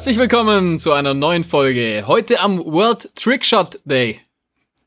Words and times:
Herzlich 0.00 0.16
willkommen 0.16 0.78
zu 0.78 0.92
einer 0.94 1.12
neuen 1.12 1.44
Folge. 1.44 2.04
Heute 2.06 2.40
am 2.40 2.58
World 2.58 3.14
Trickshot 3.16 3.80
Day. 3.84 4.22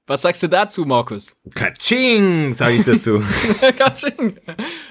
Was 0.08 0.24
sagst 0.24 0.42
du 0.42 0.48
dazu, 0.50 0.86
Markus? 0.86 1.36
Katsching, 1.54 2.52
sage 2.52 2.78
ich 2.78 2.84
dazu. 2.84 3.22
Katsching. 3.78 4.36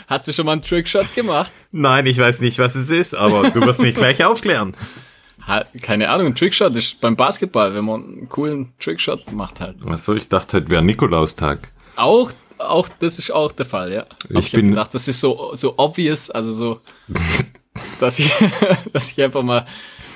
Hast 0.07 0.29
du 0.29 0.33
schon 0.33 0.47
mal 0.47 0.53
einen 0.53 0.63
Trickshot 0.63 1.13
gemacht? 1.17 1.51
Nein, 1.73 2.07
ich 2.07 2.19
weiß 2.19 2.41
nicht, 2.41 2.61
was 2.61 2.77
es 2.77 2.89
ist, 2.89 3.15
aber 3.17 3.51
du 3.51 3.63
wirst 3.67 3.83
mich 3.83 3.97
gleich 3.97 4.25
aufklären. 4.25 4.77
Ha, 5.49 5.65
keine 5.81 6.09
Ahnung, 6.09 6.29
ein 6.29 6.35
Trickshot 6.37 6.77
ist 6.77 7.01
beim 7.01 7.17
Basketball, 7.17 7.75
wenn 7.75 7.85
man 7.85 8.05
einen 8.05 8.29
coolen 8.29 8.75
Trickshot 8.79 9.33
macht 9.33 9.61
halt. 9.61 9.79
Was 9.81 10.05
soll 10.05 10.19
ich 10.19 10.29
dachte, 10.29 10.59
heute 10.59 10.71
wäre 10.71 10.85
Nikolaustag. 10.85 11.73
Auch, 11.97 12.31
auch, 12.59 12.89
das 13.01 13.19
ist 13.19 13.33
auch 13.33 13.51
der 13.51 13.67
Fall, 13.67 13.93
ja. 13.93 14.03
Aber 14.31 14.39
Ich 14.39 14.47
ich, 14.47 14.53
bin- 14.53 14.69
gedacht, 14.71 14.95
das 14.95 15.09
ist 15.09 15.19
so, 15.19 15.51
so 15.57 15.75
obvious, 15.79 16.31
also 16.31 16.53
so, 16.53 16.81
dass 17.99 18.21
ich, 18.21 18.31
dass 18.93 19.11
ich 19.11 19.21
einfach 19.21 19.43
mal, 19.43 19.67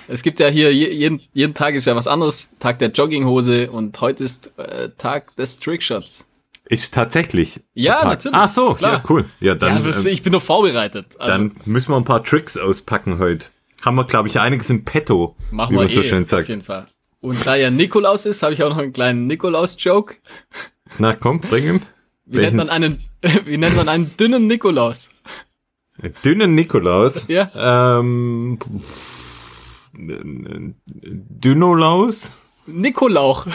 es 0.09 0.23
gibt 0.23 0.39
ja 0.41 0.49
hier, 0.49 0.73
je- 0.75 0.93
jeden, 0.93 1.21
jeden 1.33 1.55
Tag 1.55 1.75
ist 1.75 1.87
ja 1.87 1.97
was 1.97 2.07
anderes, 2.07 2.59
Tag 2.59 2.79
der 2.79 2.91
Jogginghose 2.91 3.71
und 3.71 4.01
heute 4.01 4.25
ist 4.25 4.59
äh, 4.59 4.91
Tag 4.99 5.35
des 5.37 5.59
Trickshots. 5.61 6.27
Ist 6.69 6.95
tatsächlich. 6.95 7.61
Ja, 7.75 8.05
natürlich. 8.05 8.37
Ach 8.37 8.49
so, 8.49 8.75
Klar. 8.75 8.95
ja, 8.95 9.03
cool. 9.09 9.25
Ja, 9.41 9.55
dann, 9.55 9.77
ja, 9.85 9.89
das, 9.91 10.05
ähm, 10.05 10.13
ich 10.13 10.23
bin 10.23 10.33
doch 10.33 10.43
vorbereitet. 10.43 11.07
Also, 11.19 11.33
dann 11.39 11.53
müssen 11.65 11.91
wir 11.91 11.97
ein 11.97 12.05
paar 12.05 12.25
Tricks 12.25 12.59
auspacken 12.59 13.19
heute. 13.19 13.47
Haben 13.83 13.95
wir, 13.97 14.05
glaube 14.05 14.27
ich, 14.29 14.41
einiges 14.41 14.69
im 14.71 14.85
Petto, 14.85 15.37
machen 15.53 15.77
wir 15.79 15.89
so 15.89 16.01
eh, 16.01 16.05
schön 16.05 16.23
auf 16.23 16.29
sagt. 16.29 16.49
jeden 16.49 16.63
Fall. 16.63 16.87
Und 17.21 17.47
da 17.47 17.55
ja 17.55 17.71
Nikolaus 17.71 18.27
ist, 18.27 18.43
habe 18.43 18.53
ich 18.55 18.63
auch 18.65 18.71
noch 18.71 18.79
einen 18.79 18.93
kleinen 18.93 19.27
Nikolaus-Joke. 19.29 20.17
Na 20.99 21.15
komm, 21.15 21.41
bring 21.41 21.65
ihn. 21.67 21.83
Wie 22.25 22.39
nennt 22.39 22.57
man 22.57 22.69
einen, 22.69 23.01
wie 23.45 23.59
nennt 23.59 23.77
man 23.77 23.89
einen 23.89 24.17
dünnen 24.17 24.47
Nikolaus? 24.49 25.11
Dünnen 26.25 26.55
Nikolaus. 26.55 27.27
Ja. 27.29 27.99
Ähm, 28.01 28.59
pff, 28.61 29.16
Dünolaus? 29.97 32.33
Nikolauch. 32.67 33.47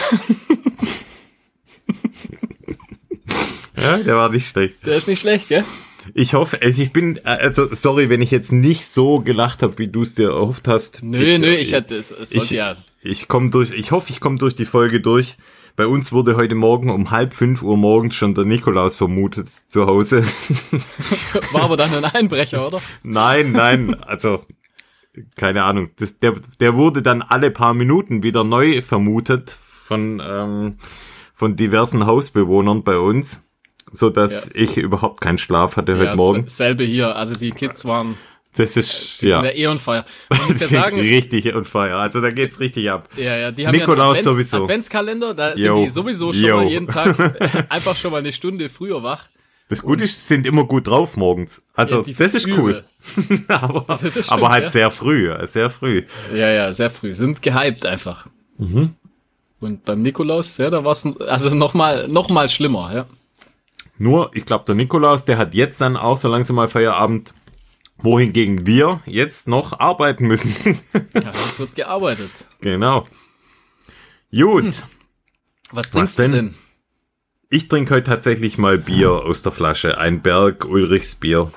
Ja, 3.82 3.98
der 3.98 4.16
war 4.16 4.30
nicht 4.30 4.48
schlecht. 4.48 4.86
Der 4.86 4.96
ist 4.96 5.08
nicht 5.08 5.20
schlecht, 5.20 5.50
gell? 5.50 5.64
Ich 6.14 6.34
hoffe, 6.34 6.62
also 6.62 6.82
ich 6.82 6.94
bin, 6.94 7.20
also 7.24 7.68
sorry, 7.72 8.10
wenn 8.10 8.22
ich 8.22 8.32
jetzt 8.32 8.52
nicht 8.52 8.86
so 8.86 9.18
gelacht 9.18 9.64
habe, 9.64 9.78
wie 9.78 9.88
du 9.88 10.02
es 10.02 10.16
dir 10.16 10.30
erhofft 10.30 10.68
hast. 10.68 11.04
Nö, 11.04 11.22
ich, 11.22 11.40
nö, 11.40 11.48
ich 11.48 11.74
hätte 11.74 11.96
es. 11.96 12.12
Es 12.12 12.32
ich, 12.32 12.52
ja. 12.52 12.76
ich 13.02 13.28
komme 13.28 13.50
durch, 13.50 13.72
ich 13.72 13.92
hoffe, 13.92 14.12
ich 14.12 14.20
komme 14.20 14.38
durch 14.38 14.56
die 14.56 14.66
Folge 14.66 15.02
durch. 15.02 15.38
Bei 15.76 15.88
uns 15.88 16.12
wurde 16.12 16.36
heute 16.36 16.56
Morgen 16.56 16.90
um 16.90 17.12
halb 17.12 17.34
fünf 17.34 17.64
Uhr 17.64 17.78
morgens 17.78 18.16
schon 18.16 18.34
der 18.34 18.46
Nikolaus 18.46 18.98
vermutet 18.98 19.48
zu 19.48 19.86
Hause. 19.86 20.24
War 21.52 21.64
aber 21.64 21.78
dann 21.78 21.94
ein 21.94 22.04
Einbrecher, 22.04 22.68
oder? 22.68 22.82
nein, 23.04 23.52
nein, 23.52 23.96
also 24.04 24.46
keine 25.36 25.64
Ahnung. 25.64 25.92
Das, 25.98 26.18
der, 26.18 26.34
der 26.60 26.76
wurde 26.76 27.02
dann 27.02 27.22
alle 27.22 27.52
paar 27.52 27.74
Minuten 27.74 28.24
wieder 28.24 28.44
neu 28.44 28.82
vermutet 28.82 29.50
von, 29.60 30.22
ähm, 30.26 30.76
von 31.34 31.56
diversen 31.56 32.06
Hausbewohnern 32.06 32.84
bei 32.84 32.98
uns, 32.98 33.44
so 33.92 34.10
dass 34.10 34.48
Ja. 34.48 34.52
ich 34.62 34.78
überhaupt 34.78 35.22
keinen 35.22 35.38
Schlaf 35.38 35.76
hatte 35.78 35.96
heute 35.96 36.06
ja, 36.06 36.16
Morgen. 36.16 36.42
s- 36.42 36.58
selbe 36.58 36.84
hier. 36.84 37.16
Also 37.16 37.34
die 37.36 37.52
Kids 37.52 37.84
waren 37.86 38.16
Das 38.56 38.78
ist 38.78 39.22
die 39.22 39.28
ja. 39.28 39.44
ja 39.44 39.52
eh 39.52 39.68
on 39.68 39.80
fire. 39.80 40.06
Man 40.30 40.40
muss 40.48 40.60
ja 40.60 40.82
sagen, 40.82 41.00
richtig 41.00 41.54
on 41.56 41.66
fire. 41.66 41.96
Also 41.96 42.22
da 42.22 42.32
geht's 42.32 42.60
richtig 42.60 42.90
ab. 42.90 43.10
ja, 43.18 43.36
ja, 43.38 43.52
die 43.52 43.68
haben 43.68 43.76
Nikolaus 43.76 44.18
ja 44.18 44.22
Advents 44.22 44.24
sowieso. 44.52 44.64
Adventskalender, 44.64 45.34
da 45.34 45.56
sind 45.58 45.66
Jo. 45.66 45.84
die 45.84 45.90
sowieso 45.90 46.32
schon 46.34 46.44
Jo. 46.44 46.58
mal 46.58 46.68
jeden 46.68 46.88
Tag 46.88 47.16
einfach 47.70 47.96
schon 47.96 48.12
mal 48.12 48.20
eine 48.20 48.32
Stunde 48.32 48.70
früher 48.70 49.04
wach. 49.04 49.28
Das 49.72 49.82
Gute 49.84 50.04
ist, 50.04 50.28
sind 50.28 50.46
immer 50.46 50.66
gut 50.66 50.88
drauf 50.88 51.16
morgens. 51.16 51.64
Also 51.74 52.04
Ja, 52.04 52.14
das 52.18 52.34
ist 52.34 52.46
cool. 52.50 52.84
Aber, 53.48 53.86
Das 53.88 54.00
stimmt, 54.10 54.30
aber 54.30 54.50
halt 54.50 54.66
ja. 54.66 54.70
sehr 54.70 54.92
früh, 54.92 55.30
ja, 55.30 55.48
sehr 55.48 55.70
früh. 55.70 56.04
Ja, 56.34 56.50
ja, 56.50 56.74
sehr 56.74 56.90
früh. 56.90 57.14
Sind 57.14 57.42
gehypt 57.42 57.86
einfach. 57.86 58.28
Mhm. 58.58 58.96
Und 59.62 59.86
beim 59.86 60.02
Nikolaus, 60.02 60.58
ja, 60.58 60.70
da 60.70 60.84
war 60.84 60.92
es 60.92 61.06
also 61.22 61.56
noch 61.56 61.74
mal, 61.74 62.10
noch 62.10 62.30
mal 62.30 62.50
schlimmer, 62.50 62.94
ja. 62.94 63.06
Nur, 63.98 64.32
ich 64.34 64.46
glaube, 64.46 64.66
der 64.66 64.76
Nikolaus, 64.76 65.24
der 65.24 65.38
hat 65.38 65.56
jetzt 65.56 65.80
dann 65.80 65.96
auch 65.96 66.18
so 66.18 66.28
langsam 66.28 66.58
mal 66.58 66.68
Feierabend, 66.68 67.34
wohingegen 67.98 68.66
wir 68.66 69.00
jetzt 69.06 69.48
noch 69.48 69.80
arbeiten 69.80 70.28
müssen. 70.28 70.54
ja 71.14 71.32
es 71.32 71.60
wird 71.60 71.76
gearbeitet. 71.78 72.32
genau. 72.60 73.06
Gut, 74.34 74.84
Was 75.72 75.92
trinkst 75.92 76.20
du 76.20 76.24
denn? 76.24 76.32
denn? 76.34 76.56
Ich 77.52 77.68
trinke 77.68 77.94
heute 77.94 78.10
tatsächlich 78.10 78.58
mal 78.58 78.78
Bier 78.78 79.12
aus 79.12 79.44
der 79.44 79.52
Flasche. 79.52 79.98
Ein 79.98 80.22
Berg 80.22 80.66
Ulrichs 80.66 81.16
Bier. 81.16 81.52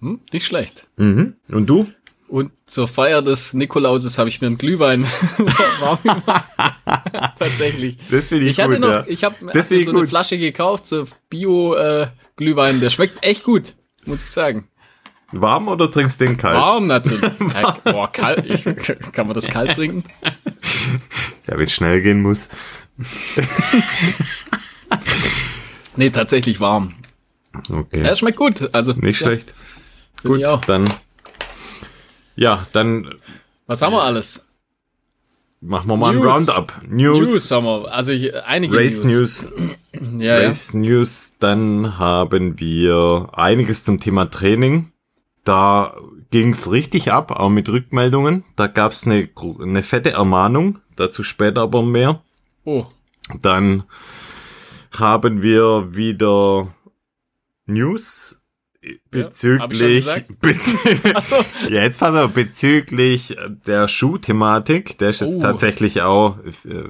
Hm? 0.00 0.20
Nicht 0.32 0.46
schlecht. 0.46 0.84
Mhm. 0.96 1.34
Und 1.48 1.66
du? 1.66 1.86
Und 2.26 2.50
zur 2.64 2.88
Feier 2.88 3.20
des 3.20 3.52
Nikolauses 3.52 4.16
habe 4.18 4.30
ich 4.30 4.40
mir 4.40 4.46
einen 4.46 4.56
Glühwein 4.56 5.04
warm 5.80 5.98
gemacht. 6.02 6.44
Tatsächlich. 7.38 7.98
Das 8.10 8.30
finde 8.30 8.46
ich, 8.46 8.52
Ich 8.52 8.60
hatte 8.60 8.72
gut, 8.72 8.80
noch, 8.80 8.88
ja. 8.88 9.04
ich 9.06 9.22
habe 9.24 9.44
mir 9.44 9.52
so 9.62 9.74
ich 9.74 9.86
eine 9.86 9.98
gut. 10.00 10.08
Flasche 10.08 10.38
gekauft, 10.38 10.86
so 10.86 11.06
Bio-Glühwein. 11.28 12.80
Der 12.80 12.88
schmeckt 12.88 13.22
echt 13.22 13.44
gut, 13.44 13.74
muss 14.06 14.24
ich 14.24 14.30
sagen. 14.30 14.66
Warm 15.32 15.68
oder 15.68 15.90
trinkst 15.90 16.20
du 16.20 16.26
den 16.26 16.38
kalt? 16.38 16.56
Warm 16.56 16.86
natürlich. 16.86 17.22
Ja, 17.54 17.76
boah, 17.84 18.10
kalt. 18.10 18.46
Ich, 18.46 18.64
kann 19.12 19.26
man 19.26 19.34
das 19.34 19.48
kalt 19.48 19.76
trinken? 19.76 20.04
Ja, 21.46 21.58
wenn 21.58 21.66
es 21.66 21.72
schnell 21.72 22.00
gehen 22.00 22.22
muss. 22.22 22.48
Nee, 25.96 26.10
tatsächlich 26.10 26.58
warm. 26.60 26.94
Okay. 27.70 28.00
Er 28.02 28.16
schmeckt 28.16 28.38
gut. 28.38 28.70
Also 28.72 28.92
Nicht 28.92 29.20
ja, 29.20 29.26
schlecht. 29.26 29.54
Gut, 30.24 30.40
dann. 30.66 30.84
Ja, 32.34 32.66
dann 32.72 33.14
Was 33.66 33.82
haben 33.82 33.92
wir 33.92 34.02
alles? 34.02 34.48
machen 35.64 35.86
wir 35.88 35.96
mal 35.96 36.12
News. 36.14 36.24
ein 36.24 36.28
Roundup. 36.32 36.72
News, 36.88 37.28
News 37.30 37.50
haben 37.50 37.64
wir. 37.66 37.92
Also 37.92 38.12
ich, 38.12 38.34
einige 38.44 38.76
Race 38.76 39.04
News, 39.04 39.48
Ja, 40.18 40.40
ja. 40.40 40.46
Race 40.48 40.72
News. 40.74 41.34
Dann 41.38 41.98
haben 41.98 42.58
wir 42.58 43.28
einiges 43.34 43.84
zum 43.84 44.00
Thema 44.00 44.30
Training. 44.30 44.90
Da 45.44 45.94
ging's 46.30 46.70
richtig 46.70 47.12
ab, 47.12 47.30
auch 47.32 47.50
mit 47.50 47.68
Rückmeldungen. 47.68 48.44
Da 48.56 48.66
gab's 48.66 49.06
eine, 49.06 49.26
gro- 49.28 49.60
eine 49.62 49.82
fette 49.82 50.12
Ermahnung. 50.12 50.78
Dazu 50.96 51.22
später 51.22 51.60
aber 51.62 51.82
mehr. 51.82 52.22
Oh, 52.64 52.86
Dann 53.40 53.84
haben 54.98 55.42
wir 55.42 55.94
wieder 55.94 56.74
News 57.66 58.40
bezüglich, 59.10 60.06
bezüglich 60.40 61.14
ach 61.14 61.22
so. 61.22 61.36
Ja, 61.68 61.82
jetzt 61.82 62.00
pass 62.00 62.14
auf, 62.16 62.32
bezüglich 62.32 63.36
der 63.66 63.88
Schuhthematik, 63.88 64.98
der 64.98 65.10
ist 65.10 65.20
jetzt 65.20 65.38
Oh. 65.38 65.42
tatsächlich 65.42 66.02
auch 66.02 66.38
äh, 66.44 66.84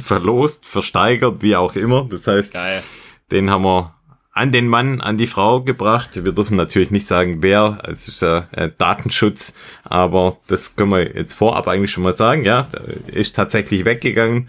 verlost, 0.00 0.66
versteigert, 0.66 1.42
wie 1.42 1.56
auch 1.56 1.74
immer. 1.76 2.06
Das 2.10 2.26
heißt, 2.26 2.54
Geil. 2.54 2.82
den 3.30 3.50
haben 3.50 3.62
wir 3.64 3.94
an 4.32 4.52
den 4.52 4.68
Mann, 4.68 5.00
an 5.00 5.16
die 5.16 5.26
Frau 5.26 5.62
gebracht. 5.62 6.24
Wir 6.24 6.32
dürfen 6.32 6.56
natürlich 6.56 6.90
nicht 6.92 7.06
sagen, 7.06 7.42
wer, 7.42 7.82
es 7.84 8.06
ist 8.08 8.22
ja 8.22 8.46
äh, 8.52 8.70
Datenschutz, 8.76 9.54
aber 9.84 10.38
das 10.48 10.76
können 10.76 10.90
wir 10.90 11.16
jetzt 11.16 11.34
vorab 11.34 11.66
eigentlich 11.68 11.90
schon 11.92 12.04
mal 12.04 12.12
sagen, 12.12 12.44
ja, 12.44 12.68
ist 13.06 13.34
tatsächlich 13.36 13.84
weggegangen 13.84 14.48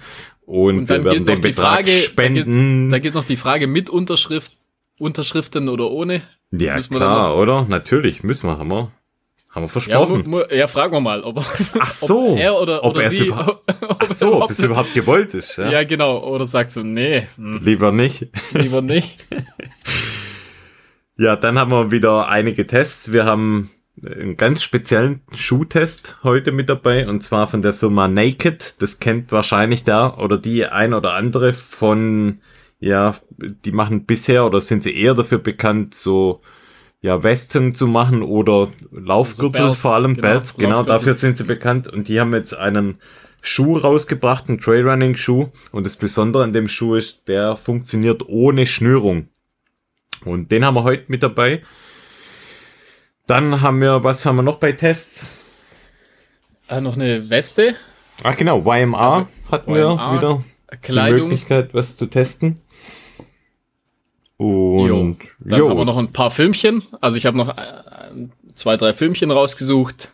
und, 0.50 0.78
Und 0.80 0.90
dann 0.90 1.04
wir 1.04 1.12
werden 1.12 1.26
den 1.28 1.36
die 1.36 1.42
Betrag 1.50 1.74
Frage, 1.76 1.92
spenden. 1.92 2.90
Da 2.90 2.98
geht 2.98 3.14
noch 3.14 3.24
die 3.24 3.38
Frage 3.38 3.68
mit 3.68 3.88
Unterschrift, 3.92 4.54
Unterschriften 4.98 5.70
oder 5.70 5.92
ohne. 5.92 6.24
ja, 6.52 6.76
müssen 6.76 6.96
klar, 6.96 7.38
oder? 7.38 7.66
Natürlich, 7.70 8.24
müssen 8.24 8.48
wir, 8.48 8.58
haben 8.58 8.72
wir, 8.72 8.92
haben 9.52 9.62
wir 9.62 9.62
Ja, 9.62 9.68
versprochen. 9.68 10.24
mu, 10.28 10.42
ja, 10.50 10.68
fragen 10.68 10.94
wir 10.94 11.02
mal, 11.02 11.22
ob, 11.22 11.38
er- 11.38 11.46
Ach 11.80 11.92
so, 11.92 12.32
ob 12.32 12.40
er 12.40 12.60
oder, 12.60 12.84
ob 12.84 12.96
oder 12.96 13.04
er 13.04 13.10
es 13.12 13.18
sie. 13.18 13.28
überhaupt- 13.28 13.62
ob 13.84 13.98
Ach 14.00 14.06
so, 14.08 14.28
überhaupt- 14.30 14.50
das 14.50 14.60
überhaupt 14.64 14.94
gewollt 14.96 15.36
ist, 15.36 15.58
ja? 15.58 15.70
Ja, 15.70 15.84
genau. 15.84 16.18
Oder 16.28 16.48
sagt 16.48 16.72
so, 16.72 16.82
nee, 16.82 17.28
hm, 17.36 17.60
Lieber 17.64 17.92
nicht. 17.92 18.28
lieber 18.54 18.82
nicht. 18.82 19.28
Ja, 21.18 21.36
dann 21.36 21.60
haben 21.60 21.72
wir 21.72 21.92
wieder 21.92 22.30
einige 22.30 22.66
Tests. 22.66 23.12
Wir 23.12 23.26
haben 23.26 23.70
einen 24.06 24.38
ganz 24.38 24.64
speziellen 24.64 25.22
Schuhtest 25.34 26.18
heute 26.24 26.52
mit 26.52 26.70
dabei 26.70 27.08
und 27.08 27.22
zwar 27.22 27.48
von 27.48 27.62
der 27.62 27.74
Firma 27.74 28.08
Naked. 28.08 28.76
Das 28.80 29.00
kennt 29.00 29.32
wahrscheinlich 29.32 29.84
der 29.84 30.18
oder 30.20 30.38
die 30.38 30.66
ein 30.66 30.94
oder 30.94 31.14
andere 31.14 31.54
von, 31.54 32.40
ja, 32.80 33.16
die 33.38 33.72
machen 33.72 34.06
bisher 34.06 34.46
oder 34.46 34.62
sind 34.62 34.84
sie 34.84 34.96
eher 34.96 35.14
dafür 35.14 35.40
bekannt, 35.40 35.96
so 35.96 36.42
ja, 37.02 37.24
Westen 37.24 37.74
zu 37.74 37.88
machen 37.88 38.22
oder 38.22 38.70
Laufgürtel, 38.92 39.64
Belts, 39.64 39.80
vor 39.80 39.96
allem 39.96 40.16
genau, 40.16 40.28
Belts, 40.28 40.58
genau, 40.58 40.84
dafür 40.84 41.14
sind 41.14 41.38
sie 41.38 41.46
bekannt 41.46 41.88
und 41.88 42.08
die 42.08 42.20
haben 42.20 42.34
jetzt 42.34 42.54
einen 42.54 42.98
Schuh 43.42 43.78
rausgebracht, 43.78 44.50
einen 44.50 44.60
Trailrunning-Schuh 44.60 45.48
und 45.72 45.86
das 45.86 45.96
Besondere 45.96 46.44
an 46.44 46.52
dem 46.52 46.68
Schuh 46.68 46.96
ist, 46.96 47.28
der 47.28 47.56
funktioniert 47.56 48.24
ohne 48.28 48.66
Schnürung. 48.66 49.30
Und 50.26 50.52
den 50.52 50.66
haben 50.66 50.76
wir 50.76 50.84
heute 50.84 51.06
mit 51.08 51.24
dabei. 51.24 51.64
Dann 53.30 53.62
haben 53.62 53.80
wir, 53.80 54.04
was 54.04 54.26
haben 54.26 54.38
wir 54.38 54.42
noch 54.42 54.58
bei 54.58 54.72
Tests? 54.72 55.30
Ah, 56.68 56.82
noch 56.82 56.96
eine 56.96 57.30
Weste, 57.30 57.76
Ach 58.24 58.36
genau, 58.36 58.60
YMA 58.66 59.28
hatten 59.52 59.74
wir 59.76 59.92
YMA, 59.92 60.18
wieder 60.18 60.44
die 60.74 60.78
Kleidung. 60.78 61.30
Möglichkeit, 61.30 61.74
was 61.74 61.96
zu 61.96 62.08
testen. 62.08 62.60
Und 64.38 65.20
Dann 65.40 65.60
jo, 65.60 65.70
haben 65.70 65.78
wir 65.78 65.86
noch 65.86 65.98
ein 65.98 66.12
paar 66.12 66.32
Filmchen. 66.32 66.84
Also 67.02 67.18
ich 67.18 67.28
habe 67.28 67.38
noch 67.38 67.50
äh, 67.50 67.54
zwei, 68.56 68.78
drei 68.78 68.94
Filmchen 68.94 69.30
rausgesucht. 69.30 70.12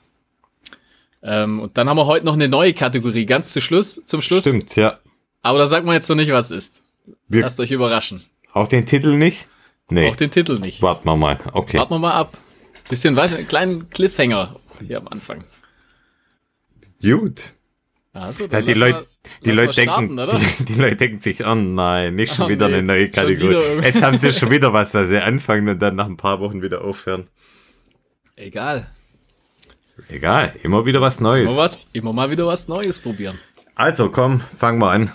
Ähm, 1.23 1.61
und 1.61 1.77
dann 1.77 1.87
haben 1.87 1.97
wir 1.97 2.07
heute 2.07 2.25
noch 2.25 2.33
eine 2.33 2.49
neue 2.49 2.73
Kategorie, 2.73 3.25
ganz 3.25 3.51
zu 3.53 3.61
Schluss, 3.61 4.05
zum 4.05 4.21
Schluss. 4.21 4.41
Stimmt, 4.43 4.75
ja. 4.75 4.99
Aber 5.41 5.57
da 5.57 5.67
sagt 5.67 5.85
man 5.85 5.95
jetzt 5.95 6.09
noch 6.09 6.17
nicht, 6.17 6.33
was 6.33 6.51
ist. 6.51 6.81
Wir, 7.29 7.43
Lasst 7.43 7.61
euch 7.61 7.71
überraschen. 7.71 8.25
auch 8.51 8.67
den 8.67 8.85
Titel 8.85 9.15
nicht? 9.15 9.47
Nee. 9.89 10.09
Auch 10.09 10.17
den 10.17 10.31
Titel 10.31 10.59
nicht. 10.59 10.81
Warten 10.81 11.07
wir 11.07 11.15
mal. 11.15 11.37
Okay. 11.53 11.77
Warten 11.77 11.93
wir 11.93 11.99
mal 11.99 12.13
ab. 12.13 12.37
Bisschen, 12.89 13.15
weißt 13.15 13.33
du, 13.33 13.37
einen 13.37 13.47
kleinen 13.47 13.89
Cliffhanger 13.89 14.59
hier 14.85 14.97
am 14.97 15.07
Anfang. 15.07 15.43
Gut. 17.01 17.41
Also, 18.13 18.45
Ja, 18.45 18.61
die 18.61 18.73
Leute, 18.73 19.07
die 19.43 19.51
Leute 19.51 19.73
denken, 19.73 20.13
starten, 20.17 20.39
die, 20.59 20.65
die 20.65 20.75
Leute 20.75 20.95
denken 20.95 21.17
sich, 21.17 21.45
oh 21.45 21.55
nein, 21.55 22.15
nicht 22.15 22.33
schon 22.35 22.45
Oh 22.45 22.49
wieder 22.49 22.67
nee, 22.69 22.75
eine 22.75 22.83
neue 22.83 23.09
Kategorie. 23.09 23.81
Jetzt 23.83 24.01
haben 24.01 24.17
sie 24.17 24.31
schon 24.31 24.51
wieder 24.51 24.71
was, 24.71 24.93
was 24.93 25.09
sie 25.09 25.21
anfangen 25.21 25.67
und 25.67 25.81
dann 25.81 25.95
nach 25.95 26.05
ein 26.05 26.15
paar 26.15 26.39
Wochen 26.39 26.61
wieder 26.61 26.81
aufhören. 26.81 27.27
Egal. 28.37 28.87
Egal, 30.09 30.53
immer 30.63 30.85
wieder 30.85 31.01
was 31.01 31.19
Neues. 31.19 31.51
Immer, 31.51 31.61
was, 31.61 31.79
immer 31.93 32.13
mal 32.13 32.29
wieder 32.29 32.47
was 32.47 32.67
Neues 32.67 32.99
probieren. 32.99 33.39
Also 33.75 34.09
komm, 34.09 34.41
fangen 34.57 34.79
wir 34.79 34.91
an. 34.91 35.11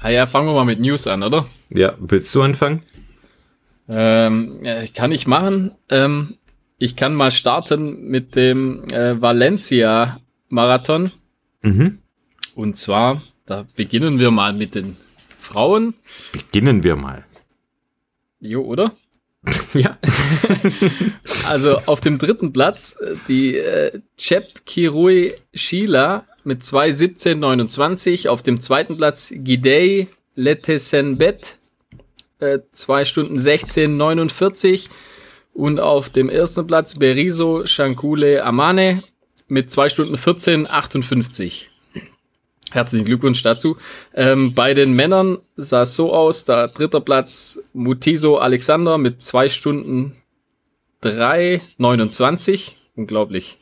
Ah 0.00 0.10
ja, 0.10 0.26
fangen 0.26 0.48
wir 0.48 0.54
mal 0.54 0.64
mit 0.64 0.80
News 0.80 1.06
an, 1.06 1.22
oder? 1.22 1.46
Ja, 1.70 1.94
willst 1.98 2.34
du 2.34 2.42
anfangen? 2.42 2.82
Ähm, 3.88 4.64
äh, 4.64 4.88
kann 4.88 5.12
ich 5.12 5.26
machen. 5.26 5.74
Ähm, 5.90 6.36
ich 6.78 6.96
kann 6.96 7.14
mal 7.14 7.30
starten 7.30 8.08
mit 8.08 8.36
dem 8.36 8.84
äh, 8.92 9.20
Valencia 9.20 10.20
Marathon. 10.48 11.10
Mhm. 11.62 11.98
Und 12.54 12.76
zwar, 12.76 13.22
da 13.46 13.66
beginnen 13.76 14.18
wir 14.18 14.30
mal 14.30 14.52
mit 14.52 14.74
den 14.74 14.96
Frauen. 15.38 15.94
Beginnen 16.32 16.82
wir 16.82 16.96
mal. 16.96 17.24
Jo, 18.40 18.62
oder? 18.62 18.92
ja. 19.74 19.98
Also 21.48 21.78
auf 21.86 22.00
dem 22.00 22.18
dritten 22.18 22.52
Platz 22.52 22.96
äh, 23.00 23.14
die 23.28 23.56
äh, 23.56 24.00
Cep 24.18 24.66
Kirui 24.66 25.32
Sheila 25.54 26.24
mit 26.42 26.62
2.17.29. 26.62 28.28
Auf 28.28 28.42
dem 28.42 28.60
zweiten 28.60 28.96
Platz 28.96 29.32
Gidey 29.32 30.08
Letesenbet 30.34 31.56
äh, 32.40 32.58
2 32.72 33.04
Stunden 33.04 33.38
16.49. 33.38 34.88
Und 35.56 35.80
auf 35.80 36.10
dem 36.10 36.28
ersten 36.28 36.66
Platz 36.66 36.96
Beriso 36.96 37.64
Shankule 37.64 38.44
Amane 38.44 39.02
mit 39.48 39.70
2 39.70 39.88
Stunden 39.88 40.16
14.58. 40.16 41.62
Herzlichen 42.72 43.06
Glückwunsch 43.06 43.42
dazu. 43.42 43.74
Ähm, 44.12 44.52
bei 44.52 44.74
den 44.74 44.92
Männern 44.92 45.38
sah 45.56 45.82
es 45.82 45.96
so 45.96 46.12
aus, 46.12 46.44
da 46.44 46.66
dritter 46.66 47.00
Platz 47.00 47.70
Mutiso 47.72 48.36
Alexander 48.36 48.98
mit 48.98 49.24
2 49.24 49.48
Stunden 49.48 50.16
3,29. 51.02 52.72
Unglaublich. 52.94 53.56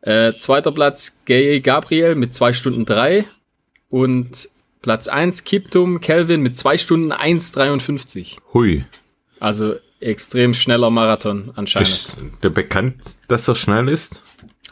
Äh, 0.00 0.32
zweiter 0.40 0.72
Platz 0.72 1.24
Gay 1.24 1.60
Gabriel 1.60 2.16
mit 2.16 2.34
2 2.34 2.52
Stunden 2.52 2.84
3. 2.84 3.26
Und 3.90 4.48
Platz 4.80 5.06
1 5.06 5.44
Kiptum 5.44 6.00
Kelvin 6.00 6.40
mit 6.42 6.56
2 6.56 6.78
Stunden 6.78 7.12
1,53. 7.12 8.38
Hui. 8.52 8.84
Also 9.38 9.76
extrem 10.02 10.54
schneller 10.54 10.90
Marathon 10.90 11.52
anscheinend. 11.56 11.88
Ist 11.88 12.16
der 12.42 12.50
bekannt, 12.50 13.18
dass 13.28 13.48
er 13.48 13.54
schnell 13.54 13.88
ist? 13.88 14.22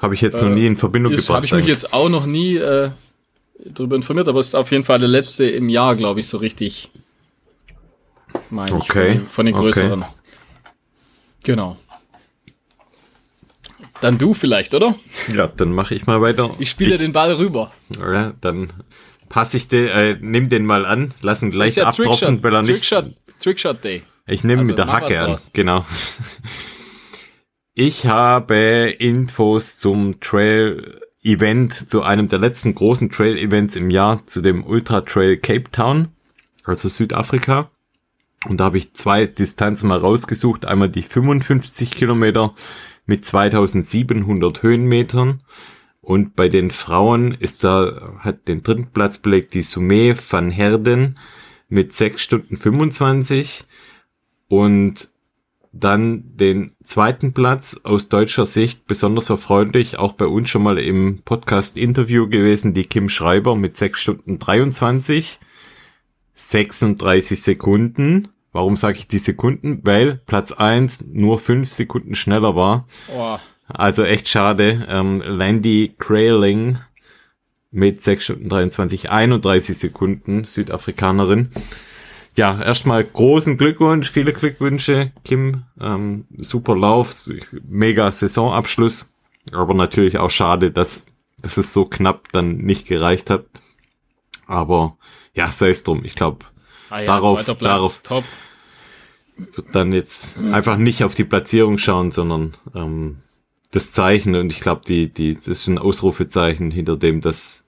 Habe 0.00 0.14
ich 0.14 0.20
jetzt 0.20 0.42
noch 0.42 0.50
nie 0.50 0.66
in 0.66 0.76
Verbindung 0.76 1.12
Ist, 1.12 1.22
gebracht. 1.22 1.36
habe 1.36 1.46
ich 1.46 1.52
mich 1.52 1.62
eigentlich. 1.62 1.74
jetzt 1.74 1.92
auch 1.92 2.08
noch 2.08 2.26
nie 2.26 2.56
äh, 2.56 2.90
darüber 3.64 3.96
informiert, 3.96 4.28
aber 4.28 4.40
es 4.40 4.48
ist 4.48 4.54
auf 4.54 4.70
jeden 4.70 4.84
Fall 4.84 4.98
der 4.98 5.08
letzte 5.08 5.44
im 5.44 5.68
Jahr, 5.68 5.94
glaube 5.96 6.20
ich, 6.20 6.26
so 6.28 6.38
richtig. 6.38 6.90
Meine 8.48 8.68
ich, 8.78 8.84
Okay, 8.84 9.12
von, 9.14 9.18
den- 9.18 9.26
von 9.28 9.46
den 9.46 9.54
okay. 9.54 9.64
größeren. 9.64 10.04
Genau. 11.42 11.76
Dann 14.00 14.16
du 14.16 14.32
vielleicht, 14.32 14.74
oder? 14.74 14.94
ja, 15.34 15.46
dann 15.48 15.72
mache 15.72 15.94
ich 15.94 16.06
mal 16.06 16.22
weiter. 16.22 16.54
Ich 16.58 16.70
spiele 16.70 16.96
den 16.96 17.12
Ball 17.12 17.32
rüber. 17.32 17.70
Ja, 17.98 18.32
dann 18.40 18.72
passe 19.28 19.58
ich 19.58 19.68
den, 19.68 19.88
äh, 19.88 20.16
nimm 20.20 20.48
den 20.48 20.64
mal 20.64 20.86
an, 20.86 21.12
lass 21.20 21.42
ihn 21.42 21.50
gleich 21.50 21.70
Ist 21.70 21.76
ja 21.76 21.86
abtropfen, 21.86 22.42
weil 22.42 22.54
er 22.54 22.62
nicht. 22.62 22.88
Trickshot, 22.88 23.12
Trickshot 23.40 23.84
Day. 23.84 24.02
Ich 24.30 24.44
nehme 24.44 24.60
Also 24.60 24.68
mit 24.68 24.78
der 24.78 24.86
Hacke 24.86 25.20
an. 25.20 25.36
Genau. 25.52 25.84
Ich 27.74 28.06
habe 28.06 28.94
Infos 28.98 29.78
zum 29.78 30.20
Trail-Event, 30.20 31.88
zu 31.88 32.02
einem 32.02 32.28
der 32.28 32.38
letzten 32.38 32.74
großen 32.74 33.10
Trail-Events 33.10 33.76
im 33.76 33.90
Jahr, 33.90 34.24
zu 34.24 34.40
dem 34.40 34.64
Ultra 34.64 35.00
Trail 35.00 35.36
Cape 35.36 35.70
Town, 35.72 36.08
also 36.64 36.88
Südafrika. 36.88 37.70
Und 38.46 38.58
da 38.58 38.64
habe 38.64 38.78
ich 38.78 38.94
zwei 38.94 39.26
Distanzen 39.26 39.88
mal 39.88 39.98
rausgesucht. 39.98 40.64
Einmal 40.64 40.88
die 40.88 41.02
55 41.02 41.90
Kilometer 41.90 42.54
mit 43.06 43.24
2700 43.24 44.62
Höhenmetern. 44.62 45.40
Und 46.00 46.36
bei 46.36 46.48
den 46.48 46.70
Frauen 46.70 47.34
ist 47.34 47.64
da, 47.64 48.16
hat 48.20 48.48
den 48.48 48.62
dritten 48.62 48.92
Platz 48.92 49.18
belegt 49.18 49.54
die 49.54 49.62
Sume 49.62 50.14
van 50.16 50.50
Herden 50.50 51.18
mit 51.68 51.92
6 51.92 52.22
Stunden 52.22 52.56
25 52.56 53.64
und 54.50 55.10
dann 55.72 56.36
den 56.36 56.72
zweiten 56.82 57.32
Platz 57.32 57.80
aus 57.84 58.08
deutscher 58.08 58.46
Sicht 58.46 58.88
besonders 58.88 59.30
erfreulich, 59.30 59.96
auch 59.96 60.14
bei 60.14 60.26
uns 60.26 60.50
schon 60.50 60.64
mal 60.64 60.76
im 60.76 61.22
Podcast-Interview 61.24 62.28
gewesen, 62.28 62.74
die 62.74 62.84
Kim 62.84 63.08
Schreiber 63.08 63.54
mit 63.54 63.76
6 63.76 64.00
Stunden 64.00 64.40
23, 64.40 65.38
36 66.34 67.40
Sekunden. 67.40 68.28
Warum 68.50 68.76
sage 68.76 68.98
ich 68.98 69.06
die 69.06 69.20
Sekunden? 69.20 69.82
Weil 69.84 70.20
Platz 70.26 70.50
1 70.50 71.06
nur 71.12 71.38
5 71.38 71.72
Sekunden 71.72 72.16
schneller 72.16 72.56
war. 72.56 72.88
Oh, 73.16 73.38
Also 73.68 74.02
echt 74.02 74.28
schade. 74.28 74.84
Ähm, 74.90 75.22
Landy 75.24 75.94
Crailing 75.96 76.78
mit 77.70 78.00
6 78.00 78.24
Stunden 78.24 78.48
23, 78.48 79.12
31 79.12 79.78
Sekunden, 79.78 80.42
Südafrikanerin. 80.42 81.50
Ja, 82.36 82.62
erstmal 82.62 83.04
großen 83.04 83.58
Glückwunsch, 83.58 84.10
viele 84.10 84.32
Glückwünsche, 84.32 85.12
Kim. 85.24 85.64
Ähm, 85.80 86.26
super 86.38 86.76
Lauf, 86.76 87.12
mega 87.68 88.10
Saisonabschluss. 88.10 89.08
Aber 89.52 89.74
natürlich 89.74 90.18
auch 90.18 90.30
schade, 90.30 90.70
dass, 90.70 91.06
dass 91.42 91.56
es 91.56 91.72
so 91.72 91.84
knapp 91.86 92.30
dann 92.32 92.58
nicht 92.58 92.86
gereicht 92.86 93.30
hat. 93.30 93.46
Aber 94.46 94.96
ja, 95.36 95.50
sei 95.50 95.70
es 95.70 95.82
drum. 95.82 96.04
Ich 96.04 96.14
glaube, 96.14 96.46
ah 96.90 97.00
ja, 97.00 97.06
Darauf- 97.06 97.44
Platz, 97.44 97.58
darauf- 97.58 98.02
top. 98.02 98.24
wird 99.36 99.74
dann 99.74 99.92
jetzt 99.92 100.36
einfach 100.52 100.76
nicht 100.76 101.02
auf 101.04 101.14
die 101.14 101.24
Platzierung 101.24 101.78
schauen, 101.78 102.10
sondern 102.10 102.52
ähm, 102.74 103.18
das 103.72 103.92
Zeichen. 103.92 104.34
Und 104.36 104.50
ich 104.50 104.60
glaube, 104.60 104.82
die, 104.86 105.10
die, 105.10 105.34
das 105.34 105.46
ist 105.48 105.66
ein 105.66 105.78
Ausrufezeichen, 105.78 106.70
hinter 106.70 106.96
dem 106.96 107.20
das, 107.20 107.64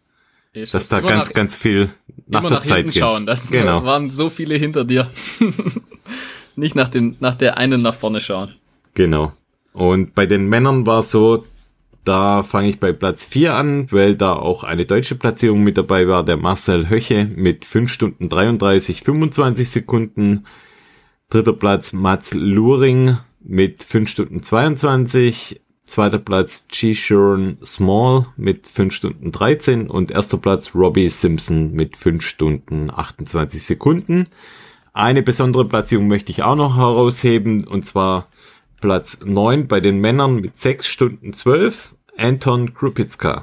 Ist 0.53 0.75
dass 0.75 0.89
da 0.89 1.01
ganz, 1.01 1.33
ganz 1.33 1.57
viel 1.57 1.91
nach 2.27 2.41
immer 2.41 2.49
der 2.49 2.59
nach 2.59 2.65
Zeit 2.65 2.77
hinten 2.79 2.93
geht. 2.93 3.01
schauen. 3.03 3.27
Das 3.27 3.51
Genau. 3.51 3.85
waren 3.85 4.11
so 4.11 4.29
viele 4.29 4.57
hinter 4.57 4.85
dir. 4.85 5.11
Nicht 6.57 6.75
nach, 6.75 6.89
den, 6.89 7.17
nach 7.21 7.35
der 7.35 7.57
einen 7.57 7.83
nach 7.83 7.95
vorne 7.95 8.21
schauen. 8.21 8.53
Genau. 8.95 9.33
Und 9.73 10.15
bei 10.15 10.27
den 10.27 10.49
Männern 10.49 10.87
war 10.87 10.99
es 10.99 11.11
so, 11.11 11.45
da 12.05 12.43
fange 12.43 12.69
ich 12.69 12.79
bei 12.81 12.93
Platz 12.93 13.25
4 13.25 13.55
an, 13.55 13.87
weil 13.91 14.17
da 14.17 14.35
auch 14.35 14.65
eine 14.65 14.85
deutsche 14.85 15.15
Platzierung 15.15 15.63
mit 15.63 15.79
dabei 15.79 16.09
war, 16.09 16.25
der 16.25 16.37
Marcel 16.37 16.89
Höche 16.91 17.31
mit 17.35 17.65
5 17.65 17.91
Stunden 17.93 18.29
33, 18.29 19.03
25 19.03 19.71
Sekunden. 19.71 20.45
Dritter 21.31 21.55
Platz 21.55 21.95
Mats 21.95 22.35
Luring 22.35 23.17
mit 23.41 23.83
5 23.83 24.11
Stunden 24.11 24.43
22. 24.43 25.62
Zweiter 25.93 26.19
Platz 26.19 26.69
G-Shurn 26.69 27.59
Small 27.63 28.25
mit 28.39 28.67
5 28.67 28.95
Stunden 28.95 29.31
13 29.31 29.91
und 29.91 30.11
erster 30.11 30.39
Platz 30.39 30.75
Robbie 30.75 31.11
Simpson 31.11 31.75
mit 31.75 31.99
5 31.99 32.27
Stunden 32.27 32.91
28 32.91 33.63
Sekunden. 33.63 34.27
Eine 34.95 35.23
besondere 35.23 35.69
Platzierung 35.69 36.07
möchte 36.07 36.33
ich 36.33 36.45
auch 36.45 36.57
noch 36.57 36.79
herausheben, 36.79 37.67
und 37.67 37.85
zwar 37.85 38.29
Platz 38.81 39.21
9 39.23 39.69
bei 39.69 39.81
den 39.81 39.99
Männern 39.99 40.37
mit 40.37 40.57
6 40.57 40.87
Stunden 40.87 41.35
12, 41.35 41.95
Anton 42.17 42.73
Krupicka. 42.73 43.43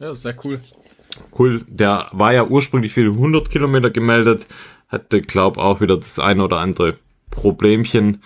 Ja, 0.00 0.12
sehr 0.12 0.34
cool. 0.42 0.58
Cool, 1.38 1.64
der 1.68 2.08
war 2.10 2.32
ja 2.32 2.48
ursprünglich 2.48 2.92
für 2.92 3.02
100 3.02 3.48
Kilometer 3.48 3.90
gemeldet, 3.90 4.48
hatte, 4.88 5.22
glaub 5.22 5.56
auch 5.56 5.80
wieder 5.80 5.98
das 5.98 6.18
ein 6.18 6.40
oder 6.40 6.58
andere 6.58 6.98
Problemchen, 7.30 8.22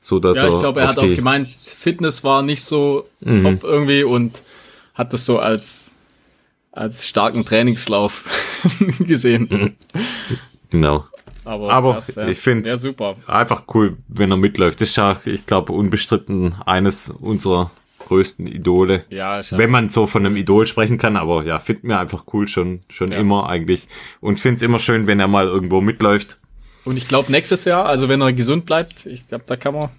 so 0.00 0.18
dass 0.18 0.38
Ja, 0.38 0.44
er, 0.48 0.54
ich 0.54 0.58
glaube, 0.60 0.80
er 0.80 0.88
hat 0.88 0.98
auch 0.98 1.02
gemeint, 1.14 1.48
Fitness 1.54 2.24
war 2.24 2.42
nicht 2.42 2.64
so 2.64 3.06
Mhm. 3.20 3.42
top 3.42 3.64
irgendwie 3.64 4.02
und 4.04 4.42
hat 4.94 5.12
das 5.12 5.24
so 5.26 5.38
als, 5.38 6.08
als 6.72 7.06
starken 7.06 7.44
Trainingslauf 7.44 8.24
gesehen. 9.00 9.76
Genau. 10.70 11.04
Aber, 11.44 11.70
Aber 11.70 11.92
krass, 11.94 12.14
ja. 12.16 12.28
ich 12.28 12.38
find's- 12.38 12.70
Ja, 12.70 12.78
super. 12.78 13.16
Einfach 13.26 13.64
cool, 13.74 13.96
wenn 14.08 14.30
er 14.30 14.36
mitläuft. 14.36 14.80
Das 14.80 14.90
ist 14.90 14.96
ja, 14.96 15.16
ich 15.24 15.46
glaube, 15.46 15.72
unbestritten 15.72 16.54
eines 16.66 17.08
unserer 17.10 17.70
größten 18.06 18.46
Idole. 18.46 19.04
Ja, 19.08 19.40
Wenn 19.52 19.70
man 19.70 19.88
so 19.88 20.06
von 20.06 20.26
einem 20.26 20.36
Idol 20.36 20.66
sprechen 20.66 20.98
kann, 20.98 21.16
aber 21.16 21.44
ja, 21.44 21.58
finden 21.60 21.88
wir 21.88 21.98
einfach 21.98 22.24
cool 22.32 22.48
schon, 22.48 22.80
schon 22.88 23.12
Ja. 23.12 23.18
immer 23.18 23.48
eigentlich. 23.48 23.86
Und 24.20 24.40
finde 24.40 24.56
es 24.56 24.62
immer 24.62 24.78
schön, 24.78 25.06
wenn 25.06 25.20
er 25.20 25.28
mal 25.28 25.46
irgendwo 25.46 25.80
mitläuft. 25.80 26.39
Und 26.90 26.96
ich 26.96 27.06
glaube, 27.06 27.30
nächstes 27.30 27.66
Jahr, 27.66 27.86
also 27.86 28.08
wenn 28.08 28.20
er 28.20 28.32
gesund 28.32 28.66
bleibt, 28.66 29.06
ich 29.06 29.24
glaube, 29.28 29.44
da 29.46 29.54
kann 29.54 29.74
man, 29.74 29.90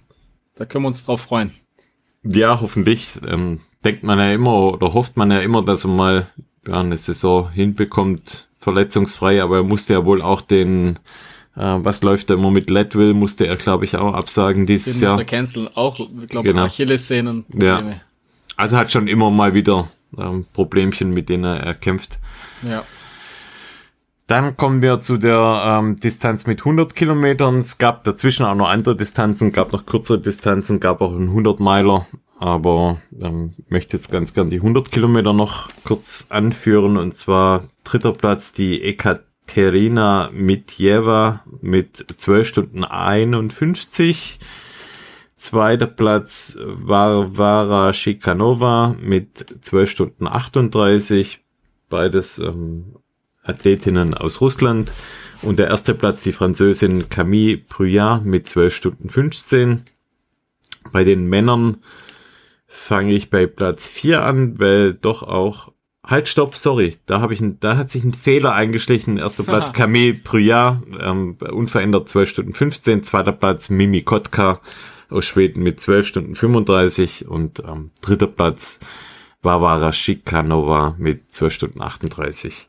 da 0.55 0.65
können 0.65 0.83
wir 0.83 0.89
uns 0.89 1.05
drauf 1.05 1.21
freuen. 1.21 1.51
Ja, 2.21 2.59
hoffentlich. 2.59 3.13
Ähm, 3.25 3.61
denkt 3.85 4.03
man 4.03 4.19
ja 4.19 4.33
immer 4.33 4.73
oder 4.73 4.93
hofft 4.93 5.15
man 5.15 5.31
ja 5.31 5.39
immer, 5.39 5.63
dass 5.63 5.85
er 5.85 5.91
mal 5.91 6.27
ja, 6.67 6.81
eine 6.81 6.97
Saison 6.97 7.49
hinbekommt, 7.49 8.49
verletzungsfrei, 8.59 9.41
aber 9.41 9.55
er 9.55 9.63
musste 9.63 9.93
ja 9.93 10.03
wohl 10.03 10.21
auch 10.21 10.41
den, 10.41 10.99
äh, 11.55 11.77
was 11.77 12.03
läuft 12.03 12.29
da 12.29 12.33
immer 12.33 12.51
mit 12.51 12.69
Leadville, 12.69 13.13
musste 13.13 13.47
er, 13.47 13.55
glaube 13.55 13.85
ich, 13.85 13.95
auch 13.95 14.13
absagen 14.13 14.65
dieses 14.65 14.95
Den 14.95 15.03
Jahr. 15.03 15.15
musste 15.15 15.23
er 15.33 15.37
canceln. 15.37 15.69
Auch, 15.75 15.95
glaube, 15.95 16.43
Genau. 16.43 16.65
Achillessehnen. 16.65 17.45
Ja. 17.57 18.01
Also 18.57 18.75
hat 18.75 18.91
schon 18.91 19.07
immer 19.07 19.31
mal 19.31 19.53
wieder 19.53 19.89
ähm, 20.17 20.45
Problemchen, 20.51 21.11
mit 21.11 21.29
denen 21.29 21.45
er, 21.45 21.61
er 21.61 21.73
kämpft. 21.73 22.19
ja. 22.69 22.83
Dann 24.31 24.55
kommen 24.55 24.81
wir 24.81 25.01
zu 25.01 25.17
der 25.17 25.81
ähm, 25.81 25.97
Distanz 25.97 26.45
mit 26.47 26.59
100 26.59 26.95
Kilometern. 26.95 27.57
Es 27.57 27.77
gab 27.79 28.03
dazwischen 28.03 28.45
auch 28.45 28.55
noch 28.55 28.69
andere 28.69 28.95
Distanzen, 28.95 29.51
gab 29.51 29.73
noch 29.73 29.85
kürzere 29.85 30.21
Distanzen, 30.21 30.79
gab 30.79 31.01
auch 31.01 31.11
einen 31.11 31.27
100 31.27 31.59
Meiler. 31.59 32.07
Aber 32.39 33.01
ähm, 33.19 33.51
möchte 33.67 33.97
jetzt 33.97 34.09
ganz 34.09 34.33
gern 34.33 34.49
die 34.49 34.61
100 34.61 34.89
Kilometer 34.89 35.33
noch 35.33 35.69
kurz 35.83 36.27
anführen. 36.29 36.95
Und 36.95 37.13
zwar 37.13 37.63
dritter 37.83 38.13
Platz 38.13 38.53
die 38.53 38.81
Ekaterina 38.83 40.29
Mitjeva 40.31 41.41
mit 41.59 42.05
12 42.15 42.47
Stunden 42.47 42.85
51. 42.85 44.39
Zweiter 45.35 45.87
Platz 45.87 46.57
Varvara 46.57 47.91
Shikanova 47.91 48.95
mit 48.97 49.57
12 49.59 49.89
Stunden 49.89 50.25
38. 50.25 51.41
Beides 51.89 52.39
ähm, 52.39 52.95
Athletinnen 53.43 54.13
aus 54.13 54.41
Russland. 54.41 54.91
Und 55.41 55.57
der 55.57 55.67
erste 55.67 55.95
Platz 55.95 56.23
die 56.23 56.33
Französin 56.33 57.09
Camille 57.09 57.57
Bruyat 57.57 58.23
mit 58.25 58.47
12 58.47 58.75
Stunden 58.75 59.09
15. 59.09 59.83
Bei 60.91 61.03
den 61.03 61.25
Männern 61.25 61.77
fange 62.67 63.13
ich 63.13 63.29
bei 63.29 63.47
Platz 63.47 63.87
4 63.87 64.23
an, 64.23 64.59
weil 64.59 64.93
doch 64.93 65.23
auch 65.23 65.71
Halt, 66.03 66.27
stopp, 66.27 66.57
sorry, 66.57 66.97
da 67.05 67.21
habe 67.21 67.33
ich 67.33 67.41
ein, 67.41 67.59
da 67.59 67.77
hat 67.77 67.87
sich 67.89 68.03
ein 68.03 68.13
Fehler 68.13 68.53
eingeschlichen. 68.53 69.17
Erster 69.17 69.43
Platz 69.43 69.71
Camille 69.73 70.15
Bruyat, 70.15 70.81
ähm, 70.99 71.37
unverändert 71.51 72.09
12 72.09 72.29
Stunden 72.29 72.53
15. 72.53 73.03
Zweiter 73.03 73.31
Platz 73.31 73.69
Mimi 73.69 74.01
Kotka 74.01 74.59
aus 75.09 75.25
Schweden 75.25 75.61
mit 75.61 75.79
12 75.79 76.07
Stunden 76.07 76.35
35 76.35 77.27
und 77.27 77.61
ähm, 77.67 77.91
dritter 78.01 78.27
Platz 78.27 78.79
Varvara 79.43 79.93
Shikanova 79.93 80.95
mit 80.97 81.31
12 81.31 81.53
Stunden 81.53 81.81
38. 81.81 82.67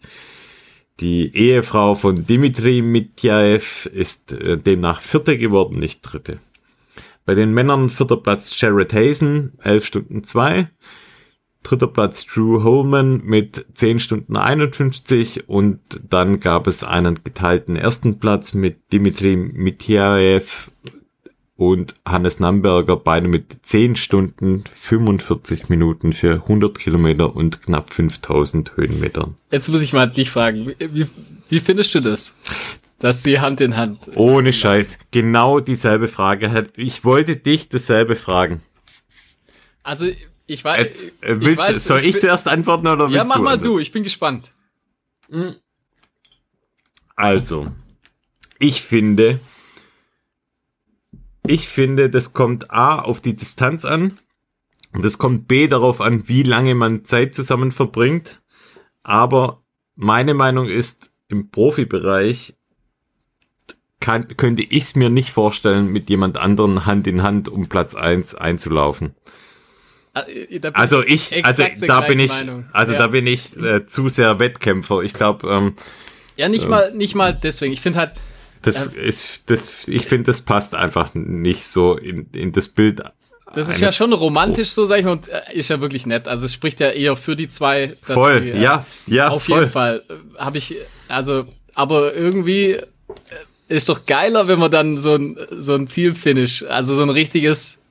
Die 1.01 1.35
Ehefrau 1.35 1.95
von 1.95 2.27
Dimitri 2.27 2.83
Mityaev 2.83 3.87
ist 3.87 4.33
äh, 4.33 4.59
demnach 4.59 5.01
Vierte 5.01 5.39
geworden, 5.39 5.79
nicht 5.79 6.01
Dritte. 6.03 6.39
Bei 7.25 7.35
den 7.35 7.55
Männern 7.55 7.89
vierter 7.89 8.17
Platz 8.17 8.59
Jared 8.61 8.93
Hazen, 8.93 9.53
11 9.63 9.87
Stunden 9.87 10.25
2. 10.25 10.69
Dritter 11.63 11.87
Platz 11.87 12.27
Drew 12.27 12.63
Holman 12.65 13.23
mit 13.25 13.65
10 13.75 14.01
Stunden 14.01 14.37
51 14.37 15.49
und 15.49 15.81
dann 16.09 16.41
gab 16.41 16.67
es 16.67 16.83
einen 16.83 17.23
geteilten 17.23 17.77
ersten 17.77 18.19
Platz 18.19 18.53
mit 18.53 18.93
Dimitri 18.93 19.37
Mityaev 19.37 20.71
und 21.71 21.95
Hannes 22.04 22.40
Namberger, 22.40 22.97
beide 22.97 23.28
mit 23.28 23.64
10 23.64 23.95
Stunden 23.95 24.64
45 24.73 25.69
Minuten 25.69 26.12
für 26.12 26.35
100 26.35 26.76
Kilometer 26.76 27.37
und 27.37 27.62
knapp 27.62 27.92
5000 27.92 28.76
Höhenmetern. 28.76 29.37
Jetzt 29.52 29.69
muss 29.69 29.81
ich 29.81 29.92
mal 29.92 30.11
dich 30.11 30.31
fragen, 30.31 30.75
wie, 30.78 31.07
wie, 31.49 31.61
findest 31.61 31.95
du 31.95 32.00
das? 32.00 32.35
Dass 32.99 33.23
sie 33.23 33.38
Hand 33.38 33.61
in 33.61 33.76
Hand. 33.76 34.11
Ohne 34.16 34.52
Scheiß. 34.52 34.99
Genau 35.12 35.61
dieselbe 35.61 36.09
Frage. 36.09 36.69
Ich 36.76 37.04
wollte 37.04 37.37
dich 37.37 37.69
dasselbe 37.69 38.16
fragen. 38.16 38.61
Also, 39.85 40.07
ich 40.47 40.64
weiß. 40.64 40.78
Jetzt, 40.78 41.23
äh, 41.23 41.40
willst, 41.40 41.69
weiß, 41.69 41.87
soll 41.87 42.00
ich, 42.00 42.16
ich 42.16 42.21
zuerst 42.21 42.49
antworten 42.49 42.88
oder 42.88 43.04
willst 43.04 43.16
Ja, 43.16 43.25
mach 43.25 43.37
du 43.37 43.42
mal 43.42 43.52
antworten? 43.54 43.75
du, 43.75 43.78
ich 43.78 43.92
bin 43.92 44.02
gespannt. 44.02 44.50
Also, 47.14 47.69
ich 48.59 48.83
finde, 48.83 49.40
ich 51.47 51.69
finde, 51.69 52.11
das 52.11 52.33
kommt 52.33 52.71
A 52.71 52.99
auf 53.01 53.21
die 53.21 53.35
Distanz 53.37 53.85
an 53.85 54.19
und 54.93 55.05
das 55.05 55.19
kommt 55.19 55.49
B 55.49 55.69
darauf 55.69 56.01
an, 56.01 56.29
wie 56.29 56.43
lange 56.43 56.75
man 56.75 57.05
Zeit 57.05 57.35
zusammen 57.35 57.73
verbringt. 57.73 58.41
Aber 59.03 59.63
meine 59.97 60.35
Meinung 60.35 60.69
ist, 60.69 61.11
im 61.29 61.51
Profibereich 61.51 62.55
kann, 64.01 64.37
könnte 64.37 64.63
ich 64.63 64.83
es 64.83 64.97
mir 64.97 65.09
nicht 65.09 65.31
vorstellen, 65.31 65.89
mit 65.89 66.11
jemand 66.11 66.37
anderen 66.37 66.87
Hand 66.87 67.07
in 67.07 67.23
Hand 67.23 67.49
um 67.49 67.69
Platz 67.69 67.95
eins 67.95 68.35
einzulaufen. 68.35 69.15
Äh, 70.15 70.61
Also 70.75 71.03
ich, 71.03 71.45
also 71.45 71.65
da 71.81 72.03
bin 72.03 72.21
ich, 72.21 72.31
Meinung. 72.31 72.67
also 72.73 72.93
Ja. 72.93 72.99
da 72.99 73.07
bin 73.09 73.27
ich 73.27 73.57
äh, 73.57 73.87
zu 73.87 74.09
sehr 74.09 74.39
Wettkämpfer. 74.39 75.03
Ich 75.03 75.15
glaube, 75.15 75.49
ähm, 75.49 75.75
Ja, 76.37 76.49
nicht 76.49 76.69
mal, 76.69 76.93
nicht 76.95 77.15
mal 77.15 77.33
deswegen. 77.33 77.73
Ich 77.73 77.81
finde 77.81 78.01
halt, 78.01 78.13
das 78.62 78.87
ist, 78.87 79.50
das, 79.50 79.88
ich 79.88 80.07
finde, 80.07 80.25
das 80.25 80.40
passt 80.40 80.75
einfach 80.75 81.14
nicht 81.14 81.66
so 81.66 81.97
in, 81.97 82.26
in 82.33 82.52
das 82.52 82.69
Bild. 82.69 83.02
das 83.54 83.69
ist 83.69 83.81
ja 83.81 83.92
schon 83.92 84.12
romantisch, 84.12 84.71
so 84.71 84.85
sag 84.85 84.99
ich 84.99 85.04
mal, 85.04 85.12
und 85.12 85.28
äh, 85.28 85.40
ist 85.52 85.69
ja 85.69 85.81
wirklich 85.81 86.07
nett. 86.07 86.28
Also 86.28 86.47
es 86.47 86.52
spricht 86.52 86.81
ja 86.81 86.90
eher 86.90 87.16
für 87.16 87.37
die 87.37 87.49
zwei. 87.49 87.95
Voll, 88.02 88.40
die, 88.40 88.50
äh, 88.50 88.62
ja, 88.62 88.87
ja, 89.07 89.28
Auf 89.28 89.45
voll. 89.45 89.61
jeden 89.61 89.73
Fall. 89.73 90.02
Habe 90.38 90.59
ich, 90.59 90.76
also, 91.09 91.47
aber 91.75 92.14
irgendwie 92.14 92.73
äh, 92.73 92.85
ist 93.69 93.88
doch 93.88 94.07
geiler, 94.07 94.49
wenn 94.49 94.59
man 94.59 94.71
dann 94.71 94.99
so 94.99 95.14
ein, 95.14 95.38
so 95.50 95.75
ein 95.75 95.88
Zielfinish, 95.88 96.64
also 96.64 96.95
so 96.95 97.02
ein 97.02 97.11
richtiges, 97.11 97.82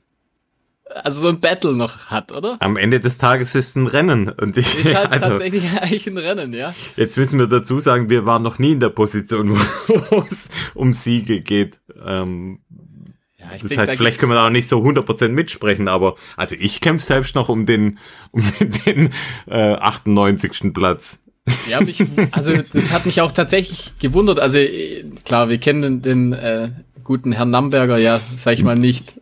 also 1.03 1.21
so 1.21 1.29
ein 1.29 1.39
Battle 1.39 1.73
noch 1.73 2.07
hat, 2.07 2.31
oder? 2.31 2.57
Am 2.59 2.77
Ende 2.77 2.99
des 2.99 3.17
Tages 3.17 3.55
ist 3.55 3.75
ein 3.75 3.87
Rennen 3.87 4.29
und 4.29 4.57
ich, 4.57 4.79
Ist 4.79 4.95
halt 4.95 5.11
also 5.11 5.29
tatsächlich 5.29 5.63
eigentlich 5.81 6.07
ein 6.07 6.17
Rennen, 6.17 6.53
ja. 6.53 6.73
jetzt 6.95 7.17
müssen 7.17 7.39
wir 7.39 7.47
dazu 7.47 7.79
sagen, 7.79 8.09
wir 8.09 8.25
waren 8.25 8.43
noch 8.43 8.59
nie 8.59 8.73
in 8.73 8.79
der 8.79 8.89
Position, 8.89 9.51
wo 9.87 10.23
es 10.29 10.49
um 10.73 10.93
Siege 10.93 11.41
geht. 11.41 11.79
Ähm, 12.05 12.59
ja 13.37 13.47
ich 13.55 13.61
das 13.61 13.69
denk, 13.69 13.81
heißt, 13.81 13.93
da 13.93 13.97
vielleicht 13.97 14.19
können 14.19 14.31
wir 14.31 14.35
da 14.35 14.47
auch 14.47 14.51
nicht 14.51 14.67
so 14.67 14.79
100% 14.79 15.29
mitsprechen, 15.29 15.87
aber 15.87 16.15
also 16.37 16.55
ich 16.59 16.81
kämpfe 16.81 17.05
selbst 17.05 17.35
noch 17.35 17.49
um 17.49 17.65
den 17.65 17.97
um 18.31 18.43
den 18.85 19.09
äh, 19.47 19.73
98. 19.73 20.73
Platz. 20.73 21.23
Ja, 21.67 21.81
mich, 21.81 22.03
also 22.31 22.53
das 22.71 22.91
hat 22.91 23.07
mich 23.07 23.19
auch 23.21 23.31
tatsächlich 23.31 23.93
gewundert. 23.99 24.39
Also 24.39 24.59
äh, 24.59 25.03
klar, 25.25 25.49
wir 25.49 25.57
kennen 25.57 25.81
den, 25.81 26.01
den 26.01 26.33
äh, 26.33 26.69
guten 27.03 27.31
Herrn 27.31 27.49
Namberger 27.49 27.97
ja, 27.97 28.21
sag 28.37 28.53
ich 28.53 28.63
mal 28.63 28.77
nicht. 28.77 29.19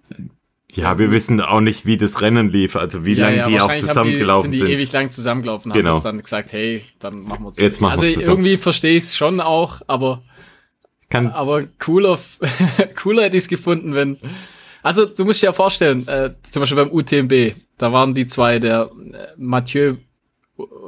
Ja, 0.71 0.99
wir 0.99 1.11
wissen 1.11 1.41
auch 1.41 1.61
nicht, 1.61 1.85
wie 1.87 1.97
das 1.97 2.21
Rennen 2.21 2.49
lief, 2.49 2.75
also 2.75 3.03
wie 3.03 3.13
ja, 3.13 3.25
lange 3.25 3.37
ja, 3.37 3.47
die 3.47 3.59
auch 3.59 3.73
zusammengelaufen 3.75 4.51
die, 4.51 4.59
sind. 4.59 4.67
Die 4.67 4.73
ewig 4.73 4.91
lang 4.91 5.09
zusammengelaufen, 5.09 5.71
Genau. 5.71 5.89
haben 5.89 5.95
das 5.95 6.03
dann 6.03 6.21
gesagt, 6.21 6.53
hey, 6.53 6.85
dann 6.99 7.21
machen 7.23 7.43
wir 7.45 7.49
es. 7.49 7.57
Jetzt 7.57 7.81
machen 7.81 7.99
also 7.99 8.03
zusammen. 8.03 8.45
irgendwie 8.45 8.57
verstehe 8.57 8.95
ich 8.97 9.05
es 9.05 9.17
schon 9.17 9.41
auch, 9.41 9.81
aber 9.87 10.21
Kann, 11.09 11.27
aber 11.31 11.63
cooler, 11.79 12.19
cooler 13.01 13.23
hätte 13.23 13.37
ich 13.37 13.43
es 13.43 13.49
gefunden, 13.49 13.95
wenn. 13.95 14.17
Also 14.83 15.05
du 15.05 15.25
musst 15.25 15.41
dir 15.41 15.47
ja 15.47 15.53
vorstellen, 15.53 16.07
äh, 16.07 16.33
zum 16.43 16.61
Beispiel 16.61 16.77
beim 16.77 16.91
UTMB, 16.91 17.55
da 17.79 17.91
waren 17.91 18.13
die 18.13 18.27
zwei, 18.27 18.59
der 18.59 18.91
äh, 19.11 19.17
Mathieu, 19.37 19.95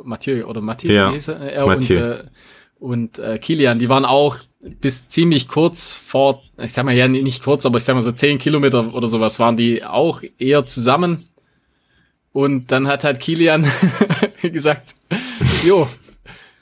Mathieu 0.03 0.45
oder 0.45 0.61
Matthias, 0.61 1.25
Ja, 1.27 1.33
er? 1.33 1.51
er 1.53 1.65
Mathieu. 1.65 1.97
und, 1.97 2.03
äh, 2.11 2.23
und 2.79 3.19
äh, 3.19 3.37
Kilian, 3.39 3.79
die 3.79 3.89
waren 3.89 4.05
auch 4.05 4.37
bis 4.61 5.07
ziemlich 5.07 5.47
kurz 5.47 5.93
vor, 5.93 6.43
ich 6.57 6.73
sag 6.73 6.85
mal 6.85 6.95
ja 6.95 7.07
nicht 7.07 7.43
kurz, 7.43 7.65
aber 7.65 7.77
ich 7.77 7.83
sag 7.83 7.95
mal 7.95 8.01
so 8.01 8.11
zehn 8.11 8.39
Kilometer 8.39 8.93
oder 8.93 9.07
sowas, 9.07 9.39
waren 9.39 9.57
die 9.57 9.83
auch 9.83 10.21
eher 10.37 10.65
zusammen. 10.65 11.27
Und 12.31 12.71
dann 12.71 12.87
hat 12.87 13.03
halt 13.03 13.19
Kilian 13.19 13.69
gesagt, 14.41 14.95
jo, 15.65 15.87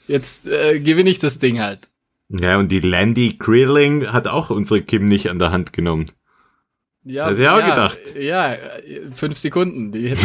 jetzt 0.07 0.47
äh, 0.47 0.79
gewinne 0.79 1.09
ich 1.09 1.19
das 1.19 1.37
Ding 1.37 1.59
halt. 1.59 1.89
ja, 2.29 2.57
und 2.57 2.69
die 2.69 2.79
Landy 2.79 3.35
Grilling 3.37 4.07
hat 4.07 4.27
auch 4.27 4.49
unsere 4.49 4.81
Kim 4.81 5.07
nicht 5.07 5.29
an 5.29 5.39
der 5.39 5.51
Hand 5.51 5.73
genommen. 5.73 6.11
Ja, 7.03 7.27
auch 7.27 7.37
ja, 7.37 7.69
gedacht. 7.69 7.99
Ja, 8.19 8.57
fünf 9.15 9.37
Sekunden. 9.37 9.91
Die 9.91 10.13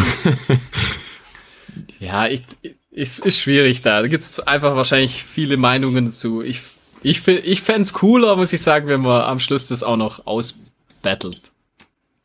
ja, 2.00 2.26
ich, 2.26 2.42
ich, 2.90 3.18
ist 3.20 3.38
schwierig 3.38 3.82
da. 3.82 4.02
Da 4.02 4.08
gibt's 4.08 4.40
einfach 4.40 4.76
wahrscheinlich 4.76 5.22
viele 5.22 5.56
Meinungen 5.56 6.10
zu. 6.10 6.42
Ich, 6.42 6.62
ich, 7.04 7.20
fi- 7.20 7.36
ich 7.38 7.62
fänd's 7.62 7.92
cooler, 7.92 8.34
muss 8.36 8.52
ich 8.52 8.60
sagen, 8.62 8.88
wenn 8.88 9.00
man 9.02 9.22
am 9.22 9.38
Schluss 9.38 9.68
das 9.68 9.82
auch 9.82 9.96
noch 9.96 10.26
ausbattelt. 10.26 11.52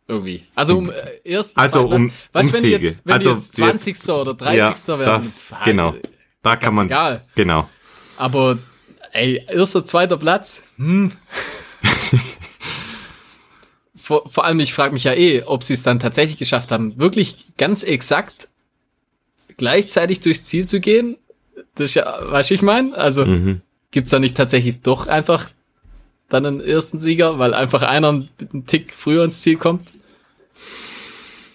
Irgendwie. 0.07 0.43
Also 0.55 0.77
um 0.79 0.89
äh, 0.89 0.95
erst 1.23 1.55
Also 1.55 1.81
um- 1.87 2.11
weißt, 2.33 2.47
um 2.47 2.53
wenn 2.63 2.71
jetzt, 2.71 3.01
wenn 3.05 3.13
Also 3.13 3.33
jetzt 3.35 3.55
20. 3.55 4.09
oder 4.09 4.33
30. 4.33 4.87
Ja, 4.87 4.99
werden, 4.99 5.23
das- 5.23 5.51
ah, 5.53 5.63
genau. 5.65 5.93
Da 6.41 6.55
kann 6.55 6.73
man, 6.73 6.87
egal. 6.87 7.21
genau. 7.35 7.69
Aber 8.17 8.57
ey, 9.11 9.43
erster, 9.47 9.83
zweiter 9.85 10.17
Platz, 10.17 10.63
hm. 10.77 11.11
vor, 13.95 14.29
vor 14.29 14.45
allem, 14.45 14.59
ich 14.59 14.73
frage 14.73 14.93
mich 14.93 15.03
ja 15.03 15.13
eh, 15.13 15.43
ob 15.43 15.63
sie 15.63 15.73
es 15.73 15.83
dann 15.83 15.99
tatsächlich 15.99 16.37
geschafft 16.37 16.71
haben, 16.71 16.97
wirklich 16.97 17.55
ganz 17.57 17.83
exakt 17.83 18.47
gleichzeitig 19.57 20.21
durchs 20.21 20.45
Ziel 20.45 20.67
zu 20.67 20.79
gehen. 20.79 21.17
Das 21.75 21.89
ist 21.89 21.95
ja, 21.95 22.19
weißt 22.31 22.49
du, 22.49 22.53
ich 22.55 22.61
meine? 22.61 22.95
Also 22.95 23.25
Mhm. 23.25 23.61
Gibt's 23.91 24.11
da 24.11 24.19
nicht 24.19 24.37
tatsächlich 24.37 24.81
doch 24.81 25.07
einfach 25.07 25.51
dann 26.29 26.45
einen 26.45 26.61
ersten 26.61 26.99
Sieger, 26.99 27.39
weil 27.39 27.53
einfach 27.53 27.81
einer 27.81 28.09
einen 28.09 28.65
Tick 28.67 28.93
früher 28.95 29.23
ins 29.23 29.41
Ziel 29.41 29.57
kommt? 29.57 29.91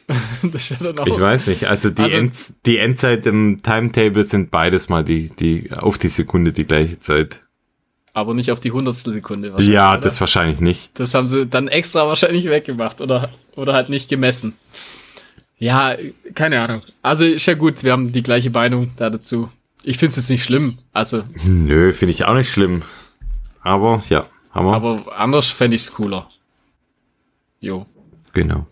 ja 0.42 0.76
dann 0.80 0.98
auch 0.98 1.06
ich 1.06 1.18
weiß 1.18 1.46
nicht, 1.46 1.66
also 1.66 1.90
die, 1.90 2.02
also, 2.02 2.16
End, 2.16 2.34
die 2.66 2.78
Endzeit 2.78 3.24
im 3.24 3.62
Timetable 3.62 4.24
sind 4.24 4.50
beides 4.50 4.88
mal 4.88 5.02
die, 5.02 5.28
die 5.28 5.70
auf 5.72 5.96
die 5.96 6.08
Sekunde 6.08 6.52
die 6.52 6.64
gleiche 6.64 6.98
Zeit. 6.98 7.40
Aber 8.12 8.34
nicht 8.34 8.52
auf 8.52 8.60
die 8.60 8.70
hundertstel 8.70 9.12
Sekunde 9.12 9.52
wahrscheinlich. 9.52 9.74
Ja, 9.74 9.92
oder? 9.92 10.00
das 10.00 10.20
wahrscheinlich 10.20 10.60
nicht. 10.60 10.90
Das 10.94 11.14
haben 11.14 11.26
sie 11.26 11.46
dann 11.46 11.68
extra 11.68 12.06
wahrscheinlich 12.06 12.48
weggemacht 12.48 13.00
oder, 13.00 13.30
oder 13.56 13.72
halt 13.72 13.88
nicht 13.88 14.08
gemessen. 14.08 14.54
Ja, 15.58 15.96
keine 16.34 16.60
Ahnung. 16.60 16.82
Also 17.02 17.24
ist 17.24 17.46
ja 17.46 17.54
gut, 17.54 17.82
wir 17.82 17.92
haben 17.92 18.12
die 18.12 18.22
gleiche 18.22 18.50
Meinung 18.50 18.92
da 18.96 19.08
dazu. 19.08 19.50
Ich 19.84 19.98
finde 19.98 20.10
es 20.10 20.16
jetzt 20.16 20.30
nicht 20.30 20.44
schlimm. 20.44 20.78
Also. 20.92 21.22
Nö, 21.44 21.92
finde 21.92 22.12
ich 22.12 22.24
auch 22.24 22.34
nicht 22.34 22.50
schlimm. 22.50 22.82
Aber 23.62 24.02
ja, 24.08 24.26
haben 24.50 24.66
wir. 24.66 24.74
Aber 24.74 25.18
anders 25.18 25.48
fände 25.48 25.76
ich 25.76 25.82
es 25.82 25.92
cooler. 25.92 26.30
Jo. 27.60 27.86
Genau. 28.32 28.66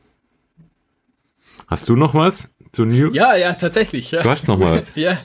Hast 1.67 1.89
du 1.89 1.97
noch 1.97 2.15
was 2.15 2.51
zu 2.73 2.85
New? 2.85 3.13
Ja, 3.13 3.37
ja, 3.37 3.53
tatsächlich. 3.53 4.11
Ja. 4.11 4.23
Du 4.23 4.31
hast 4.31 4.49
noch 4.49 4.59
was. 4.61 4.95
ja, 4.97 5.19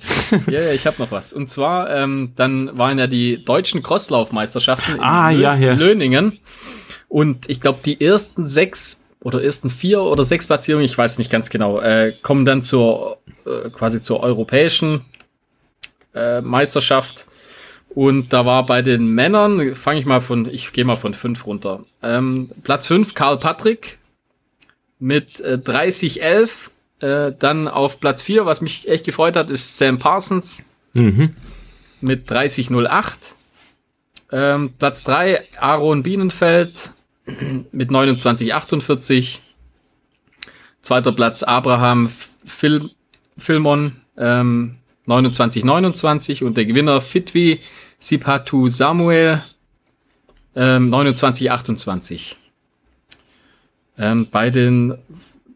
ja, 0.47 0.61
ja, 0.61 0.71
ich 0.71 0.85
habe 0.87 0.97
noch 0.99 1.11
was. 1.11 1.33
Und 1.33 1.49
zwar, 1.49 1.89
ähm, 1.89 2.33
dann 2.35 2.77
waren 2.77 2.99
ja 2.99 3.07
die 3.07 3.43
deutschen 3.43 3.81
Crosslaufmeisterschaften 3.81 4.99
ah, 4.99 5.31
in 5.31 5.39
ja, 5.39 5.55
ja. 5.55 5.73
Löningen. 5.73 6.39
Und 7.07 7.49
ich 7.49 7.61
glaube, 7.61 7.79
die 7.85 7.99
ersten 7.99 8.47
sechs 8.47 9.01
oder 9.21 9.43
ersten 9.43 9.69
vier 9.69 10.01
oder 10.01 10.23
sechs 10.23 10.47
Platzierungen, 10.47 10.85
ich 10.85 10.97
weiß 10.97 11.17
nicht 11.17 11.31
ganz 11.31 11.49
genau, 11.49 11.79
äh, 11.79 12.13
kommen 12.21 12.45
dann 12.45 12.61
zur 12.61 13.17
äh, 13.45 13.69
quasi 13.69 14.01
zur 14.01 14.21
europäischen 14.21 15.05
äh, 16.17 16.41
Meisterschaft. 16.41 17.25
Und 17.89 18.31
da 18.33 18.45
war 18.45 18.65
bei 18.65 18.81
den 18.81 19.13
Männern, 19.13 19.75
fange 19.75 19.99
ich 19.99 20.05
mal 20.05 20.21
von, 20.21 20.47
ich 20.47 20.71
gehe 20.73 20.85
mal 20.85 20.97
von 20.97 21.13
fünf 21.13 21.45
runter. 21.45 21.83
Ähm, 22.03 22.49
Platz 22.63 22.87
fünf 22.87 23.13
Karl 23.13 23.37
Patrick 23.37 23.97
mit 24.99 25.39
äh, 25.41 25.59
30-11. 25.63 26.49
Äh, 26.99 27.33
dann 27.37 27.67
auf 27.67 27.99
Platz 27.99 28.21
vier, 28.21 28.45
was 28.45 28.61
mich 28.61 28.87
echt 28.87 29.05
gefreut 29.05 29.35
hat, 29.35 29.51
ist 29.51 29.77
Sam 29.77 29.99
Parsons 29.99 30.77
mhm. 30.93 31.35
mit 32.01 32.29
30-08. 32.31 33.13
Ähm, 34.31 34.73
Platz 34.77 35.03
drei 35.03 35.43
Aaron 35.59 36.03
Bienenfeld 36.03 36.91
mit 37.71 37.89
29-48. 37.89 39.39
Zweiter 40.81 41.11
Platz 41.11 41.43
Abraham 41.43 42.09
Phil, 42.45 42.89
Philmon 43.37 43.97
ähm, 44.17 44.76
29-29 45.07 46.43
und 46.43 46.57
der 46.57 46.65
Gewinner 46.65 47.01
Fitwi 47.01 47.59
Sipatu 47.97 48.69
Samuel 48.69 49.43
ähm, 50.55 50.93
29-28. 50.93 52.35
Ähm, 53.97 54.27
bei 54.29 54.49
den 54.49 54.97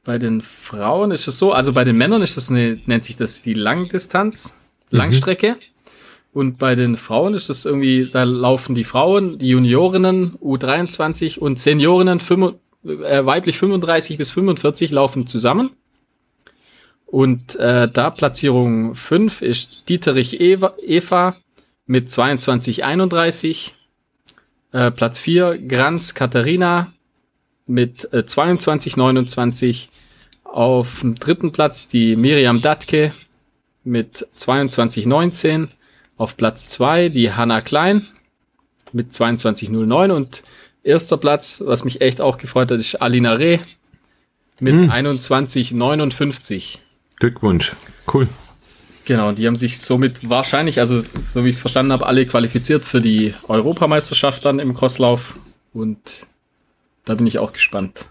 bei 0.03 0.17
den 0.17 0.41
Frauen 0.41 1.11
ist 1.11 1.27
es 1.27 1.37
so, 1.37 1.51
also 1.53 1.73
bei 1.73 1.83
den 1.83 1.95
Männern 1.95 2.21
ist 2.21 2.37
das 2.37 2.49
eine, 2.49 2.79
nennt 2.85 3.03
sich 3.03 3.15
das 3.15 3.41
die 3.41 3.53
Langdistanz, 3.53 4.71
mhm. 4.89 4.97
Langstrecke. 4.97 5.51
Mhm. 5.51 5.57
Und 6.33 6.57
bei 6.57 6.75
den 6.75 6.95
Frauen 6.95 7.33
ist 7.33 7.49
das 7.49 7.65
irgendwie, 7.65 8.09
da 8.11 8.23
laufen 8.23 8.73
die 8.73 8.85
Frauen, 8.85 9.37
die 9.37 9.49
Juniorinnen 9.49 10.37
U23 10.37 11.39
und 11.39 11.59
Seniorinnen 11.59 12.21
5, 12.21 12.53
äh, 12.85 13.25
weiblich 13.25 13.57
35 13.57 14.17
bis 14.17 14.31
45 14.31 14.91
laufen 14.91 15.27
zusammen. 15.27 15.71
Und 17.11 17.57
äh, 17.57 17.89
da 17.91 18.09
Platzierung 18.09 18.95
5 18.95 19.41
ist 19.41 19.89
Dieterich 19.89 20.39
Eva, 20.39 20.73
Eva 20.81 21.35
mit 21.85 22.07
22,31. 22.07 23.71
Äh, 24.71 24.91
Platz 24.91 25.19
4 25.19 25.57
Granz 25.57 26.13
Katharina 26.13 26.93
mit 27.67 28.05
äh, 28.13 28.19
22,29. 28.19 29.89
Auf 30.45 31.01
dem 31.01 31.15
dritten 31.15 31.51
Platz 31.51 31.89
die 31.89 32.15
Miriam 32.15 32.61
Datke 32.61 33.11
mit 33.83 34.25
22,19. 34.33 35.67
Auf 36.15 36.37
Platz 36.37 36.69
2 36.69 37.09
die 37.09 37.33
Hanna 37.33 37.59
Klein 37.59 38.07
mit 38.93 39.11
22,09. 39.11 40.11
Und 40.11 40.43
erster 40.81 41.17
Platz, 41.17 41.61
was 41.65 41.83
mich 41.83 41.99
echt 41.99 42.21
auch 42.21 42.37
gefreut 42.37 42.71
hat, 42.71 42.79
ist 42.79 43.01
Alina 43.01 43.33
Reh 43.33 43.59
mit 44.61 44.75
hm. 44.75 44.89
21,59. 44.89 46.77
Glückwunsch. 47.21 47.73
Cool. 48.11 48.27
Genau, 49.05 49.31
die 49.31 49.45
haben 49.45 49.55
sich 49.55 49.79
somit 49.79 50.27
wahrscheinlich, 50.27 50.79
also 50.79 51.03
so 51.33 51.45
wie 51.45 51.49
ich 51.49 51.55
es 51.55 51.61
verstanden 51.61 51.91
habe, 51.91 52.07
alle 52.07 52.25
qualifiziert 52.25 52.83
für 52.83 52.99
die 52.99 53.35
Europameisterschaft 53.47 54.43
dann 54.43 54.57
im 54.57 54.73
Crosslauf. 54.73 55.35
Und 55.71 56.25
da 57.05 57.13
bin 57.13 57.27
ich 57.27 57.37
auch 57.37 57.53
gespannt. 57.53 58.07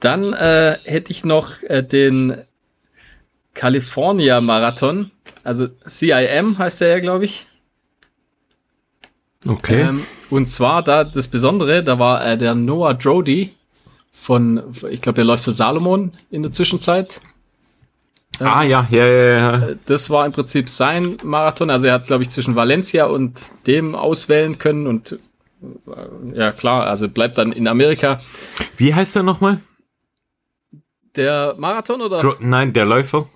Dann 0.00 0.32
äh, 0.32 0.78
hätte 0.84 1.12
ich 1.12 1.26
noch 1.26 1.62
äh, 1.64 1.82
den 1.82 2.38
California 3.52 4.40
Marathon. 4.40 5.10
Also 5.44 5.68
CIM 5.86 6.56
heißt 6.56 6.80
der 6.80 6.88
ja, 6.88 7.00
glaube 7.00 7.26
ich. 7.26 7.46
Okay. 9.46 9.82
Ähm, 9.82 10.06
und 10.30 10.48
zwar 10.48 10.82
da 10.82 11.04
das 11.04 11.28
Besondere, 11.28 11.82
da 11.82 11.98
war 11.98 12.26
äh, 12.26 12.38
der 12.38 12.54
Noah 12.54 12.94
Drody, 12.94 13.54
von, 14.16 14.62
ich 14.90 15.02
glaube, 15.02 15.16
der 15.16 15.24
läuft 15.24 15.44
für 15.44 15.52
Salomon 15.52 16.12
in 16.30 16.42
der 16.42 16.50
Zwischenzeit. 16.50 17.20
Ah 18.40 18.62
ja, 18.62 18.86
ja, 18.90 19.06
ja, 19.06 19.38
ja. 19.38 19.68
Äh, 19.68 19.76
das 19.86 20.10
war 20.10 20.26
im 20.26 20.32
Prinzip 20.32 20.68
sein 20.68 21.18
Marathon. 21.22 21.70
Also 21.70 21.86
er 21.86 21.94
hat, 21.94 22.06
glaube 22.06 22.22
ich, 22.22 22.30
zwischen 22.30 22.56
Valencia 22.56 23.06
und 23.06 23.40
dem 23.66 23.94
auswählen 23.94 24.58
können 24.58 24.86
und 24.86 25.12
äh, 25.12 25.18
ja 26.34 26.52
klar, 26.52 26.86
also 26.86 27.08
bleibt 27.08 27.38
dann 27.38 27.52
in 27.52 27.68
Amerika. 27.68 28.20
Wie 28.76 28.94
heißt 28.94 29.16
er 29.16 29.22
nochmal? 29.22 29.60
Der 31.14 31.54
Marathon 31.58 32.00
oder? 32.02 32.18
Dro 32.18 32.34
Nein, 32.40 32.72
der 32.72 32.84
Läufer. 32.84 33.28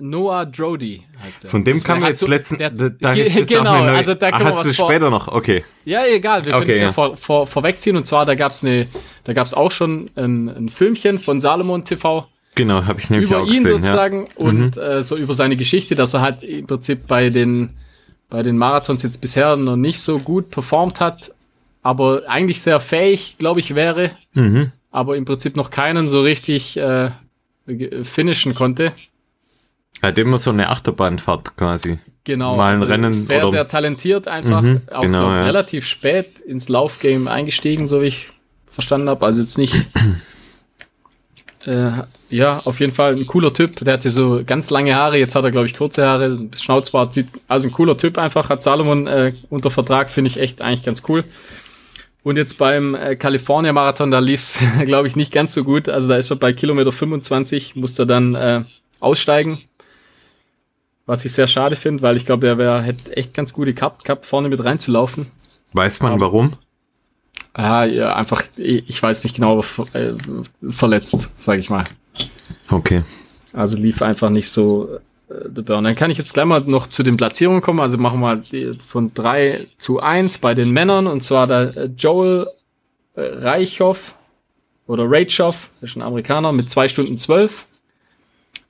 Noah 0.00 0.46
Drody 0.46 1.02
heißt 1.22 1.44
er. 1.44 1.50
Von 1.50 1.64
dem 1.64 1.82
kam 1.82 2.04
jetzt 2.04 2.20
so, 2.20 2.26
letzten. 2.26 2.58
Der, 2.58 2.70
da, 2.70 2.88
da 2.88 3.12
jetzt 3.14 3.48
genau, 3.48 3.82
also 3.82 4.14
da 4.14 4.30
können 4.30 4.46
ah, 4.46 4.50
hast 4.50 4.64
du 4.64 4.72
später 4.72 5.10
noch, 5.10 5.28
okay. 5.28 5.64
Ja, 5.84 6.04
egal, 6.06 6.44
wir 6.44 6.52
können 6.52 6.62
okay, 6.62 6.72
es 6.72 6.78
ja, 6.78 6.86
ja 6.86 6.92
vor, 6.92 7.16
vor, 7.16 7.46
vorwegziehen. 7.46 7.96
Und 7.96 8.06
zwar, 8.06 8.26
da 8.26 8.34
gab's 8.34 8.64
eine, 8.64 8.86
da 9.24 9.32
gab's 9.32 9.54
auch 9.54 9.72
schon 9.72 10.10
ein, 10.16 10.48
ein 10.48 10.68
Filmchen 10.68 11.18
von 11.18 11.40
Salomon 11.40 11.84
TV. 11.84 12.26
Genau, 12.54 12.84
habe 12.84 13.00
ich 13.00 13.10
nämlich 13.10 13.30
über 13.30 13.40
auch 13.40 13.46
ihn 13.46 13.62
gesehen, 13.62 13.82
sozusagen 13.82 14.26
ja. 14.26 14.28
und 14.36 14.76
mhm. 14.76 14.82
äh, 14.82 15.02
so 15.02 15.16
über 15.16 15.34
seine 15.34 15.56
Geschichte, 15.56 15.94
dass 15.94 16.14
er 16.14 16.20
halt 16.20 16.42
im 16.42 16.66
Prinzip 16.66 17.06
bei 17.06 17.30
den 17.30 17.76
bei 18.28 18.42
den 18.42 18.56
Marathons 18.56 19.02
jetzt 19.02 19.20
bisher 19.20 19.56
noch 19.56 19.76
nicht 19.76 20.00
so 20.00 20.20
gut 20.20 20.50
performt 20.50 21.00
hat, 21.00 21.34
aber 21.82 22.22
eigentlich 22.28 22.62
sehr 22.62 22.78
fähig, 22.80 23.36
glaube 23.38 23.60
ich, 23.60 23.74
wäre, 23.74 24.12
mhm. 24.34 24.72
aber 24.90 25.16
im 25.16 25.24
Prinzip 25.24 25.56
noch 25.56 25.70
keinen 25.70 26.08
so 26.08 26.22
richtig 26.22 26.76
äh, 26.76 27.10
finishen 28.02 28.54
konnte. 28.54 28.92
Er 30.02 30.08
hat 30.08 30.18
immer 30.18 30.38
so 30.38 30.50
eine 30.50 30.70
Achterbahnfahrt 30.70 31.56
quasi. 31.56 31.98
Genau. 32.24 32.56
Mal 32.56 32.74
ein 32.74 32.80
also 32.80 32.92
Rennen. 32.92 33.12
Sehr, 33.12 33.42
oder 33.42 33.50
sehr 33.50 33.68
talentiert 33.68 34.28
einfach. 34.28 34.62
Mhm, 34.62 34.82
auch 34.92 35.02
genau, 35.02 35.30
ja. 35.30 35.44
relativ 35.44 35.86
spät 35.86 36.40
ins 36.40 36.68
Laufgame 36.68 37.30
eingestiegen, 37.30 37.86
so 37.86 38.00
wie 38.00 38.06
ich 38.06 38.30
verstanden 38.66 39.08
habe. 39.08 39.24
Also 39.26 39.42
jetzt 39.42 39.58
nicht. 39.58 39.74
äh, 41.66 41.90
ja, 42.30 42.60
auf 42.64 42.80
jeden 42.80 42.92
Fall 42.92 43.14
ein 43.14 43.26
cooler 43.26 43.52
Typ. 43.52 43.84
Der 43.84 43.94
hatte 43.94 44.10
so 44.10 44.42
ganz 44.46 44.70
lange 44.70 44.94
Haare. 44.94 45.18
Jetzt 45.18 45.34
hat 45.34 45.44
er, 45.44 45.50
glaube 45.50 45.66
ich, 45.66 45.76
kurze 45.76 46.06
Haare. 46.06 46.48
Schnauzbart. 46.56 47.12
Sieht, 47.12 47.28
also 47.46 47.68
ein 47.68 47.72
cooler 47.72 47.96
Typ 47.96 48.16
einfach. 48.16 48.48
Hat 48.48 48.62
Salomon 48.62 49.06
äh, 49.06 49.34
unter 49.50 49.70
Vertrag. 49.70 50.08
Finde 50.08 50.30
ich 50.30 50.40
echt 50.40 50.62
eigentlich 50.62 50.84
ganz 50.84 51.02
cool. 51.08 51.24
Und 52.22 52.36
jetzt 52.36 52.56
beim 52.58 52.94
äh, 52.94 53.16
California 53.16 53.72
Marathon, 53.72 54.10
da 54.10 54.18
lief's, 54.18 54.60
glaube 54.84 55.08
ich, 55.08 55.16
nicht 55.16 55.32
ganz 55.32 55.52
so 55.52 55.64
gut. 55.64 55.90
Also 55.90 56.08
da 56.08 56.16
ist 56.16 56.30
er 56.30 56.36
bei 56.36 56.54
Kilometer 56.54 56.92
25, 56.92 57.76
musste 57.76 58.06
dann 58.06 58.34
äh, 58.34 58.64
aussteigen 59.00 59.62
was 61.10 61.24
ich 61.24 61.32
sehr 61.32 61.48
schade 61.48 61.74
finde, 61.74 62.02
weil 62.02 62.16
ich 62.16 62.24
glaube, 62.24 62.46
er 62.46 62.56
wär, 62.56 62.82
hätte 62.82 63.16
echt 63.16 63.34
ganz 63.34 63.52
gute 63.52 63.74
Cup 63.74 64.04
gehabt, 64.04 64.26
vorne 64.26 64.48
mit 64.48 64.64
reinzulaufen. 64.64 65.26
Weiß 65.72 66.00
man 66.00 66.12
aber, 66.12 66.26
warum? 66.26 66.52
Ah, 67.52 67.84
ja, 67.84 68.14
einfach, 68.14 68.44
ich 68.56 69.02
weiß 69.02 69.24
nicht 69.24 69.34
genau, 69.34 69.58
aber 69.58 69.94
äh, 69.94 70.14
verletzt, 70.70 71.40
sage 71.40 71.58
ich 71.58 71.68
mal. 71.68 71.82
Okay. 72.70 73.02
Also 73.52 73.76
lief 73.76 74.02
einfach 74.02 74.30
nicht 74.30 74.50
so 74.50 75.00
äh, 75.28 75.48
the 75.52 75.62
burn. 75.62 75.82
Dann 75.82 75.96
kann 75.96 76.12
ich 76.12 76.18
jetzt 76.18 76.32
gleich 76.32 76.46
mal 76.46 76.60
noch 76.60 76.86
zu 76.86 77.02
den 77.02 77.16
Platzierungen 77.16 77.60
kommen. 77.60 77.80
Also 77.80 77.98
machen 77.98 78.20
wir 78.20 78.36
mal 78.36 78.42
von 78.86 79.12
drei 79.12 79.66
zu 79.78 79.98
eins 79.98 80.38
bei 80.38 80.54
den 80.54 80.70
Männern. 80.70 81.08
Und 81.08 81.24
zwar 81.24 81.48
der 81.48 81.76
äh, 81.76 81.84
Joel 81.86 82.46
äh, 83.16 83.22
Reichhoff 83.22 84.14
oder 84.86 85.10
Raichoff, 85.10 85.70
ist 85.80 85.96
ein 85.96 86.02
Amerikaner, 86.02 86.52
mit 86.52 86.70
zwei 86.70 86.86
Stunden 86.86 87.18
zwölf. 87.18 87.66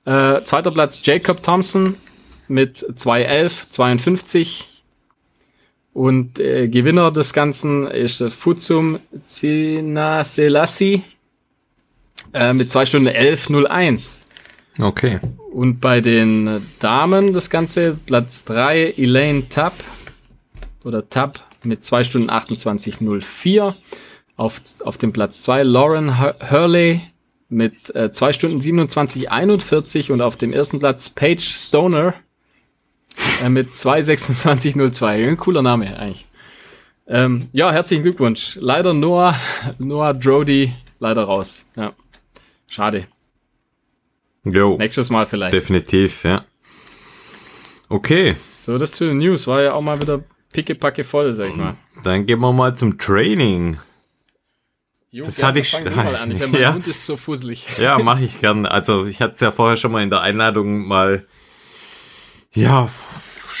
Äh, 0.05 0.41
zweiter 0.43 0.71
Platz 0.71 0.99
Jacob 1.03 1.43
Thompson 1.43 1.95
mit 2.51 2.77
211, 2.77 3.69
52. 3.69 4.67
Und 5.93 6.39
äh, 6.39 6.67
Gewinner 6.67 7.11
des 7.11 7.33
Ganzen 7.33 7.87
ist 7.87 8.21
Futsum 8.21 8.99
Zina 9.21 10.23
Selassie 10.23 11.03
äh, 12.33 12.53
mit 12.53 12.69
2 12.69 12.85
Stunden 12.85 13.09
11.01. 13.09 14.23
Okay. 14.79 15.19
Und 15.51 15.81
bei 15.81 15.99
den 15.99 16.65
Damen 16.79 17.33
das 17.33 17.49
Ganze, 17.49 17.97
Platz 18.05 18.45
3 18.45 18.93
Elaine 18.97 19.49
Tapp 19.49 19.73
oder 20.83 21.09
Tapp 21.09 21.39
mit 21.65 21.83
2 21.83 22.03
Stunden 22.05 22.29
28.04. 22.29 23.73
Auf, 24.37 24.61
auf 24.85 24.97
dem 24.97 25.11
Platz 25.13 25.41
2 25.43 25.63
Lauren 25.63 26.19
Hurley 26.19 27.01
mit 27.49 27.93
äh, 27.93 28.11
2 28.11 28.33
Stunden 28.33 28.61
27, 28.61 29.29
41 29.29 30.11
und 30.11 30.21
auf 30.21 30.37
dem 30.37 30.53
ersten 30.53 30.79
Platz 30.79 31.09
Paige 31.09 31.41
Stoner 31.41 32.15
äh, 33.43 33.49
mit 33.49 33.71
2,26,02. 33.73 35.29
Ein 35.29 35.37
cooler 35.37 35.61
Name 35.61 35.97
eigentlich. 35.99 36.25
Ähm, 37.07 37.49
ja, 37.51 37.71
herzlichen 37.71 38.03
Glückwunsch. 38.03 38.57
Leider 38.59 38.93
Noah, 38.93 39.35
Noah 39.79 40.13
Drody 40.13 40.73
leider 40.99 41.23
raus. 41.23 41.65
Ja. 41.75 41.93
Schade. 42.67 43.07
Jo. 44.45 44.77
Nächstes 44.77 45.09
Mal 45.09 45.25
vielleicht. 45.25 45.53
Definitiv, 45.53 46.23
ja. 46.23 46.45
Okay. 47.89 48.35
So, 48.53 48.77
das 48.77 48.91
zu 48.93 49.05
den 49.05 49.17
News 49.17 49.45
war 49.47 49.61
ja 49.61 49.73
auch 49.73 49.81
mal 49.81 50.01
wieder 50.01 50.23
pickepacke 50.53 51.03
voll, 51.03 51.33
sag 51.35 51.49
ich 51.49 51.55
mal. 51.55 51.75
Dann 52.03 52.25
gehen 52.25 52.39
wir 52.39 52.53
mal 52.53 52.75
zum 52.75 52.97
Training. 52.97 53.77
Jo, 55.11 55.25
Das 55.25 55.35
Gerd, 55.37 55.47
hatte 55.49 55.59
ich- 55.59 55.75
an. 55.75 56.31
Ich, 56.31 56.51
mein 56.51 56.61
Ja. 56.61 56.71
Mund 56.71 56.87
ist 56.87 57.05
so 57.05 57.17
fusselig. 57.17 57.67
Ja, 57.77 57.99
mache 57.99 58.23
ich 58.23 58.39
gern. 58.39 58.65
Also 58.65 59.05
ich 59.05 59.21
hatte 59.21 59.33
es 59.33 59.41
ja 59.41 59.51
vorher 59.51 59.75
schon 59.75 59.91
mal 59.91 60.01
in 60.03 60.09
der 60.09 60.21
Einladung 60.21 60.87
mal, 60.87 61.27
ja, 62.53 62.89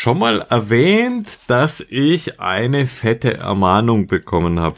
schon 0.01 0.17
mal 0.17 0.39
erwähnt, 0.49 1.41
dass 1.45 1.79
ich 1.79 2.39
eine 2.39 2.87
fette 2.87 3.37
Ermahnung 3.37 4.07
bekommen 4.07 4.59
habe. 4.59 4.77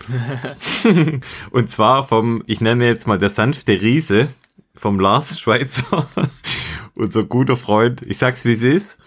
Und 1.52 1.70
zwar 1.70 2.06
vom, 2.06 2.44
ich 2.46 2.60
nenne 2.60 2.86
jetzt 2.86 3.08
mal 3.08 3.18
der 3.18 3.30
sanfte 3.30 3.82
Riese, 3.82 4.28
vom 4.76 5.00
Lars 5.00 5.40
Schweizer, 5.40 6.10
unser 6.94 7.24
guter 7.24 7.56
Freund. 7.56 8.02
Ich 8.02 8.18
sag's 8.18 8.44
wie 8.44 8.52
es 8.52 8.64
ist. 8.64 9.00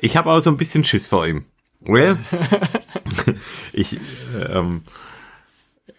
Ich 0.00 0.16
habe 0.16 0.32
auch 0.32 0.40
so 0.40 0.50
ein 0.50 0.56
bisschen 0.56 0.82
Schiss 0.82 1.06
vor 1.06 1.24
ihm. 1.24 1.44
Well, 1.78 2.18
ich, 3.72 3.96
ähm, 4.52 4.82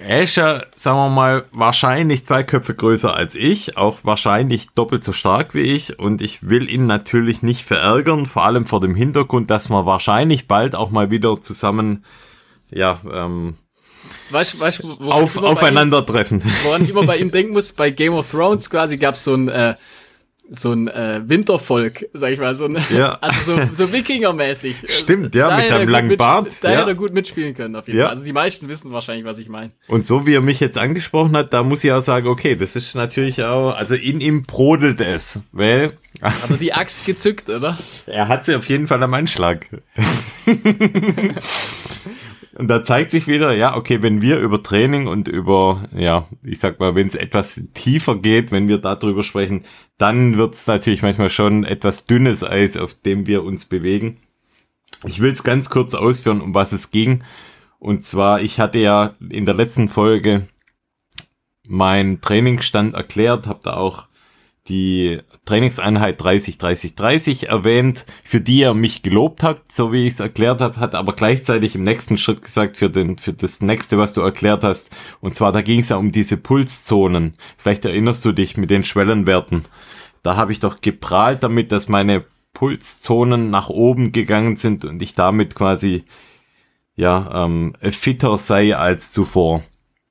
er 0.05 0.23
ist 0.23 0.35
ja, 0.35 0.63
sagen 0.75 0.97
wir 0.97 1.09
mal, 1.09 1.45
wahrscheinlich 1.51 2.25
zwei 2.25 2.43
Köpfe 2.43 2.75
größer 2.75 3.13
als 3.13 3.35
ich, 3.35 3.77
auch 3.77 3.99
wahrscheinlich 4.03 4.67
doppelt 4.71 5.03
so 5.03 5.13
stark 5.13 5.53
wie 5.53 5.61
ich 5.61 5.99
und 5.99 6.21
ich 6.21 6.49
will 6.49 6.69
ihn 6.69 6.87
natürlich 6.87 7.41
nicht 7.41 7.63
verärgern, 7.63 8.25
vor 8.25 8.43
allem 8.43 8.65
vor 8.65 8.79
dem 8.79 8.95
Hintergrund, 8.95 9.49
dass 9.49 9.69
wir 9.69 9.85
wahrscheinlich 9.85 10.47
bald 10.47 10.75
auch 10.75 10.89
mal 10.89 11.11
wieder 11.11 11.39
zusammen, 11.39 12.03
ja, 12.69 12.99
ähm, 13.11 13.55
Weißt 14.31 14.59
weißt, 14.59 14.83
auf, 15.01 15.37
aufeinandertreffen. 15.37 16.41
Ihm, 16.41 16.51
woran 16.63 16.83
ich 16.83 16.89
immer 16.89 17.03
bei 17.03 17.17
ihm 17.17 17.31
denken 17.31 17.53
muss, 17.53 17.73
bei 17.73 17.91
Game 17.91 18.13
of 18.13 18.31
Thrones 18.31 18.69
quasi 18.69 18.97
gab's 18.97 19.23
so 19.23 19.33
ein, 19.33 19.49
äh, 19.49 19.75
so 20.53 20.73
ein 20.73 20.89
äh, 20.89 21.21
Wintervolk, 21.25 22.05
sag 22.11 22.31
ich 22.33 22.39
mal, 22.39 22.53
so 22.55 22.65
ein, 22.65 22.77
Ja. 22.93 23.13
also 23.21 23.55
so, 23.55 23.85
so 23.85 23.93
Wikinger-mäßig. 23.93 24.75
Stimmt, 24.89 25.33
ja, 25.33 25.47
Da 25.49 25.57
mit 25.57 25.69
seinem 25.69 25.87
langen 25.87 26.09
mit- 26.09 26.17
Bart, 26.17 26.51
Da 26.61 26.71
ja. 26.71 26.79
hätte 26.79 26.89
er 26.89 26.95
gut 26.95 27.13
mitspielen 27.13 27.53
können, 27.55 27.75
auf 27.77 27.87
jeden 27.87 27.99
Ja. 27.99 28.05
Fall. 28.07 28.15
Also 28.15 28.25
die 28.25 28.33
meisten 28.33 28.67
wissen 28.67 28.91
wahrscheinlich, 28.91 29.23
was 29.23 29.39
ich 29.39 29.47
meine. 29.47 29.71
Und 29.87 30.05
so 30.05 30.27
wie 30.27 30.33
er 30.35 30.41
mich 30.41 30.59
jetzt 30.59 30.77
angesprochen 30.77 31.37
hat, 31.37 31.53
da 31.53 31.63
muss 31.63 31.83
ich 31.85 31.91
auch 31.93 32.01
sagen, 32.01 32.27
okay, 32.27 32.57
das 32.57 32.75
ist 32.75 32.95
natürlich 32.95 33.41
auch, 33.43 33.73
also 33.75 33.95
in 33.95 34.19
ihm 34.19 34.43
brodelt 34.43 34.99
es, 34.99 35.39
weil 35.53 35.93
Hat 36.21 36.33
er 36.49 36.57
die 36.57 36.73
Axt 36.73 37.05
gezückt, 37.05 37.49
oder? 37.49 37.77
Er 38.05 38.27
hat 38.27 38.43
sie 38.45 38.53
auf 38.55 38.67
jeden 38.67 38.87
Fall 38.87 39.01
am 39.03 39.13
Anschlag. 39.13 39.67
Und 42.61 42.67
da 42.67 42.83
zeigt 42.83 43.09
sich 43.09 43.25
wieder, 43.25 43.55
ja, 43.55 43.75
okay, 43.75 44.03
wenn 44.03 44.21
wir 44.21 44.37
über 44.37 44.61
Training 44.61 45.07
und 45.07 45.27
über, 45.27 45.83
ja, 45.97 46.27
ich 46.43 46.59
sag 46.59 46.79
mal, 46.79 46.93
wenn 46.93 47.07
es 47.07 47.15
etwas 47.15 47.63
tiefer 47.73 48.17
geht, 48.17 48.51
wenn 48.51 48.67
wir 48.67 48.77
darüber 48.77 49.23
sprechen, 49.23 49.63
dann 49.97 50.37
wird 50.37 50.53
es 50.53 50.67
natürlich 50.67 51.01
manchmal 51.01 51.31
schon 51.31 51.63
etwas 51.63 52.05
dünnes 52.05 52.43
Eis, 52.43 52.77
auf 52.77 52.93
dem 52.93 53.25
wir 53.25 53.43
uns 53.43 53.65
bewegen. 53.65 54.17
Ich 55.05 55.21
will 55.21 55.31
es 55.31 55.41
ganz 55.41 55.71
kurz 55.71 55.95
ausführen, 55.95 56.39
um 56.39 56.53
was 56.53 56.71
es 56.71 56.91
ging. 56.91 57.23
Und 57.79 58.03
zwar, 58.03 58.41
ich 58.41 58.59
hatte 58.59 58.77
ja 58.77 59.15
in 59.27 59.45
der 59.45 59.55
letzten 59.55 59.89
Folge 59.89 60.47
meinen 61.67 62.21
Trainingsstand 62.21 62.93
erklärt, 62.93 63.47
habe 63.47 63.61
da 63.63 63.73
auch 63.73 64.05
die 64.67 65.19
Trainingseinheit 65.45 66.21
30 66.21 66.57
30 66.57 66.95
30 66.95 67.49
erwähnt, 67.49 68.05
für 68.23 68.41
die 68.41 68.61
er 68.61 68.73
mich 68.73 69.01
gelobt 69.01 69.41
hat, 69.41 69.71
so 69.71 69.91
wie 69.91 70.05
ich 70.05 70.13
es 70.13 70.19
erklärt 70.19 70.61
habe, 70.61 70.77
hat 70.77 70.93
aber 70.93 71.13
gleichzeitig 71.13 71.75
im 71.75 71.83
nächsten 71.83 72.17
Schritt 72.17 72.41
gesagt 72.41 72.77
für 72.77 72.89
den 72.89 73.17
für 73.17 73.33
das 73.33 73.61
nächste, 73.61 73.97
was 73.97 74.13
du 74.13 74.21
erklärt 74.21 74.63
hast, 74.63 74.91
und 75.19 75.35
zwar 75.35 75.51
da 75.51 75.61
ging 75.61 75.79
es 75.79 75.89
ja 75.89 75.97
um 75.97 76.11
diese 76.11 76.37
Pulszonen. 76.37 77.33
Vielleicht 77.57 77.85
erinnerst 77.85 78.23
du 78.23 78.31
dich 78.31 78.55
mit 78.57 78.69
den 78.69 78.83
Schwellenwerten. 78.83 79.63
Da 80.23 80.35
habe 80.35 80.51
ich 80.51 80.59
doch 80.59 80.81
geprahlt 80.81 81.43
damit, 81.43 81.71
dass 81.71 81.89
meine 81.89 82.23
Pulszonen 82.53 83.49
nach 83.49 83.69
oben 83.69 84.11
gegangen 84.11 84.55
sind 84.55 84.85
und 84.85 85.01
ich 85.01 85.15
damit 85.15 85.55
quasi 85.55 86.03
ja 86.95 87.45
ähm, 87.45 87.73
fitter 87.81 88.37
sei 88.37 88.75
als 88.75 89.11
zuvor. 89.11 89.63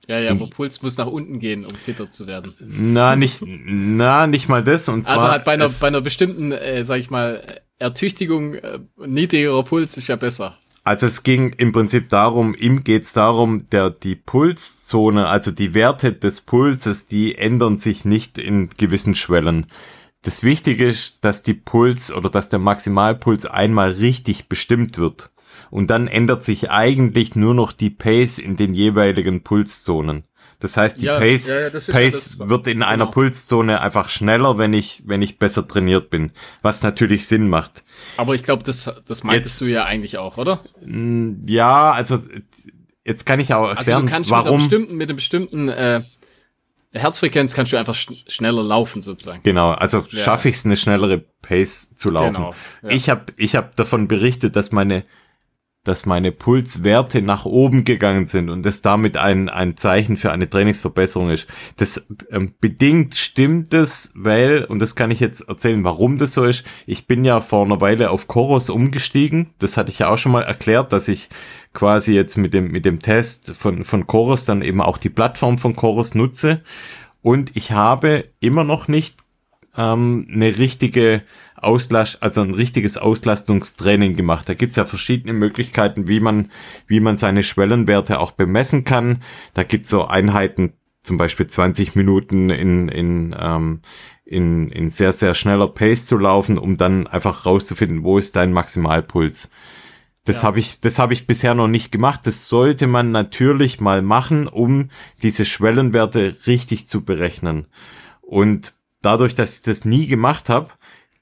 Ja, 0.09 0.21
ja, 0.21 0.31
aber 0.33 0.49
Puls 0.49 0.83
muss 0.83 0.97
nach 0.97 1.07
unten 1.07 1.39
gehen, 1.39 1.65
um 1.65 1.75
fitter 1.75 2.11
zu 2.11 2.27
werden. 2.27 2.55
Na, 2.59 3.17
nicht, 3.17 3.43
na, 3.43 4.27
nicht 4.27 4.49
mal 4.49 4.65
das. 4.65 4.89
Und 4.89 5.05
zwar 5.05 5.17
Also 5.17 5.29
halt 5.29 5.45
bei 5.45 5.53
einer, 5.53 5.69
bei 5.69 5.87
einer 5.87 6.01
bestimmten, 6.01 6.53
äh, 6.53 6.85
sag 6.85 6.99
ich 6.99 7.11
mal, 7.11 7.43
Ertüchtigung, 7.79 8.55
äh, 8.55 8.81
niedrigerer 8.99 9.63
Puls 9.63 9.97
ist 9.97 10.09
ja 10.09 10.17
besser. 10.17 10.59
Also 10.83 11.07
es 11.07 11.23
ging 11.23 11.53
im 11.59 11.73
Prinzip 11.73 12.09
darum, 12.09 12.55
ihm 12.55 12.85
geht's 12.85 13.13
darum, 13.13 13.67
der 13.67 13.91
die 13.91 14.17
Pulszone, 14.17 15.29
also 15.29 15.51
die 15.51 15.75
Werte 15.75 16.13
des 16.13 16.41
Pulses, 16.41 17.07
die 17.07 17.37
ändern 17.37 17.77
sich 17.77 18.05
nicht 18.05 18.39
in 18.39 18.71
gewissen 18.71 19.15
Schwellen. 19.15 19.67
Das 20.23 20.43
Wichtige 20.43 20.87
ist, 20.87 21.19
dass 21.23 21.43
die 21.43 21.55
Puls 21.55 22.13
oder 22.13 22.31
dass 22.31 22.49
der 22.49 22.59
Maximalpuls 22.59 23.47
einmal 23.47 23.91
richtig 23.91 24.49
bestimmt 24.49 24.99
wird. 24.99 25.31
Und 25.71 25.89
dann 25.91 26.07
ändert 26.09 26.43
sich 26.43 26.71
eigentlich 26.71 27.37
nur 27.37 27.55
noch 27.55 27.73
die 27.73 27.91
Pace 27.91 28.39
in 28.39 28.57
den 28.57 28.75
jeweiligen 28.75 29.43
Pulszonen. 29.43 30.25
Das 30.59 30.77
heißt, 30.77 31.01
die 31.01 31.07
Ja, 31.07 31.19
Pace, 31.19 31.49
ja, 31.51 31.69
ja, 31.69 31.81
Pace 31.91 32.39
wird 32.39 32.67
in 32.67 32.83
einer 32.83 33.05
genau. 33.05 33.13
Pulszone 33.13 33.81
einfach 33.81 34.11
schneller, 34.11 34.59
wenn 34.59 34.75
ich, 34.75 35.03
wenn 35.07 35.23
ich 35.23 35.39
besser 35.39 35.67
trainiert 35.67 36.11
bin. 36.11 36.33
Was 36.61 36.83
natürlich 36.83 37.27
Sinn 37.27 37.49
macht. 37.49 37.83
Aber 38.19 38.35
ich 38.35 38.43
glaube, 38.43 38.63
das, 38.65 38.91
das 39.07 39.25
meintest 39.25 39.55
Jetzt- 39.55 39.61
du 39.63 39.73
ja 39.73 39.85
eigentlich 39.85 40.19
auch, 40.19 40.37
oder? 40.37 40.63
Ja, 41.47 41.93
also 41.93 42.19
jetzt 43.05 43.25
kann 43.25 43.41
ich 43.41 43.55
auch 43.55 43.69
Also 43.69 43.79
erklären, 43.79 44.03
du 44.07 44.13
kannst 44.13 44.29
mit 44.31 44.37
einer 44.37 44.45
warum. 44.45 44.59
bestimmten, 44.59 44.97
mit 44.97 45.09
einer 45.09 45.17
bestimmten 45.17 45.69
äh, 45.71 46.03
Herzfrequenz 46.93 47.55
kannst 47.55 47.73
du 47.73 47.77
einfach 47.79 47.95
schn 47.95 48.17
schneller 48.29 48.63
laufen 48.63 49.01
sozusagen. 49.01 49.43
Genau, 49.45 49.71
also 49.71 50.05
schaffe 50.09 50.49
ich 50.49 50.57
es, 50.57 50.67
eine 50.67 50.77
schnellere 50.77 51.19
Pace 51.19 51.95
zu 51.95 52.11
laufen. 52.11 52.35
Genau. 52.35 52.55
Ich 52.89 53.09
habe 53.09 53.27
ich 53.37 53.55
hab 53.57 53.77
davon 53.77 54.09
berichtet, 54.09 54.57
dass 54.57 54.73
meine, 54.73 55.05
dass 55.91 56.07
meine 56.07 56.31
Pulswerte 56.31 57.21
nach 57.21 57.45
oben 57.45 57.85
gegangen 57.85 58.27
sind 58.27 58.49
und 58.49 58.65
das 58.65 58.81
damit 58.81 59.17
ein, 59.17 59.49
ein 59.49 59.77
Zeichen 59.77 60.17
für 60.17 60.31
eine 60.31 60.49
Trainingsverbesserung 60.49 61.31
ist. 61.31 61.49
Das 61.79 62.07
ähm, 62.31 62.55
bedingt 62.61 63.17
stimmt 63.17 63.75
es, 63.75 64.13
weil, 64.15 64.67
und 64.67 64.79
das 64.79 64.95
kann 64.95 65.11
ich 65.11 65.19
jetzt 65.19 65.49
erzählen, 65.49 65.83
warum 65.83 66.17
das 66.17 66.33
so 66.33 66.45
ist. 66.45 66.65
Ich 66.87 67.09
bin 67.09 67.25
ja 67.25 67.41
vor 67.41 67.65
einer 67.65 67.81
Weile 67.81 68.11
auf 68.11 68.29
Chorus 68.29 68.71
umgestiegen. 68.71 69.51
Das 69.59 69.77
hatte 69.77 69.91
ich 69.91 69.99
ja 69.99 70.09
auch 70.09 70.19
schon 70.19 70.31
mal 70.31 70.45
erklärt, 70.45 70.93
dass 70.93 71.09
ich 71.09 71.29
quasi 71.75 72.13
jetzt 72.15 72.37
mit 72.37 72.55
dem, 72.55 72.71
mit 72.71 72.85
dem 72.85 73.03
Test 73.03 73.51
von, 73.57 73.83
von 73.83 74.07
Chorus 74.07 74.45
dann 74.45 74.63
eben 74.63 74.81
auch 74.81 74.97
die 74.97 75.11
Plattform 75.11 75.59
von 75.59 75.75
Chorus 75.75 76.15
nutze. 76.15 76.61
Und 77.21 77.57
ich 77.57 77.73
habe 77.73 78.27
immer 78.39 78.63
noch 78.63 78.87
nicht 78.87 79.25
ähm, 79.81 80.27
eine 80.31 80.59
richtige 80.59 81.23
Auslast, 81.57 82.23
also 82.23 82.43
ein 82.43 82.55
richtiges 82.55 82.97
Auslastungstraining 82.99 84.17
gemacht. 84.17 84.49
Da 84.49 84.55
gibt's 84.55 84.77
ja 84.77 84.85
verschiedene 84.85 85.33
Möglichkeiten, 85.33 86.09
wie 86.09 86.21
man, 86.21 86.51
wie 86.87 87.01
man 87.01 87.17
seine 87.17 87.43
Schwellenwerte 87.43 88.21
auch 88.21 88.33
bemessen 88.33 88.85
kann. 88.85 89.23
Da 89.55 89.63
gibt's 89.63 89.91
so 89.91 90.07
Einheiten, 90.07 90.75
zum 91.03 91.17
Beispiel 91.17 91.47
20 91.47 91.97
Minuten 91.97 92.51
in, 92.51 92.89
in, 92.89 93.35
ähm, 93.39 93.81
in, 94.25 94.71
in 94.71 94.91
sehr, 94.91 95.13
sehr 95.13 95.35
schneller 95.35 95.69
Pace 95.69 96.07
zu 96.07 96.19
laufen, 96.19 96.59
um 96.59 96.77
dann 96.77 97.07
einfach 97.07 97.47
rauszufinden, 97.47 98.03
wo 98.05 98.19
ist 98.19 98.37
dein 98.37 98.53
Maximalpuls. 98.53 99.51
Das 100.25 100.39
Ja. 100.39 100.43
habe 100.45 100.59
ich, 100.59 100.81
das 100.81 100.99
habe 100.99 101.15
ich 101.15 101.27
bisher 101.27 101.55
noch 101.55 101.69
nicht 101.69 101.91
gemacht. 101.91 102.21
Das 102.25 102.49
sollte 102.49 102.87
man 102.87 103.11
natürlich 103.13 103.81
mal 103.81 104.03
machen, 104.03 104.47
um 104.47 104.91
diese 105.23 105.47
Schwellenwerte 105.47 106.37
richtig 106.47 106.87
zu 106.87 107.03
berechnen. 107.03 107.67
Und 108.21 108.75
dadurch, 109.03 109.35
dass 109.35 109.57
ich 109.57 109.63
das 109.63 109.85
nie 109.85 110.07
gemacht 110.07 110.49
habe, 110.49 110.71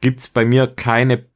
gibt's 0.00 0.28
bei 0.28 0.44
mir 0.44 0.66
keine, 0.68 1.26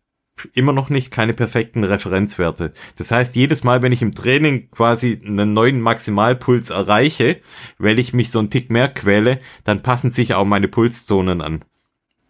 immer 0.53 0.73
noch 0.73 0.91
nicht 0.91 1.11
keine 1.11 1.35
perfekten 1.35 1.85
Referenzwerte. 1.85 2.73
Das 2.97 3.11
heißt, 3.11 3.37
jedes 3.37 3.65
Mal, 3.65 3.83
wenn 3.83 3.93
ich 3.93 4.03
im 4.03 4.15
Training 4.15 4.71
quasi 4.71 5.21
einen 5.25 5.55
neuen 5.55 5.81
Maximalpuls 5.81 6.71
erreiche, 6.71 7.41
weil 7.79 7.99
ich 7.99 8.13
mich 8.13 8.31
so 8.31 8.39
einen 8.39 8.51
Tick 8.51 8.71
mehr 8.71 8.89
quäle, 8.89 9.41
dann 9.65 9.83
passen 9.83 10.11
sich 10.11 10.35
auch 10.35 10.45
meine 10.45 10.69
Pulszonen 10.69 11.41
an. 11.41 11.65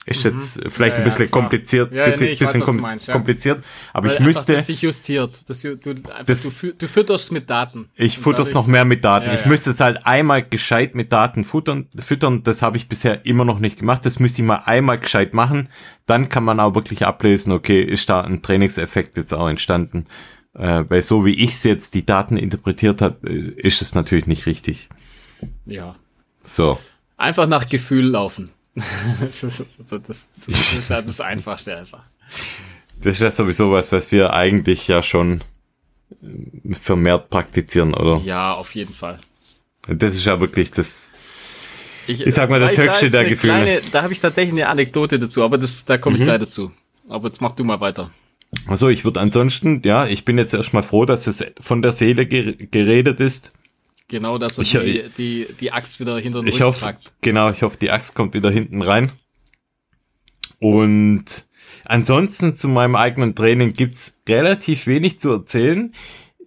Ist 0.05 0.25
jetzt 0.25 0.61
vielleicht 0.69 0.79
Mhm. 0.79 0.83
Ja, 0.91 0.97
ein 0.97 1.03
bisschen 1.05 1.25
ja, 1.27 1.31
kompliziert, 1.31 1.93
Ja, 1.93 2.05
bisschen, 2.07 2.27
nee, 2.27 2.41
weiß, 2.41 2.67
meinst, 2.81 3.09
kompliziert, 3.09 3.62
aber 3.93 4.09
Weil 4.09 4.15
ich 4.15 4.21
müsste, 4.21 4.61
sich 4.61 4.83
justiert. 4.83 5.43
Das, 5.47 5.61
du, 5.62 5.71
einfach, 5.71 6.25
Das- 6.27 6.43
du, 6.43 6.49
fü- 6.49 6.75
du 6.77 6.88
fütterst 6.88 7.31
mit 7.31 7.49
Daten. 7.49 7.88
Ich 7.95 8.17
Und 8.17 8.23
futter's 8.25 8.49
dadurch- 8.49 8.55
noch 8.55 8.67
mehr 8.67 8.85
mit 8.85 9.05
Daten. 9.05 9.31
Ich 9.33 9.47
müsste 9.47 9.71
es 9.71 9.79
halt 9.79 10.05
einmal 10.05 10.43
gescheit 10.43 10.97
mit 10.97 11.12
Daten 11.12 11.45
futtern, 11.45 11.87
füttern. 11.97 12.43
Das 12.43 12.62
habe 12.62 12.77
ich 12.79 12.88
bisher 12.88 13.25
immer 13.27 13.45
noch 13.45 13.61
nicht 13.61 13.79
gemacht. 13.79 14.05
Das 14.05 14.19
müsste 14.19 14.43
ich 14.43 14.49
mal 14.49 14.62
einmal 14.65 14.99
gescheit 14.99 15.35
machen. 15.35 15.69
Dann 16.07 16.29
kann 16.29 16.43
man 16.43 16.59
auch 16.59 16.75
wirklich 16.75 17.07
ablesen, 17.07 17.53
okay, 17.53 17.81
ist 17.81 18.09
da 18.11 18.23
ein 18.23 18.43
Trainingseffekt 18.43 19.17
jetzt 19.17 19.33
auch 19.33 19.49
entstanden. 19.49 20.07
Äh, 20.55 20.85
weil 20.88 21.01
so 21.03 21.25
wie 21.25 21.35
ich 21.35 21.62
jetzt 21.62 21.95
die 21.95 22.05
Daten 22.05 22.37
interpretiert 22.37 23.01
habe, 23.03 23.29
ist 23.31 23.81
es 23.81 23.95
natürlich 23.95 24.27
nicht 24.27 24.47
richtig. 24.47 24.88
Ja. 25.65 25.95
So. 26.43 26.79
Einfach 27.17 27.47
nach 27.47 27.69
Gefühl 27.69 28.07
laufen. 28.07 28.51
Das, 29.21 29.43
ist, 29.43 29.61
das, 29.79 30.03
das, 30.03 30.29
ist 30.49 30.89
ja 30.89 31.03
das 31.03 31.21
Einfachste 31.21 31.77
einfach. 31.77 32.05
Das 33.01 33.17
ist 33.17 33.23
ja 33.23 33.31
sowieso 33.31 33.71
was, 33.73 33.93
was 33.93 34.13
wir 34.13 34.33
eigentlich 34.33 34.89
ja 34.89 35.03
schon 35.03 35.43
vermehrt 36.73 37.31
praktizieren, 37.31 37.95
oder? 37.95 38.23
Ja, 38.25 38.55
auf 38.55 38.75
jeden 38.75 38.95
Fall. 38.95 39.19
Das 39.89 40.15
ist 40.15 40.25
ja 40.25 40.41
wirklich 40.41 40.71
das, 40.71 41.11
ich, 42.07 42.21
ich 42.21 42.35
sag 42.35 42.51
mal, 42.51 42.61
das 42.61 42.79
höchste 42.79 43.11
da 43.11 43.21
der 43.21 43.29
Gefühle. 43.29 43.53
Kleine, 43.55 43.81
da 43.93 44.03
habe 44.03 44.13
ich 44.13 44.21
tatsächlich 44.21 44.53
eine 44.53 44.69
Anekdote 44.69 45.19
dazu, 45.19 45.43
aber 45.43 45.59
das, 45.59 45.85
da 45.85 45.99
komme 45.99 46.17
ich 46.17 46.21
mhm. 46.21 46.27
gleich 46.27 46.41
dazu. 46.41 46.73
Aber 47.09 47.29
jetzt 47.29 47.41
mach 47.41 47.55
du 47.55 47.65
mal 47.65 47.81
weiter. 47.81 48.11
Also 48.67 48.89
ich 48.89 49.05
würde 49.05 49.21
ansonsten, 49.21 49.83
ja, 49.85 50.07
ich 50.07 50.25
bin 50.25 50.39
jetzt 50.39 50.55
erstmal 50.55 50.83
froh, 50.83 51.05
dass 51.05 51.27
es 51.27 51.45
von 51.61 51.83
der 51.83 51.93
Seele 51.93 52.27
geredet 52.27 53.21
ist. 53.21 53.53
Genau, 54.12 54.37
dass 54.37 54.59
er 54.59 54.62
ich, 54.62 54.72
die, 54.72 55.05
die, 55.16 55.46
die 55.59 55.72
Axt 55.72 55.98
wieder 55.98 56.18
hinter 56.18 56.40
den 56.40 56.48
ich 56.48 56.57
Rücken 56.57 56.64
hoffe, 56.66 56.85
packt. 56.85 57.14
Genau, 57.22 57.48
ich 57.48 57.62
hoffe, 57.62 57.79
die 57.81 57.90
Axt 57.90 58.14
kommt 58.14 58.35
wieder 58.35 58.51
hinten 58.51 58.83
rein. 58.83 59.11
Und 60.59 61.46
ansonsten 61.87 62.53
zu 62.53 62.68
meinem 62.68 62.94
eigenen 62.94 63.35
Training 63.35 63.72
gibt's 63.72 64.20
relativ 64.29 64.87
wenig 64.87 65.18
zu 65.18 65.31
erzählen. 65.31 65.94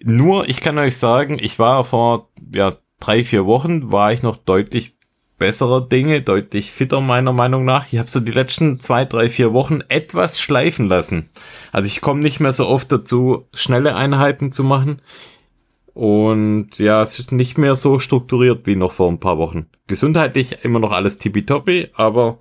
Nur, 0.03 0.47
ich 0.47 0.61
kann 0.61 0.77
euch 0.77 0.95
sagen, 0.95 1.39
ich 1.41 1.57
war 1.57 1.83
vor 1.83 2.29
ja, 2.53 2.75
drei, 2.99 3.23
vier 3.23 3.47
Wochen, 3.47 3.91
war 3.91 4.13
ich 4.13 4.21
noch 4.21 4.37
deutlich 4.37 4.95
besserer 5.39 5.81
Dinge, 5.81 6.21
deutlich 6.21 6.71
fitter 6.71 7.01
meiner 7.01 7.33
Meinung 7.33 7.65
nach. 7.65 7.91
Ich 7.91 7.97
habe 7.97 8.11
so 8.11 8.19
die 8.19 8.31
letzten 8.31 8.79
zwei, 8.79 9.05
drei, 9.05 9.27
vier 9.27 9.53
Wochen 9.53 9.81
etwas 9.89 10.39
schleifen 10.39 10.87
lassen. 10.87 11.31
Also 11.71 11.87
ich 11.87 11.99
komme 11.99 12.21
nicht 12.21 12.39
mehr 12.39 12.51
so 12.51 12.67
oft 12.67 12.91
dazu, 12.91 13.47
schnelle 13.55 13.95
Einheiten 13.95 14.51
zu 14.51 14.63
machen. 14.63 15.01
Und 15.95 16.77
ja, 16.77 17.01
es 17.01 17.19
ist 17.19 17.31
nicht 17.31 17.57
mehr 17.57 17.77
so 17.77 17.99
strukturiert 17.99 18.67
wie 18.67 18.75
noch 18.75 18.91
vor 18.91 19.09
ein 19.09 19.21
paar 19.21 19.37
Wochen. 19.37 19.67
Gesundheitlich 19.87 20.63
immer 20.63 20.79
noch 20.79 20.91
alles 20.91 21.19
tippitoppi, 21.19 21.87
aber 21.93 22.37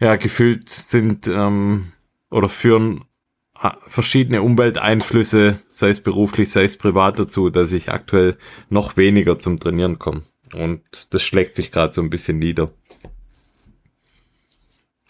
ja, 0.00 0.16
gefühlt 0.16 0.68
sind 0.68 1.28
ähm, 1.28 1.92
oder 2.32 2.48
führen 2.48 3.04
ah, 3.54 3.76
verschiedene 3.86 4.42
Umwelteinflüsse, 4.42 5.60
sei 5.68 5.90
es 5.90 6.00
beruflich, 6.00 6.50
sei 6.50 6.64
es 6.64 6.76
privat 6.76 7.20
dazu, 7.20 7.48
dass 7.48 7.70
ich 7.70 7.92
aktuell 7.92 8.36
noch 8.70 8.96
weniger 8.96 9.38
zum 9.38 9.60
Trainieren 9.60 10.00
komme. 10.00 10.22
Und 10.52 10.82
das 11.10 11.22
schlägt 11.22 11.54
sich 11.54 11.70
gerade 11.70 11.92
so 11.92 12.02
ein 12.02 12.10
bisschen 12.10 12.40
nieder. 12.40 12.72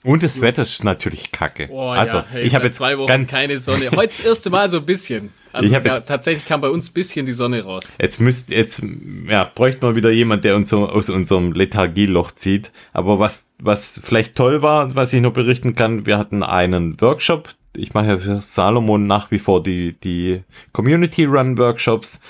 Und 0.04 0.22
das 0.22 0.40
Wetter 0.40 0.62
ist 0.62 0.84
natürlich 0.84 1.32
kacke. 1.32 1.68
Oh, 1.72 1.88
also, 1.88 2.18
ja. 2.18 2.26
hey, 2.30 2.42
ich 2.44 2.54
habe 2.54 2.66
jetzt 2.66 2.76
zwei 2.76 2.96
Wochen 2.96 3.26
keine 3.26 3.58
Sonne. 3.58 3.90
Heute 3.90 4.08
das 4.08 4.20
erste 4.20 4.50
Mal 4.50 4.70
so 4.70 4.78
ein 4.78 4.86
bisschen. 4.86 5.32
Also, 5.52 5.68
ja, 5.68 5.80
jetzt, 5.80 6.06
tatsächlich 6.06 6.46
kam 6.46 6.60
bei 6.60 6.68
uns 6.68 6.90
ein 6.90 6.92
bisschen 6.92 7.26
die 7.26 7.32
Sonne 7.32 7.64
raus. 7.64 7.94
Jetzt 8.00 8.20
müsst, 8.20 8.50
jetzt, 8.50 8.80
ja, 9.26 9.50
bräuchte 9.52 9.84
man 9.84 9.96
wieder 9.96 10.10
jemand, 10.10 10.44
der 10.44 10.54
uns 10.54 10.68
so 10.68 10.88
aus 10.88 11.10
unserem 11.10 11.52
Lethargieloch 11.52 12.30
zieht. 12.30 12.70
Aber 12.92 13.18
was, 13.18 13.50
was 13.60 14.00
vielleicht 14.04 14.36
toll 14.36 14.62
war, 14.62 14.94
was 14.94 15.12
ich 15.12 15.20
noch 15.20 15.32
berichten 15.32 15.74
kann, 15.74 16.06
wir 16.06 16.16
hatten 16.16 16.44
einen 16.44 17.00
Workshop. 17.00 17.50
Ich 17.76 17.92
mache 17.92 18.06
ja 18.06 18.18
für 18.18 18.38
Salomon 18.38 19.08
nach 19.08 19.32
wie 19.32 19.38
vor 19.38 19.64
die, 19.64 19.98
die 19.98 20.42
Community 20.72 21.24
Run 21.24 21.58
Workshops. 21.58 22.20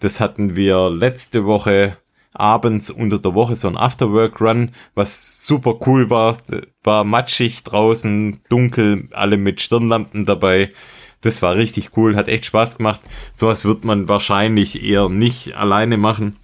Das 0.00 0.18
hatten 0.18 0.56
wir 0.56 0.90
letzte 0.90 1.44
Woche 1.44 1.96
abends 2.32 2.90
unter 2.90 3.18
der 3.18 3.34
Woche 3.34 3.54
so 3.54 3.68
ein 3.68 3.76
Afterwork-Run, 3.76 4.70
was 4.94 5.46
super 5.46 5.78
cool 5.86 6.10
war. 6.10 6.38
War 6.82 7.04
matschig 7.04 7.64
draußen, 7.64 8.40
dunkel, 8.48 9.08
alle 9.12 9.36
mit 9.36 9.60
Stirnlampen 9.60 10.26
dabei. 10.26 10.72
Das 11.20 11.42
war 11.42 11.54
richtig 11.54 11.96
cool, 11.96 12.16
hat 12.16 12.28
echt 12.28 12.46
Spaß 12.46 12.78
gemacht. 12.78 13.00
Sowas 13.32 13.64
wird 13.64 13.84
man 13.84 14.08
wahrscheinlich 14.08 14.82
eher 14.82 15.08
nicht 15.08 15.56
alleine 15.56 15.96
machen. 15.96 16.36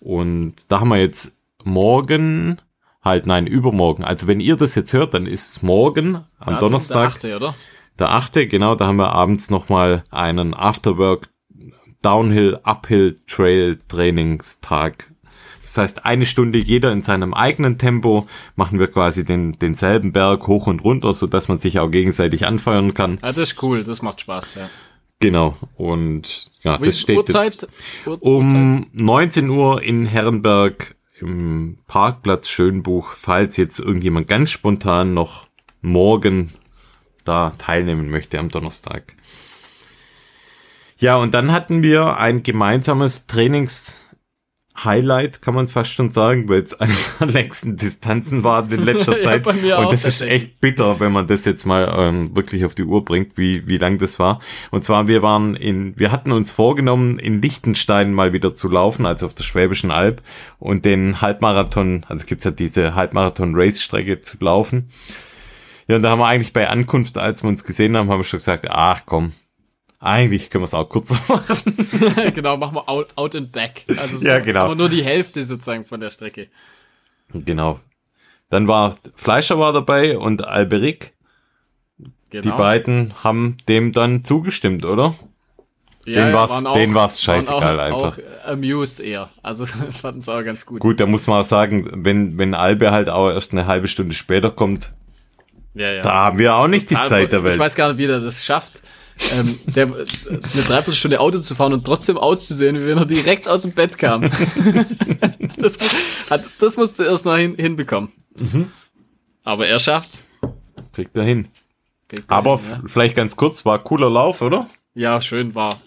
Und 0.00 0.70
da 0.70 0.80
haben 0.80 0.88
wir 0.88 1.00
jetzt 1.00 1.36
morgen, 1.64 2.60
halt 3.02 3.26
nein, 3.26 3.46
übermorgen. 3.46 4.04
Also 4.04 4.26
wenn 4.26 4.40
ihr 4.40 4.56
das 4.56 4.74
jetzt 4.74 4.92
hört, 4.92 5.14
dann 5.14 5.26
ist 5.26 5.48
es 5.48 5.62
morgen 5.62 6.18
am 6.38 6.54
ja, 6.54 6.60
Donnerstag. 6.60 7.20
Der 7.20 7.36
8. 7.36 7.42
oder? 7.42 7.54
Der 7.98 8.10
8. 8.10 8.48
genau, 8.48 8.74
da 8.74 8.86
haben 8.86 8.96
wir 8.96 9.12
abends 9.12 9.50
nochmal 9.50 10.04
einen 10.10 10.54
Afterwork 10.54 11.28
Downhill, 12.02 12.60
Uphill 12.62 13.20
Trail 13.26 13.78
Trainingstag 13.88 15.12
das 15.66 15.78
heißt, 15.78 16.06
eine 16.06 16.26
Stunde 16.26 16.58
jeder 16.58 16.92
in 16.92 17.02
seinem 17.02 17.34
eigenen 17.34 17.76
Tempo 17.76 18.26
machen 18.54 18.78
wir 18.78 18.86
quasi 18.86 19.24
den, 19.24 19.58
denselben 19.58 20.12
Berg 20.12 20.46
hoch 20.46 20.66
und 20.66 20.84
runter, 20.84 21.12
so 21.12 21.26
dass 21.26 21.48
man 21.48 21.58
sich 21.58 21.78
auch 21.78 21.90
gegenseitig 21.90 22.46
anfeuern 22.46 22.94
kann. 22.94 23.18
Ja, 23.22 23.32
das 23.32 23.50
ist 23.50 23.62
cool, 23.62 23.84
das 23.84 24.00
macht 24.02 24.20
Spaß, 24.20 24.54
ja. 24.54 24.70
Genau, 25.18 25.56
und 25.76 26.50
ja, 26.62 26.80
Wie 26.80 26.86
das 26.86 27.00
steht 27.00 27.16
Uhrzeit? 27.16 27.44
jetzt 27.44 27.68
um 28.20 28.84
Uhrzeit? 28.84 29.00
19 29.00 29.48
Uhr 29.48 29.82
in 29.82 30.06
Herrenberg 30.06 30.94
im 31.18 31.78
Parkplatz 31.86 32.48
Schönbuch, 32.48 33.12
falls 33.12 33.56
jetzt 33.56 33.80
irgendjemand 33.80 34.28
ganz 34.28 34.50
spontan 34.50 35.14
noch 35.14 35.46
morgen 35.80 36.52
da 37.24 37.50
teilnehmen 37.58 38.10
möchte 38.10 38.38
am 38.38 38.50
Donnerstag. 38.50 39.16
Ja, 40.98 41.16
und 41.16 41.34
dann 41.34 41.52
hatten 41.52 41.82
wir 41.82 42.18
ein 42.18 42.42
gemeinsames 42.42 43.26
Trainings 43.26 44.05
Highlight, 44.84 45.42
kann 45.42 45.54
man 45.54 45.64
es 45.64 45.70
fast 45.70 45.92
schon 45.92 46.10
sagen, 46.10 46.48
weil 46.48 46.62
es 46.62 46.74
eine 46.80 46.92
der 47.20 47.28
längsten 47.28 47.76
Distanzen 47.76 48.44
war 48.44 48.70
in 48.70 48.82
letzter 48.82 49.20
Zeit. 49.20 49.46
ja, 49.62 49.78
und 49.78 49.92
das 49.92 50.04
ist 50.04 50.22
echt 50.22 50.60
bitter, 50.60 51.00
wenn 51.00 51.12
man 51.12 51.26
das 51.26 51.44
jetzt 51.44 51.64
mal 51.64 51.92
ähm, 51.96 52.34
wirklich 52.36 52.64
auf 52.64 52.74
die 52.74 52.84
Uhr 52.84 53.04
bringt, 53.04 53.36
wie, 53.36 53.66
wie 53.66 53.78
lang 53.78 53.98
das 53.98 54.18
war. 54.18 54.40
Und 54.70 54.84
zwar, 54.84 55.08
wir 55.08 55.22
waren 55.22 55.56
in, 55.56 55.98
wir 55.98 56.12
hatten 56.12 56.32
uns 56.32 56.50
vorgenommen, 56.50 57.18
in 57.18 57.40
Liechtenstein 57.40 58.12
mal 58.12 58.32
wieder 58.32 58.54
zu 58.54 58.68
laufen, 58.68 59.06
also 59.06 59.26
auf 59.26 59.34
der 59.34 59.44
Schwäbischen 59.44 59.90
Alb 59.90 60.22
und 60.58 60.84
den 60.84 61.20
Halbmarathon, 61.20 62.04
also 62.08 62.26
gibt's 62.26 62.44
ja 62.44 62.50
diese 62.50 62.94
Halbmarathon-Race-Strecke 62.94 64.20
zu 64.20 64.36
laufen. 64.40 64.90
Ja, 65.88 65.96
und 65.96 66.02
da 66.02 66.10
haben 66.10 66.18
wir 66.18 66.26
eigentlich 66.26 66.52
bei 66.52 66.68
Ankunft, 66.68 67.16
als 67.16 67.42
wir 67.42 67.48
uns 67.48 67.64
gesehen 67.64 67.96
haben, 67.96 68.10
haben 68.10 68.18
wir 68.18 68.24
schon 68.24 68.38
gesagt, 68.38 68.66
ach 68.68 69.02
komm, 69.06 69.32
eigentlich 69.98 70.50
können 70.50 70.62
wir 70.62 70.66
es 70.66 70.74
auch 70.74 70.88
kurz 70.88 71.10
machen. 71.28 71.76
genau, 72.34 72.56
machen 72.56 72.74
wir 72.74 72.88
out, 72.88 73.08
out 73.16 73.34
and 73.34 73.52
back. 73.52 73.84
Also 73.96 74.24
ja, 74.24 74.38
genau. 74.40 74.64
Aber 74.64 74.74
nur 74.74 74.88
die 74.88 75.02
Hälfte 75.02 75.44
sozusagen 75.44 75.84
von 75.84 76.00
der 76.00 76.10
Strecke. 76.10 76.48
Genau. 77.32 77.80
Dann 78.50 78.68
war 78.68 78.94
Fleischer 79.14 79.58
war 79.58 79.72
dabei 79.72 80.18
und 80.18 80.44
Alberic. 80.44 81.14
Genau. 82.30 82.42
Die 82.42 82.50
beiden 82.50 83.12
haben 83.24 83.56
dem 83.68 83.92
dann 83.92 84.24
zugestimmt, 84.24 84.84
oder? 84.84 85.14
Ja, 86.04 86.26
den 86.26 86.34
war's, 86.34 86.64
auch, 86.64 86.74
den 86.74 86.94
war's 86.94 87.20
scheißegal 87.20 87.80
auch, 87.80 87.84
einfach. 87.84 88.18
Auch 88.18 88.48
amused 88.48 89.00
eher. 89.00 89.30
Also 89.42 89.66
fanden 89.92 90.20
es 90.20 90.28
auch 90.28 90.42
ganz 90.44 90.66
gut. 90.66 90.80
Gut, 90.80 91.00
da 91.00 91.06
muss 91.06 91.26
man 91.26 91.40
auch 91.40 91.44
sagen, 91.44 91.88
wenn, 92.04 92.38
wenn 92.38 92.54
Albe 92.54 92.92
halt 92.92 93.08
auch 93.08 93.30
erst 93.30 93.52
eine 93.52 93.66
halbe 93.66 93.88
Stunde 93.88 94.14
später 94.14 94.50
kommt, 94.50 94.92
ja, 95.74 95.92
ja. 95.92 96.02
da 96.02 96.14
haben 96.14 96.38
wir 96.38 96.54
auch 96.54 96.68
nicht 96.68 96.88
Total, 96.88 97.02
die 97.02 97.08
Zeit 97.08 97.32
der 97.32 97.42
Welt. 97.42 97.54
Ich 97.54 97.60
weiß 97.60 97.74
gar 97.74 97.88
nicht, 97.88 97.98
wie 97.98 98.06
der 98.06 98.20
das 98.20 98.44
schafft 98.44 98.82
ähm, 99.32 99.58
der, 99.66 99.86
eine 99.86 100.04
Dreiviertelstunde 100.38 101.20
Auto 101.20 101.38
zu 101.38 101.54
fahren 101.54 101.72
und 101.72 101.84
trotzdem 101.84 102.18
auszusehen, 102.18 102.76
wie 102.76 102.86
wenn 102.86 102.98
er 102.98 103.06
direkt 103.06 103.48
aus 103.48 103.62
dem 103.62 103.72
Bett 103.72 103.96
kam. 103.96 104.22
das, 105.56 105.78
hat, 106.30 106.42
das 106.60 106.76
musste 106.76 107.04
er 107.04 107.10
erst 107.10 107.24
noch 107.24 107.36
hin, 107.36 107.56
hinbekommen. 107.56 108.12
Mhm. 108.36 108.70
Aber 109.44 109.66
er 109.66 109.78
schafft's. 109.78 110.24
Kriegt 110.92 111.16
er 111.16 111.24
hin. 111.24 111.48
Kriegt 112.08 112.30
er 112.30 112.36
Aber 112.36 112.58
hin, 112.58 112.70
ja. 112.70 112.82
vielleicht 112.86 113.16
ganz 113.16 113.36
kurz, 113.36 113.64
war 113.64 113.78
cooler 113.78 114.10
Lauf, 114.10 114.42
oder? 114.42 114.68
Ja, 114.94 115.20
schön, 115.20 115.54
war 115.54 115.80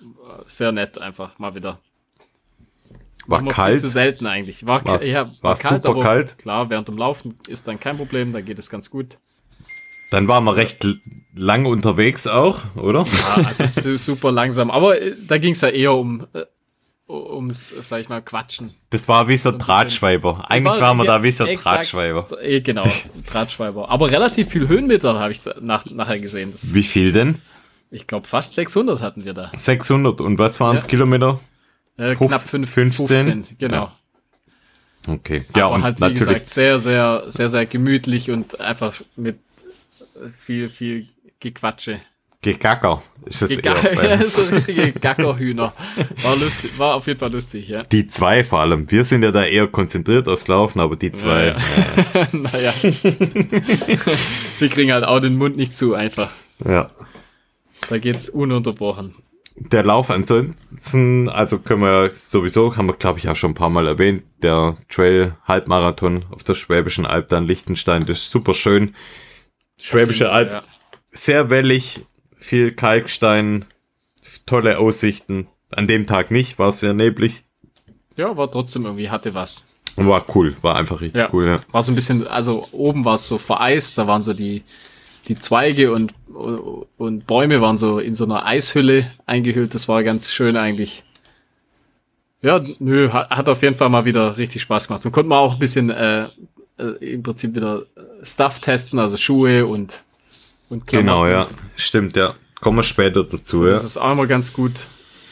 sehr 0.46 0.72
nett 0.72 0.98
einfach 0.98 1.38
mal 1.40 1.56
wieder. 1.56 1.80
War 3.28 3.46
kalt. 3.46 3.82
Zu 3.82 3.90
selten 3.90 4.26
eigentlich. 4.26 4.66
War, 4.66 4.84
war, 4.86 5.04
ja, 5.04 5.28
war, 5.42 5.52
war 5.52 5.56
kalt, 5.56 5.84
super 5.84 6.00
kalt. 6.00 6.38
Klar, 6.40 6.70
während 6.70 6.88
dem 6.88 6.98
Laufen 6.98 7.38
ist 7.48 7.68
dann 7.68 7.80
kein 7.80 7.98
Problem, 7.98 8.34
da 8.34 8.42
geht 8.42 8.58
es 8.58 8.70
ganz 8.70 8.90
gut. 8.90 9.20
Dann 10.10 10.28
waren 10.28 10.44
wir 10.44 10.56
recht 10.56 10.86
lang 11.36 11.66
unterwegs 11.66 12.28
auch, 12.28 12.76
oder? 12.76 13.06
Ja, 13.06 13.52
also 13.58 13.96
super 13.98 14.32
langsam. 14.32 14.72
Aber 14.72 15.00
äh, 15.02 15.14
da 15.28 15.38
ging 15.38 15.54
es 15.54 15.62
ja 15.62 15.70
eher 15.70 15.94
um 15.94 16.26
äh, 16.34 16.44
ums, 17.08 17.74
sag 17.82 18.02
ich 18.02 18.10
mal, 18.10 18.22
Quatschen. 18.22 18.72
Das 18.92 19.08
war 19.08 19.28
wie 19.28 19.38
so 19.38 19.50
ein 19.50 19.58
Drahtschweiber. 19.58 20.50
Eigentlich 20.50 20.74
war, 20.76 20.82
waren 20.82 20.98
wir 20.98 21.06
da 21.06 21.24
wie 21.24 21.32
so 21.32 21.44
ein 21.44 21.56
Drahtschweiber. 21.56 22.28
Äh, 22.42 22.62
genau, 22.62 22.88
Drahtschweiber. 23.28 23.90
Aber 23.90 24.12
relativ 24.12 24.50
viel 24.50 24.68
Höhenmeter 24.68 25.20
habe 25.20 25.32
ich 25.32 25.42
nach, 25.62 25.86
nachher 25.86 26.20
gesehen. 26.20 26.52
Das, 26.52 26.74
wie 26.74 26.84
viel 26.84 27.12
denn? 27.12 27.40
Ich 27.92 28.06
glaube 28.06 28.28
fast 28.28 28.54
600 28.54 29.02
hatten 29.02 29.26
wir 29.26 29.34
da. 29.34 29.52
600 29.56 30.22
und 30.22 30.38
was 30.38 30.60
waren 30.60 30.78
es 30.78 30.84
ja. 30.84 30.90
Kilometer? 30.90 31.40
Äh, 31.98 32.16
knapp 32.16 32.42
5, 32.42 32.70
15, 32.70 33.08
15 33.08 33.58
genau. 33.58 33.76
Ja. 33.76 33.96
Okay. 35.08 35.46
Ja, 35.56 35.66
Aber 35.66 35.76
und 35.76 35.84
halt, 35.84 35.98
wie 35.98 36.02
natürlich. 36.02 36.20
gesagt, 36.20 36.50
sehr, 36.50 36.80
sehr, 36.80 37.24
sehr, 37.28 37.50
sehr 37.50 37.66
gemütlich 37.66 38.30
und 38.30 38.60
einfach 38.62 38.94
mit 39.16 39.40
viel, 40.38 40.70
viel 40.70 41.08
Gequatsche. 41.40 42.00
Gegacker 42.42 43.04
ist 43.26 43.42
das 43.42 43.50
Gega 43.50 43.76
eher 43.82 44.26
so 44.30 44.42
richtige 44.44 44.94
Gackerhühner. 44.94 45.74
War 46.24 46.38
lustig, 46.38 46.72
war 46.78 46.96
auf 46.96 47.06
jeden 47.08 47.20
Fall 47.20 47.34
lustig, 47.34 47.68
ja. 47.68 47.84
Die 47.84 48.08
zwei 48.08 48.46
vor 48.46 48.62
allem. 48.62 48.90
Wir 48.90 49.04
sind 49.04 49.24
ja 49.24 49.32
da 49.32 49.44
eher 49.44 49.68
konzentriert 49.68 50.26
aufs 50.30 50.48
Laufen, 50.48 50.80
aber 50.80 50.96
die 50.96 51.12
zwei. 51.12 51.48
Ja, 51.48 51.58
ja. 52.14 52.28
naja. 52.32 52.74
die 52.82 54.70
kriegen 54.70 54.94
halt 54.94 55.04
auch 55.04 55.20
den 55.20 55.38
Mund 55.38 55.58
nicht 55.58 55.76
zu 55.76 55.96
einfach. 55.96 56.32
Ja. 56.64 56.90
Da 57.90 57.98
geht's 57.98 58.30
ununterbrochen. 58.30 59.16
der 59.58 59.84
Lauf 59.84 60.10
ansonsten, 60.10 61.28
also 61.28 61.60
können 61.60 61.82
wir 61.82 62.12
sowieso, 62.14 62.78
haben 62.78 62.88
wir 62.88 62.94
glaube 62.94 63.20
ich 63.20 63.28
auch 63.28 63.36
schon 63.36 63.52
ein 63.52 63.56
paar 63.56 63.70
Mal 63.70 63.86
erwähnt, 63.86 64.24
der 64.44 64.78
Trail 64.88 65.36
Halbmarathon 65.46 66.24
auf 66.32 66.46
der 66.46 66.56
Schwäbischen 66.56 67.06
Alb 67.06 67.28
dann 67.28 67.48
Liechtenstein, 67.48 68.06
das 68.06 68.20
ist 68.20 68.32
super 68.32 68.54
schön. 68.54 68.94
Schwäbische 69.80 70.32
Alb, 70.32 70.52
ja. 70.52 70.64
sehr 71.12 71.50
wellig, 71.50 72.02
viel 72.38 72.72
Kalkstein, 72.72 73.66
tolle 74.46 74.78
Aussichten. 74.78 75.48
An 75.72 75.88
dem 75.88 76.06
Tag 76.06 76.32
nicht, 76.32 76.60
war 76.60 76.70
es 76.70 76.80
sehr 76.80 76.94
neblig. 76.94 77.44
Ja, 78.16 78.36
war 78.36 78.52
trotzdem 78.52 78.86
irgendwie, 78.86 79.10
hatte 79.10 79.34
was. 79.34 79.64
War 79.96 80.26
cool, 80.36 80.56
war 80.62 80.76
einfach 80.76 81.02
richtig 81.02 81.22
ja. 81.22 81.30
cool, 81.32 81.48
ja. 81.48 81.60
War 81.72 81.84
so 81.84 81.92
ein 81.92 81.96
bisschen, 81.96 82.28
also 82.28 82.68
oben 82.72 83.06
war 83.06 83.16
es 83.16 83.28
so 83.28 83.38
vereist, 83.38 83.98
da 83.98 84.08
waren 84.08 84.24
so 84.24 84.34
die, 84.34 84.64
die 85.28 85.40
Zweige 85.40 85.94
und, 85.94 86.14
und 86.98 87.28
Bäume 87.28 87.62
waren 87.62 87.78
so 87.78 88.00
in 88.00 88.16
so 88.16 88.26
einer 88.26 88.46
Eishülle 88.46 89.12
eingehüllt. 89.26 89.74
Das 89.74 89.88
war 89.88 90.04
ganz 90.04 90.32
schön 90.32 90.58
eigentlich. 90.58 91.04
Ja, 92.42 92.62
nö, 92.80 93.10
hat, 93.12 93.30
hat 93.30 93.50
auf 93.50 93.62
jeden 93.62 93.76
Fall 93.76 93.90
mal 93.90 94.06
wieder 94.06 94.38
richtig 94.38 94.62
Spaß 94.62 94.88
gemacht. 94.88 95.04
Man 95.04 95.12
konnte 95.12 95.30
mal 95.30 95.40
auch 95.40 95.54
ein 95.54 95.60
bisschen 95.60 95.90
äh, 95.90 96.30
äh, 96.78 97.14
im 97.14 97.22
Prinzip 97.24 97.56
wieder 97.56 97.84
Stuff 98.24 98.60
testen, 98.60 99.00
also 99.00 99.18
Schuhe 99.18 99.66
und, 99.66 100.02
und 100.70 100.88
Klamotten. 100.88 101.08
Genau, 101.08 101.28
ja. 101.28 101.48
Stimmt, 101.76 102.16
ja. 102.16 102.36
Kommen 102.60 102.78
wir 102.78 102.84
später 102.84 103.24
dazu, 103.24 103.66
ja. 103.66 103.74
Das 103.74 103.86
ist 103.86 103.98
auch 103.98 104.12
immer 104.12 104.28
ganz 104.28 104.52
gut. 104.54 104.74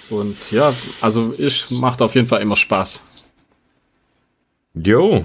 Und 0.09 0.37
ja, 0.51 0.73
also 1.01 1.33
ich 1.37 1.69
macht 1.71 2.01
auf 2.01 2.15
jeden 2.15 2.27
Fall 2.27 2.41
immer 2.41 2.55
Spaß. 2.55 3.29
Jo. 4.73 5.23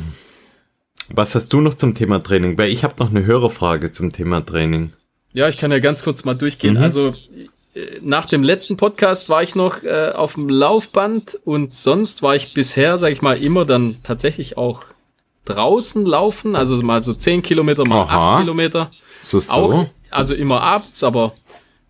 Was 1.08 1.34
hast 1.34 1.52
du 1.52 1.60
noch 1.60 1.74
zum 1.74 1.94
Thema 1.94 2.22
Training? 2.22 2.56
Weil 2.58 2.70
ich 2.70 2.84
habe 2.84 2.94
noch 2.98 3.10
eine 3.10 3.24
Hörerfrage 3.24 3.90
zum 3.90 4.12
Thema 4.12 4.44
Training. 4.44 4.92
Ja, 5.32 5.48
ich 5.48 5.58
kann 5.58 5.70
ja 5.70 5.78
ganz 5.78 6.02
kurz 6.02 6.24
mal 6.24 6.36
durchgehen. 6.36 6.74
Mhm. 6.74 6.82
Also 6.82 7.14
äh, 7.74 8.00
nach 8.00 8.26
dem 8.26 8.42
letzten 8.42 8.76
Podcast 8.76 9.28
war 9.28 9.42
ich 9.42 9.54
noch 9.54 9.82
äh, 9.82 10.12
auf 10.14 10.34
dem 10.34 10.48
Laufband 10.48 11.38
und 11.44 11.74
sonst 11.74 12.22
war 12.22 12.34
ich 12.34 12.54
bisher, 12.54 12.98
sag 12.98 13.12
ich 13.12 13.22
mal, 13.22 13.38
immer 13.38 13.64
dann 13.64 13.98
tatsächlich 14.02 14.56
auch 14.56 14.84
draußen 15.44 16.04
laufen, 16.04 16.56
also 16.56 16.80
mal 16.82 17.02
so 17.02 17.14
10 17.14 17.42
Kilometer, 17.42 17.86
mal 17.86 18.02
Aha. 18.02 18.36
8 18.36 18.40
Kilometer. 18.42 18.90
So, 19.26 19.40
so. 19.40 19.52
Auch, 19.52 19.86
also 20.10 20.34
immer 20.34 20.60
abends, 20.60 21.02
aber 21.02 21.34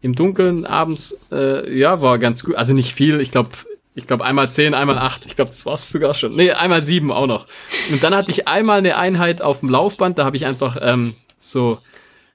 im 0.00 0.14
Dunkeln 0.14 0.64
abends, 0.64 1.28
äh, 1.32 1.76
ja, 1.76 2.00
war 2.00 2.18
ganz 2.18 2.44
gut. 2.44 2.56
Also 2.56 2.74
nicht 2.74 2.94
viel, 2.94 3.20
ich 3.20 3.30
glaube, 3.30 3.50
ich 3.94 4.06
glaube 4.06 4.24
einmal 4.24 4.50
10, 4.50 4.74
einmal 4.74 4.98
8, 4.98 5.26
ich 5.26 5.36
glaube, 5.36 5.50
das 5.50 5.66
war's 5.66 5.90
sogar 5.90 6.14
schon. 6.14 6.34
Nee, 6.34 6.52
einmal 6.52 6.82
7 6.82 7.10
auch 7.12 7.26
noch. 7.26 7.46
Und 7.90 8.02
dann 8.02 8.14
hatte 8.14 8.30
ich 8.30 8.48
einmal 8.48 8.78
eine 8.78 8.96
Einheit 8.96 9.42
auf 9.42 9.60
dem 9.60 9.68
Laufband, 9.68 10.18
da 10.18 10.24
habe 10.24 10.36
ich 10.36 10.46
einfach 10.46 10.76
ähm, 10.80 11.14
so 11.38 11.78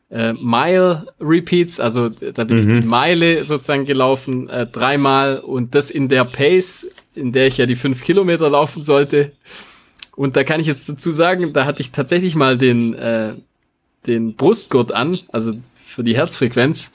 äh, 0.10 0.34
Mile 0.34 1.08
Repeats, 1.20 1.80
also 1.80 2.10
da 2.10 2.44
bin 2.44 2.64
mhm. 2.64 2.76
ich 2.76 2.82
die 2.82 2.88
Meile 2.88 3.44
sozusagen 3.44 3.86
gelaufen, 3.86 4.50
äh, 4.50 4.66
dreimal 4.68 5.40
und 5.40 5.76
das 5.76 5.92
in 5.92 6.10
der 6.10 6.24
Pace, 6.24 6.96
in 7.16 7.34
der 7.34 7.48
ich 7.48 7.58
ja 7.58 7.66
die 7.66 7.76
fünf 7.76 8.04
Kilometer 8.04 8.50
laufen 8.50 8.82
sollte. 8.82 9.34
Und 10.18 10.36
da 10.36 10.44
kann 10.44 10.60
ich 10.60 10.66
jetzt 10.66 10.90
dazu 10.90 11.12
sagen, 11.12 11.54
da 11.54 11.66
hatte 11.66 11.80
ich 11.80 11.92
tatsächlich 11.92 12.34
mal 12.34 12.58
den, 12.58 12.96
äh, 12.96 13.36
den 14.08 14.36
Brustgurt 14.36 14.92
an, 14.92 15.20
also 15.32 15.54
für 15.76 16.04
die 16.04 16.18
Herzfrequenz. 16.18 16.92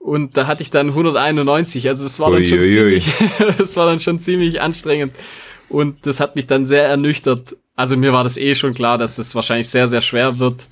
Und 0.00 0.36
da 0.36 0.48
hatte 0.48 0.60
ich 0.62 0.70
dann 0.70 0.88
191. 0.88 1.88
Also 1.88 2.02
das 2.02 2.18
war 2.18 2.32
dann 2.32 2.44
schon 2.44 2.58
ziemlich, 2.58 3.06
das 3.58 3.76
war 3.76 3.86
dann 3.86 4.00
schon 4.00 4.18
ziemlich 4.18 4.60
anstrengend. 4.60 5.14
Und 5.68 6.04
das 6.06 6.18
hat 6.18 6.34
mich 6.34 6.48
dann 6.48 6.66
sehr 6.66 6.88
ernüchtert. 6.88 7.56
Also 7.76 7.96
mir 7.96 8.12
war 8.12 8.24
das 8.24 8.36
eh 8.36 8.56
schon 8.56 8.74
klar, 8.74 8.98
dass 8.98 9.12
es 9.12 9.28
das 9.28 9.34
wahrscheinlich 9.36 9.68
sehr, 9.68 9.86
sehr 9.86 10.00
schwer 10.00 10.40
wird. 10.40 10.66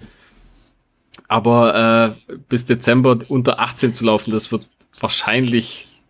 Aber 1.29 2.17
äh, 2.29 2.35
bis 2.49 2.65
Dezember 2.65 3.21
unter 3.29 3.61
18 3.61 3.95
zu 3.95 4.05
laufen, 4.05 4.33
das 4.33 4.51
wird 4.51 4.69
wahrscheinlich 4.99 6.03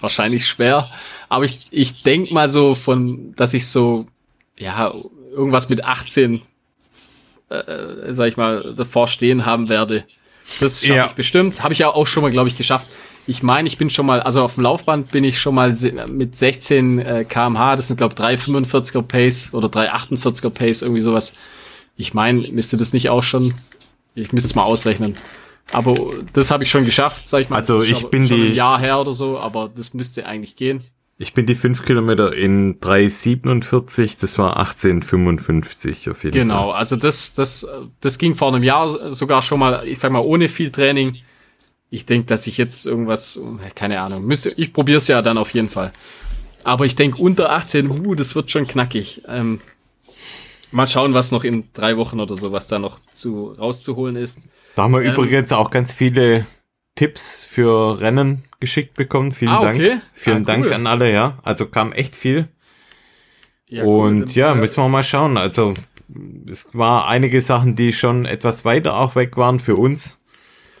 wahrscheinlich 0.00 0.48
schwer. 0.48 0.90
Aber 1.28 1.44
ich, 1.44 1.60
ich 1.70 2.02
denk 2.02 2.32
mal 2.32 2.48
so 2.48 2.74
von, 2.74 3.36
dass 3.36 3.54
ich 3.54 3.68
so 3.68 4.06
ja, 4.58 4.92
irgendwas 5.32 5.68
mit 5.68 5.84
18, 5.84 6.40
äh, 7.48 8.12
sag 8.12 8.28
ich 8.28 8.36
mal, 8.36 8.74
davor 8.76 9.08
stehen 9.08 9.46
haben 9.46 9.68
werde. 9.68 10.04
Das 10.60 10.80
schaffe 10.80 10.96
ja. 10.96 11.06
ich 11.06 11.12
bestimmt. 11.12 11.62
Habe 11.62 11.72
ich 11.72 11.80
ja 11.80 11.88
auch 11.88 12.06
schon 12.06 12.22
mal, 12.22 12.30
glaube 12.30 12.48
ich, 12.48 12.56
geschafft. 12.56 12.88
Ich 13.26 13.42
meine, 13.42 13.66
ich 13.66 13.78
bin 13.78 13.88
schon 13.88 14.04
mal, 14.04 14.20
also 14.20 14.42
auf 14.42 14.54
dem 14.54 14.64
Laufband 14.64 15.10
bin 15.10 15.24
ich 15.24 15.40
schon 15.40 15.54
mal 15.54 15.74
mit 16.08 16.36
16 16.36 16.98
äh, 16.98 17.24
kmh, 17.24 17.76
das 17.76 17.88
sind 17.88 17.96
glaube 17.96 18.14
3,45er 18.14 19.08
Pace 19.08 19.54
oder 19.54 19.68
3,48er 19.68 20.50
Pace, 20.50 20.82
irgendwie 20.82 21.00
sowas. 21.00 21.32
Ich 21.96 22.12
meine, 22.12 22.46
müsste 22.48 22.76
das 22.76 22.92
nicht 22.92 23.08
auch 23.08 23.22
schon, 23.22 23.54
ich 24.14 24.32
müsste 24.32 24.48
es 24.48 24.54
mal 24.54 24.64
ausrechnen. 24.64 25.16
Aber 25.72 25.94
das 26.34 26.50
habe 26.50 26.64
ich 26.64 26.70
schon 26.70 26.84
geschafft, 26.84 27.26
sag 27.26 27.40
ich 27.40 27.48
mal. 27.48 27.56
Also 27.56 27.82
ich 27.82 28.08
bin 28.08 28.28
die 28.28 28.50
ein 28.50 28.54
Jahr 28.54 28.78
her 28.78 29.00
oder 29.00 29.14
so, 29.14 29.38
aber 29.38 29.70
das 29.74 29.94
müsste 29.94 30.26
eigentlich 30.26 30.56
gehen. 30.56 30.84
Ich 31.16 31.32
bin 31.32 31.46
die 31.46 31.54
fünf 31.54 31.84
Kilometer 31.84 32.34
in 32.34 32.80
3,47, 32.80 34.20
das 34.20 34.36
war 34.36 34.60
18,55 34.60 36.10
auf 36.10 36.24
jeden 36.24 36.32
genau, 36.32 36.54
Fall. 36.54 36.62
Genau, 36.64 36.70
also 36.70 36.96
das, 36.96 37.34
das, 37.34 37.64
das 38.00 38.18
ging 38.18 38.34
vor 38.34 38.48
einem 38.48 38.64
Jahr 38.64 39.12
sogar 39.12 39.40
schon 39.42 39.60
mal, 39.60 39.86
ich 39.86 40.00
sag 40.00 40.10
mal, 40.10 40.20
ohne 40.20 40.48
viel 40.48 40.70
Training. 40.72 41.16
Ich 41.88 42.04
denke, 42.06 42.26
dass 42.26 42.48
ich 42.48 42.58
jetzt 42.58 42.84
irgendwas, 42.84 43.38
keine 43.76 44.00
Ahnung, 44.00 44.26
müsste, 44.26 44.50
ich 44.56 44.72
probiere 44.72 44.98
es 44.98 45.06
ja 45.06 45.22
dann 45.22 45.38
auf 45.38 45.54
jeden 45.54 45.70
Fall. 45.70 45.92
Aber 46.64 46.84
ich 46.84 46.96
denke, 46.96 47.18
unter 47.18 47.52
18, 47.52 47.90
uh, 47.90 48.14
das 48.16 48.34
wird 48.34 48.50
schon 48.50 48.66
knackig. 48.66 49.22
Ähm, 49.28 49.60
mal 50.72 50.88
schauen, 50.88 51.14
was 51.14 51.30
noch 51.30 51.44
in 51.44 51.68
drei 51.74 51.96
Wochen 51.96 52.18
oder 52.18 52.34
so, 52.34 52.50
was 52.50 52.66
da 52.66 52.80
noch 52.80 52.98
zu 53.12 53.52
rauszuholen 53.52 54.16
ist. 54.16 54.40
Da 54.74 54.82
haben 54.82 54.92
wir 54.92 55.02
ähm, 55.02 55.12
übrigens 55.12 55.52
auch 55.52 55.70
ganz 55.70 55.92
viele 55.92 56.46
Tipps 56.96 57.44
für 57.44 58.00
Rennen 58.00 58.42
geschickt 58.64 58.94
bekommen. 58.94 59.32
Vielen 59.32 59.52
ah, 59.52 59.58
okay. 59.58 59.88
Dank. 59.88 60.02
Vielen 60.14 60.42
ah, 60.42 60.46
Dank 60.46 60.72
an 60.72 60.86
alle, 60.86 61.12
ja. 61.12 61.38
Also 61.42 61.66
kam 61.66 61.92
echt 61.92 62.16
viel. 62.16 62.48
Ja, 63.68 63.84
und 63.84 64.22
cool. 64.22 64.32
ja, 64.32 64.54
müssen 64.54 64.82
wir 64.82 64.88
mal 64.88 65.04
schauen. 65.04 65.36
Also 65.36 65.74
es 66.50 66.68
war 66.72 67.06
einige 67.06 67.40
Sachen, 67.42 67.76
die 67.76 67.92
schon 67.92 68.24
etwas 68.24 68.64
weiter 68.64 68.96
auch 68.96 69.16
weg 69.16 69.36
waren 69.36 69.60
für 69.60 69.76
uns. 69.76 70.18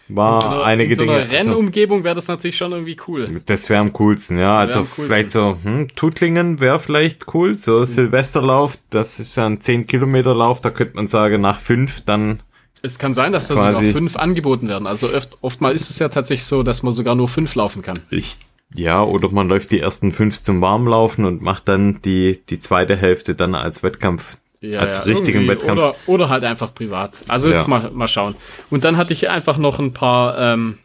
War 0.08 0.40
so 0.40 0.46
einer, 0.48 0.64
einige 0.64 0.90
in 0.92 0.96
so 0.96 1.02
einer 1.02 1.24
Dinge. 1.24 1.38
Also 1.38 1.50
Rennumgebung 1.52 2.04
wäre 2.04 2.14
das 2.14 2.28
natürlich 2.28 2.56
schon 2.56 2.72
irgendwie 2.72 2.96
cool. 3.08 3.40
Das 3.46 3.68
wäre 3.70 3.80
am 3.80 3.92
coolsten, 3.94 4.38
ja. 4.38 4.58
Also 4.58 4.80
coolsten. 4.80 5.04
vielleicht 5.04 5.30
so, 5.30 5.56
hm, 5.62 5.88
Tutlingen 5.94 6.60
wäre 6.60 6.78
vielleicht 6.78 7.34
cool. 7.34 7.56
So 7.56 7.80
mhm. 7.80 7.86
Silvesterlauf, 7.86 8.78
das 8.90 9.18
ist 9.18 9.36
ja 9.36 9.46
ein 9.46 9.60
10 9.60 9.86
Kilometer 9.86 10.34
Lauf, 10.34 10.60
da 10.60 10.70
könnte 10.70 10.96
man 10.96 11.06
sagen, 11.06 11.40
nach 11.40 11.58
fünf 11.58 12.02
dann 12.02 12.40
es 12.84 12.98
kann 12.98 13.14
sein, 13.14 13.32
dass 13.32 13.48
da 13.48 13.54
sogar 13.54 13.92
fünf 13.92 14.16
angeboten 14.16 14.68
werden. 14.68 14.86
Also 14.86 15.12
oft, 15.12 15.38
oftmal 15.40 15.74
ist 15.74 15.88
es 15.88 15.98
ja 15.98 16.10
tatsächlich 16.10 16.46
so, 16.46 16.62
dass 16.62 16.82
man 16.82 16.92
sogar 16.92 17.14
nur 17.14 17.28
fünf 17.28 17.54
laufen 17.54 17.80
kann. 17.80 17.98
Ich, 18.10 18.36
ja, 18.74 19.02
oder 19.02 19.30
man 19.30 19.48
läuft 19.48 19.70
die 19.70 19.80
ersten 19.80 20.12
fünf 20.12 20.42
zum 20.42 20.60
Warmlaufen 20.60 21.24
und 21.24 21.40
macht 21.40 21.68
dann 21.68 22.02
die, 22.02 22.40
die 22.50 22.60
zweite 22.60 22.96
Hälfte 22.96 23.34
dann 23.34 23.54
als 23.54 23.82
Wettkampf 23.82 24.36
ja, 24.60 24.80
als 24.80 24.98
ja, 24.98 25.02
richtigen 25.04 25.48
Wettkampf. 25.48 25.78
Oder, 25.78 25.94
oder 26.06 26.28
halt 26.28 26.44
einfach 26.44 26.74
privat. 26.74 27.24
Also 27.28 27.48
jetzt 27.48 27.62
ja. 27.62 27.68
mal, 27.68 27.90
mal 27.90 28.08
schauen. 28.08 28.34
Und 28.70 28.84
dann 28.84 28.96
hatte 28.96 29.12
ich 29.12 29.30
einfach 29.30 29.56
noch 29.56 29.78
ein 29.78 29.92
paar, 29.92 30.38
ähm, 30.38 30.78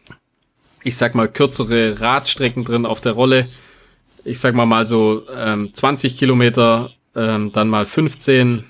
ich 0.82 0.96
sag 0.96 1.14
mal, 1.14 1.28
kürzere 1.28 2.00
Radstrecken 2.00 2.64
drin 2.64 2.86
auf 2.86 3.00
der 3.00 3.12
Rolle. 3.12 3.48
Ich 4.24 4.38
sag 4.38 4.54
mal 4.54 4.66
mal 4.66 4.86
so 4.86 5.22
ähm, 5.34 5.74
20 5.74 6.16
Kilometer, 6.16 6.90
ähm, 7.14 7.52
dann 7.52 7.68
mal 7.68 7.84
15, 7.84 8.64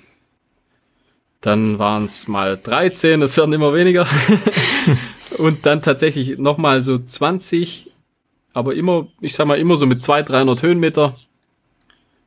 dann 1.40 1.78
waren 1.78 2.04
es 2.04 2.28
mal 2.28 2.58
13, 2.62 3.20
das 3.20 3.36
werden 3.36 3.52
immer 3.52 3.72
weniger. 3.72 4.06
und 5.38 5.64
dann 5.64 5.82
tatsächlich 5.82 6.38
nochmal 6.38 6.82
so 6.82 6.98
20, 6.98 7.90
aber 8.52 8.74
immer, 8.74 9.06
ich 9.20 9.34
sag 9.34 9.46
mal, 9.46 9.58
immer 9.58 9.76
so 9.76 9.86
mit 9.86 10.02
200, 10.02 10.30
300 10.30 10.62
Höhenmeter. 10.62 11.16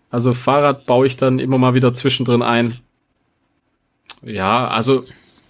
Also 0.10 0.34
Fahrrad 0.34 0.86
baue 0.86 1.08
ich 1.08 1.18
dann 1.18 1.40
immer 1.40 1.58
mal 1.58 1.74
wieder 1.74 1.94
zwischendrin 1.94 2.42
ein. 2.42 2.80
Ja, 4.22 4.68
also 4.68 5.02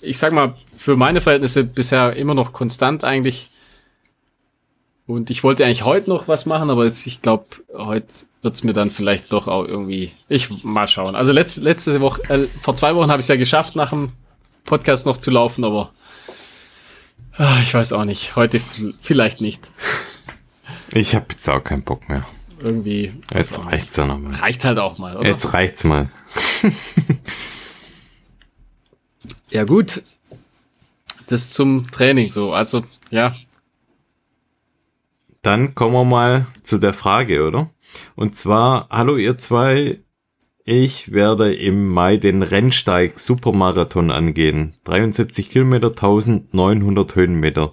ich 0.01 0.17
sag 0.17 0.33
mal, 0.33 0.55
für 0.75 0.97
meine 0.97 1.21
Verhältnisse 1.21 1.63
bisher 1.63 2.15
immer 2.15 2.33
noch 2.33 2.51
konstant 2.51 3.03
eigentlich. 3.03 3.49
Und 5.05 5.29
ich 5.29 5.43
wollte 5.43 5.63
eigentlich 5.63 5.83
heute 5.83 6.09
noch 6.09 6.27
was 6.27 6.45
machen, 6.45 6.69
aber 6.69 6.85
jetzt, 6.85 7.05
ich 7.07 7.21
glaube, 7.21 7.45
heute 7.73 8.07
wird's 8.43 8.63
mir 8.63 8.73
dann 8.73 8.89
vielleicht 8.89 9.33
doch 9.33 9.47
auch 9.47 9.65
irgendwie. 9.65 10.11
Ich 10.27 10.63
mal 10.63 10.87
schauen. 10.87 11.15
Also 11.15 11.31
letzte, 11.31 11.61
letzte 11.61 11.99
Woche, 12.01 12.21
äh, 12.29 12.47
vor 12.61 12.75
zwei 12.75 12.95
Wochen 12.95 13.09
habe 13.09 13.19
ich 13.19 13.23
es 13.23 13.29
ja 13.29 13.37
geschafft, 13.37 13.75
nach 13.75 13.89
dem 13.89 14.11
Podcast 14.65 15.05
noch 15.05 15.17
zu 15.17 15.31
laufen, 15.31 15.63
aber 15.63 15.91
ah, 17.37 17.57
ich 17.63 17.73
weiß 17.73 17.93
auch 17.93 18.05
nicht. 18.05 18.35
Heute 18.35 18.61
vielleicht 19.01 19.41
nicht. 19.41 19.69
Ich 20.95 21.15
habe 21.15 21.25
jetzt 21.31 21.49
auch 21.49 21.63
keinen 21.63 21.81
Bock 21.81 22.07
mehr. 22.07 22.23
Irgendwie. 22.59 23.13
Jetzt 23.33 23.65
reicht's 23.65 23.95
ja 23.95 24.05
nochmal. 24.05 24.35
Reicht 24.35 24.63
halt 24.63 24.77
auch 24.77 24.99
mal, 24.99 25.15
oder? 25.15 25.27
Jetzt 25.27 25.51
reicht's 25.51 25.83
mal. 25.83 26.07
ja, 29.49 29.63
gut. 29.63 30.03
Das 31.25 31.49
zum 31.49 31.89
Training 31.89 32.29
so. 32.29 32.53
Also, 32.53 32.83
ja. 33.09 33.35
Dann 35.41 35.73
kommen 35.73 35.93
wir 35.93 36.05
mal 36.05 36.45
zu 36.61 36.77
der 36.77 36.93
Frage, 36.93 37.47
oder? 37.47 37.71
Und 38.15 38.35
zwar, 38.35 38.87
hallo 38.89 39.17
ihr 39.17 39.37
zwei, 39.37 39.99
ich 40.65 41.11
werde 41.11 41.53
im 41.53 41.89
Mai 41.89 42.17
den 42.17 42.41
Rennsteig 42.41 43.19
Supermarathon 43.19 44.11
angehen. 44.11 44.75
73 44.85 45.49
Kilometer, 45.49 45.89
1900 45.89 47.15
Höhenmeter. 47.15 47.71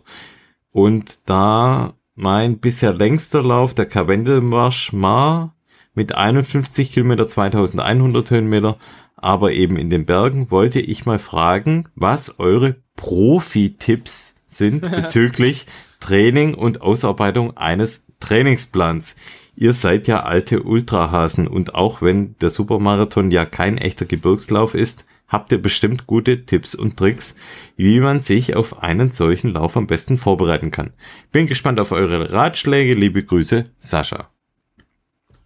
Und 0.73 1.29
da 1.29 1.95
mein 2.15 2.59
bisher 2.59 2.93
längster 2.93 3.43
Lauf, 3.43 3.75
der 3.75 3.87
Karwendelmarsch 3.87 4.93
Mar 4.93 5.55
mit 5.95 6.15
51 6.15 6.93
Kilometer, 6.93 7.27
2100 7.27 8.31
Höhenmeter, 8.31 8.77
aber 9.17 9.53
eben 9.53 9.77
in 9.77 9.91
den 9.91 10.07
Bergen, 10.07 10.51
wollte 10.51 10.81
ich 10.81 11.07
mal 11.07 11.19
fragen, 11.19 11.89
was 11.95 12.39
eure 12.39 12.77
Profi-Tipps 12.97 14.37
sind 14.49 14.81
bezüglich 14.91 15.67
Training 16.01 16.55
und 16.55 16.83
Ausarbeitung 16.83 17.57
eines 17.57 18.07
Trainingsplans. 18.21 19.15
Ihr 19.61 19.75
seid 19.75 20.07
ja 20.09 20.23
alte 20.23 20.63
Ultrahasen 20.63 21.47
und 21.47 21.75
auch 21.75 22.01
wenn 22.01 22.35
der 22.39 22.49
Supermarathon 22.49 23.31
ja 23.31 23.45
kein 23.45 23.77
echter 23.77 24.07
Gebirgslauf 24.07 24.75
ist, 24.75 25.05
habt 25.29 25.53
ihr 25.53 25.61
bestimmt 25.61 26.07
gute 26.07 26.47
Tipps 26.47 26.75
und 26.75 26.97
Tricks, 26.97 27.37
wie 27.77 28.01
man 28.01 28.23
sich 28.23 28.57
auf 28.57 28.83
einen 28.83 29.11
solchen 29.11 29.53
Lauf 29.53 29.77
am 29.77 29.87
besten 29.87 30.17
vorbereiten 30.17 30.71
kann. 30.71 30.95
Bin 31.31 31.47
gespannt 31.47 31.79
auf 31.79 31.93
eure 31.93 32.33
Ratschläge. 32.33 32.95
Liebe 32.95 33.23
Grüße, 33.23 33.65
Sascha. 33.77 34.31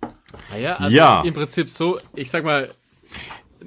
Ah 0.01 0.59
ja, 0.62 0.77
also 0.77 0.97
ja. 0.97 1.23
im 1.23 1.35
Prinzip 1.35 1.69
so, 1.69 1.99
ich 2.15 2.31
sag 2.31 2.45
mal, 2.45 2.73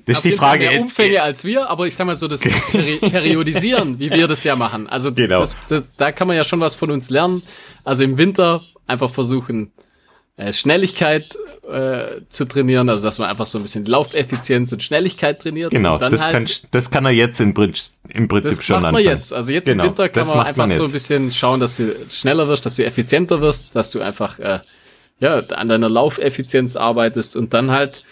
das 0.05 0.19
ist 0.19 0.23
die 0.23 0.31
Frage. 0.31 0.69
Mehr 0.69 0.79
Umfänge 0.79 1.23
als 1.23 1.43
wir, 1.43 1.69
aber 1.69 1.87
ich 1.87 1.95
sag 1.95 2.07
mal 2.07 2.15
so, 2.15 2.29
das 2.29 2.39
Peri 2.71 2.99
Periodisieren, 2.99 3.99
wie 3.99 4.09
wir 4.11 4.29
das 4.29 4.45
ja 4.45 4.55
machen. 4.55 4.87
Also 4.87 5.11
genau. 5.11 5.41
das, 5.41 5.57
das, 5.67 5.83
da 5.97 6.13
kann 6.13 6.29
man 6.29 6.37
ja 6.37 6.45
schon 6.45 6.61
was 6.61 6.73
von 6.73 6.89
uns 6.89 7.09
lernen. 7.09 7.43
Also 7.83 8.05
im 8.05 8.17
Winter 8.17 8.63
einfach 8.85 9.13
versuchen, 9.13 9.73
äh, 10.37 10.53
Schnelligkeit 10.53 11.35
äh, 11.69 12.21
zu 12.29 12.45
trainieren, 12.45 12.89
also 12.89 13.03
dass 13.03 13.19
man 13.19 13.27
einfach 13.29 13.45
so 13.45 13.57
ein 13.57 13.63
bisschen 13.63 13.85
Laufeffizienz 13.85 14.71
und 14.71 14.83
Schnelligkeit 14.83 15.41
trainiert. 15.41 15.71
Genau, 15.71 15.97
das, 15.97 16.23
halt, 16.23 16.31
kann, 16.31 16.47
das 16.71 16.91
kann 16.91 17.05
er 17.05 17.11
jetzt 17.11 17.41
in, 17.41 17.49
im 18.09 18.27
Prinzip 18.27 18.57
das 18.57 18.65
schon 18.65 18.81
macht 18.81 18.93
man 18.93 19.03
jetzt. 19.03 19.33
Also 19.33 19.51
jetzt 19.51 19.65
genau, 19.65 19.83
im 19.83 19.89
Winter 19.89 20.09
kann 20.09 20.27
man 20.27 20.39
einfach 20.41 20.67
man 20.67 20.69
so 20.69 20.85
ein 20.85 20.91
bisschen 20.91 21.31
schauen, 21.31 21.59
dass 21.59 21.77
du 21.77 21.93
schneller 22.09 22.47
wirst, 22.47 22.65
dass 22.65 22.75
du 22.75 22.85
effizienter 22.85 23.41
wirst, 23.41 23.75
dass 23.75 23.91
du 23.91 23.99
einfach 23.99 24.39
äh, 24.39 24.59
ja 25.19 25.39
an 25.39 25.69
deiner 25.69 25.89
Laufeffizienz 25.89 26.75
arbeitest 26.75 27.35
und 27.35 27.53
dann 27.53 27.71
halt 27.71 28.03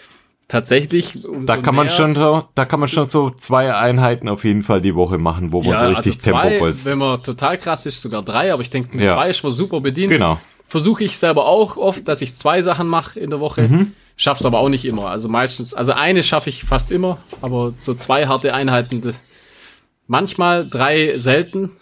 tatsächlich 0.48 1.18
da 1.44 1.56
kann 1.56 1.74
man 1.74 1.90
schon 1.90 2.14
so 2.14 2.44
da 2.54 2.64
kann 2.64 2.78
man 2.78 2.88
schon 2.88 3.06
so 3.06 3.30
zwei 3.30 3.74
Einheiten 3.74 4.28
auf 4.28 4.44
jeden 4.44 4.62
Fall 4.62 4.80
die 4.80 4.94
Woche 4.94 5.18
machen 5.18 5.52
wo 5.52 5.60
man 5.60 5.72
ja, 5.72 5.78
so 5.78 5.88
richtig 5.88 6.14
also 6.14 6.30
zwei, 6.30 6.48
Tempo 6.50 6.64
bolzt. 6.66 6.86
wenn 6.86 6.98
man 6.98 7.20
total 7.22 7.58
krass 7.58 7.84
ist 7.86 8.00
sogar 8.00 8.22
drei 8.22 8.52
aber 8.52 8.62
ich 8.62 8.70
denke 8.70 8.96
mit 8.96 9.06
ja. 9.06 9.14
zwei 9.14 9.30
ist 9.30 9.42
man 9.42 9.50
super 9.50 9.80
bedient 9.80 10.10
genau 10.10 10.38
versuche 10.68 11.04
ich 11.04 11.18
selber 11.18 11.46
auch 11.46 11.76
oft, 11.76 12.06
dass 12.08 12.22
ich 12.22 12.34
zwei 12.34 12.62
Sachen 12.62 12.88
mache 12.88 13.18
in 13.20 13.30
der 13.30 13.40
Woche. 13.40 13.62
Mhm. 13.62 13.92
Schaff's 14.16 14.44
aber 14.44 14.60
auch 14.60 14.68
nicht 14.68 14.84
immer. 14.84 15.10
Also 15.10 15.28
meistens, 15.28 15.74
also 15.74 15.92
eine 15.92 16.22
schaffe 16.22 16.50
ich 16.50 16.64
fast 16.64 16.90
immer, 16.90 17.18
aber 17.42 17.74
so 17.76 17.94
zwei 17.94 18.26
harte 18.26 18.54
Einheiten, 18.54 19.00
das, 19.00 19.20
manchmal 20.06 20.68
drei 20.68 21.18
selten. 21.18 21.72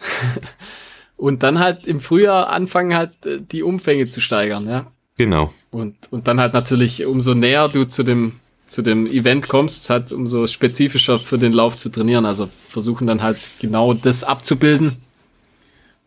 und 1.17 1.43
dann 1.43 1.59
halt 1.59 1.87
im 1.87 2.01
Frühjahr 2.01 2.51
anfangen 2.51 2.95
halt 2.97 3.25
äh, 3.25 3.41
die 3.41 3.63
Umfänge 3.63 4.09
zu 4.09 4.21
steigern, 4.21 4.69
ja. 4.69 4.87
Genau. 5.17 5.53
Und, 5.71 5.95
und 6.11 6.27
dann 6.27 6.41
halt 6.41 6.55
natürlich, 6.55 7.07
umso 7.07 7.35
näher 7.35 7.69
du 7.69 7.85
zu 7.85 8.03
dem, 8.03 8.33
zu 8.67 8.83
dem 8.83 9.07
Event 9.07 9.49
kommst, 9.49 9.89
halt 9.89 10.11
umso 10.11 10.47
spezifischer 10.49 11.21
für 11.21 11.39
den 11.39 11.53
Lauf 11.53 11.77
zu 11.77 11.89
trainieren. 11.89 12.27
Also 12.27 12.49
versuchen 12.69 13.07
dann 13.07 13.23
halt 13.23 13.39
genau 13.61 13.95
das 13.95 14.25
abzubilden, 14.25 14.97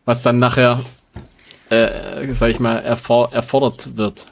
was 0.04 0.22
dann 0.22 0.38
nachher 0.38 0.84
äh, 1.70 2.32
sag 2.32 2.50
ich 2.50 2.60
mal, 2.60 2.78
erfor 2.78 3.32
erfordert 3.32 3.96
wird. 3.96 4.26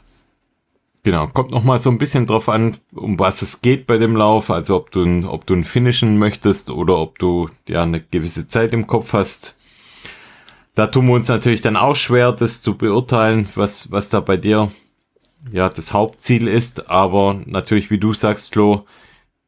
Genau, 1.03 1.29
kommt 1.29 1.53
noch 1.53 1.63
mal 1.63 1.79
so 1.79 1.89
ein 1.89 1.99
bisschen 1.99 2.27
drauf 2.27 2.49
an, 2.49 2.79
um 2.93 3.19
was 3.19 3.41
es 3.41 3.63
geht 3.63 3.87
bei 3.87 3.97
dem 3.97 4.17
Lauf, 4.17 4.51
also 4.51 4.77
ob 4.77 4.91
du, 4.91 5.29
ob 5.29 5.47
du 5.47 5.55
ein 5.55 5.63
Finishen 5.63 6.19
möchtest 6.19 6.69
oder 6.69 6.99
ob 6.99 7.21
du 7.21 7.49
ja 7.69 7.85
eine 7.85 8.01
gewisse 8.01 8.49
Zeit 8.49 8.73
im 8.73 8.89
Kopf 8.89 9.13
hast. 9.13 9.57
Da 10.75 10.89
tun 10.89 11.07
wir 11.07 11.15
uns 11.15 11.29
natürlich 11.29 11.61
dann 11.61 11.77
auch 11.77 11.95
schwer, 11.95 12.33
das 12.33 12.61
zu 12.61 12.77
beurteilen, 12.77 13.49
was, 13.55 13.93
was 13.93 14.11
da 14.11 14.19
bei 14.19 14.37
dir 14.37 14.73
ja 15.53 15.69
das 15.69 15.93
Hauptziel 15.93 16.49
ist, 16.49 16.91
aber 16.91 17.41
natürlich, 17.47 17.89
wie 17.91 17.99
du 17.99 18.13
sagst, 18.13 18.53
Flo, 18.53 18.85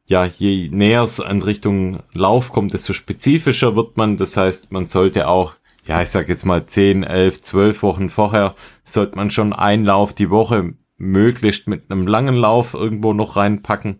ja, 0.07 0.25
je 0.25 0.69
näher 0.69 1.03
es 1.03 1.19
an 1.19 1.41
Richtung 1.41 1.99
Lauf 2.13 2.51
kommt, 2.51 2.73
desto 2.73 2.93
spezifischer 2.93 3.75
wird 3.75 3.95
man. 3.95 4.17
Das 4.17 4.37
heißt, 4.37 4.71
man 4.71 4.87
sollte 4.87 5.27
auch 5.27 5.53
ja, 5.89 6.03
ich 6.03 6.09
sag 6.11 6.29
jetzt 6.29 6.45
mal 6.45 6.67
10, 6.67 7.01
11, 7.01 7.41
12 7.41 7.81
Wochen 7.81 8.09
vorher, 8.11 8.53
sollte 8.83 9.15
man 9.15 9.31
schon 9.31 9.53
einen 9.53 9.85
Lauf 9.85 10.13
die 10.13 10.29
Woche 10.29 10.75
möglichst 10.97 11.67
mit 11.67 11.89
einem 11.89 12.05
langen 12.05 12.35
Lauf 12.35 12.75
irgendwo 12.75 13.13
noch 13.13 13.35
reinpacken. 13.35 13.99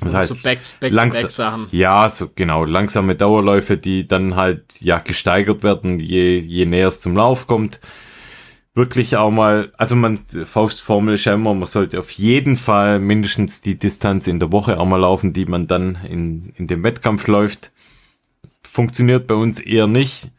Das 0.00 0.14
heißt, 0.14 0.32
so 0.34 0.42
back, 0.44 0.60
back 0.78 0.92
langsam, 0.92 1.28
Sachen. 1.28 1.66
ja, 1.72 2.08
so 2.08 2.30
genau, 2.32 2.64
langsame 2.64 3.16
Dauerläufe, 3.16 3.76
die 3.76 4.06
dann 4.06 4.36
halt 4.36 4.76
ja 4.78 4.98
gesteigert 4.98 5.64
werden, 5.64 5.98
je, 5.98 6.38
je 6.38 6.66
näher 6.66 6.88
es 6.88 7.00
zum 7.00 7.16
Lauf 7.16 7.48
kommt. 7.48 7.80
Wirklich 8.74 9.16
auch 9.16 9.32
mal, 9.32 9.72
also 9.76 9.96
man, 9.96 10.20
Faustformel 10.44 11.14
ist 11.14 11.24
ja 11.24 11.34
immer, 11.34 11.52
man 11.52 11.66
sollte 11.66 11.98
auf 11.98 12.12
jeden 12.12 12.56
Fall 12.56 13.00
mindestens 13.00 13.60
die 13.60 13.76
Distanz 13.76 14.28
in 14.28 14.38
der 14.38 14.52
Woche 14.52 14.78
auch 14.78 14.86
mal 14.86 15.00
laufen, 15.00 15.32
die 15.32 15.46
man 15.46 15.66
dann 15.66 15.98
in, 16.08 16.52
in 16.56 16.68
dem 16.68 16.84
Wettkampf 16.84 17.26
läuft. 17.26 17.72
Funktioniert 18.62 19.26
bei 19.26 19.34
uns 19.34 19.58
eher 19.58 19.88
nicht 19.88 20.30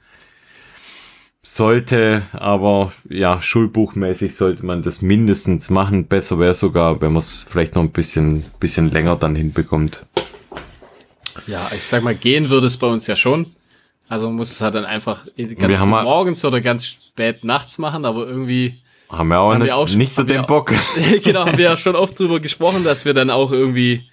sollte, 1.44 2.24
aber 2.32 2.94
ja, 3.10 3.42
schulbuchmäßig 3.42 4.36
sollte 4.36 4.66
man 4.66 4.82
das 4.82 5.02
mindestens 5.02 5.70
machen. 5.70 6.08
Besser 6.08 6.40
wäre 6.40 6.54
sogar, 6.54 7.02
wenn 7.02 7.12
man 7.12 7.20
es 7.20 7.46
vielleicht 7.48 7.76
noch 7.76 7.84
ein 7.84 7.92
bisschen, 7.92 8.44
bisschen 8.60 8.90
länger 8.92 9.18
dann 9.18 9.36
hinbekommt. 9.36 10.06
Ja, 11.46 11.70
ich 11.76 11.84
sag 11.84 12.04
mal, 12.04 12.16
gehen 12.16 12.50
würde 12.50 12.68
es 12.68 12.78
bei 12.78 12.88
uns 12.88 13.06
ja 13.08 13.18
schon. 13.18 13.48
Also 14.08 14.28
man 14.28 14.38
muss 14.38 14.52
es 14.52 14.62
halt 14.62 14.76
dann 14.76 14.86
einfach 14.86 15.26
ganz 15.60 15.80
morgens 15.80 16.46
oder 16.46 16.62
ganz 16.62 16.86
spät 16.86 17.44
nachts 17.44 17.78
machen, 17.78 18.06
aber 18.06 18.26
irgendwie 18.26 18.82
haben 19.10 19.28
wir 19.28 19.40
auch, 19.40 19.54
haben 19.54 19.60
nicht, 19.60 19.68
wir 19.68 19.76
auch 19.76 19.88
schon, 19.88 19.98
nicht 19.98 20.14
so 20.14 20.24
den 20.24 20.46
Bock. 20.46 20.72
genau, 21.24 21.46
haben 21.46 21.58
wir 21.58 21.66
ja 21.66 21.78
schon 21.78 21.96
oft 21.96 22.18
drüber 22.18 22.40
gesprochen, 22.40 22.84
dass 22.84 23.06
wir 23.06 23.14
dann 23.14 23.30
auch 23.30 23.52
irgendwie 23.52 24.10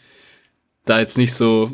da 0.84 1.00
jetzt 1.00 1.16
nicht 1.16 1.32
so 1.32 1.70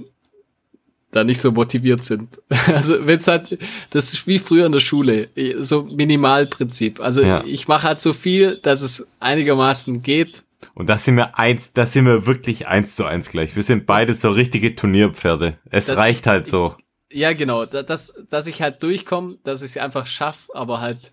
da 1.17 1.25
nicht 1.25 1.41
so 1.41 1.51
motiviert 1.51 2.05
sind. 2.05 2.41
Also 2.67 3.07
wenn 3.07 3.19
es 3.19 3.27
halt, 3.27 3.59
das 3.91 4.13
ist 4.13 4.27
wie 4.27 4.39
früher 4.39 4.67
in 4.67 4.73
der 4.73 4.81
Schule, 4.81 5.29
so 5.61 5.83
Minimalprinzip. 5.83 7.01
Also 7.01 7.23
ja. 7.23 7.43
ich 7.45 7.69
mache 7.69 7.85
halt 7.85 8.01
so 8.01 8.13
viel, 8.13 8.59
dass 8.59 8.83
es 8.83 9.17
einigermaßen 9.21 10.03
geht. 10.03 10.43
Und 10.75 10.89
das 10.89 11.05
sind 11.05 11.17
wir 11.17 11.39
eins, 11.39 11.73
das 11.73 11.93
sind 11.93 12.05
wir 12.05 12.27
wirklich 12.27 12.69
eins 12.69 12.97
zu 12.97 13.07
eins 13.07 13.31
gleich. 13.31 13.57
Wir 13.57 13.63
sind 13.63 13.87
beide 13.87 14.15
so 14.15 14.31
richtige 14.31 14.75
Turnierpferde. 14.75 15.59
Es 15.71 15.87
das, 15.87 15.97
reicht 15.97 16.27
halt 16.27 16.47
so. 16.47 16.77
Ja, 17.11 17.33
genau, 17.33 17.67
dass, 17.67 18.13
dass 18.29 18.47
ich 18.47 18.61
halt 18.61 18.83
durchkomme, 18.83 19.39
dass 19.43 19.63
ich 19.63 19.73
es 19.73 19.77
einfach 19.79 20.07
schaffe, 20.07 20.55
aber 20.55 20.81
halt 20.81 21.13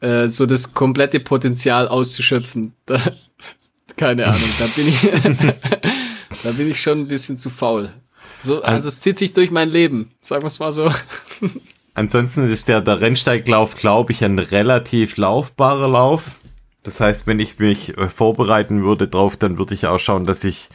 äh, 0.00 0.28
so 0.28 0.46
das 0.46 0.72
komplette 0.72 1.20
Potenzial 1.20 1.88
auszuschöpfen. 1.88 2.74
Da, 2.86 3.00
keine 3.96 4.26
Ahnung, 4.26 4.50
da 4.58 4.66
bin 4.74 4.88
ich, 4.88 5.00
da 6.42 6.50
bin 6.52 6.70
ich 6.70 6.80
schon 6.80 7.00
ein 7.00 7.08
bisschen 7.08 7.36
zu 7.36 7.50
faul. 7.50 7.92
So, 8.40 8.62
also 8.62 8.88
es 8.88 9.00
zieht 9.00 9.18
sich 9.18 9.32
durch 9.32 9.50
mein 9.50 9.68
Leben, 9.68 10.10
sagen 10.20 10.42
wir 10.42 10.46
es 10.46 10.58
mal 10.58 10.72
so. 10.72 10.90
Ansonsten 11.94 12.48
ist 12.48 12.68
der, 12.68 12.80
der 12.80 13.00
Rennsteiglauf, 13.00 13.74
glaube 13.74 14.12
ich, 14.12 14.24
ein 14.24 14.38
relativ 14.38 15.16
laufbarer 15.16 15.88
Lauf. 15.88 16.36
Das 16.84 17.00
heißt, 17.00 17.26
wenn 17.26 17.40
ich 17.40 17.58
mich 17.58 17.98
äh, 17.98 18.08
vorbereiten 18.08 18.84
würde 18.84 19.08
drauf, 19.08 19.36
dann 19.36 19.58
würde 19.58 19.74
ich 19.74 19.86
auch 19.86 19.98
schauen, 19.98 20.24
dass 20.24 20.44
ich 20.44 20.68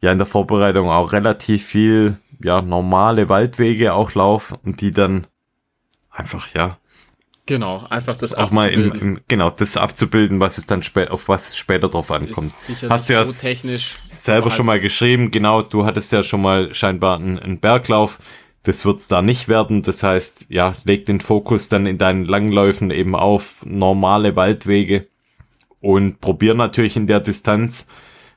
ja 0.00 0.10
in 0.10 0.18
der 0.18 0.26
Vorbereitung 0.26 0.88
auch 0.88 1.12
relativ 1.12 1.66
viel 1.66 2.16
ja 2.42 2.62
normale 2.62 3.28
Waldwege 3.28 3.92
auch 3.92 4.14
laufe 4.14 4.56
und 4.64 4.80
die 4.80 4.92
dann 4.92 5.26
einfach 6.10 6.48
ja 6.54 6.78
Genau, 7.46 7.84
einfach 7.90 8.16
das 8.16 8.32
auch 8.32 8.50
mal 8.50 8.70
in, 8.70 8.92
in, 8.92 9.20
genau 9.28 9.50
das 9.50 9.76
abzubilden, 9.76 10.40
was 10.40 10.56
es 10.56 10.64
dann 10.64 10.82
spä 10.82 11.08
auf 11.08 11.28
was 11.28 11.56
später 11.58 11.90
drauf 11.90 12.10
ankommt. 12.10 12.54
Hast 12.88 13.10
du 13.10 13.12
ja 13.12 13.24
so 13.24 13.32
technisch 13.32 13.96
selber 14.08 14.50
schon 14.50 14.64
mal 14.64 14.80
geschrieben, 14.80 15.30
genau, 15.30 15.60
du 15.60 15.84
hattest 15.84 16.10
ja 16.12 16.22
schon 16.22 16.40
mal 16.40 16.72
scheinbar 16.72 17.18
einen, 17.18 17.38
einen 17.38 17.60
Berglauf. 17.60 18.18
Das 18.62 18.86
wird's 18.86 19.08
da 19.08 19.20
nicht 19.20 19.48
werden. 19.48 19.82
Das 19.82 20.02
heißt, 20.02 20.46
ja, 20.48 20.74
leg 20.84 21.04
den 21.04 21.20
Fokus 21.20 21.68
dann 21.68 21.84
in 21.86 21.98
deinen 21.98 22.24
Langläufen 22.24 22.90
eben 22.90 23.14
auf 23.14 23.56
normale 23.66 24.36
Waldwege 24.36 25.06
und 25.80 26.22
probier 26.22 26.54
natürlich 26.54 26.96
in 26.96 27.06
der 27.06 27.20
Distanz 27.20 27.86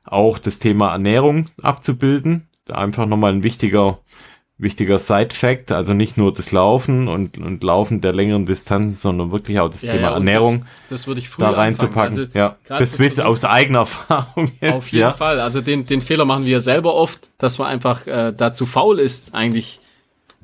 auch 0.03 0.37
das 0.37 0.59
Thema 0.59 0.91
Ernährung 0.91 1.49
abzubilden. 1.61 2.49
Einfach 2.69 3.05
nochmal 3.05 3.31
ein 3.31 3.43
wichtiger 3.43 3.99
wichtiger 4.59 4.97
Side-Fact, 4.97 5.71
also 5.71 5.93
nicht 5.93 6.17
nur 6.17 6.33
das 6.33 6.51
Laufen 6.51 7.07
und, 7.07 7.37
und 7.37 7.63
Laufen 7.63 8.01
der 8.01 8.13
längeren 8.13 8.45
Distanzen, 8.45 8.95
sondern 8.95 9.31
wirklich 9.31 9.59
auch 9.59 9.69
das 9.69 9.83
ja, 9.83 9.91
Thema 9.91 10.07
ja, 10.07 10.13
Ernährung 10.13 10.59
das, 10.59 11.01
das 11.01 11.07
würde 11.07 11.19
ich 11.21 11.29
da 11.37 11.51
reinzupacken. 11.51 12.17
Also, 12.17 12.31
ja, 12.33 12.57
das 12.67 12.97
willst 12.97 13.19
du 13.19 13.25
aus 13.25 13.45
eigener 13.45 13.79
Erfahrung 13.79 14.51
jetzt, 14.59 14.73
Auf 14.73 14.91
jeden 14.91 15.01
ja. 15.01 15.11
Fall. 15.11 15.39
Also 15.39 15.61
den, 15.61 15.85
den 15.85 16.01
Fehler 16.01 16.25
machen 16.25 16.45
wir 16.45 16.59
selber 16.59 16.95
oft, 16.95 17.29
dass 17.37 17.59
man 17.59 17.67
einfach 17.67 18.07
äh, 18.07 18.33
dazu 18.35 18.65
faul 18.65 18.99
ist, 18.99 19.35
eigentlich 19.35 19.79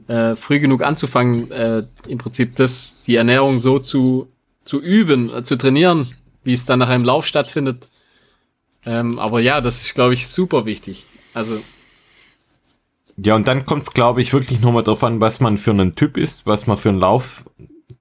äh, 0.07 0.35
früh 0.35 0.59
genug 0.59 0.83
anzufangen, 0.83 1.49
äh, 1.49 1.83
im 2.07 2.19
Prinzip 2.19 2.55
das, 2.55 3.03
die 3.05 3.15
Ernährung 3.15 3.59
so 3.59 3.79
zu, 3.79 4.27
zu 4.63 4.79
üben, 4.79 5.33
äh, 5.33 5.43
zu 5.43 5.55
trainieren, 5.55 6.13
wie 6.43 6.53
es 6.53 6.65
dann 6.65 6.77
nach 6.77 6.89
einem 6.89 7.05
Lauf 7.05 7.25
stattfindet. 7.25 7.87
Ähm, 8.85 9.17
aber 9.17 9.39
ja, 9.39 9.59
das 9.59 9.81
ist, 9.81 9.95
glaube 9.95 10.13
ich, 10.13 10.27
super 10.27 10.65
wichtig. 10.65 11.05
Also 11.33 11.59
ja, 13.17 13.35
und 13.35 13.47
dann 13.47 13.65
kommt 13.65 13.83
es, 13.83 13.93
glaube 13.93 14.21
ich, 14.21 14.33
wirklich 14.33 14.61
nochmal 14.61 14.83
drauf 14.83 15.03
an, 15.03 15.21
was 15.21 15.39
man 15.39 15.57
für 15.57 15.71
einen 15.71 15.95
Typ 15.95 16.17
ist, 16.17 16.45
was 16.45 16.67
man 16.67 16.77
für 16.77 16.89
einen 16.89 16.99
Lauf 16.99 17.45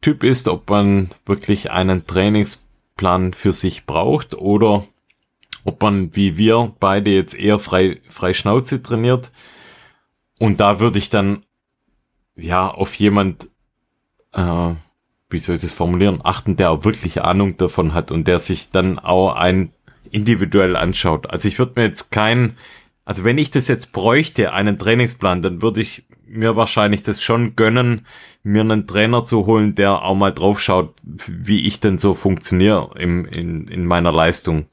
Typ 0.01 0.25
ist, 0.25 0.49
ob 0.49 0.69
man 0.69 1.11
wirklich 1.27 1.71
einen 1.71 2.07
Trainingsplan 2.07 3.35
für 3.35 3.53
sich 3.53 3.87
braucht 3.87 4.35
oder 4.35 4.85
ob 5.65 5.81
man 5.83 6.15
wie 6.17 6.37
wir 6.37 6.73
beide 6.81 7.11
jetzt 7.13 7.35
eher 7.35 7.59
frei, 7.59 8.01
frei 8.09 8.35
Schnauze 8.35 8.83
trainiert. 8.83 9.31
Und 10.39 10.59
da 10.59 10.81
würde 10.81 10.99
ich 10.99 11.09
dann 11.09 11.45
ja 12.35 12.69
auf 12.69 12.95
jemand, 12.97 13.49
äh, 14.33 14.75
wie 15.31 15.39
soll 15.39 15.57
ich 15.57 15.63
das 15.63 15.73
formulieren, 15.73 16.21
achten, 16.25 16.57
der 16.57 16.73
auch 16.73 16.85
wirklich 16.85 17.23
Ahnung 17.23 17.57
davon 17.59 17.95
hat 17.95 18.11
und 18.11 18.27
der 18.27 18.41
sich 18.41 18.71
dann 18.71 18.99
auch 18.99 19.35
ein 19.35 19.73
individuell 20.11 20.75
anschaut. 20.75 21.31
Also 21.31 21.47
ich 21.47 21.59
würde 21.59 21.75
mir 21.77 21.87
jetzt 21.87 22.11
kein, 22.11 22.55
also 23.05 23.25
wenn 23.25 23.39
ich 23.39 23.51
das 23.51 23.69
jetzt 23.69 23.93
bräuchte, 23.93 24.53
einen 24.53 24.79
Trainingsplan, 24.79 25.43
dann 25.43 25.63
würde 25.63 25.81
ich 25.81 26.05
mir 26.27 26.57
wahrscheinlich 26.57 27.03
das 27.03 27.23
schon 27.23 27.57
gönnen, 27.57 28.07
mir 28.43 28.63
einen 28.63 28.87
Trainer 28.87 29.25
zu 29.25 29.47
holen, 29.47 29.75
der 29.75 30.03
auch 30.03 30.15
mal 30.15 30.33
drauf 30.33 30.61
schaut, 30.61 30.95
wie 31.03 31.67
ich 31.67 31.81
denn 31.81 31.99
so 31.99 32.15
funktioniere 32.15 32.91
im, 32.99 33.27
in, 33.27 33.69
in 33.69 33.85
meiner 33.85 34.13
Leistung. 34.13 34.67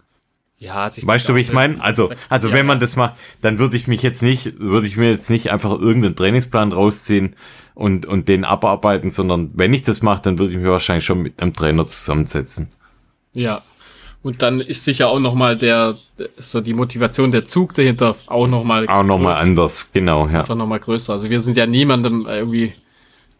Ja, 0.57 0.83
also 0.83 1.05
weißt 1.05 1.27
du, 1.29 1.35
wie 1.35 1.41
ich 1.41 1.53
meine? 1.53 1.81
Also, 1.81 2.11
also 2.27 2.49
ja, 2.49 2.53
wenn 2.53 2.65
man 2.65 2.81
das 2.81 2.97
macht, 2.97 3.15
dann 3.41 3.59
würde 3.59 3.77
ich 3.77 3.87
mich 3.87 4.01
jetzt 4.01 4.21
nicht, 4.21 4.59
würde 4.59 4.87
ich 4.87 4.97
mir 4.97 5.09
jetzt 5.09 5.29
nicht 5.29 5.51
einfach 5.51 5.71
irgendeinen 5.71 6.17
Trainingsplan 6.17 6.73
rausziehen 6.73 7.35
und, 7.75 8.05
und 8.05 8.27
den 8.27 8.43
abarbeiten, 8.43 9.09
sondern 9.09 9.51
wenn 9.53 9.73
ich 9.73 9.83
das 9.83 10.01
mache, 10.01 10.21
dann 10.21 10.37
würde 10.37 10.51
ich 10.51 10.59
mich 10.59 10.67
wahrscheinlich 10.67 11.05
schon 11.05 11.21
mit 11.21 11.41
einem 11.41 11.53
Trainer 11.53 11.87
zusammensetzen. 11.87 12.67
Ja. 13.33 13.61
Und 14.21 14.41
dann 14.41 14.59
ist 14.59 14.83
sicher 14.83 15.09
auch 15.09 15.19
nochmal 15.19 15.57
der, 15.57 15.97
so 16.37 16.59
die 16.59 16.73
Motivation, 16.73 17.31
der 17.31 17.45
Zug 17.45 17.73
dahinter 17.73 18.15
auch 18.27 18.47
nochmal. 18.47 18.87
Auch 18.87 19.03
nochmal 19.03 19.35
anders, 19.35 19.91
genau, 19.93 20.27
ja. 20.27 20.41
Einfach 20.41 20.55
nochmal 20.55 20.79
größer. 20.79 21.13
Also 21.13 21.29
wir 21.29 21.39
sind 21.41 21.55
ja 21.55 21.65
niemandem 21.65 22.25
irgendwie 22.27 22.73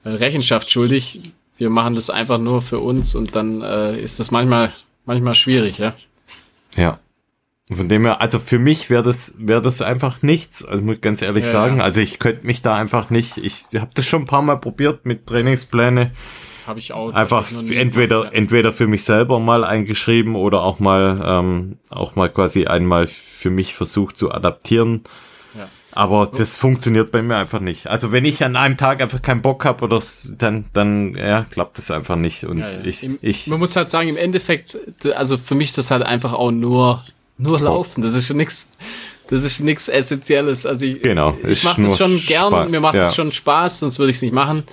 äh, 0.04 0.10
Rechenschaft 0.10 0.72
schuldig. 0.72 1.34
Wir 1.58 1.70
machen 1.70 1.96
das 1.96 2.10
einfach 2.10 2.38
nur 2.38 2.62
für 2.62 2.80
uns 2.80 3.14
und 3.16 3.36
dann 3.36 3.62
äh, 3.62 4.00
ist 4.00 4.22
das 4.22 4.32
manchmal, 4.32 4.74
manchmal 5.06 5.36
schwierig, 5.36 5.80
ja. 5.80 5.94
Ja. 6.78 7.00
Von 7.72 7.88
dem 7.88 8.04
her, 8.06 8.20
also 8.20 8.40
für 8.40 8.58
mich 8.58 8.90
wäre 8.90 9.04
das, 9.04 9.36
wäre 9.38 9.62
das 9.62 9.82
einfach 9.82 10.24
nichts. 10.24 10.66
Also 10.66 10.82
muss 10.82 10.96
ich 10.96 11.02
ganz 11.02 11.22
ehrlich 11.22 11.46
ja, 11.46 11.52
sagen. 11.52 11.78
Ja. 11.78 11.84
Also 11.84 12.02
ich 12.02 12.18
könnte 12.18 12.48
mich 12.48 12.64
da 12.64 12.76
einfach 12.76 13.12
nicht. 13.12 13.38
Ich 13.38 13.66
habe 13.76 13.92
das 13.94 14.08
schon 14.08 14.24
ein 14.24 14.28
paar 14.28 14.42
Mal 14.42 14.56
probiert 14.56 15.06
mit 15.06 15.28
Trainingspläne. 15.28 16.12
Habe 16.70 16.78
ich 16.78 16.94
auch. 16.94 17.12
Einfach 17.14 17.50
entweder, 17.72 18.20
gemacht, 18.20 18.34
ja. 18.34 18.38
entweder 18.38 18.72
für 18.72 18.86
mich 18.86 19.04
selber 19.04 19.40
mal 19.40 19.64
eingeschrieben 19.64 20.36
oder 20.36 20.62
auch 20.62 20.78
mal, 20.78 21.20
ähm, 21.26 21.80
auch 21.90 22.16
mal 22.16 22.30
quasi 22.30 22.68
einmal 22.68 23.08
für 23.08 23.50
mich 23.50 23.74
versucht 23.74 24.18
zu 24.18 24.32
adaptieren. 24.32 25.02
Ja. 25.58 25.68
Aber 25.92 26.30
das 26.32 26.56
funktioniert 26.56 27.12
bei 27.12 27.24
mir 27.24 27.38
einfach 27.38 27.60
nicht. 27.60 27.88
Also 27.88 28.12
wenn 28.12 28.24
ich 28.24 28.44
an 28.44 28.56
einem 28.56 28.78
Tag 28.78 29.02
einfach 29.02 29.24
keinen 29.24 29.42
Bock 29.42 29.66
habe 29.66 29.84
oder 29.84 30.00
dann, 30.38 30.66
dann 30.74 31.16
ja, 31.16 31.44
klappt 31.50 31.80
das 31.80 31.90
einfach 31.90 32.18
nicht. 32.18 32.44
Und 32.44 32.60
ja, 32.60 32.70
ich, 32.84 33.04
Im, 33.04 33.18
ich. 33.24 33.48
Man 33.48 33.58
muss 33.58 33.76
halt 33.76 33.90
sagen, 33.90 34.08
im 34.08 34.18
Endeffekt, 34.18 34.78
also 35.16 35.40
für 35.40 35.56
mich 35.56 35.70
ist 35.70 35.80
das 35.80 35.90
halt 35.90 36.04
einfach 36.04 36.34
auch 36.34 36.52
nur 36.52 37.04
nur 37.40 37.60
laufen, 37.60 38.04
das 38.04 38.14
ist 38.14 38.28
schon 38.28 38.38
nichts. 38.38 38.78
Das 39.28 39.44
ist 39.44 39.60
nichts 39.60 39.88
Essentielles. 39.88 40.66
Also 40.66 40.86
ich, 40.86 41.02
genau, 41.02 41.36
ich 41.48 41.64
mache 41.64 41.84
das 41.84 41.98
schon 41.98 42.20
gern 42.20 42.54
und 42.54 42.72
mir 42.72 42.80
macht 42.80 42.96
es 42.96 43.10
ja. 43.10 43.14
schon 43.14 43.32
Spaß, 43.32 43.80
sonst 43.80 44.00
würde 44.00 44.12
ich 44.12 44.18
es 44.18 44.22
nicht 44.22 44.34
machen. 44.34 44.64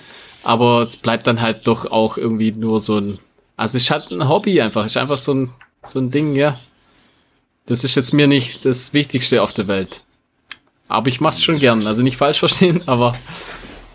Aber 0.47 0.83
es 0.83 0.97
bleibt 0.97 1.27
dann 1.27 1.41
halt 1.41 1.67
doch 1.67 1.91
auch 1.91 2.17
irgendwie 2.17 2.53
nur 2.53 2.79
so 2.79 2.97
ein. 2.97 3.19
Also 3.57 3.79
ich 3.79 3.91
hatte 3.91 4.15
ein 4.15 4.29
Hobby 4.29 4.61
einfach. 4.61 4.87
Ist 4.87 4.97
einfach 4.97 5.19
so 5.19 5.35
ein, 5.35 5.51
so 5.85 5.99
ein 5.99 6.11
Ding, 6.11 6.37
ja. 6.37 6.59
Das 7.67 7.83
ist 7.83 7.97
jetzt 7.97 8.13
mir 8.13 8.29
nicht 8.29 8.65
das 8.65 8.93
Wichtigste 8.93 9.43
auf 9.43 9.53
der 9.53 9.67
Welt. 9.67 10.03
Aber 10.89 11.09
ich 11.09 11.21
mache 11.21 11.35
es 11.35 11.43
schon 11.43 11.59
gern. 11.59 11.87
Also 11.87 12.03
nicht 12.03 12.17
falsch 12.17 12.39
verstehen, 12.39 12.83
aber 12.87 13.17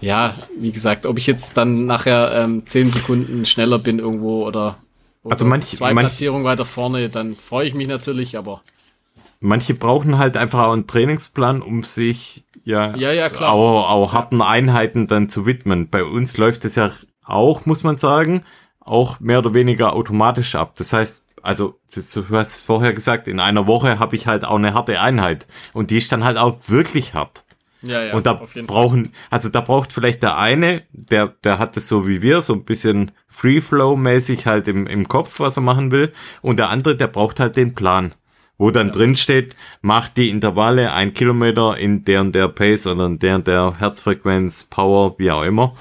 ja, 0.01 0.35
wie 0.59 0.71
gesagt, 0.71 1.05
ob 1.05 1.17
ich 1.17 1.27
jetzt 1.27 1.55
dann 1.55 1.85
nachher 1.85 2.33
ähm, 2.33 2.63
zehn 2.65 2.91
Sekunden 2.91 3.45
schneller 3.45 3.79
bin 3.79 3.99
irgendwo 3.99 4.45
oder 4.45 4.77
also 5.23 5.45
manch, 5.45 5.67
zwei 5.67 5.93
manch, 5.93 6.07
Platzierungen 6.07 6.43
weiter 6.43 6.65
vorne, 6.65 7.09
dann 7.09 7.35
freue 7.35 7.67
ich 7.67 7.75
mich 7.75 7.87
natürlich, 7.87 8.37
aber. 8.37 8.61
Manche 9.39 9.73
brauchen 9.73 10.17
halt 10.17 10.35
einfach 10.35 10.59
auch 10.63 10.73
einen 10.73 10.87
Trainingsplan, 10.87 11.61
um 11.61 11.83
sich 11.83 12.43
ja, 12.63 12.95
ja, 12.95 13.11
ja 13.11 13.29
klar. 13.29 13.53
Auch, 13.53 13.89
auch 13.89 14.13
harten 14.13 14.41
Einheiten 14.41 15.07
dann 15.07 15.29
zu 15.29 15.45
widmen. 15.45 15.89
Bei 15.89 16.03
uns 16.03 16.37
läuft 16.37 16.65
es 16.65 16.75
ja 16.75 16.91
auch, 17.23 17.65
muss 17.65 17.83
man 17.83 17.97
sagen, 17.97 18.43
auch 18.79 19.19
mehr 19.19 19.39
oder 19.39 19.53
weniger 19.53 19.93
automatisch 19.93 20.55
ab. 20.55 20.73
Das 20.75 20.93
heißt, 20.93 21.25
also 21.41 21.79
das, 21.93 22.11
du 22.11 22.25
hast 22.29 22.57
es 22.57 22.63
vorher 22.63 22.93
gesagt, 22.93 23.27
in 23.27 23.39
einer 23.39 23.67
Woche 23.67 23.99
habe 23.99 24.15
ich 24.15 24.27
halt 24.27 24.45
auch 24.45 24.57
eine 24.57 24.73
harte 24.73 24.99
Einheit 24.99 25.47
und 25.73 25.89
die 25.89 25.97
ist 25.97 26.11
dann 26.11 26.23
halt 26.23 26.37
auch 26.37 26.57
wirklich 26.67 27.13
hart. 27.13 27.43
Ja, 27.83 28.03
ja, 28.03 28.13
und 28.13 28.27
da 28.27 28.39
brauchen, 28.67 29.11
also 29.31 29.49
da 29.49 29.59
braucht 29.59 29.91
vielleicht 29.91 30.21
der 30.21 30.37
eine, 30.37 30.83
der, 30.91 31.33
der 31.43 31.57
hat 31.57 31.75
es 31.77 31.87
so 31.87 32.07
wie 32.07 32.21
wir, 32.21 32.41
so 32.41 32.53
ein 32.53 32.63
bisschen 32.63 33.11
Free-Flow-mäßig 33.27 34.45
halt 34.45 34.67
im, 34.67 34.85
im 34.85 35.07
Kopf, 35.07 35.39
was 35.39 35.57
er 35.57 35.63
machen 35.63 35.91
will. 35.91 36.13
Und 36.43 36.59
der 36.59 36.69
andere, 36.69 36.95
der 36.95 37.07
braucht 37.07 37.39
halt 37.39 37.57
den 37.57 37.73
Plan. 37.73 38.13
Wo 38.61 38.69
dann 38.69 38.91
drin 38.91 39.15
steht, 39.15 39.55
macht 39.81 40.17
die 40.17 40.29
Intervalle 40.29 40.93
ein 40.93 41.15
Kilometer 41.15 41.79
in 41.79 42.03
der 42.03 42.21
und 42.21 42.35
der 42.35 42.47
Pace 42.47 42.85
oder 42.85 43.07
in 43.07 43.17
der 43.17 43.37
und 43.37 43.47
der 43.47 43.79
Herzfrequenz, 43.79 44.65
Power, 44.65 45.15
wie 45.17 45.31
auch 45.31 45.41
immer. 45.41 45.73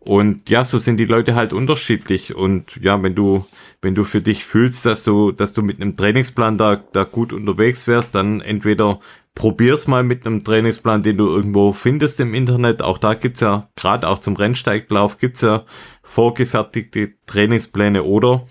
Und 0.00 0.50
ja, 0.50 0.62
so 0.62 0.76
sind 0.76 0.98
die 0.98 1.06
Leute 1.06 1.34
halt 1.34 1.54
unterschiedlich. 1.54 2.34
Und 2.34 2.76
ja, 2.82 3.02
wenn 3.02 3.14
du, 3.14 3.46
wenn 3.80 3.94
du 3.94 4.04
für 4.04 4.20
dich 4.20 4.44
fühlst, 4.44 4.84
dass 4.84 5.02
du, 5.02 5.32
dass 5.32 5.54
du 5.54 5.62
mit 5.62 5.80
einem 5.80 5.96
Trainingsplan 5.96 6.58
da, 6.58 6.76
da 6.76 7.04
gut 7.04 7.32
unterwegs 7.32 7.86
wärst, 7.86 8.14
dann 8.14 8.42
entweder 8.42 8.98
probier's 9.34 9.86
mal 9.86 10.02
mit 10.02 10.26
einem 10.26 10.44
Trainingsplan, 10.44 11.02
den 11.02 11.16
du 11.16 11.26
irgendwo 11.26 11.72
findest 11.72 12.20
im 12.20 12.34
Internet. 12.34 12.82
Auch 12.82 12.98
da 12.98 13.14
gibt's 13.14 13.40
ja, 13.40 13.70
gerade 13.76 14.06
auch 14.06 14.18
zum 14.18 14.36
Rennsteiglauf, 14.36 15.16
gibt's 15.16 15.40
ja 15.40 15.64
vorgefertigte 16.02 17.14
Trainingspläne 17.24 18.02
oder 18.02 18.46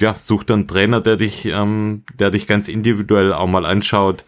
ja, 0.00 0.14
such 0.14 0.44
dann 0.44 0.60
einen 0.60 0.68
Trainer, 0.68 1.00
der 1.00 1.16
dich, 1.16 1.46
ähm, 1.46 2.04
der 2.18 2.30
dich 2.30 2.46
ganz 2.46 2.68
individuell 2.68 3.32
auch 3.32 3.46
mal 3.46 3.66
anschaut 3.66 4.24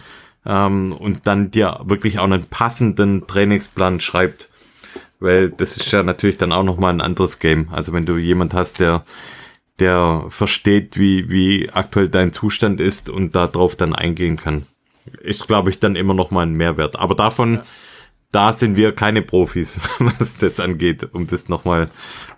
ähm, 0.47 0.93
und 0.93 1.27
dann 1.27 1.51
dir 1.51 1.81
wirklich 1.85 2.19
auch 2.19 2.25
einen 2.25 2.47
passenden 2.47 3.27
Trainingsplan 3.27 4.01
schreibt. 4.01 4.49
Weil 5.21 5.51
das 5.51 5.77
ist 5.77 5.91
ja 5.91 6.03
natürlich 6.03 6.39
dann 6.39 6.53
auch 6.53 6.63
nochmal 6.63 6.93
ein 6.93 7.01
anderes 7.01 7.41
Game. 7.41 7.69
Also 7.73 7.93
wenn 7.93 8.07
du 8.07 8.17
jemand 8.17 8.55
hast, 8.55 8.81
der 8.81 9.05
der 9.81 10.25
versteht, 10.29 10.99
wie, 10.99 11.31
wie 11.31 11.71
aktuell 11.71 12.09
dein 12.09 12.33
Zustand 12.33 12.81
ist 12.81 13.09
und 13.09 13.37
darauf 13.37 13.77
dann 13.77 13.95
eingehen 13.95 14.37
kann 14.37 14.67
ist, 15.21 15.47
glaube 15.47 15.71
ich, 15.71 15.81
dann 15.81 15.97
immer 15.97 16.15
noch 16.15 16.31
mal 16.31 16.43
ein 16.43 16.53
Mehrwert. 16.53 16.97
Aber 16.97 17.15
davon, 17.15 17.55
ja. 17.55 17.63
da 18.31 18.53
sind 18.53 18.77
wir 18.77 18.93
keine 18.93 19.23
Profis, 19.23 19.81
was 19.99 20.39
das 20.39 20.61
angeht, 20.61 21.09
um 21.13 21.27
das 21.27 21.49
noch 21.49 21.65
mal, 21.65 21.91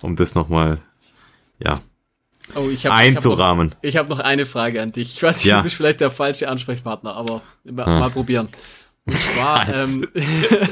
um 0.03 0.17
das 0.17 0.35
noch 0.35 0.49
mal, 0.49 0.79
ja, 1.59 1.81
oh, 2.55 2.69
ich 2.71 2.87
hab, 2.87 2.95
einzurahmen. 2.95 3.75
Ich 3.83 3.97
habe 3.97 4.09
noch, 4.09 4.19
hab 4.19 4.25
noch, 4.25 4.31
eine 4.31 4.47
Frage 4.47 4.83
an 4.83 4.93
dich. 4.93 5.15
Ich 5.15 5.23
weiß 5.23 5.39
nicht, 5.39 5.47
ja. 5.47 5.59
du 5.59 5.65
bist 5.65 5.77
vielleicht 5.77 6.01
der 6.01 6.11
falsche 6.11 6.49
Ansprechpartner, 6.49 7.15
aber 7.15 7.43
mal, 7.65 7.85
ah. 7.85 8.01
mal 8.01 8.11
probieren. 8.11 8.49
Und 9.07 9.17
zwar, 9.17 9.69
ähm, 9.75 10.07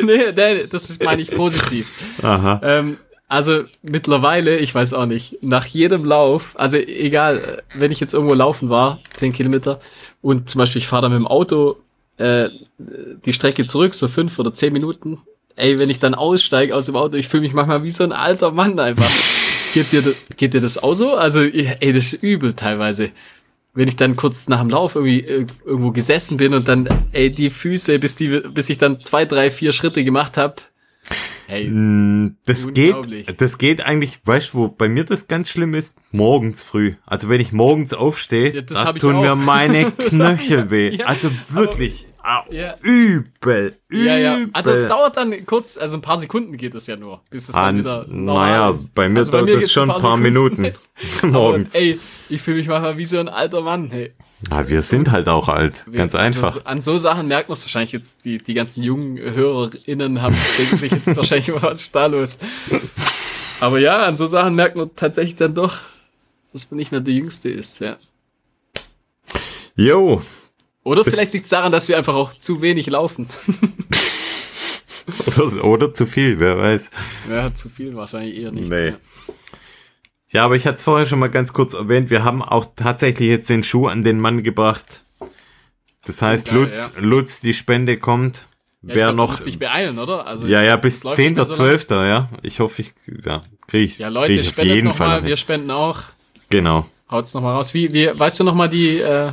nee, 0.05 0.33
nee, 0.35 0.67
das 0.67 0.99
meine 1.01 1.23
ich 1.23 1.31
positiv. 1.31 1.91
Aha. 2.23 2.61
Ähm, 2.63 2.99
also 3.29 3.65
mittlerweile, 3.83 4.57
ich 4.57 4.75
weiß 4.75 4.95
auch 4.95 5.07
nicht, 5.07 5.43
nach 5.43 5.67
jedem 5.67 6.05
Lauf, 6.05 6.55
also 6.55 6.79
egal, 6.79 7.63
wenn 7.75 7.93
ich 7.93 8.01
jetzt 8.01 8.15
irgendwo 8.15 8.35
laufen 8.35 8.71
war, 8.71 9.01
10 9.15 9.35
Kilometer, 9.35 9.81
und 10.23 10.49
zum 10.49 10.61
Beispiel 10.61 10.81
ich 10.81 10.89
fahre 10.89 11.03
da 11.03 11.09
mit 11.11 11.19
dem 11.19 11.27
Auto 11.27 11.77
äh, 12.17 12.49
die 12.79 13.33
Strecke 13.33 13.67
zurück, 13.67 13.95
so 13.95 14.09
fünf 14.09 14.39
oder 14.39 14.53
zehn 14.53 14.73
Minuten. 14.73 15.19
Ey, 15.57 15.79
wenn 15.79 15.91
ich 15.91 15.99
dann 15.99 16.15
aussteige 16.15 16.75
aus 16.75 16.87
dem 16.87 16.97
Auto, 16.97 17.17
ich 17.17 17.29
fühle 17.29 17.43
mich 17.43 17.53
manchmal 17.53 17.83
wie 17.83 17.91
so 17.91 18.05
ein 18.05 18.13
alter 18.13 18.51
Mann 18.51 18.79
einfach. 18.79 19.11
Geht, 19.73 19.93
dir, 19.93 20.03
geht 20.37 20.55
dir 20.55 20.61
das 20.61 20.79
auch 20.79 20.95
so? 20.95 21.15
Also, 21.15 21.41
ey, 21.41 21.93
das 21.93 22.13
ist 22.13 22.23
übel 22.23 22.55
teilweise. 22.55 23.11
Wenn 23.75 23.89
ich 23.89 23.97
dann 23.97 24.17
kurz 24.17 24.49
nach 24.49 24.61
dem 24.61 24.71
Lauf 24.71 24.95
irgendwie 24.95 25.21
äh, 25.21 25.47
irgendwo 25.65 25.93
gesessen 25.93 26.37
bin 26.37 26.55
und 26.55 26.69
dann, 26.69 26.89
ey, 27.13 27.31
die 27.31 27.51
Füße, 27.51 27.99
bis 27.99 28.17
die, 28.17 28.41
bis 28.53 28.71
ich 28.71 28.79
dann 28.79 29.03
zwei, 29.05 29.25
drei, 29.25 29.51
vier 29.51 29.73
Schritte 29.73 30.05
gemacht 30.05 30.37
habe, 30.37 30.57
Hey, 31.47 31.67
mm, 31.67 32.37
das 32.45 32.75
geht, 32.75 32.95
das 33.41 33.57
geht 33.57 33.81
eigentlich, 33.81 34.21
weißt 34.23 34.53
du, 34.53 34.59
wo 34.59 34.69
bei 34.69 34.91
mir 34.91 35.05
das 35.05 35.29
ganz 35.29 35.49
schlimm 35.49 35.73
ist? 35.73 35.97
Morgens 36.13 36.63
früh. 36.63 36.97
Also 37.07 37.31
wenn 37.31 37.41
ich 37.41 37.53
morgens 37.53 37.95
aufstehe, 37.95 38.55
ja, 38.55 38.61
da 38.61 38.93
tun 38.93 39.23
mir 39.23 39.35
meine 39.35 39.91
Knöchel 39.99 40.71
weh. 40.71 40.97
Ja, 40.97 41.07
also 41.07 41.31
wirklich. 41.49 42.08
Aber, 42.29 42.53
ja. 42.53 42.75
Übel, 42.83 43.79
übel. 43.89 44.07
Ja, 44.07 44.19
ja. 44.19 44.37
Also 44.53 44.73
es 44.73 44.87
dauert 44.87 45.17
dann 45.17 45.47
kurz, 45.47 45.79
also 45.79 45.97
ein 45.97 46.03
paar 46.03 46.19
Sekunden 46.19 46.59
geht 46.59 46.75
es 46.75 46.87
ja 46.87 46.97
nur, 46.97 47.23
bis 47.31 47.49
es 47.49 47.55
dann 47.55 47.77
ah, 47.77 47.79
wieder 47.79 48.07
Naja, 48.07 48.71
ist. 48.73 48.95
bei 48.95 49.09
mir 49.09 49.21
also 49.21 49.33
dauert 49.33 49.49
es 49.49 49.73
schon 49.73 49.85
ein 49.85 49.95
paar, 49.95 50.01
paar 50.03 50.17
Minuten 50.19 50.75
morgens. 51.23 51.75
Aber, 51.75 51.83
ey, 51.83 51.99
ich 52.29 52.43
fühle 52.43 52.59
mich 52.59 52.69
manchmal 52.69 52.99
wie 52.99 53.07
so 53.07 53.19
ein 53.19 53.31
alter 53.31 53.63
Mann, 53.63 53.89
hey. 53.91 54.13
Ja, 54.51 54.69
wir 54.69 54.83
sind 54.83 55.11
halt 55.11 55.27
auch 55.27 55.49
alt, 55.49 55.85
wir, 55.87 55.97
ganz 55.97 56.15
einfach. 56.15 56.57
Also 56.57 56.67
an 56.67 56.83
so 56.83 56.99
Sachen 56.99 57.29
merkt 57.29 57.49
man 57.49 57.55
es 57.55 57.65
wahrscheinlich 57.65 57.93
jetzt, 57.93 58.27
die, 58.27 58.37
die 58.37 58.53
ganzen 58.53 58.83
jungen 58.83 59.17
HörerInnen 59.17 60.21
haben, 60.21 60.37
denken 60.59 60.77
sich 60.77 60.93
jetzt 60.93 61.17
wahrscheinlich, 61.17 61.51
was 61.63 61.81
ist 61.81 61.95
da 61.95 62.07
los? 62.07 62.37
Aber 63.61 63.79
ja, 63.79 64.05
an 64.05 64.19
so 64.19 64.27
Sachen 64.27 64.55
merkt 64.55 64.77
man 64.77 64.91
tatsächlich 64.97 65.37
dann 65.37 65.55
doch, 65.55 65.79
dass 66.53 66.71
man 66.71 66.77
nicht 66.77 66.93
mehr 66.93 67.01
der 67.01 67.15
Jüngste 67.15 67.49
ist, 67.49 67.81
ja. 67.81 67.97
Jo. 69.77 70.21
Oder 70.89 71.05
vielleicht 71.05 71.33
liegt 71.35 71.45
es 71.45 71.51
daran, 71.51 71.71
dass 71.71 71.89
wir 71.89 71.99
einfach 71.99 72.15
auch 72.15 72.33
zu 72.35 72.63
wenig 72.63 72.87
laufen. 72.87 73.29
oder, 75.27 75.65
oder 75.65 75.95
zu 75.95 76.07
viel, 76.07 76.41
wer 76.41 76.59
weiß. 76.59 76.91
Ja, 77.31 77.55
zu 77.55 77.69
viel 77.69 77.95
wahrscheinlich 77.95 78.37
eher 78.39 78.53
nicht. 78.53 78.69
Nee. 78.71 78.89
Ja. 78.89 78.97
Ja, 80.31 80.45
aber 80.45 80.57
ich 80.57 80.67
hatte 80.67 80.77
es 80.77 80.83
vorher 80.83 81.07
schon 81.07 81.19
mal 81.19 81.31
ganz 81.31 81.53
kurz 81.55 81.73
erwähnt. 81.73 82.11
Wir 82.11 82.23
haben 82.23 82.43
auch 82.43 82.67
tatsächlich 82.77 83.29
jetzt 83.29 83.49
den 83.49 83.63
Schuh 83.63 83.87
an 83.87 84.03
den 84.03 84.21
Mann 84.21 84.43
gebracht. 84.43 85.05
Das 86.05 86.21
heißt, 86.21 86.49
Geil, 86.49 86.59
Lutz, 86.59 86.93
Lutz, 86.99 87.41
die 87.41 87.55
Spende 87.55 87.97
kommt. 87.97 88.47
Ja, 88.83 88.95
Wer 88.95 89.13
glaub, 89.13 89.17
noch. 89.17 89.41
Du 89.41 89.59
beeilen, 89.59 89.99
oder? 89.99 90.27
Also, 90.27 90.47
Ja, 90.47 90.63
ja, 90.63 90.77
bis 90.77 90.99
es 90.99 91.05
läuft 91.05 91.19
nicht 91.19 91.37
mehr 91.37 91.47
so 91.47 91.63
lange. 91.63 91.77
10.12. 91.77 92.09
ja. 92.09 92.29
Ich 92.43 92.61
hoffe, 92.61 92.83
ich, 92.83 92.93
ja, 93.25 93.41
kriege 93.67 93.85
ich, 93.85 93.99
Ja, 93.99 94.09
krieg 94.09 94.15
Leute, 94.15 94.33
ich 94.35 94.49
auf 94.51 94.65
jeden 94.65 94.89
nochmal, 94.89 95.09
Fall. 95.09 95.23
wir 95.23 95.29
hin. 95.29 95.37
spenden 95.39 95.71
auch. 95.71 96.01
Genau. 96.51 96.87
Haut's 97.11 97.33
nochmal 97.33 97.55
raus. 97.55 97.73
Wie, 97.73 97.93
wie, 97.93 98.07
weißt 98.19 98.39
du 98.41 98.45
nochmal 98.45 98.69
die, 98.69 98.99
äh, 98.99 99.33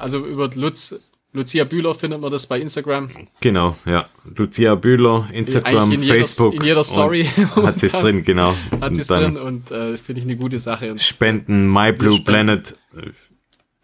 also 0.00 0.24
über 0.24 0.48
Lutz, 0.54 1.10
Lucia 1.32 1.64
Bühler 1.64 1.94
findet 1.94 2.20
man 2.20 2.30
das 2.30 2.46
bei 2.46 2.58
Instagram. 2.60 3.10
Genau, 3.40 3.76
ja. 3.84 4.08
Lucia 4.36 4.74
Bühler, 4.76 5.28
Instagram, 5.32 5.92
in 5.92 6.02
jeder- 6.02 6.14
Facebook. 6.14 6.54
in 6.54 6.64
jeder 6.64 6.84
Story 6.84 7.24
Hat 7.56 7.78
sie 7.78 7.86
es 7.86 7.92
drin, 7.92 8.22
genau. 8.22 8.54
Hat 8.80 8.94
sie 8.94 9.02
es 9.02 9.06
drin 9.08 9.36
und 9.36 9.70
äh, 9.70 9.96
finde 9.98 10.20
ich 10.20 10.26
eine 10.26 10.36
gute 10.36 10.58
Sache. 10.58 10.90
Und 10.92 11.00
Spenden, 11.02 11.66
My 11.72 11.92
Blue 11.92 12.14
spenden. 12.14 12.24
Planet. 12.24 12.78
äh, 12.96 13.10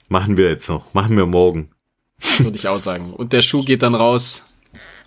Machen 0.08 0.36
wir 0.36 0.48
jetzt 0.48 0.68
noch. 0.68 0.92
Machen 0.94 1.16
wir 1.16 1.26
morgen. 1.26 1.70
würde 2.38 2.56
ich 2.56 2.68
auch 2.68 2.78
sagen. 2.78 3.12
Und 3.12 3.32
der 3.32 3.42
Schuh 3.42 3.62
geht 3.64 3.82
dann 3.82 3.94
raus 3.94 4.60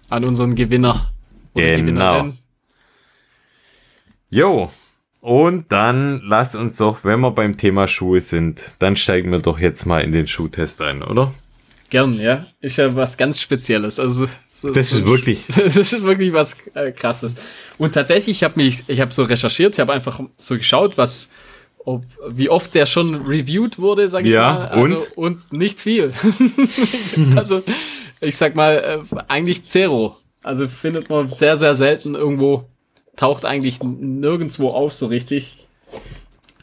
an 0.10 0.24
unseren 0.26 0.54
Gewinner. 0.56 1.12
oder 1.54 1.66
Genau. 1.66 1.82
Gewinnerin. 1.82 2.38
Jo. 4.30 4.70
Und 5.28 5.74
dann 5.74 6.22
lass 6.24 6.56
uns 6.56 6.78
doch, 6.78 7.04
wenn 7.04 7.20
wir 7.20 7.32
beim 7.32 7.58
Thema 7.58 7.90
Schuhe 7.90 8.22
sind, 8.22 8.64
dann 8.80 8.96
steigen 8.96 9.30
wir 9.30 9.40
doch 9.40 9.60
jetzt 9.60 9.86
mal 9.86 10.00
in 10.00 10.14
den 10.14 10.26
Schuhtest 10.26 10.82
ein, 10.82 11.04
oder? 11.04 11.34
Gern, 11.90 12.18
ja. 12.18 12.46
Ist 12.62 12.78
ja 12.78 12.96
was 12.96 13.18
ganz 13.18 13.42
Spezielles. 13.42 14.00
Also 14.00 14.30
so, 14.50 14.70
Das 14.70 14.94
ist 14.94 15.06
wirklich, 15.06 15.44
Das 15.56 15.76
ist 15.76 16.04
wirklich 16.04 16.32
was 16.32 16.56
äh, 16.76 16.94
krasses. 16.94 17.36
Und 17.78 17.94
tatsächlich, 17.94 18.38
ich 18.38 18.44
habe 18.46 18.54
mich, 18.56 18.86
ich 18.88 19.02
habe 19.02 19.12
so 19.12 19.24
recherchiert, 19.24 19.74
ich 19.74 19.82
habe 19.82 19.92
einfach 19.92 20.22
so 20.38 20.56
geschaut, 20.56 20.98
was, 20.98 21.28
ob, 21.80 22.06
wie 22.30 22.48
oft 22.48 22.74
der 22.74 22.86
schon 22.86 23.14
reviewed 23.26 23.80
wurde, 23.80 24.08
sag 24.08 24.26
ich 24.26 24.32
Ja, 24.32 24.54
mal. 24.54 24.68
Also, 24.70 24.96
und? 25.16 25.18
und 25.18 25.52
nicht 25.52 25.82
viel. 25.82 26.14
also 27.36 27.64
ich 28.22 28.38
sag 28.38 28.56
mal 28.56 29.04
äh, 29.12 29.18
eigentlich 29.28 29.66
zero. 29.66 30.16
Also 30.42 30.70
findet 30.70 31.10
man 31.10 31.30
sehr 31.30 31.58
sehr 31.58 31.76
selten 31.76 32.16
irgendwo, 32.16 32.70
taucht 33.18 33.44
eigentlich 33.44 33.82
nirgendwo 33.84 34.70
auf 34.70 34.94
so 34.94 35.08
richtig. 35.08 35.68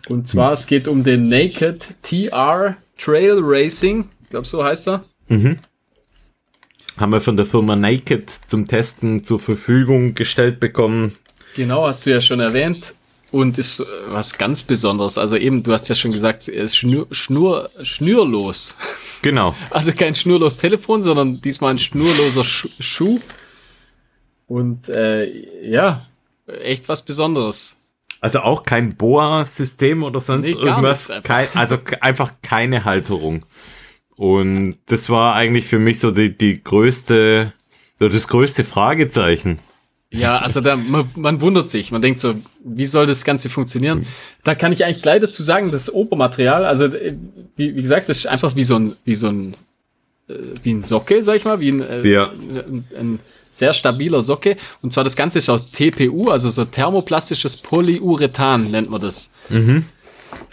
Und 0.09 0.28
zwar 0.28 0.52
es 0.52 0.66
geht 0.66 0.88
um 0.88 1.05
den 1.05 1.28
Naked 1.28 1.86
TR 2.02 2.76
Trail 2.96 3.38
Racing, 3.40 4.09
ich 4.22 4.30
glaube 4.30 4.46
so 4.46 4.64
heißt 4.64 4.88
er. 4.88 5.05
haben 6.96 7.12
wir 7.12 7.20
von 7.20 7.36
der 7.36 7.46
Firma 7.46 7.76
Naked 7.76 8.30
zum 8.46 8.66
Testen 8.66 9.24
zur 9.24 9.40
Verfügung 9.40 10.14
gestellt 10.14 10.61
bekommen. 10.61 11.16
Genau, 11.57 11.86
hast 11.86 12.07
du 12.07 12.11
ja 12.11 12.20
schon 12.20 12.40
erwähnt. 12.40 12.94
Und 13.30 13.59
ist 13.59 13.80
äh, 13.80 13.84
was 14.09 14.38
ganz 14.38 14.62
Besonderes. 14.62 15.18
Also 15.18 15.36
eben, 15.36 15.64
du 15.64 15.72
hast 15.72 15.88
ja 15.88 15.96
schon 15.96 16.12
gesagt, 16.12 16.48
er 16.48 16.64
ist 16.64 16.76
schnur, 16.76 17.09
schnur, 17.11 17.70
schnürlos. 17.82 18.76
Genau. 19.22 19.57
Also 19.70 19.92
kein 19.92 20.14
schnurlos 20.14 20.59
Telefon, 20.59 21.02
sondern 21.02 21.40
diesmal 21.40 21.72
ein 21.72 21.78
schnurloser 21.78 22.44
Schu 22.44 22.68
Schuh. 22.78 23.20
Und 24.46 24.88
äh, 24.88 25.68
ja, 25.68 26.07
echt 26.47 26.88
was 26.88 27.05
Besonderes. 27.05 27.92
Also 28.20 28.40
auch 28.40 28.62
kein 28.62 28.97
Boa-System 28.97 30.03
oder 30.03 30.20
sonst 30.20 30.45
Nee, 30.45 30.53
irgendwas. 30.53 31.12
Kein, 31.24 31.47
also 31.55 31.78
einfach 32.01 32.32
keine 32.42 32.84
Halterung. 32.84 33.45
Und 34.16 34.76
das 34.86 35.11
war 35.11 35.34
eigentlich 35.34 35.66
für 35.66 35.78
mich 35.78 36.01
so 36.01 36.11
die, 36.11 36.36
die 36.36 36.62
größte, 36.62 37.53
das 37.99 38.28
größte 38.28 38.64
Fragezeichen. 38.64 39.59
Ja, 40.11 40.38
also 40.38 40.61
da, 40.61 40.76
man, 40.76 41.11
man 41.16 41.40
wundert 41.40 41.68
sich. 41.68 41.90
Man 41.90 42.01
denkt 42.01 42.20
so, 42.20 42.34
wie 42.64 42.86
soll 42.86 43.07
das 43.07 43.24
Ganze 43.24 43.51
funktionieren? 43.51 44.07
Da 44.45 44.55
kann 44.55 44.72
ich 44.72 44.84
eigentlich 44.84 45.03
gleich 45.03 45.20
dazu 45.20 45.42
sagen, 45.42 45.72
das 45.72 45.92
Obermaterial, 45.92 46.64
also 46.64 46.86
äh, 46.86 47.16
wie, 47.57 47.74
wie 47.74 47.82
gesagt, 47.82 48.09
das 48.09 48.18
ist 48.18 48.26
einfach 48.28 48.55
wie 48.55 48.62
so 48.64 48.76
ein, 48.76 48.95
wie 49.05 49.16
so 49.16 49.26
ein, 49.28 49.55
äh, 50.28 50.34
wie 50.62 50.72
ein 50.72 50.84
Socke, 50.84 51.22
sag 51.24 51.34
ich 51.36 51.45
mal, 51.45 51.59
wie 51.59 51.70
ein, 51.72 51.80
äh, 51.82 52.07
Ja. 52.09 52.30
ein, 52.30 52.84
ein 52.97 53.18
sehr 53.59 53.72
stabiler 53.72 54.22
Socke. 54.22 54.57
Und 54.82 54.92
zwar 54.92 55.05
das 55.05 55.16
Ganze 55.16 55.38
ist 55.38 55.48
aus 55.48 55.70
TPU, 55.70 56.30
also 56.30 56.50
so 56.50 56.64
thermoplastisches 56.64 57.59
Polyurethan 57.59 58.70
nennt 58.70 58.90
man 58.90 59.00
das. 59.00 59.44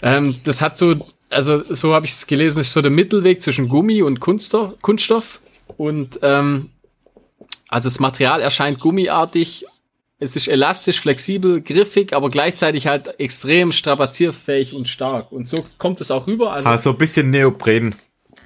Ähm, 0.02 0.36
das 0.44 0.60
hat 0.62 0.78
so, 0.78 0.94
also 1.30 1.62
so 1.74 1.94
habe 1.94 2.06
ich 2.06 2.12
es 2.12 2.26
gelesen, 2.26 2.60
ist 2.60 2.72
so 2.72 2.82
der 2.82 2.90
Mittelweg 2.90 3.42
zwischen 3.42 3.68
Gummi 3.68 4.02
und 4.02 4.20
Kunststoff. 4.20 4.74
Kunststoff. 4.80 5.40
Und 5.76 6.20
ähm, 6.22 6.70
also 7.68 7.88
das 7.88 7.98
Material 8.00 8.40
erscheint 8.40 8.80
gummiartig. 8.80 9.64
Es 10.18 10.36
ist 10.36 10.46
elastisch, 10.46 11.00
flexibel, 11.00 11.60
griffig, 11.60 12.12
aber 12.12 12.30
gleichzeitig 12.30 12.86
halt 12.86 13.18
extrem 13.18 13.72
strapazierfähig 13.72 14.72
und 14.72 14.86
stark. 14.86 15.32
Und 15.32 15.48
so 15.48 15.64
kommt 15.78 16.00
es 16.00 16.12
auch 16.12 16.28
rüber. 16.28 16.52
Also 16.52 16.68
Also 16.68 16.90
ein 16.90 16.98
bisschen 16.98 17.30
Neopren. 17.30 17.94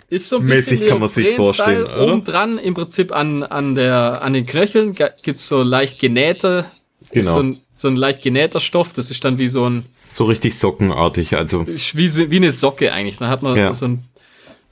Ist 0.09 0.29
so 0.29 0.37
ein 0.39 0.45
mäßig 0.45 0.81
bisschen 0.81 0.89
kann 0.89 1.01
man 1.01 1.09
Neopren-Style. 1.09 1.37
vorstellen, 1.37 1.85
oder? 1.85 2.13
Oben 2.13 2.25
dran 2.25 2.59
im 2.59 2.75
Prinzip 2.75 3.15
an, 3.15 3.43
an, 3.43 3.75
der, 3.75 4.23
an 4.23 4.33
den 4.33 4.47
Knöcheln 4.47 4.95
gibt's 5.23 5.49
so 5.49 5.63
leicht 5.63 5.99
genähte, 5.99 6.67
Genau. 7.13 7.33
so, 7.33 7.39
ein, 7.41 7.61
so 7.75 7.89
ein 7.89 7.97
leicht 7.97 8.23
genähter 8.23 8.61
Stoff. 8.61 8.93
Das 8.93 9.11
ist 9.11 9.25
dann 9.25 9.39
wie 9.39 9.49
so 9.49 9.69
ein, 9.69 9.85
So 10.09 10.25
richtig 10.25 10.57
sockenartig. 10.59 11.37
Also 11.37 11.67
wie, 11.67 12.31
wie 12.31 12.37
eine 12.37 12.53
Socke 12.53 12.93
eigentlich. 12.93 13.19
Dann 13.19 13.29
hat 13.29 13.43
man 13.43 13.57
Ja. 13.57 13.73
so 13.73 13.87
ein 13.87 14.05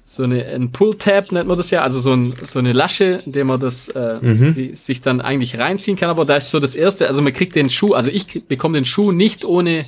so 0.07 0.23
eine 0.23 0.45
ein 0.47 0.71
Pull-Tab 0.71 1.33
nennt 1.33 1.49
man 1.49 1.57
das 1.57 1.71
ja, 1.71 1.81
also 1.81 1.99
so, 1.99 2.13
ein, 2.13 2.35
so 2.43 2.59
eine 2.59 2.75
Lasche, 2.75 3.23
in 3.25 3.33
der 3.33 3.47
man 3.47 3.59
das 3.59 3.89
äh, 3.89 4.19
Mhm. 4.21 4.55
die 4.55 4.75
sich 4.75 5.01
dann 5.01 5.23
eigentlich 5.23 5.59
reinziehen 5.59 5.97
kann. 5.97 6.11
Aber 6.11 6.27
da 6.27 6.37
ist 6.37 6.51
so 6.51 6.61
das 6.61 6.75
erste, 6.75 7.09
also 7.09 7.23
man 7.23 7.33
kriegt 7.33 7.57
den 7.57 7.71
Schuh, 7.71 7.95
also 7.95 8.11
ich 8.11 8.45
bekomme 8.47 8.77
den 8.77 8.85
Schuh 8.85 9.13
nicht 9.13 9.47
ohne 9.47 9.87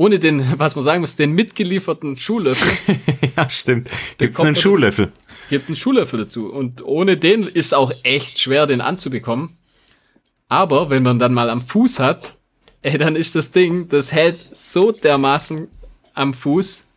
ohne 0.00 0.18
den, 0.18 0.58
was 0.58 0.76
man 0.76 0.82
sagen 0.82 1.02
muss, 1.02 1.14
den 1.14 1.32
mitgelieferten 1.32 2.16
Schuhlöffel. 2.16 2.96
ja, 3.36 3.50
stimmt. 3.50 3.90
Gibt's 4.16 4.34
kommt 4.34 4.46
einen 4.46 4.56
Schuhlöffel? 4.56 5.12
gibt 5.50 5.68
einen 5.68 5.76
Schuhlöffel 5.76 6.20
dazu. 6.20 6.50
Und 6.50 6.82
ohne 6.82 7.18
den 7.18 7.42
ist 7.42 7.74
auch 7.74 7.92
echt 8.02 8.38
schwer, 8.38 8.66
den 8.66 8.80
anzubekommen. 8.80 9.58
Aber 10.48 10.88
wenn 10.88 11.02
man 11.02 11.18
dann 11.18 11.34
mal 11.34 11.50
am 11.50 11.60
Fuß 11.60 11.98
hat, 11.98 12.38
ey, 12.80 12.96
dann 12.96 13.14
ist 13.14 13.34
das 13.34 13.50
Ding, 13.50 13.90
das 13.90 14.10
hält 14.10 14.46
so 14.54 14.90
dermaßen 14.90 15.68
am 16.14 16.32
Fuß. 16.32 16.88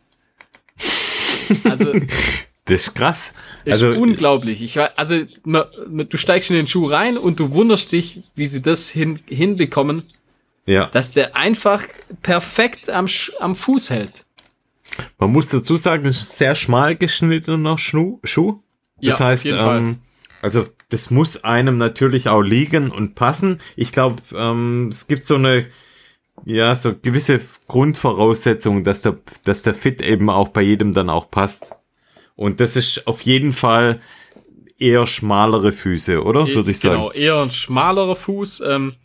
Also 1.65 1.93
Das 2.65 2.87
ist 2.87 2.95
krass. 2.95 3.33
ist 3.65 3.73
Also 3.73 3.99
unglaublich. 3.99 4.61
Ich 4.61 4.79
also 4.79 5.17
du 5.43 6.17
steigst 6.17 6.49
in 6.49 6.55
den 6.55 6.67
Schuh 6.67 6.85
rein 6.85 7.17
und 7.17 7.37
du 7.41 7.51
wunderst 7.51 7.91
dich, 7.91 8.21
wie 8.35 8.45
sie 8.45 8.61
das 8.61 8.89
hin, 8.89 9.19
hinbekommen, 9.27 10.03
ja, 10.65 10.87
dass 10.87 11.11
der 11.11 11.35
einfach 11.35 11.83
perfekt 12.21 12.89
am, 12.89 13.07
am 13.39 13.55
Fuß 13.55 13.89
hält. 13.89 14.21
man 15.17 15.31
muss 15.31 15.49
dazu 15.49 15.75
sagen, 15.77 16.05
es 16.05 16.21
ist 16.21 16.31
ein 16.33 16.37
sehr 16.37 16.55
schmal 16.55 16.95
geschnittener 16.95 17.77
Schuh. 17.77 18.19
Schuh. 18.23 18.59
Das 19.01 19.19
Ja, 19.19 19.25
heißt, 19.27 19.45
ähm, 19.47 19.99
also 20.41 20.65
das 20.89 21.09
muss 21.09 21.43
einem 21.43 21.77
natürlich 21.77 22.27
auch 22.29 22.41
liegen 22.41 22.91
und 22.91 23.15
passen. 23.15 23.59
Ich 23.75 23.91
glaube, 23.91 24.17
ähm, 24.35 24.89
es 24.89 25.07
gibt 25.07 25.25
so 25.25 25.35
eine 25.35 25.65
ja 26.45 26.75
so 26.75 26.93
gewisse 26.99 27.39
Grundvoraussetzungen, 27.67 28.83
dass 28.83 29.01
der 29.01 29.17
dass 29.43 29.63
der 29.63 29.73
Fit 29.73 30.01
eben 30.01 30.29
auch 30.29 30.49
bei 30.49 30.61
jedem 30.61 30.93
dann 30.93 31.09
auch 31.09 31.29
passt. 31.29 31.71
Und 32.35 32.59
das 32.59 32.75
ist 32.75 33.05
auf 33.07 33.21
jeden 33.21 33.53
Fall 33.53 33.99
eher 34.79 35.05
schmalere 35.07 35.71
Füße, 35.71 36.23
oder? 36.23 36.47
Würde 36.47 36.71
ich 36.71 36.79
sagen. 36.79 36.95
Genau, 36.95 37.11
eher 37.11 37.41
ein 37.41 37.51
schmalerer 37.51 38.15
Fuß. 38.15 38.61
Ähm, 38.65 38.95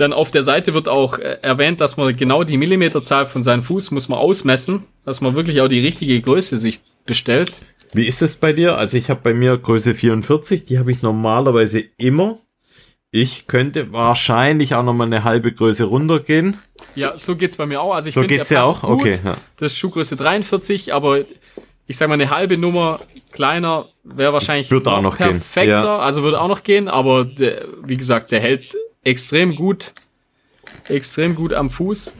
dann 0.00 0.12
auf 0.12 0.30
der 0.30 0.42
Seite 0.42 0.74
wird 0.74 0.88
auch 0.88 1.18
äh, 1.18 1.38
erwähnt, 1.42 1.80
dass 1.80 1.96
man 1.96 2.16
genau 2.16 2.44
die 2.44 2.56
Millimeterzahl 2.56 3.26
von 3.26 3.42
seinem 3.42 3.62
Fuß 3.62 3.90
muss 3.90 4.08
man 4.08 4.18
ausmessen, 4.18 4.86
dass 5.04 5.20
man 5.20 5.34
wirklich 5.34 5.60
auch 5.60 5.68
die 5.68 5.80
richtige 5.80 6.20
Größe 6.20 6.56
sich 6.56 6.80
bestellt. 7.06 7.52
Wie 7.92 8.06
ist 8.06 8.22
es 8.22 8.36
bei 8.36 8.52
dir? 8.52 8.78
Also 8.78 8.96
ich 8.96 9.10
habe 9.10 9.20
bei 9.22 9.34
mir 9.34 9.56
Größe 9.58 9.94
44, 9.94 10.64
die 10.64 10.78
habe 10.78 10.92
ich 10.92 11.02
normalerweise 11.02 11.82
immer. 11.98 12.38
Ich 13.12 13.46
könnte 13.48 13.92
wahrscheinlich 13.92 14.74
auch 14.76 14.84
noch 14.84 14.94
mal 14.94 15.04
eine 15.04 15.24
halbe 15.24 15.52
Größe 15.52 15.84
runtergehen. 15.84 16.56
Ja, 16.94 17.18
so 17.18 17.34
geht's 17.34 17.56
bei 17.56 17.66
mir 17.66 17.80
auch. 17.80 17.92
Also 17.94 18.08
ich 18.08 18.14
So 18.14 18.20
finde, 18.20 18.36
geht's 18.36 18.50
ja 18.50 18.62
auch? 18.62 18.82
Gut. 18.82 18.90
Okay, 19.00 19.18
ja. 19.24 19.36
Das 19.56 19.72
ist 19.72 19.78
Schuhgröße 19.78 20.14
43, 20.16 20.94
aber 20.94 21.18
ich 21.88 21.96
sag 21.96 22.06
mal, 22.08 22.14
eine 22.14 22.30
halbe 22.30 22.56
Nummer 22.56 23.00
kleiner 23.32 23.86
wäre 24.04 24.32
wahrscheinlich 24.32 24.70
Würde 24.70 24.92
auch 24.92 25.02
noch 25.02 25.18
gehen, 25.18 25.30
perfekter. 25.30 25.68
ja. 25.84 25.98
Also 25.98 26.22
würde 26.22 26.40
auch 26.40 26.46
noch 26.48 26.62
gehen, 26.62 26.86
aber 26.86 27.24
der, 27.24 27.66
wie 27.84 27.96
gesagt, 27.96 28.30
der 28.30 28.38
hält 28.38 28.76
extrem 29.04 29.54
gut, 29.56 29.92
extrem 30.88 31.34
gut 31.34 31.52
am 31.52 31.70
Fuß. 31.70 32.12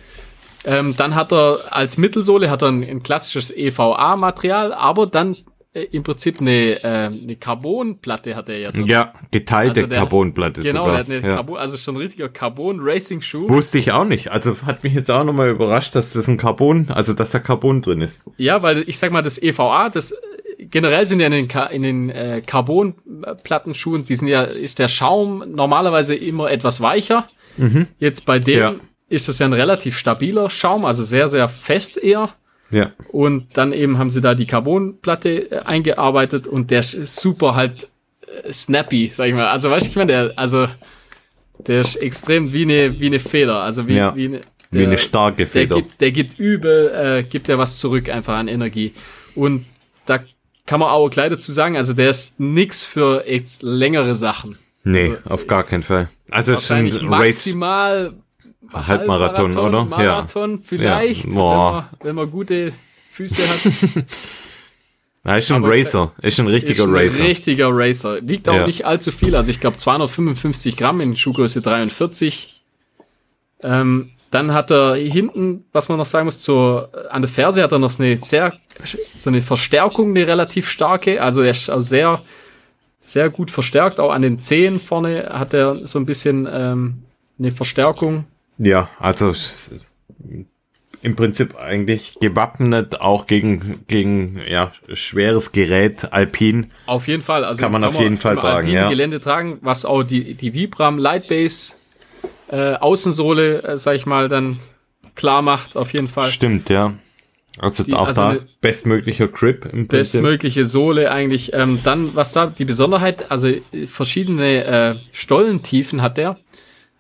Ähm, 0.65 0.95
dann 0.97 1.15
hat 1.15 1.33
er 1.33 1.61
als 1.71 1.97
Mittelsohle 1.97 2.51
hat 2.51 2.63
er 2.63 2.69
ein, 2.69 2.83
ein 2.83 3.03
klassisches 3.03 3.51
EVA-Material, 3.55 4.75
aber 4.75 5.07
dann 5.07 5.37
äh, 5.73 5.85
im 5.93 6.03
Prinzip 6.03 6.41
eine, 6.41 6.83
äh, 6.83 6.87
eine 7.07 7.37
Carbonplatte 7.37 8.37
hat 8.37 8.49
er 8.51 8.59
ja 8.59 8.71
drin. 8.73 8.87
Ja, 8.87 9.15
geteilte 9.31 9.81
Also 9.81 9.87
der- 9.89 9.99
Carbonplatte 10.01 10.61
Genau, 10.63 10.85
sogar. 10.87 11.01
eine 11.05 11.21
ja. 11.21 11.37
Carbon, 11.37 11.57
also 11.57 11.79
schon 11.79 11.95
ein 11.95 12.01
richtiger 12.03 12.29
Carbon-Racing-Schuh. 12.29 13.49
Wusste 13.49 13.79
ich 13.79 13.93
auch 13.93 14.05
nicht. 14.05 14.31
Also 14.33 14.57
hat 14.67 14.85
mich 14.85 14.93
jetzt 14.93 15.11
auch 15.11 15.25
noch 15.25 15.33
mal 15.33 15.49
überrascht, 15.49 15.95
dass 15.95 16.13
das 16.13 16.29
ein 16.29 16.37
Carbon, 16.37 16.91
also 16.91 17.15
dass 17.15 17.31
da 17.31 17.39
Carbon 17.39 17.81
drin 17.81 18.03
ist. 18.03 18.29
Ja, 18.37 18.63
weil 18.63 18.85
ich 18.87 18.99
sag 18.99 19.13
mal, 19.13 19.23
das 19.23 19.41
EVA, 19.41 19.89
das 19.89 20.13
generell 20.71 21.07
sind 21.07 21.21
ja 21.21 21.27
in 21.27 21.33
den, 21.33 21.49
Ka 21.49 21.67
in 21.67 21.83
den 21.83 22.11
äh, 22.11 22.43
Carbon-Plattenschuhen, 22.45 24.05
sie 24.05 24.17
sind 24.17 24.29
ja, 24.29 24.43
ist 24.43 24.79
der 24.79 24.89
Schaum 24.89 25.45
normalerweise 25.55 26.15
immer 26.15 26.51
etwas 26.51 26.81
weicher. 26.81 27.29
Jetzt 27.99 28.25
bei 28.27 28.39
dem 28.39 28.59
Ja. 28.59 28.75
ist 29.09 29.29
das 29.29 29.39
ja 29.39 29.47
ein 29.47 29.53
relativ 29.53 29.99
stabiler 29.99 30.49
Schaum, 30.51 30.85
also 30.85 31.03
sehr, 31.03 31.29
sehr 31.29 31.49
fest 31.49 32.03
eher. 32.03 32.31
Ja. 32.71 32.93
Und 33.11 33.49
dann 33.55 33.73
eben 33.73 33.99
haben 33.99 34.11
sie 34.11 34.21
da 34.21 34.35
die 34.35 34.47
Carbonplatte 34.47 35.51
äh, 35.51 35.59
eingearbeitet 35.65 36.47
und 36.47 36.71
der 36.71 36.81
ist 36.81 37.17
super 37.17 37.57
halt 37.57 37.89
äh, 38.45 38.53
snappy, 38.53 39.11
sag 39.15 39.27
ich 39.29 39.35
mal. 39.35 39.49
Also 39.49 39.71
weißt 39.71 39.87
du, 39.87 39.91
ich 39.91 39.97
meine, 39.97 40.13
der, 40.13 40.33
also 40.39 40.69
der 41.67 41.81
ist 41.81 41.97
extrem 41.97 42.53
wie 42.53 42.63
eine, 42.63 43.01
wie 43.01 43.07
eine 43.07 43.19
Feder. 43.19 43.57
Also 43.63 43.89
wie, 43.89 43.97
Ja. 43.97 44.15
wie 44.15 44.27
eine, 44.27 44.41
Wie 44.71 44.85
eine 44.85 44.97
starke 44.99 45.39
der 45.39 45.47
Feder. 45.49 45.75
gibt, 45.77 46.01
der 46.01 46.13
gibt 46.13 46.39
übel, 46.39 46.93
äh, 46.95 47.23
gibt 47.25 47.49
ja 47.49 47.59
was 47.59 47.79
zurück 47.79 48.09
einfach 48.09 48.35
an 48.35 48.47
Energie. 48.47 48.93
Und 49.35 49.67
da 50.07 50.21
kann 50.71 50.79
man 50.79 50.91
auch 50.91 51.09
gleich 51.11 51.31
dazu 51.31 51.51
sagen, 51.51 51.77
also 51.77 51.95
der 51.95 52.11
ist 52.11 52.39
nix 52.39 52.85
für 52.85 53.25
jetzt 53.29 53.65
längere 53.65 54.15
Sachen. 54.15 54.57
Nee, 54.85 55.17
auf 55.29 55.49
gar 55.49 55.65
keinen 55.65 55.83
Fall. 55.83 56.09
Also 56.31 56.53
es 56.53 56.71
ein 56.71 56.85
Wahrscheinlich 56.87 57.03
Race, 57.03 57.09
maximal 57.11 58.15
Halbmarathon, 58.73 59.57
oder? 59.59 59.85
Marathon 59.85 60.63
vielleicht, 60.63 61.25
Ja. 61.25 61.31
wenn, 61.33 61.37
man, 61.37 61.85
wenn 62.05 62.15
man 62.15 62.31
gute 62.31 62.73
Füße 63.11 63.43
hat. 63.49 64.05
Ja, 65.25 65.37
ist 65.37 65.51
ein 65.51 65.63
Aber 65.63 65.77
es- 65.77 65.89
Racer. 65.95 66.13
Ist 66.23 66.41
ein 66.41 66.47
richtiger 66.47 66.85
ist 66.85 66.89
ein 66.89 66.95
Racer. 66.95 67.25
richtiger 67.25 67.69
Racer. 67.71 68.19
Wiegt 68.27 68.49
auch 68.49 68.55
Ja. 68.55 68.67
nicht 68.67 68.87
allzu 68.87 69.13
viel. 69.13 69.37
Also 69.37 69.51
ich 69.51 69.61
glaube 69.61 69.77
255 69.77 70.79
Gramm 70.79 71.03
in 71.03 71.15
Schuhgröße 71.15 71.61
43. 71.61 72.63
Ähm, 73.63 74.13
dann 74.31 74.53
hat 74.55 74.71
er 74.71 74.95
hinten, 74.95 75.65
was 75.73 75.89
man 75.89 75.99
noch 75.99 76.07
sagen 76.07 76.27
muss, 76.27 76.41
zur, 76.41 76.91
an 77.11 77.23
der 77.23 77.29
Ferse 77.29 77.63
hat 77.63 77.73
er 77.73 77.79
noch 77.79 77.91
so 77.91 78.03
eine 78.03 78.17
sehr, 78.17 78.53
so 79.17 79.31
eine 79.31 79.41
Verstärkung, 79.41 80.11
eine 80.11 80.27
relativ 80.27 80.69
starke. 80.69 81.21
Also 81.23 81.43
er 81.43 81.51
ist 81.51 81.69
auch 81.71 81.81
sehr, 81.81 82.23
sehr 83.01 83.29
gut 83.31 83.51
verstärkt. 83.51 83.99
Auch 83.99 84.13
an 84.13 84.23
den 84.23 84.39
Zehen 84.39 84.79
vorne 84.79 85.29
hat 85.33 85.53
er 85.55 85.87
so 85.87 85.99
ein 85.99 86.07
bisschen 86.07 86.49
ähm, 86.51 87.03
eine 87.39 87.51
Verstärkung. 87.51 88.25
Ja, 88.59 88.89
also 88.99 89.31
es- 89.31 89.75
im 91.03 91.17
Prinzip 91.17 91.57
eigentlich 91.59 92.17
gewappnet 92.21 93.01
auch 93.01 93.27
gegen, 93.27 93.81
gegen 93.89 94.39
ja, 94.47 94.71
schweres 94.93 95.51
Gerät, 95.53 96.13
Alpin. 96.13 96.71
Auf 96.85 97.09
jeden 97.09 97.23
Fall. 97.23 97.43
Also 97.45 97.63
Kann 97.63 97.73
man 97.73 97.85
auf 97.85 97.99
jeden 97.99 98.19
Fall 98.19 98.35
im 98.35 98.41
tragen, 98.41 98.57
alpinen 98.59 98.75
ja. 98.77 98.89
Gelände 98.91 99.19
tragen, 99.21 99.59
was 99.63 99.87
auch 99.87 100.03
die, 100.03 100.35
die 100.35 100.53
Vibram 100.53 100.99
Lightbase 100.99 101.73
äh, 102.49 102.75
Außensohle, 102.75 103.63
äh, 103.63 103.77
sag 103.79 103.95
ich 103.97 104.07
mal, 104.07 104.29
dann 104.29 104.59
klar 105.15 105.43
macht, 105.43 105.77
auf 105.77 105.93
jeden 105.93 106.09
Fall. 106.09 106.27
Stimmt, 106.27 106.69
ja. 106.71 106.95
Also 107.59 107.83
Die- 107.85 107.93
auch 107.95 108.07
also 108.07 108.23
da 108.23 108.37
bestmöglicher 108.61 109.29
Grip 109.29 109.67
im. 109.71 109.87
Bestmögliche 109.89 110.65
Sohle 110.65 111.11
eigentlich. 111.11 111.53
Ähm, 111.53 111.81
dann, 111.85 112.15
was 112.15 112.33
da 112.33 112.47
die 112.47 112.65
Besonderheit, 112.65 113.31
also 113.31 113.49
äh, 113.49 113.87
verschiedene 113.87 114.65
äh, 114.65 114.95
Stollentiefen 115.13 116.01
hat 116.01 116.17
der. 116.17 116.39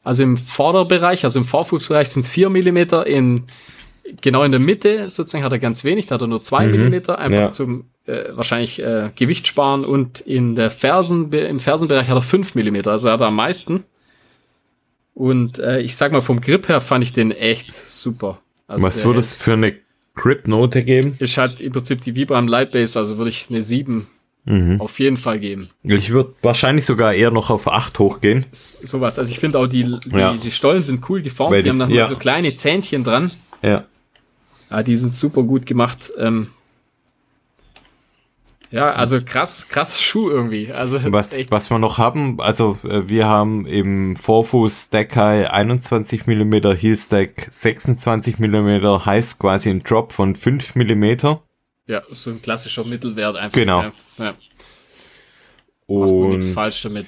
Also 0.03 0.23
im 0.23 0.37
Vorderbereich, 0.37 1.25
also 1.25 1.39
im 1.39 1.45
Vorfußbereich 1.45 2.09
sind 2.09 2.25
es 2.25 2.31
4 2.31 2.49
Millimeter, 2.51 3.07
in, 3.07 3.45
genau 4.23 4.43
in 4.43 4.51
der 4.51 4.61
Mitte 4.61 5.09
sozusagen 5.11 5.45
hat 5.45 5.53
er 5.53 5.59
ganz 5.59 5.85
wenig, 5.85 6.07
da 6.07 6.14
hat 6.16 6.23
er 6.23 6.27
nur 6.27 6.43
2 6.43 6.66
Millimeter, 6.66 7.18
einfach 7.18 7.37
Mhm. 7.39 7.45
Ja. 7.45 7.51
zum 7.53 7.85
äh, 8.07 8.31
wahrscheinlich 8.35 8.81
äh, 8.83 9.11
Gewicht 9.14 9.47
sparen 9.47 9.85
und 9.85 10.21
in 10.21 10.57
der 10.57 10.71
Fersen, 10.71 11.31
im 11.33 11.61
Fersenbereich 11.61 12.09
hat 12.09 12.16
er 12.16 12.23
5 12.23 12.55
Millimeter, 12.55 12.91
also 12.93 13.11
hat 13.11 13.21
er 13.21 13.27
am 13.29 13.37
meisten. 13.37 13.85
Und 15.21 15.59
äh, 15.59 15.81
ich 15.83 15.97
sag 15.97 16.12
mal, 16.12 16.23
vom 16.23 16.41
Grip 16.41 16.68
her 16.71 16.81
fand 16.81 17.05
ich 17.05 17.12
den 17.12 17.31
echt 17.31 17.75
super. 17.75 18.39
Also 18.66 18.87
Was 18.87 19.05
würde 19.05 19.21
es 19.21 19.35
für 19.35 19.53
eine 19.53 19.75
Grip-Note 20.14 20.83
geben? 20.83 21.14
ist 21.18 21.37
halt 21.37 21.61
im 21.61 21.73
Prinzip 21.73 22.01
die 22.01 22.14
Vibram 22.16 22.49
Lightbase, 22.49 22.99
also 22.99 23.18
würde 23.18 23.29
ich 23.29 23.49
eine 23.51 23.61
7 23.61 24.07
Mhm. 24.47 24.81
auf 24.81 24.99
jeden 24.99 25.18
Fall 25.18 25.39
geben. 25.39 25.68
Ich 25.83 26.09
würde 26.09 26.33
wahrscheinlich 26.41 26.87
sogar 26.87 27.12
eher 27.12 27.31
noch 27.31 27.51
auf 27.51 27.68
8 27.71 27.99
hochgehen. 27.99 28.47
Sowas. 28.53 29.18
Also 29.18 29.31
ich 29.31 29.39
finde 29.39 29.59
auch 29.59 29.66
die, 29.66 29.83
die, 29.85 30.16
Ja. 30.16 30.35
die 30.35 30.51
Stollen 30.51 30.83
sind 30.83 31.07
cool 31.11 31.21
geformt. 31.21 31.53
Weil 31.53 31.62
die 31.62 31.68
haben 31.68 31.77
noch 31.77 31.91
ja. 31.91 32.05
mal 32.05 32.09
so 32.09 32.16
kleine 32.16 32.55
Zähnchen 32.55 33.05
dran. 33.05 33.33
Ja. 33.61 33.85
Ja, 34.71 34.83
die 34.83 34.97
sind 34.97 35.14
super 35.14 35.43
gut 35.43 35.66
gemacht. 35.66 36.11
Ähm, 36.18 36.47
ja, 38.71 38.91
also 38.91 39.21
krass, 39.21 39.68
krass 39.68 40.01
Schuh 40.01 40.31
irgendwie. 40.31 40.73
Also 40.73 41.12
Was, 41.12 41.37
echt, 41.37 41.51
was 41.51 41.71
wir 41.71 41.79
noch 41.79 41.99
haben, 41.99 42.41
also 42.41 42.79
äh, 42.85 43.09
wir 43.09 43.27
haben 43.27 43.66
im 43.66 44.16
Vorfuß 44.16 44.87
Stack 44.87 45.16
High 45.16 45.51
21 45.51 46.27
mm, 46.27 46.55
Heel 46.77 46.97
Stack 46.97 47.49
26 47.51 48.39
mm, 48.39 49.05
heißt 49.05 49.39
quasi 49.41 49.71
ein 49.71 49.83
Drop 49.83 50.12
von 50.12 50.37
5 50.37 50.77
mm. 50.77 51.05
ja, 51.87 52.03
so 52.11 52.31
ein 52.31 52.41
klassischer 52.43 52.85
Mittelwert 52.85 53.37
einfach. 53.37 53.59
Genau. 53.59 53.83
Ja, 53.83 53.93
ja. 54.18 54.35
Man 55.89 56.31
nichts 56.31 56.47
Und 56.47 56.55
falsch 56.55 56.83
damit. 56.83 57.07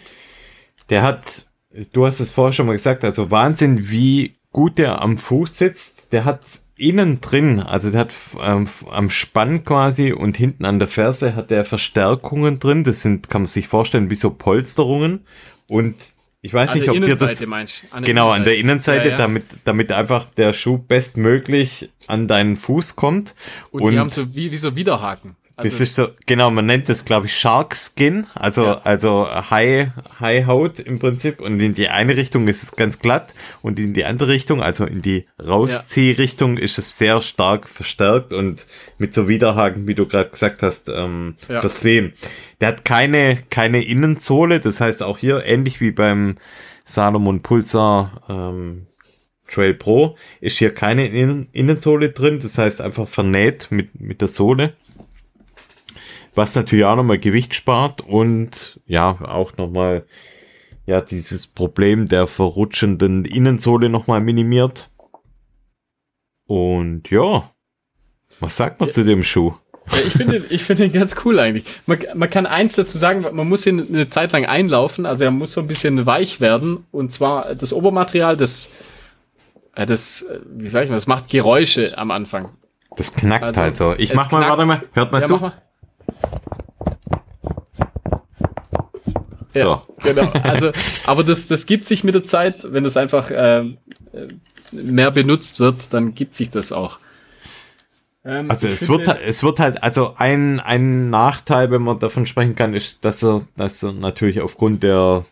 der 0.89 1.03
hat, 1.03 1.47
du 1.93 2.07
hast 2.07 2.19
es 2.19 2.33
vorher 2.33 2.53
schon 2.53 2.67
mal 2.67 2.73
gesagt, 2.73 3.05
also 3.05 3.31
Wahnsinn, 3.31 3.89
wie 3.91 4.35
gut 4.51 4.79
der 4.79 5.01
am 5.01 5.19
Fuß 5.19 5.57
sitzt. 5.57 6.13
Der 6.13 6.25
hat 6.25 6.41
innen 6.83 7.21
drin, 7.21 7.61
also 7.61 7.91
der 7.91 8.01
hat 8.01 8.15
ähm, 8.43 8.69
am 8.91 9.09
Spann 9.09 9.65
quasi 9.65 10.13
und 10.13 10.37
hinten 10.37 10.65
an 10.65 10.79
der 10.81 10.89
Ferse 10.89 11.37
hat 11.37 11.51
der 11.51 11.65
Verstärkungen 11.65 12.59
drin. 12.59 12.83
Das 12.83 13.03
sind, 13.03 13.31
kann 13.31 13.43
man 13.43 13.47
sich 13.47 13.69
vorstellen, 13.69 14.11
wie 14.11 14.17
so 14.17 14.31
Polsterungen. 14.31 15.25
Und 15.69 15.95
ich 16.41 16.53
weiß 16.53 16.73
An 16.73 16.79
nicht, 16.79 16.89
ob 16.91 16.97
dir 16.97 17.15
das 17.15 17.47
meinst? 17.47 17.83
An 17.93 18.03
Genau, 18.03 18.31
an 18.31 18.43
der 18.43 18.59
Innenseite, 18.59 19.05
Ja, 19.05 19.11
ja. 19.13 19.17
damit, 19.17 19.45
damit 19.63 19.93
einfach 19.93 20.25
der 20.25 20.53
Schuh 20.53 20.77
bestmöglich 20.77 21.91
an 22.09 22.27
deinen 22.27 22.57
Fuß 22.57 22.97
kommt. 22.97 23.37
Und, 23.71 23.93
die 23.93 23.99
haben 23.99 24.11
so 24.11 24.35
wie, 24.35 24.51
wie 24.51 24.57
so 24.57 24.75
Widerhaken. 24.75 25.37
Also, 25.57 25.69
das 25.71 25.81
ist 25.81 25.95
so, 25.95 26.09
genau, 26.27 26.51
man 26.51 26.67
nennt 26.67 26.89
das, 26.89 27.05
glaube 27.05 27.27
ich, 27.27 27.37
Shark 27.37 27.77
Skin, 27.77 28.27
also, 28.35 28.65
Ja. 28.65 28.81
also 28.85 29.29
High, 29.51 29.89
High 30.19 30.47
Haut 30.47 30.79
im 30.81 30.99
Prinzip. 30.99 31.41
Und 31.41 31.61
in 31.61 31.75
die 31.75 31.89
eine 31.89 32.17
Richtung 32.17 32.49
ist 32.49 32.63
es 32.63 32.73
ganz 32.73 32.99
glatt 32.99 33.35
und 33.61 33.79
in 33.79 33.93
die 33.95 34.05
andere 34.05 34.31
Richtung, 34.31 34.63
also 34.63 34.87
in 34.87 35.03
die 35.03 35.27
Rausziehrichtung, 35.45 36.57
ist 36.59 36.79
es 36.79 36.97
sehr 36.97 37.21
stark 37.21 37.69
verstärkt 37.69 38.33
und 38.33 38.67
mit 38.99 39.15
so 39.15 39.29
Widerhaken, 39.29 39.87
wie 39.87 39.95
du 39.95 40.07
gerade 40.07 40.31
gesagt 40.31 40.63
hast, 40.63 40.89
ähm, 40.89 41.37
Ja. 41.49 41.61
versehen. 41.61 42.13
Der 42.61 42.69
hat 42.69 42.85
keine, 42.85 43.37
keine 43.51 43.85
Innensohle, 43.85 44.61
das 44.61 44.81
heißt 44.81 45.03
auch 45.03 45.19
hier, 45.19 45.45
ähnlich 45.45 45.81
wie 45.81 45.91
beim 45.91 46.37
Salomon 46.85 47.43
Pulsar, 47.43 48.23
ähm, 48.29 48.87
Trail 49.49 49.75
Pro 49.75 50.17
ist 50.41 50.59
hier 50.59 50.73
keine 50.73 51.07
Innen 51.09 51.49
Innensohle 51.53 52.11
drin, 52.11 52.39
das 52.41 52.57
heißt 52.57 52.81
einfach 52.81 53.07
vernäht 53.07 53.69
mit, 53.71 54.01
mit 54.01 54.23
der 54.23 54.29
Sohle. 54.29 54.73
Was 56.35 56.55
natürlich 56.57 56.85
auch 56.85 56.97
nochmal 56.97 57.19
Gewicht 57.19 57.55
spart 57.55 58.01
und 58.01 58.81
ja, 58.87 59.19
auch 59.23 59.57
nochmal 59.59 60.07
ja, 60.87 61.01
dieses 61.01 61.47
Problem 61.47 62.07
der 62.07 62.27
verrutschenden 62.27 63.25
Innensohle 63.25 63.89
nochmal 63.89 64.21
minimiert. 64.21 64.91
Und 66.47 67.11
ja, 67.11 67.51
was 68.41 68.57
sagt 68.57 68.81
man 68.81 68.91
zu 68.91 69.05
dem 69.05 69.23
Schuh? 69.23 69.55
Ja, 69.91 69.99
ich 70.07 70.13
finde 70.13 70.37
ihn, 70.37 70.45
ich 70.49 70.65
finde 70.65 70.85
ihn 70.85 70.93
ganz 70.93 71.15
cool 71.25 71.39
eigentlich. 71.39 71.65
Man, 71.87 71.99
man 72.15 72.31
kann 72.31 72.47
eins 72.47 72.77
dazu 72.77 72.99
sagen, 72.99 73.23
man 73.35 73.49
muss 73.49 73.67
ihn 73.67 73.87
eine 73.89 74.09
Zeit 74.09 74.33
lang 74.33 74.47
einlaufen, 74.47 75.07
also 75.07 75.25
er 75.25 75.31
muss 75.31 75.53
so 75.53 75.61
ein 75.61 75.67
bisschen 75.69 76.07
weich 76.07 76.41
werden. 76.41 76.87
Und 76.93 77.13
zwar 77.13 77.55
das 77.55 77.73
Obermaterial, 77.73 78.37
das, 78.37 78.85
äh, 79.75 79.87
das, 79.87 80.23
äh, 80.23 80.41
wie 80.57 80.67
sag 80.67 80.85
ich 80.85 80.89
mal, 80.91 80.97
das 80.97 81.07
macht 81.07 81.29
Geräusche 81.31 81.97
am 81.99 82.11
Anfang. 82.11 82.51
Das 82.97 83.15
knackt 83.15 83.45
Also, 83.45 83.61
halt 83.61 83.77
so. 83.77 83.95
Ich 83.99 84.15
mach 84.15 84.31
mal, 84.31 84.39
knackt. 84.39 84.51
warte 84.51 84.67
mal, 84.67 84.83
hört 84.93 85.13
mal 85.13 85.21
Ja, 85.21 85.27
zu. 85.27 85.33
mach 85.35 85.41
mal. 85.41 85.63
So. 89.49 89.59
Ja, 89.59 89.83
genau. 90.03 90.31
Also, 90.43 90.71
aber 91.07 91.25
das, 91.25 91.47
das 91.47 91.67
gibt 91.67 91.87
sich 91.87 92.05
mit 92.05 92.15
der 92.15 92.25
Zeit, 92.25 92.61
wenn 92.73 92.85
das 92.85 92.97
einfach 92.97 93.31
ähm, 93.35 93.77
äh, 94.13 94.29
mehr 94.73 95.11
benutzt 95.11 95.61
wird, 95.61 95.77
dann 95.91 96.15
gibt 96.15 96.35
sich 96.37 96.49
das 96.49 96.73
auch. 96.73 96.99
Ähm, 98.25 98.51
Also 98.51 98.67
es 98.69 98.89
wird, 98.89 99.07
halt- 99.09 99.21
es 99.27 99.43
wird 99.43 99.59
halt, 99.61 99.83
also 99.83 100.15
ein, 100.17 100.59
ein 100.61 101.11
Nachteil, 101.11 101.71
wenn 101.71 101.83
man 101.83 101.99
davon 101.99 102.25
sprechen 102.27 102.55
kann, 102.55 102.73
ist, 102.73 103.05
dass 103.05 103.23
er, 103.23 103.43
dass 103.57 103.83
er 103.83 103.93
natürlich 103.93 104.41
aufgrund 104.41 104.83
der, 104.83 105.25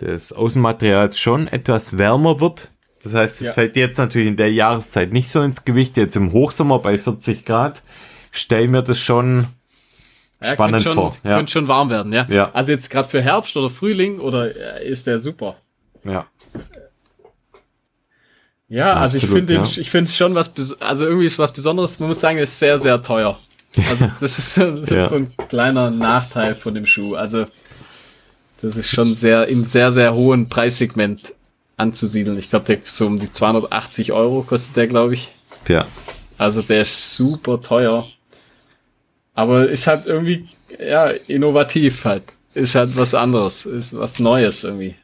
des 0.00 0.32
Außenmaterials 0.34 1.18
schon 1.18 1.46
etwas 1.48 1.96
wärmer 1.96 2.40
wird. 2.40 2.72
Das 3.02 3.14
heißt, 3.14 3.40
es 3.40 3.46
Ja. 3.48 3.52
fällt 3.54 3.76
jetzt 3.76 3.98
natürlich 3.98 4.28
in 4.28 4.36
der 4.36 4.52
Jahreszeit 4.52 5.12
nicht 5.12 5.30
so 5.30 5.40
ins 5.42 5.64
Gewicht. 5.64 5.96
Jetzt 5.96 6.14
im 6.16 6.32
Hochsommer 6.32 6.78
bei 6.78 6.98
40 6.98 7.44
Grad 7.46 7.82
stell 8.30 8.68
mir 8.68 8.82
das 8.82 8.98
schon 9.00 9.46
Ja, 10.42 10.52
spannend 10.52 10.74
könnte 10.82 10.88
schon, 10.88 10.94
vor. 10.94 11.16
Ja. 11.24 11.36
Könnte 11.36 11.52
schon 11.52 11.68
warm 11.68 11.90
werden, 11.90 12.12
ja. 12.12 12.26
Ja. 12.28 12.50
Also 12.52 12.72
jetzt 12.72 12.90
gerade 12.90 13.08
für 13.08 13.20
Herbst 13.22 13.56
oder 13.56 13.70
Frühling 13.70 14.18
oder 14.20 14.54
äh, 14.80 14.88
ist 14.88 15.06
der 15.06 15.18
super. 15.18 15.56
ja. 16.04 16.26
Ja, 18.68 18.94
also 18.94 19.18
ich 19.18 19.24
Absolut, 19.24 19.46
finde 19.48 19.54
ja. 19.54 19.62
ich 19.82 19.90
finde 19.90 20.08
es 20.08 20.16
schon 20.16 20.34
was, 20.34 20.50
also 20.80 21.04
irgendwie 21.04 21.26
ist 21.26 21.38
was 21.38 21.52
Besonderes. 21.52 21.98
Man 22.00 22.08
muss 22.08 22.20
sagen, 22.20 22.38
ist 22.38 22.58
sehr, 22.58 22.78
sehr 22.78 23.02
teuer. 23.02 23.38
Also 23.90 24.08
das 24.20 24.38
ist, 24.38 24.54
so- 24.54 24.76
das 24.80 24.88
Ja. 24.90 25.04
ist 25.04 25.10
so 25.10 25.16
ein 25.16 25.32
kleiner 25.48 25.90
Nachteil 25.90 26.54
von 26.54 26.74
dem 26.74 26.86
Schuh. 26.86 27.14
Also 27.14 27.44
das 28.62 28.76
ist 28.76 28.88
schon 28.88 29.14
sehr 29.14 29.48
im 29.48 29.62
sehr, 29.62 29.92
sehr 29.92 30.14
hohen 30.14 30.48
Preissegment 30.48 31.34
anzusiedeln. 31.76 32.38
Ich 32.38 32.48
glaube, 32.48 32.64
der 32.64 32.78
so 32.82 33.04
um 33.06 33.18
die 33.18 33.30
280 33.30 34.12
Euro 34.12 34.42
kostet 34.42 34.76
der, 34.76 34.86
glaube 34.86 35.14
ich. 35.14 35.30
Ja. 35.68 35.86
Also 36.38 36.62
der 36.62 36.80
ist 36.80 37.14
super 37.16 37.60
teuer. 37.60 38.06
Aber 39.34 39.68
ist 39.68 39.86
halt 39.86 40.06
irgendwie, 40.06 40.48
ja, 40.78 41.06
innovativ 41.26 42.04
halt. 42.04 42.24
Ist 42.54 42.74
halt 42.74 42.96
was 42.98 43.14
anderes, 43.14 43.64
ist 43.64 43.96
was 43.96 44.18
Neues 44.18 44.62
irgendwie. 44.64 44.94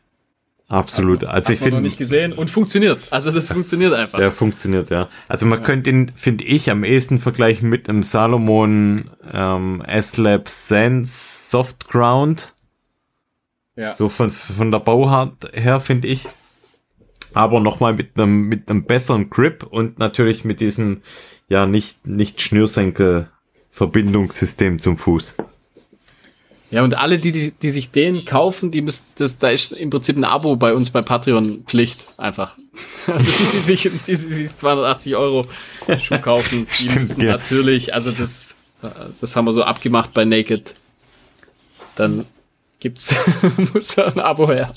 Absolut. 0.68 1.24
Also 1.24 1.54
ich 1.54 1.60
finde 1.60 1.80
nicht 1.80 1.96
gesehen 1.96 2.34
und 2.34 2.50
funktioniert. 2.50 2.98
Also 3.10 3.30
das 3.30 3.50
funktioniert 3.50 3.94
einfach. 3.94 4.18
Der 4.18 4.30
funktioniert 4.30 4.90
ja. 4.90 5.08
Also 5.26 5.46
man 5.46 5.60
ja. 5.60 5.64
könnte 5.64 5.88
ihn, 5.88 6.12
finde 6.14 6.44
ich, 6.44 6.70
am 6.70 6.84
ehesten 6.84 7.20
vergleichen 7.20 7.70
mit 7.70 7.88
einem 7.88 8.02
Salomon 8.02 9.10
ähm, 9.32 9.82
S-Lab 9.86 10.50
Sense 10.50 11.50
Soft 11.50 11.88
Ground. 11.88 12.54
Ja. 13.76 13.92
So 13.92 14.10
von 14.10 14.28
von 14.28 14.70
der 14.70 14.80
Bauart 14.80 15.50
her 15.54 15.80
finde 15.80 16.08
ich. 16.08 16.26
Aber 17.32 17.60
nochmal 17.60 17.94
mit 17.94 18.18
einem 18.18 18.42
mit 18.42 18.70
einem 18.70 18.84
besseren 18.84 19.30
Grip 19.30 19.62
und 19.62 19.98
natürlich 19.98 20.44
mit 20.44 20.60
diesem 20.60 21.00
ja 21.48 21.64
nicht 21.64 22.06
nicht 22.06 22.42
Schnürsenkel 22.42 23.30
Verbindungssystem 23.78 24.80
zum 24.80 24.96
Fuß. 24.96 25.36
Ja, 26.72 26.82
und 26.82 26.94
alle, 26.94 27.20
die, 27.20 27.30
die, 27.30 27.52
die 27.52 27.70
sich 27.70 27.92
den 27.92 28.24
kaufen, 28.24 28.72
die 28.72 28.82
müssen, 28.82 29.04
das, 29.18 29.38
da 29.38 29.50
ist 29.50 29.70
im 29.70 29.88
Prinzip 29.88 30.16
ein 30.16 30.24
Abo 30.24 30.56
bei 30.56 30.74
uns 30.74 30.90
bei 30.90 31.00
Patreon 31.00 31.62
Pflicht, 31.64 32.06
einfach. 32.16 32.56
Also 33.06 33.24
die, 33.24 33.56
die 33.56 33.58
sich, 33.58 33.82
die, 33.82 33.90
die 34.06 34.16
sich 34.16 34.56
280 34.56 35.16
Euro 35.16 35.46
Schuh 35.98 36.18
kaufen, 36.18 36.66
die 36.68 36.74
Stimmt, 36.74 36.98
müssen 36.98 37.20
ja. 37.22 37.30
natürlich, 37.32 37.94
also 37.94 38.10
das, 38.10 38.56
das 39.20 39.34
haben 39.34 39.46
wir 39.46 39.52
so 39.52 39.62
abgemacht 39.62 40.12
bei 40.12 40.24
Naked. 40.24 40.74
Dann 41.94 42.26
gibt's, 42.80 43.14
muss 43.72 43.94
da 43.94 44.06
ein 44.06 44.20
Abo 44.20 44.48
her. 44.48 44.74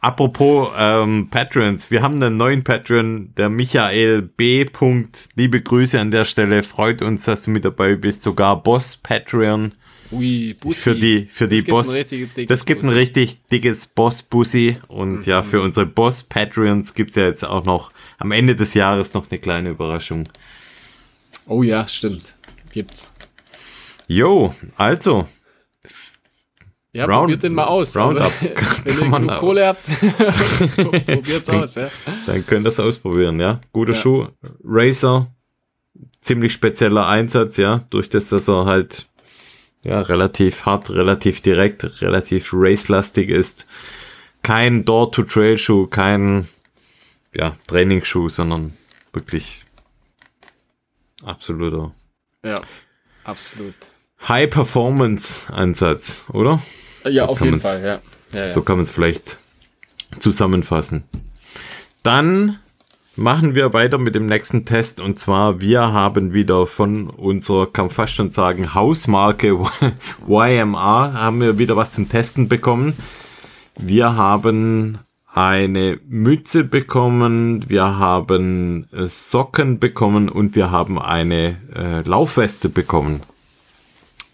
Apropos 0.00 0.70
ähm, 0.76 1.28
Patrons, 1.30 1.90
wir 1.90 2.02
haben 2.02 2.22
einen 2.22 2.36
neuen 2.36 2.64
Patron, 2.64 3.32
der 3.36 3.48
Michael 3.48 4.22
B. 4.22 4.66
Liebe 5.34 5.60
Grüße 5.60 6.00
an 6.00 6.10
der 6.10 6.24
Stelle, 6.24 6.62
freut 6.62 7.02
uns, 7.02 7.24
dass 7.24 7.44
du 7.44 7.50
mit 7.50 7.64
dabei 7.64 7.96
bist, 7.96 8.22
sogar 8.22 8.62
Boss 8.62 8.96
Patreon 8.96 9.72
Ui, 10.12 10.54
Bussi. 10.54 10.80
Für 10.80 10.94
die, 10.94 11.26
für 11.30 11.48
die 11.48 11.58
das 11.58 11.66
Boss. 11.66 12.06
Das 12.48 12.64
gibt 12.64 12.82
ein 12.82 12.88
richtig 12.88 13.46
dickes 13.46 13.86
Boss-Bussi. 13.86 14.76
Und 14.88 15.18
mhm. 15.18 15.22
ja, 15.24 15.42
für 15.42 15.62
unsere 15.62 15.86
Boss-Patreons 15.86 16.94
gibt's 16.94 17.16
ja 17.16 17.26
jetzt 17.26 17.44
auch 17.44 17.64
noch 17.64 17.92
am 18.18 18.32
Ende 18.32 18.56
des 18.56 18.74
Jahres 18.74 19.14
noch 19.14 19.30
eine 19.30 19.38
kleine 19.38 19.70
Überraschung. 19.70 20.28
Oh 21.46 21.62
ja, 21.62 21.86
stimmt. 21.86 22.34
Gibt's. 22.72 23.10
Jo, 24.08 24.54
also. 24.76 25.28
Ja, 26.92 27.04
Round, 27.04 27.20
probiert 27.20 27.42
den 27.44 27.54
mal 27.54 27.66
aus. 27.66 27.96
Roundup. 27.96 28.24
Also, 28.24 28.40
wenn 28.84 28.98
ihr 28.98 29.10
genug 29.10 29.38
Kohle 29.38 29.66
habt, 29.68 29.84
probiert's 31.06 31.48
aus, 31.48 31.76
ja. 31.76 31.88
Dann 32.26 32.44
könnt 32.46 32.66
ihr 32.66 32.70
es 32.70 32.80
ausprobieren, 32.80 33.38
ja. 33.38 33.60
Guter 33.72 33.92
ja. 33.92 33.98
Schuh. 33.98 34.26
Racer. 34.64 35.28
Ziemlich 36.20 36.52
spezieller 36.52 37.06
Einsatz, 37.06 37.56
ja. 37.58 37.84
Durch 37.90 38.08
das, 38.08 38.30
dass 38.30 38.48
er 38.48 38.64
halt 38.64 39.06
ja, 39.82 40.00
relativ 40.00 40.66
hart, 40.66 40.90
relativ 40.90 41.40
direkt, 41.40 42.02
relativ 42.02 42.50
racelastig 42.52 43.30
ist. 43.30 43.66
Kein 44.42 44.84
Door-to-Trail-Schuh, 44.84 45.86
kein 45.86 46.48
ja, 47.34 47.56
Trainingsschuh, 47.66 48.28
sondern 48.28 48.76
wirklich 49.12 49.62
absoluter. 51.22 51.94
Ja, 52.44 52.60
absolut. 53.24 53.74
High-Performance-Ansatz, 54.28 56.26
oder? 56.32 56.60
Ja, 57.04 57.24
so 57.26 57.30
auf 57.32 57.40
jeden 57.40 57.60
Fall, 57.60 57.82
ja. 57.82 58.00
ja, 58.32 58.46
ja. 58.46 58.50
So 58.50 58.62
kann 58.62 58.76
man 58.76 58.82
es 58.82 58.90
vielleicht 58.90 59.38
zusammenfassen. 60.18 61.04
Dann 62.02 62.58
machen 63.16 63.54
wir 63.54 63.72
weiter 63.72 63.98
mit 63.98 64.14
dem 64.14 64.26
nächsten 64.26 64.64
Test 64.64 65.00
und 65.00 65.18
zwar 65.18 65.60
wir 65.60 65.92
haben 65.92 66.32
wieder 66.32 66.66
von 66.66 67.10
unserer, 67.10 67.66
kann 67.66 67.90
fast 67.90 68.14
schon 68.14 68.30
sagen, 68.30 68.74
Hausmarke 68.74 69.58
YMA 70.26 71.12
haben 71.12 71.40
wir 71.40 71.58
wieder 71.58 71.76
was 71.76 71.92
zum 71.92 72.08
Testen 72.08 72.48
bekommen. 72.48 72.94
Wir 73.76 74.16
haben 74.16 74.98
eine 75.32 76.00
Mütze 76.08 76.64
bekommen, 76.64 77.68
wir 77.68 77.98
haben 77.98 78.88
Socken 78.92 79.78
bekommen 79.78 80.28
und 80.28 80.56
wir 80.56 80.70
haben 80.70 80.98
eine 80.98 81.56
äh, 81.74 82.00
Laufweste 82.08 82.68
bekommen. 82.68 83.22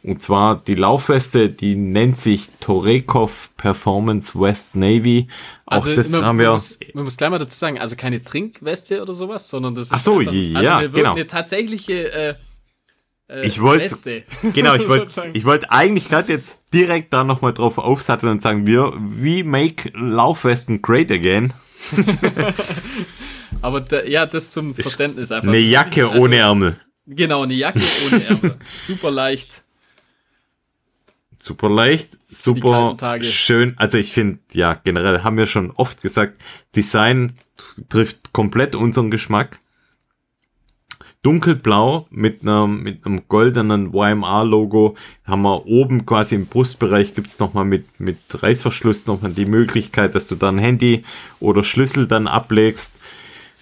Und 0.06 0.22
zwar 0.22 0.62
die 0.62 0.74
Laufweste, 0.74 1.50
die 1.50 1.74
nennt 1.74 2.16
sich 2.16 2.48
Torekov 2.60 3.50
Performance 3.56 4.38
West 4.38 4.76
Navy. 4.76 5.26
Auch 5.66 5.78
also 5.78 5.94
das 5.94 6.10
man, 6.10 6.24
haben 6.24 6.38
wir. 6.38 6.46
Man 6.46 6.52
muss, 6.54 6.78
man 6.94 7.04
muss 7.04 7.16
gleich 7.16 7.30
mal 7.30 7.40
dazu 7.40 7.58
sagen, 7.58 7.80
also 7.80 7.96
keine 7.96 8.22
Trinkweste 8.22 9.02
oder 9.02 9.14
sowas, 9.14 9.48
sondern 9.48 9.74
das 9.74 9.88
ist 9.88 9.92
Ach 9.92 9.98
so, 9.98 10.18
einfach, 10.20 10.32
ja, 10.32 10.58
also 10.58 10.70
eine, 10.70 10.90
genau. 10.90 11.14
eine 11.14 11.26
tatsächliche 11.26 12.12
äh, 12.12 12.34
äh, 13.28 13.44
ich 13.44 13.60
wollte, 13.60 14.22
genau, 14.54 14.76
ich 14.76 14.88
wollte, 14.88 15.30
ich 15.32 15.44
wollte 15.44 15.72
eigentlich 15.72 16.08
gerade 16.08 16.32
jetzt 16.32 16.72
direkt 16.72 17.12
da 17.12 17.24
nochmal 17.24 17.52
drauf 17.52 17.78
aufsatteln 17.78 18.30
und 18.30 18.40
sagen, 18.40 18.64
wir, 18.64 18.92
we 18.96 19.42
make 19.42 19.90
Laufwesten 19.92 20.82
great 20.82 21.10
again. 21.10 21.52
Aber 23.60 23.80
da, 23.80 24.04
ja, 24.04 24.24
das 24.26 24.52
zum 24.52 24.72
Verständnis 24.72 25.32
einfach. 25.32 25.48
Eine 25.48 25.58
Jacke 25.58 26.08
also, 26.08 26.22
ohne 26.22 26.36
Ärmel. 26.36 26.80
Genau, 27.06 27.42
eine 27.42 27.54
Jacke 27.54 27.80
ohne 28.06 28.24
Ärmel. 28.24 28.56
Super 28.86 29.10
leicht 29.10 29.65
super 31.46 31.70
leicht, 31.70 32.18
super 32.30 32.96
schön. 33.22 33.74
Also 33.76 33.98
ich 33.98 34.12
finde, 34.12 34.40
ja, 34.52 34.74
generell 34.82 35.22
haben 35.22 35.36
wir 35.36 35.46
schon 35.46 35.70
oft 35.70 36.02
gesagt, 36.02 36.38
Design 36.74 37.32
trifft 37.88 38.32
komplett 38.32 38.74
unseren 38.74 39.10
Geschmack. 39.10 39.60
Dunkelblau 41.22 42.06
mit 42.10 42.42
einem, 42.42 42.82
mit 42.82 43.04
einem 43.04 43.28
goldenen 43.28 43.92
YMR-Logo 43.92 44.96
haben 45.26 45.42
wir 45.42 45.66
oben 45.66 46.06
quasi 46.06 46.34
im 46.34 46.46
Brustbereich 46.46 47.14
gibt's 47.14 47.38
nochmal 47.38 47.64
mit, 47.64 47.98
mit 47.98 48.18
Reißverschluss 48.30 49.06
nochmal 49.06 49.32
die 49.32 49.46
Möglichkeit, 49.46 50.14
dass 50.14 50.28
du 50.28 50.34
dann 50.34 50.58
Handy 50.58 51.04
oder 51.40 51.64
Schlüssel 51.64 52.06
dann 52.06 52.26
ablegst. 52.26 52.96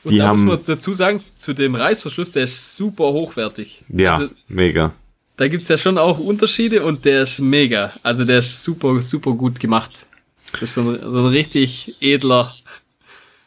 Die 0.05 0.09
Und 0.09 0.19
da 0.19 0.27
haben, 0.27 0.45
muss 0.45 0.59
man 0.59 0.61
dazu 0.67 0.93
sagen, 0.93 1.23
zu 1.37 1.55
dem 1.55 1.75
Reißverschluss, 1.75 2.33
der 2.33 2.45
ist 2.45 2.77
super 2.77 3.05
hochwertig. 3.05 3.85
Ja, 3.89 4.17
also, 4.17 4.29
mega 4.49 4.93
da 5.37 5.49
gibt's 5.49 5.69
ja 5.69 5.77
schon 5.77 5.99
auch 5.99 6.19
Unterschiede 6.19 6.85
und 6.85 7.05
der 7.05 7.23
ist 7.23 7.41
mega. 7.41 7.93
Also 8.03 8.25
der 8.25 8.39
ist 8.39 8.63
super, 8.63 9.01
super 9.03 9.33
gut 9.33 9.59
gemacht. 9.59 10.07
Das 10.53 10.63
ist 10.63 10.75
so 10.75 10.83
ein, 10.83 11.01
so 11.01 11.19
ein 11.19 11.27
richtig 11.27 11.97
edler. 12.01 12.55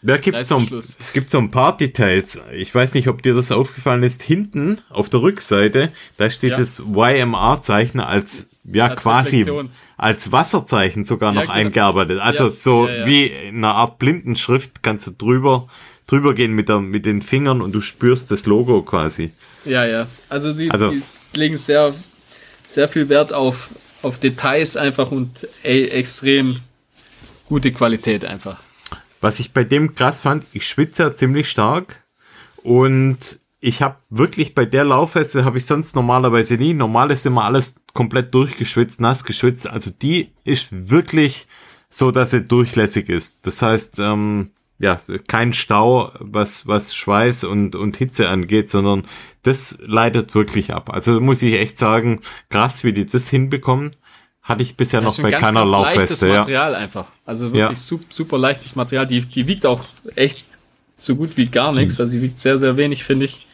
Da 0.01 0.17
gibt 0.17 0.45
so, 0.45 0.61
gibt's 1.13 1.31
so 1.31 1.39
ein 1.39 1.49
paar 1.49 1.75
Details. 1.75 2.39
Ich 2.53 2.73
weiß 2.73 2.93
nicht, 2.93 3.07
ob 3.07 3.23
dir 3.23 3.33
das 3.33 3.51
aufgefallen 3.51 4.03
ist. 4.03 4.21
Hinten 4.21 4.79
auf 4.89 5.09
der 5.09 5.21
Rückseite, 5.21 5.91
da 6.17 6.25
ist 6.25 6.43
dieses 6.43 6.83
ja. 6.93 7.09
YMR-Zeichen 7.09 7.99
als 7.99 8.47
ja 8.69 8.87
als 8.87 9.01
quasi 9.01 9.49
als 9.97 10.31
Wasserzeichen 10.31 11.05
sogar 11.05 11.31
noch 11.31 11.41
ja, 11.41 11.47
genau. 11.47 11.57
eingearbeitet. 11.57 12.19
Also 12.19 12.45
ja, 12.45 12.49
so 12.51 12.87
ja, 12.87 13.05
wie 13.05 13.25
in 13.27 13.57
einer 13.57 13.75
Art 13.75 13.97
Blindenschrift 13.97 14.83
kannst 14.83 15.07
du 15.07 15.11
drüber 15.11 15.67
drüber 16.05 16.33
gehen 16.33 16.53
mit 16.53 16.69
der 16.69 16.79
mit 16.79 17.05
den 17.05 17.21
Fingern 17.21 17.61
und 17.61 17.71
du 17.73 17.81
spürst 17.81 18.29
das 18.29 18.45
Logo 18.45 18.83
quasi. 18.83 19.31
Ja, 19.65 19.85
ja. 19.85 20.07
Also 20.29 20.53
die, 20.53 20.69
also, 20.69 20.91
die 20.91 21.01
legen 21.33 21.57
sehr, 21.57 21.93
sehr 22.63 22.87
viel 22.87 23.09
Wert 23.09 23.33
auf, 23.33 23.69
auf 24.01 24.19
Details 24.19 24.77
einfach 24.77 25.11
und 25.11 25.47
ey, 25.63 25.85
extrem 25.89 26.61
gute 27.47 27.71
Qualität 27.71 28.25
einfach. 28.25 28.59
Was 29.21 29.39
ich 29.39 29.51
bei 29.51 29.63
dem 29.63 29.95
krass 29.95 30.21
fand, 30.21 30.45
ich 30.53 30.67
schwitze 30.67 31.03
ja 31.03 31.13
ziemlich 31.13 31.49
stark 31.49 32.03
und 32.63 33.39
ich 33.59 33.81
habe 33.81 33.97
wirklich 34.09 34.53
bei 34.53 34.65
der 34.65 34.85
Laufweste 34.85 35.43
habe 35.43 35.57
ich 35.57 35.65
sonst 35.65 35.95
normalerweise 35.95 36.55
nie. 36.55 36.73
Normal 36.73 37.09
ist 37.11 37.25
immer 37.25 37.45
alles 37.45 37.75
komplett 37.93 38.33
durchgeschwitzt, 38.33 39.01
nass 39.01 39.23
geschwitzt. 39.23 39.67
Also 39.67 39.89
die 39.89 40.31
ist 40.43 40.67
wirklich 40.71 41.47
so, 41.89 42.11
dass 42.11 42.31
sie 42.31 42.45
durchlässig 42.45 43.09
ist. 43.09 43.47
Das 43.47 43.61
heißt, 43.61 43.99
ähm, 43.99 44.51
ja, 44.79 44.97
kein 45.27 45.53
Stau, 45.53 46.11
was, 46.19 46.67
was 46.67 46.95
Schweiß 46.95 47.43
und, 47.45 47.75
und 47.75 47.97
Hitze 47.97 48.29
angeht, 48.29 48.69
sondern 48.69 49.03
das 49.43 49.79
leidet 49.81 50.35
wirklich 50.35 50.73
ab. 50.73 50.91
Also 50.93 51.19
muss 51.19 51.41
ich 51.41 51.55
echt 51.55 51.77
sagen, 51.77 52.21
krass, 52.49 52.83
wie 52.83 52.93
die 52.93 53.05
das 53.05 53.27
hinbekommen. 53.29 53.91
Hatte 54.43 54.63
ich 54.63 54.77
bisher 54.77 55.01
ja, 55.01 55.05
noch 55.05 55.17
bei 55.17 55.31
ganz, 55.31 55.41
keiner 55.41 55.61
ganz 55.61 55.71
Laufweste. 55.71 56.27
Ja. 56.27 56.39
Material 56.39 56.75
einfach. 56.75 57.07
Also 57.25 57.51
wirklich 57.51 57.63
ja. 57.63 57.75
super, 57.75 58.05
super 58.09 58.37
leichtes 58.37 58.75
Material. 58.75 59.05
Die, 59.05 59.19
die 59.19 59.45
wiegt 59.45 59.65
auch 59.65 59.83
echt 60.15 60.45
so 60.95 61.15
gut 61.15 61.35
wie 61.35 61.47
gar 61.47 61.73
nichts. 61.73 61.97
Hm. 61.97 62.03
Also 62.03 62.13
sie 62.13 62.21
wiegt 62.21 62.39
sehr, 62.39 62.57
sehr 62.57 62.77
wenig, 62.77 63.03
finde 63.03 63.25
ich. 63.25 63.45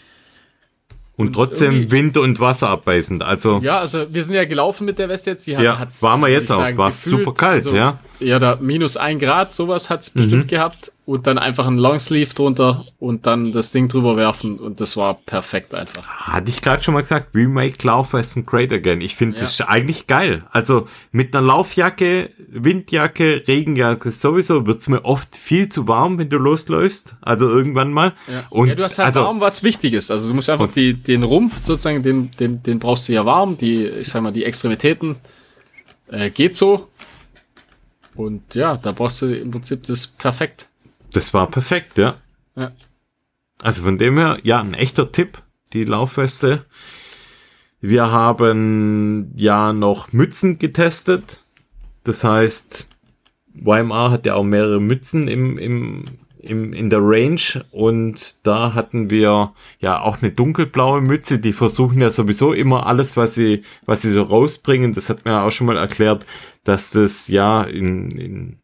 Und, 1.16 1.28
und 1.28 1.34
trotzdem 1.34 1.92
Wind 1.92 2.18
und 2.18 2.40
Wasser 2.40 2.70
abbeißend. 2.70 3.24
Also 3.24 3.60
ja, 3.64 3.80
also 3.80 4.12
wir 4.12 4.24
sind 4.24 4.34
ja 4.34 4.46
gelaufen 4.46 4.86
mit 4.86 4.98
der 4.98 5.10
Weste 5.10 5.32
jetzt. 5.32 5.46
Die 5.46 5.56
hat, 5.56 5.64
ja, 5.64 5.78
hat's, 5.78 6.02
waren 6.02 6.20
wir 6.20 6.30
jetzt 6.30 6.52
auch. 6.52 6.76
War 6.76 6.92
super 6.92 7.34
kalt, 7.34 7.66
also, 7.66 7.76
ja. 7.76 8.00
Ja, 8.20 8.40
da 8.40 8.58
minus 8.60 8.98
ein 8.98 9.20
Grad, 9.20 9.54
sowas 9.54 9.92
hat's 9.92 10.10
bestimmt 10.10 10.46
mhm. 10.46 10.48
gehabt 10.48 10.92
und 11.06 11.28
dann 11.28 11.38
einfach 11.38 11.68
ein 11.68 11.78
Longsleeve 11.78 12.34
drunter 12.34 12.86
und 12.98 13.26
dann 13.26 13.52
das 13.52 13.72
Ding 13.72 13.90
drüber 13.90 14.16
werfen 14.16 14.58
und 14.58 14.80
das 14.80 14.96
war 14.96 15.16
perfekt 15.16 15.74
einfach. 15.74 16.06
Hatte 16.08 16.50
ich 16.50 16.62
gerade 16.62 16.82
schon 16.82 16.94
mal 16.94 17.02
gesagt, 17.02 17.30
we 17.34 17.50
make 17.50 17.86
Laufwesten 17.86 18.46
great 18.46 18.72
again. 18.72 19.02
Ich 19.02 19.16
finde 19.16 19.36
ja. 19.36 19.42
das 19.42 19.60
eigentlich 19.62 20.08
geil. 20.08 20.46
Also 20.52 20.88
mit 21.12 21.36
einer 21.36 21.46
Laufjacke, 21.46 22.30
Windjacke, 22.48 23.44
Regenjacke 23.48 24.12
sowieso 24.12 24.66
wird's 24.66 24.88
mir 24.88 25.04
oft 25.04 25.36
viel 25.36 25.68
zu 25.68 25.88
warm, 25.90 26.18
wenn 26.18 26.30
du 26.30 26.38
losläufst. 26.38 27.18
Also 27.22 27.50
irgendwann 27.50 27.92
mal. 27.92 28.14
Ja, 28.32 28.46
und 28.50 28.70
ja 28.70 28.76
du 28.76 28.84
hast 28.84 28.98
halt 28.98 29.08
also, 29.08 29.24
warm, 29.24 29.42
was 29.42 29.62
wichtig 29.62 29.94
ist. 29.94 30.10
Also 30.10 30.30
du 30.30 30.34
musst 30.34 30.50
einfach 30.50 30.72
die, 30.72 30.94
den 30.94 31.24
Rumpf 31.24 31.58
sozusagen, 31.58 32.02
den, 32.02 32.32
den, 32.40 32.64
den 32.64 32.80
brauchst 32.80 33.10
du 33.10 33.14
ja 33.14 33.26
warm, 33.26 33.58
die, 33.58 33.86
ich 33.86 34.08
sag 34.08 34.24
mal, 34.24 34.32
die 34.32 34.46
Extremitäten 34.46 35.18
äh, 36.08 36.30
geht 36.30 36.56
so 36.56 36.90
Und 38.16 38.56
ja, 38.56 38.78
da 38.78 38.94
brauchst 38.94 39.22
du 39.22 39.26
im 39.26 39.52
Prinzip 39.52 39.84
das 39.84 40.08
perfekt. 40.08 40.70
Das 41.14 41.34
war 41.34 41.50
perfekt, 41.50 41.98
ja. 41.98 42.16
Ja. 42.56 42.72
Also 43.62 43.84
von 43.84 43.98
dem 43.98 44.18
her, 44.18 44.40
ja, 44.44 44.60
ein 44.60 44.74
echter 44.74 45.12
Tipp, 45.12 45.42
die 45.72 45.84
Laufweste. 45.84 46.66
Wir 47.80 48.12
haben 48.12 49.32
ja 49.36 49.74
noch 49.74 50.12
Mützen 50.12 50.58
getestet. 50.58 51.46
Das 52.04 52.24
heißt, 52.24 52.90
YMR 53.54 54.12
hat 54.12 54.26
ja 54.26 54.36
auch 54.36 54.44
mehrere 54.44 54.82
Mützen 54.82 55.28
im, 55.28 55.58
im, 55.58 56.06
im, 56.40 56.74
in 56.74 56.90
der 56.90 57.00
Range 57.02 57.66
und 57.72 58.46
da 58.46 58.74
hatten 58.74 59.10
wir 59.10 59.54
ja 59.80 60.02
auch 60.02 60.22
eine 60.22 60.32
dunkelblaue 60.32 61.02
Mütze. 61.02 61.40
Die 61.40 61.54
versuchen 61.54 62.02
ja 62.02 62.10
sowieso 62.10 62.54
immer 62.54 62.86
alles, 62.86 63.16
was 63.16 63.36
sie, 63.36 63.64
was 63.86 64.02
sie 64.02 64.12
so 64.12 64.24
rausbringen. 64.24 64.94
Das 64.94 65.10
hat 65.10 65.26
mir 65.26 65.42
auch 65.42 65.52
schon 65.52 65.68
mal 65.68 65.78
erklärt, 65.78 66.26
dass 66.64 66.92
das 66.92 67.28
ja 67.28 67.64
in, 67.64 68.12
in 68.12 68.63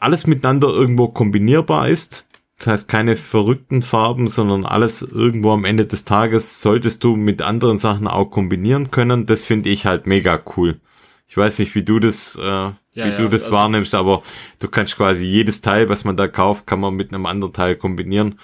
alles 0.00 0.26
miteinander 0.26 0.68
irgendwo 0.68 1.08
kombinierbar 1.08 1.88
ist. 1.88 2.24
Das 2.58 2.68
heißt, 2.68 2.88
keine 2.88 3.16
verrückten 3.16 3.82
Farben, 3.82 4.28
sondern 4.28 4.64
alles 4.64 5.02
irgendwo 5.02 5.52
am 5.52 5.64
Ende 5.64 5.86
des 5.86 6.04
Tages 6.04 6.60
solltest 6.60 7.04
du 7.04 7.14
mit 7.16 7.42
anderen 7.42 7.76
Sachen 7.76 8.08
auch 8.08 8.26
kombinieren 8.26 8.90
können. 8.90 9.26
Das 9.26 9.44
finde 9.44 9.68
ich 9.68 9.84
halt 9.84 10.06
mega 10.06 10.40
cool. 10.56 10.80
Ich 11.28 11.36
weiß 11.36 11.58
nicht, 11.58 11.74
wie 11.74 11.82
du 11.82 11.98
das, 11.98 12.36
äh, 12.36 12.42
ja, 12.42 12.74
wie 12.94 13.00
ja, 13.00 13.16
du 13.16 13.28
das 13.28 13.44
also 13.44 13.56
wahrnimmst, 13.56 13.94
aber 13.94 14.22
du 14.60 14.68
kannst 14.68 14.96
quasi 14.96 15.24
jedes 15.24 15.60
Teil, 15.60 15.88
was 15.88 16.04
man 16.04 16.16
da 16.16 16.28
kauft, 16.28 16.66
kann 16.66 16.80
man 16.80 16.94
mit 16.94 17.12
einem 17.12 17.26
anderen 17.26 17.52
Teil 17.52 17.74
kombinieren. 17.76 18.38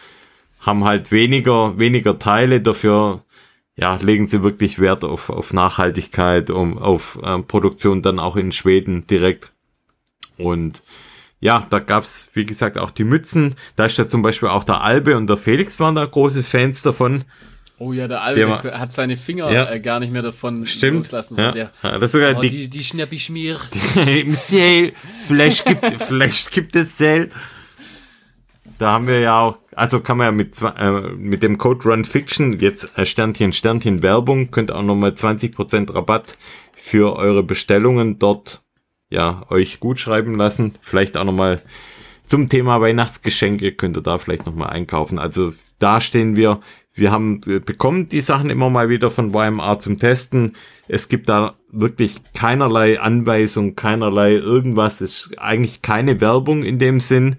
Haben 0.59 0.85
halt 0.85 1.11
weniger, 1.11 1.79
weniger 1.79 2.19
Teile, 2.19 2.61
dafür 2.61 3.23
ja, 3.77 3.97
legen 3.97 4.27
sie 4.27 4.43
wirklich 4.43 4.79
Wert 4.79 5.05
auf, 5.05 5.31
auf 5.31 5.53
Nachhaltigkeit, 5.53 6.51
um, 6.51 6.77
auf 6.77 7.19
äh, 7.23 7.39
Produktion 7.39 8.03
dann 8.03 8.19
auch 8.19 8.37
in 8.37 8.53
Schweden 8.53 9.07
direkt. 9.07 9.53
Und 10.37 10.83
ja, 11.43 11.67
da 11.69 11.81
gab's 11.81 12.31
wie 12.35 12.47
gesagt, 12.47 12.79
auch 12.79 12.93
die 12.93 13.03
Mützen. 13.03 13.57
Da 13.75 13.87
ist 13.87 13.99
ja 13.99 14.07
zum 14.07 14.23
Beispiel 14.23 14.49
auch 14.49 14.63
der 14.63 14.81
Albe 14.81 15.17
und 15.17 15.29
der 15.29 15.37
Felix 15.37 15.81
waren 15.81 15.97
da 15.97 16.07
große 16.07 16.45
Fans 16.45 16.83
davon. 16.83 17.25
Oh 17.79 17.93
ja, 17.93 18.07
der 18.07 18.23
Albe 18.23 18.61
der 18.63 18.79
hat 18.79 18.93
seine 18.93 19.17
Finger 19.17 19.51
ja. 19.51 19.69
äh, 19.69 19.81
gar 19.81 19.99
nicht 19.99 20.13
mehr 20.13 20.23
davon 20.23 20.67
Stimmt. 20.67 20.99
loslassen. 20.99 21.37
Ja. 21.37 21.51
Der, 21.51 21.73
ja, 21.83 21.99
das 21.99 22.13
sogar 22.13 22.37
oh, 22.37 22.41
die, 22.41 22.49
die, 22.49 22.69
die 22.69 22.85
Schnappi-Schmier. 22.85 23.59
Im 24.07 24.37
Sale. 24.37 24.93
Vielleicht 25.25 25.67
gibt, 25.67 25.85
vielleicht 26.01 26.53
gibt 26.53 26.77
es 26.77 26.97
Sale. 26.97 27.29
Da 28.79 28.93
haben 28.93 29.09
wir 29.09 29.19
ja 29.19 29.41
auch, 29.41 29.59
also 29.75 29.99
kann 29.99 30.19
man 30.19 30.27
ja 30.27 30.31
mit, 30.31 30.63
äh, 30.63 30.91
mit 31.17 31.43
dem 31.43 31.59
Code 31.59 31.89
Run 31.89 32.05
Fiction 32.05 32.61
jetzt 32.61 32.97
äh, 32.97 33.05
Sternchen, 33.05 33.53
Sternchen 33.53 34.01
Werbung, 34.05 34.53
könnt 34.53 34.71
auch 34.71 34.83
nochmal 34.83 35.11
20% 35.11 35.93
Rabatt 35.93 36.37
für 36.77 37.17
eure 37.17 37.43
Bestellungen 37.43 38.21
dort 38.21 38.63
ja, 39.13 39.45
euch 39.51 39.79
gut 39.79 39.99
schreiben 39.99 40.37
lassen. 40.37 40.75
Vielleicht 40.81 41.17
auch 41.17 41.25
nochmal 41.25 41.61
zum 42.25 42.49
Thema 42.49 42.81
Weihnachtsgeschenke 42.81 43.73
könnt 43.73 43.97
ihr 43.97 44.03
da 44.03 44.19
vielleicht 44.19 44.47
nochmal 44.47 44.71
einkaufen. 44.71 45.19
Also 45.19 45.53
da 45.79 46.01
stehen 46.01 46.37
wir. 46.37 46.61
Wir 46.95 47.11
haben 47.11 47.41
bekommen 47.41 48.09
die 48.09 48.21
Sachen 48.21 48.51
immer 48.51 48.69
mal 48.69 48.89
wieder 48.89 49.11
von 49.11 49.35
YMR 49.35 49.79
zum 49.79 49.99
Testen. 49.99 50.53
Es 50.89 51.09
gibt 51.09 51.29
da 51.29 51.57
wirklich 51.71 52.21
keinerlei 52.35 53.01
Anweisung, 53.01 53.77
keinerlei 53.77 54.33
irgendwas. 54.33 55.01
Es 55.01 55.27
ist 55.27 55.39
eigentlich 55.39 55.81
keine 55.81 56.21
Werbung 56.21 56.63
in 56.63 56.79
dem 56.79 57.01
Sinn. 57.01 57.37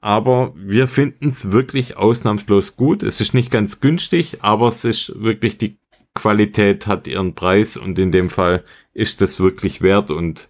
Aber 0.00 0.52
wir 0.56 0.88
finden 0.88 1.28
es 1.28 1.52
wirklich 1.52 1.96
ausnahmslos 1.96 2.76
gut. 2.76 3.02
Es 3.02 3.20
ist 3.20 3.34
nicht 3.34 3.50
ganz 3.50 3.80
günstig, 3.80 4.38
aber 4.40 4.68
es 4.68 4.84
ist 4.84 5.12
wirklich 5.16 5.58
die 5.58 5.78
Qualität 6.14 6.86
hat 6.86 7.08
ihren 7.08 7.34
Preis 7.34 7.76
und 7.76 7.98
in 7.98 8.12
dem 8.12 8.30
Fall 8.30 8.64
ist 8.92 9.20
es 9.20 9.40
wirklich 9.40 9.82
wert 9.82 10.10
und 10.10 10.48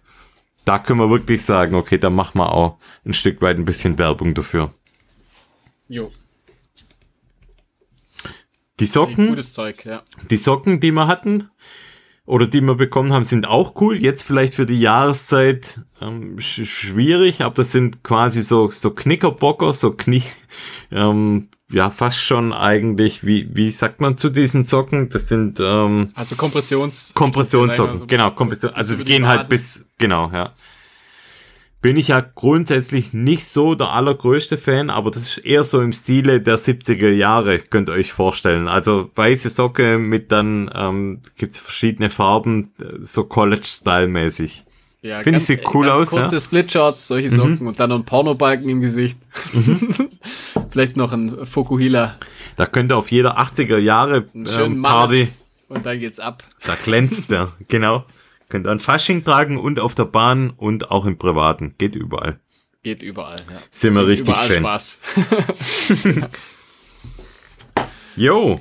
da 0.65 0.79
können 0.79 0.99
wir 0.99 1.09
wirklich 1.09 1.45
sagen, 1.45 1.75
okay, 1.75 1.97
da 1.97 2.09
machen 2.09 2.39
wir 2.39 2.51
auch 2.51 2.77
ein 3.05 3.13
Stück 3.13 3.41
weit 3.41 3.57
ein 3.57 3.65
bisschen 3.65 3.97
Werbung 3.97 4.33
dafür. 4.33 4.73
Jo. 5.87 6.11
Die 8.79 8.87
Socken, 8.87 9.29
gutes 9.29 9.53
Zeug, 9.53 9.85
ja. 9.85 10.03
die 10.29 10.37
Socken, 10.37 10.81
die 10.81 10.91
wir 10.91 11.07
hatten 11.07 11.49
oder 12.25 12.47
die 12.47 12.61
wir 12.61 12.75
bekommen 12.75 13.13
haben, 13.13 13.23
sind 13.23 13.47
auch 13.47 13.79
cool. 13.81 13.97
Jetzt 13.97 14.23
vielleicht 14.23 14.55
für 14.55 14.65
die 14.65 14.79
Jahreszeit 14.79 15.81
ähm, 16.01 16.39
sch 16.39 16.65
schwierig, 16.65 17.41
aber 17.41 17.55
das 17.55 17.71
sind 17.71 18.03
quasi 18.03 18.41
so 18.41 18.69
so 18.71 18.91
Knickerbocker, 18.91 19.73
so 19.73 19.91
Knie, 19.91 20.23
ähm, 20.91 21.49
ja 21.71 21.89
fast 21.89 22.19
schon 22.19 22.53
eigentlich 22.53 23.25
wie 23.25 23.49
wie 23.53 23.71
sagt 23.71 24.01
man 24.01 24.17
zu 24.17 24.29
diesen 24.29 24.63
Socken? 24.63 25.09
Das 25.09 25.27
sind 25.27 25.59
ähm, 25.59 26.09
also 26.15 26.35
Kompressions 26.35 27.11
Kompressionssocken, 27.13 27.93
also, 27.93 28.05
genau 28.07 28.31
Kompression. 28.31 28.73
Also 28.73 28.95
sie 28.95 29.03
gehen 29.03 29.27
halt 29.27 29.49
bis 29.49 29.85
genau 29.97 30.31
ja 30.33 30.53
bin 31.85 31.97
ich 31.97 32.07
ja 32.07 32.19
grundsätzlich 32.19 33.13
nicht 33.13 33.45
so 33.45 33.75
der 33.75 33.91
allergrößte 33.91 34.57
Fan, 34.57 34.89
aber 34.89 35.11
das 35.11 35.37
ist 35.37 35.37
eher 35.45 35.63
so 35.63 35.81
im 35.81 35.91
Stile 35.91 36.41
der 36.41 36.57
70er 36.57 37.11
Jahre, 37.11 37.59
könnt 37.59 37.89
ihr 37.89 37.93
euch 37.93 38.11
vorstellen. 38.11 38.67
Also 38.67 39.11
weiße 39.13 39.51
Socke 39.51 39.99
mit 39.99 40.31
dann 40.31 40.67
ähm, 40.73 41.21
gibt 41.37 41.55
verschiedene 41.55 42.09
Farben, 42.09 42.71
so 43.01 43.23
College-Style-mäßig. 43.25 44.63
Ja, 45.03 45.19
Finde 45.19 45.37
ich, 45.37 45.45
sieht 45.45 45.75
cool 45.75 45.87
aus. 45.87 46.09
Kurze 46.09 46.37
ja? 46.37 46.41
Splitshots, 46.41 47.05
solche 47.05 47.29
mhm. 47.29 47.35
Socken 47.35 47.57
mhm. 47.59 47.67
und 47.67 47.79
dann 47.79 47.91
noch 47.91 47.99
ein 47.99 48.05
Pornobalken 48.05 48.67
im 48.67 48.81
Gesicht. 48.81 49.19
Mhm. 49.53 50.09
Vielleicht 50.71 50.97
noch 50.97 51.13
ein 51.13 51.45
Fokuhila. 51.45 52.15
Da 52.55 52.65
könnte 52.65 52.95
auf 52.95 53.11
jeder 53.11 53.37
80er 53.37 53.77
Jahre 53.77 54.25
ähm, 54.33 54.81
Party. 54.81 55.27
Und 55.67 55.85
dann 55.85 55.99
geht's 55.99 56.19
ab. 56.19 56.43
Da 56.65 56.73
glänzt 56.83 57.29
der, 57.29 57.49
genau. 57.67 58.05
Könnt 58.49 58.67
ihr 58.67 58.71
an 58.71 58.79
Fasching 58.79 59.23
tragen 59.23 59.57
und 59.57 59.79
auf 59.79 59.95
der 59.95 60.05
Bahn 60.05 60.51
und 60.51 60.91
auch 60.91 61.05
im 61.05 61.17
Privaten. 61.17 61.75
Geht 61.77 61.95
überall. 61.95 62.39
Geht 62.83 63.01
überall, 63.01 63.37
ja. 63.49 63.57
Sind 63.71 63.95
wir 63.95 64.01
Geht 64.05 64.19
richtig 64.19 64.35
Fan. 64.35 64.59
Spaß. 64.59 64.99
Jo. 68.17 68.59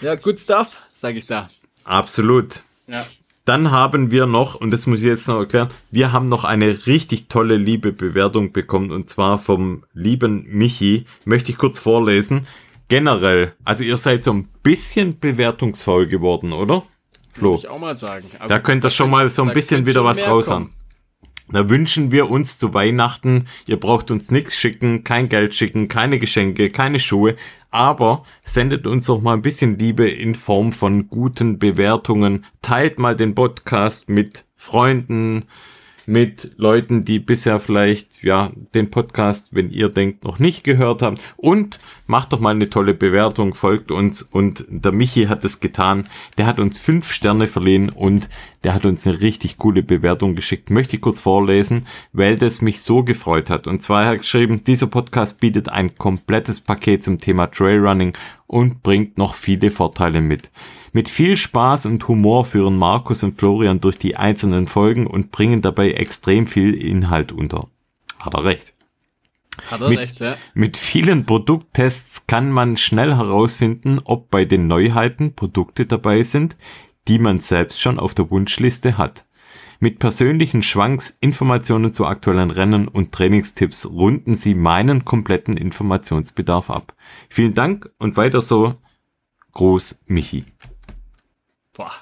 ja, 0.00 0.16
good 0.16 0.40
stuff, 0.40 0.76
sag 0.92 1.14
ich 1.14 1.26
da. 1.26 1.50
Absolut. 1.84 2.62
Ja. 2.88 3.06
Dann 3.44 3.70
haben 3.70 4.10
wir 4.10 4.26
noch, 4.26 4.56
und 4.56 4.72
das 4.72 4.86
muss 4.86 4.98
ich 4.98 5.06
jetzt 5.06 5.28
noch 5.28 5.38
erklären, 5.38 5.68
wir 5.90 6.12
haben 6.12 6.26
noch 6.26 6.44
eine 6.44 6.86
richtig 6.86 7.28
tolle 7.28 7.56
liebe 7.56 7.92
Bewertung 7.92 8.52
bekommen 8.52 8.90
und 8.90 9.08
zwar 9.08 9.38
vom 9.38 9.84
lieben 9.94 10.44
Michi. 10.48 11.06
Möchte 11.24 11.50
ich 11.50 11.58
kurz 11.58 11.78
vorlesen. 11.78 12.46
Generell, 12.88 13.54
also 13.64 13.84
ihr 13.84 13.96
seid 13.96 14.24
so 14.24 14.32
ein 14.32 14.48
bisschen 14.62 15.18
bewertungsvoll 15.18 16.06
geworden, 16.06 16.52
oder? 16.52 16.82
Flo. 17.38 17.54
ich 17.56 17.68
auch 17.68 17.78
mal 17.78 17.96
sagen. 17.96 18.26
Also, 18.38 18.54
da 18.54 18.60
könnt 18.60 18.84
ihr 18.84 18.90
schon 18.90 19.10
mal 19.10 19.28
so 19.30 19.42
ein 19.42 19.52
bisschen 19.52 19.86
wieder 19.86 20.04
was 20.04 20.26
raushauen. 20.26 20.70
Da 21.50 21.70
wünschen 21.70 22.12
wir 22.12 22.28
uns 22.30 22.58
zu 22.58 22.74
Weihnachten, 22.74 23.46
ihr 23.66 23.80
braucht 23.80 24.10
uns 24.10 24.30
nichts 24.30 24.58
schicken, 24.58 25.02
kein 25.02 25.30
Geld 25.30 25.54
schicken, 25.54 25.88
keine 25.88 26.18
Geschenke, 26.18 26.68
keine 26.68 27.00
Schuhe, 27.00 27.36
aber 27.70 28.22
sendet 28.42 28.86
uns 28.86 29.06
doch 29.06 29.22
mal 29.22 29.32
ein 29.32 29.40
bisschen 29.40 29.78
Liebe 29.78 30.10
in 30.10 30.34
Form 30.34 30.72
von 30.72 31.08
guten 31.08 31.58
Bewertungen, 31.58 32.44
teilt 32.60 32.98
mal 32.98 33.16
den 33.16 33.34
Podcast 33.34 34.10
mit 34.10 34.44
Freunden, 34.56 35.46
mit 36.08 36.52
Leuten, 36.56 37.02
die 37.04 37.18
bisher 37.18 37.60
vielleicht, 37.60 38.22
ja, 38.22 38.50
den 38.74 38.90
Podcast, 38.90 39.54
wenn 39.54 39.68
ihr 39.68 39.90
denkt, 39.90 40.24
noch 40.24 40.38
nicht 40.38 40.64
gehört 40.64 41.02
haben. 41.02 41.18
Und 41.36 41.78
macht 42.06 42.32
doch 42.32 42.40
mal 42.40 42.54
eine 42.54 42.70
tolle 42.70 42.94
Bewertung, 42.94 43.52
folgt 43.52 43.90
uns. 43.90 44.22
Und 44.22 44.64
der 44.70 44.92
Michi 44.92 45.26
hat 45.26 45.44
es 45.44 45.60
getan. 45.60 46.08
Der 46.38 46.46
hat 46.46 46.60
uns 46.60 46.78
fünf 46.78 47.12
Sterne 47.12 47.46
verliehen 47.46 47.90
und 47.90 48.30
der 48.64 48.72
hat 48.72 48.86
uns 48.86 49.06
eine 49.06 49.20
richtig 49.20 49.58
coole 49.58 49.82
Bewertung 49.82 50.34
geschickt. 50.34 50.70
Möchte 50.70 50.96
ich 50.96 51.02
kurz 51.02 51.20
vorlesen, 51.20 51.84
weil 52.14 52.36
das 52.36 52.62
mich 52.62 52.80
so 52.80 53.02
gefreut 53.02 53.50
hat. 53.50 53.66
Und 53.66 53.82
zwar 53.82 54.06
hat 54.06 54.14
er 54.14 54.18
geschrieben, 54.18 54.64
dieser 54.64 54.86
Podcast 54.86 55.40
bietet 55.40 55.68
ein 55.68 55.94
komplettes 55.98 56.58
Paket 56.60 57.02
zum 57.02 57.18
Thema 57.18 57.48
Trailrunning 57.48 58.14
und 58.46 58.82
bringt 58.82 59.18
noch 59.18 59.34
viele 59.34 59.70
Vorteile 59.70 60.22
mit. 60.22 60.50
Mit 60.92 61.08
viel 61.08 61.36
Spaß 61.36 61.86
und 61.86 62.06
Humor 62.08 62.44
führen 62.44 62.76
Markus 62.76 63.22
und 63.22 63.38
Florian 63.38 63.80
durch 63.80 63.98
die 63.98 64.16
einzelnen 64.16 64.66
Folgen 64.66 65.06
und 65.06 65.30
bringen 65.30 65.60
dabei 65.60 65.92
extrem 65.92 66.46
viel 66.46 66.74
Inhalt 66.74 67.32
unter. 67.32 67.68
Hat 68.18 68.34
er 68.34 68.44
recht. 68.44 68.74
Hat 69.70 69.80
er 69.80 69.88
mit, 69.88 69.98
recht, 69.98 70.20
ja. 70.20 70.36
Mit 70.54 70.76
vielen 70.76 71.26
Produkttests 71.26 72.26
kann 72.26 72.50
man 72.50 72.76
schnell 72.76 73.16
herausfinden, 73.16 74.00
ob 74.04 74.30
bei 74.30 74.44
den 74.44 74.66
Neuheiten 74.66 75.34
Produkte 75.34 75.86
dabei 75.86 76.22
sind, 76.22 76.56
die 77.08 77.18
man 77.18 77.40
selbst 77.40 77.80
schon 77.80 77.98
auf 77.98 78.14
der 78.14 78.30
Wunschliste 78.30 78.98
hat. 78.98 79.26
Mit 79.80 80.00
persönlichen 80.00 80.62
Schwanks, 80.62 81.16
Informationen 81.20 81.92
zu 81.92 82.04
aktuellen 82.04 82.50
Rennen 82.50 82.88
und 82.88 83.12
Trainingstipps 83.12 83.86
runden 83.86 84.34
sie 84.34 84.56
meinen 84.56 85.04
kompletten 85.04 85.56
Informationsbedarf 85.56 86.68
ab. 86.68 86.94
Vielen 87.28 87.54
Dank 87.54 87.88
und 87.98 88.16
weiter 88.16 88.42
so. 88.42 88.74
Groß 89.52 90.00
Michi. 90.06 90.44
Boah. 91.78 91.92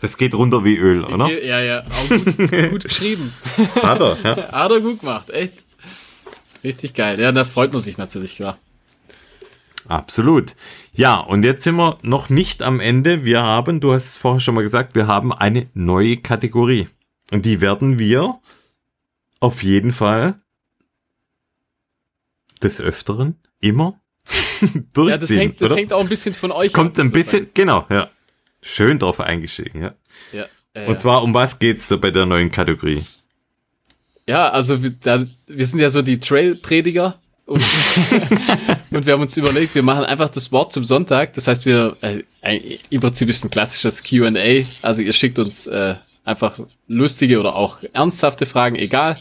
Das 0.00 0.16
geht 0.16 0.34
runter 0.34 0.64
wie 0.64 0.76
Öl, 0.76 1.04
oder? 1.04 1.28
Ja, 1.28 1.60
ja, 1.60 1.82
auch 1.82 2.08
gut, 2.08 2.24
gut 2.70 2.84
geschrieben. 2.84 3.32
Hat 3.82 4.00
er, 4.00 4.16
ja. 4.22 4.36
Hat 4.52 4.70
er 4.70 4.80
gut 4.80 5.00
gemacht, 5.00 5.28
echt. 5.30 5.54
Richtig 6.64 6.94
geil. 6.94 7.20
Ja, 7.20 7.32
da 7.32 7.44
freut 7.44 7.72
man 7.72 7.80
sich 7.80 7.98
natürlich, 7.98 8.36
klar. 8.36 8.58
Absolut. 9.88 10.54
Ja, 10.92 11.16
und 11.16 11.44
jetzt 11.44 11.64
sind 11.64 11.74
wir 11.74 11.98
noch 12.02 12.30
nicht 12.30 12.62
am 12.62 12.78
Ende. 12.78 13.24
Wir 13.24 13.42
haben, 13.42 13.80
du 13.80 13.92
hast 13.92 14.04
es 14.06 14.18
vorher 14.18 14.40
schon 14.40 14.54
mal 14.54 14.62
gesagt, 14.62 14.94
wir 14.94 15.08
haben 15.08 15.32
eine 15.32 15.68
neue 15.74 16.16
Kategorie. 16.16 16.88
Und 17.32 17.44
die 17.44 17.60
werden 17.60 17.98
wir 17.98 18.38
auf 19.40 19.64
jeden 19.64 19.90
Fall 19.90 20.36
des 22.62 22.80
Öfteren 22.80 23.40
immer 23.60 24.00
durchziehen. 24.92 24.92
Ja, 25.08 25.18
das 25.18 25.30
hängt, 25.30 25.60
das 25.60 25.74
hängt 25.74 25.92
auch 25.92 26.00
ein 26.00 26.08
bisschen 26.08 26.34
von 26.34 26.52
euch 26.52 26.72
Kommt 26.72 26.92
ab, 26.92 27.04
ein 27.04 27.08
muss 27.08 27.16
ich 27.16 27.30
bisschen, 27.30 27.50
genau, 27.52 27.84
ja. 27.90 28.08
Schön 28.62 28.98
drauf 28.98 29.20
eingestiegen, 29.20 29.82
ja. 29.82 29.94
Ja, 30.32 30.46
äh, 30.74 30.86
Und 30.86 30.98
zwar, 31.00 31.22
um 31.22 31.34
was 31.34 31.58
geht's 31.58 31.88
da 31.88 31.96
bei 31.96 32.10
der 32.10 32.26
neuen 32.26 32.50
Kategorie? 32.50 33.04
ja, 34.26 34.48
also 34.50 34.82
wir, 34.82 34.90
da, 34.90 35.24
wir 35.46 35.66
sind 35.66 35.80
ja 35.80 35.90
so 35.90 36.02
die 36.02 36.18
Trail-Prediger 36.18 37.18
und, 37.44 37.62
und 38.90 39.06
wir 39.06 39.12
haben 39.12 39.22
uns 39.22 39.36
überlegt, 39.36 39.74
wir 39.74 39.82
machen 39.82 40.04
einfach 40.04 40.28
das 40.30 40.52
Wort 40.52 40.72
zum 40.72 40.84
Sonntag. 40.84 41.34
Das 41.34 41.48
heißt, 41.48 41.66
wir 41.66 41.96
äh, 42.00 42.22
im 42.90 43.00
Prinzip 43.00 43.28
ist 43.28 43.44
ein 43.44 43.50
klassisches 43.50 44.02
Q&A. 44.08 44.64
Also 44.80 45.02
ihr 45.02 45.12
schickt 45.12 45.38
uns 45.38 45.66
äh, 45.66 45.96
einfach 46.24 46.58
lustige 46.86 47.40
oder 47.40 47.56
auch 47.56 47.78
ernsthafte 47.92 48.46
Fragen, 48.46 48.76
egal. 48.76 49.18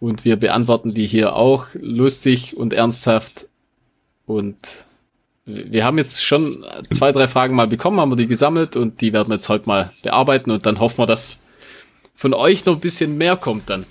Und 0.00 0.24
wir 0.24 0.36
beantworten 0.36 0.94
die 0.94 1.06
hier 1.06 1.34
auch 1.36 1.66
lustig 1.74 2.56
und 2.56 2.72
ernsthaft. 2.72 3.46
Und 4.26 4.56
wir 5.46 5.84
haben 5.84 5.98
jetzt 5.98 6.24
schon 6.24 6.64
zwei, 6.90 7.12
drei 7.12 7.28
Fragen 7.28 7.54
mal 7.54 7.66
bekommen, 7.66 8.00
haben 8.00 8.10
wir 8.10 8.16
die 8.16 8.26
gesammelt 8.26 8.76
und 8.76 9.00
die 9.00 9.12
werden 9.12 9.28
wir 9.28 9.34
jetzt 9.34 9.48
heute 9.48 9.66
mal 9.68 9.92
bearbeiten 10.02 10.50
und 10.50 10.64
dann 10.66 10.80
hoffen 10.80 10.98
wir, 10.98 11.06
dass 11.06 11.38
von 12.14 12.32
euch 12.32 12.64
noch 12.64 12.74
ein 12.74 12.80
bisschen 12.80 13.18
mehr 13.18 13.36
kommt 13.36 13.68
dann. 13.68 13.84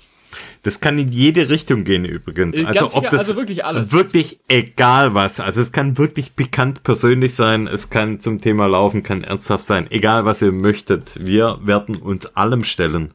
Das 0.62 0.80
kann 0.80 0.98
in 0.98 1.12
jede 1.12 1.50
Richtung 1.50 1.84
gehen 1.84 2.06
übrigens. 2.06 2.56
Äh, 2.56 2.64
Also 2.64 2.80
ganz 2.80 2.94
ob 2.94 3.02
egal, 3.02 3.10
das 3.10 3.20
also 3.28 3.36
wirklich 3.36 3.64
alles. 3.66 3.92
wirklich 3.92 4.40
egal 4.48 5.14
was. 5.14 5.38
Also 5.38 5.60
es 5.60 5.72
kann 5.72 5.98
wirklich 5.98 6.34
pikant 6.36 6.82
persönlich 6.82 7.34
sein, 7.34 7.66
es 7.66 7.90
kann 7.90 8.18
zum 8.18 8.40
Thema 8.40 8.66
Laufen, 8.66 9.02
kann 9.02 9.22
ernsthaft 9.24 9.62
sein. 9.64 9.86
Egal 9.90 10.24
was 10.24 10.40
ihr 10.42 10.52
möchtet. 10.52 11.12
Wir 11.16 11.58
werden 11.62 11.96
uns 11.96 12.34
allem 12.34 12.64
stellen. 12.64 13.12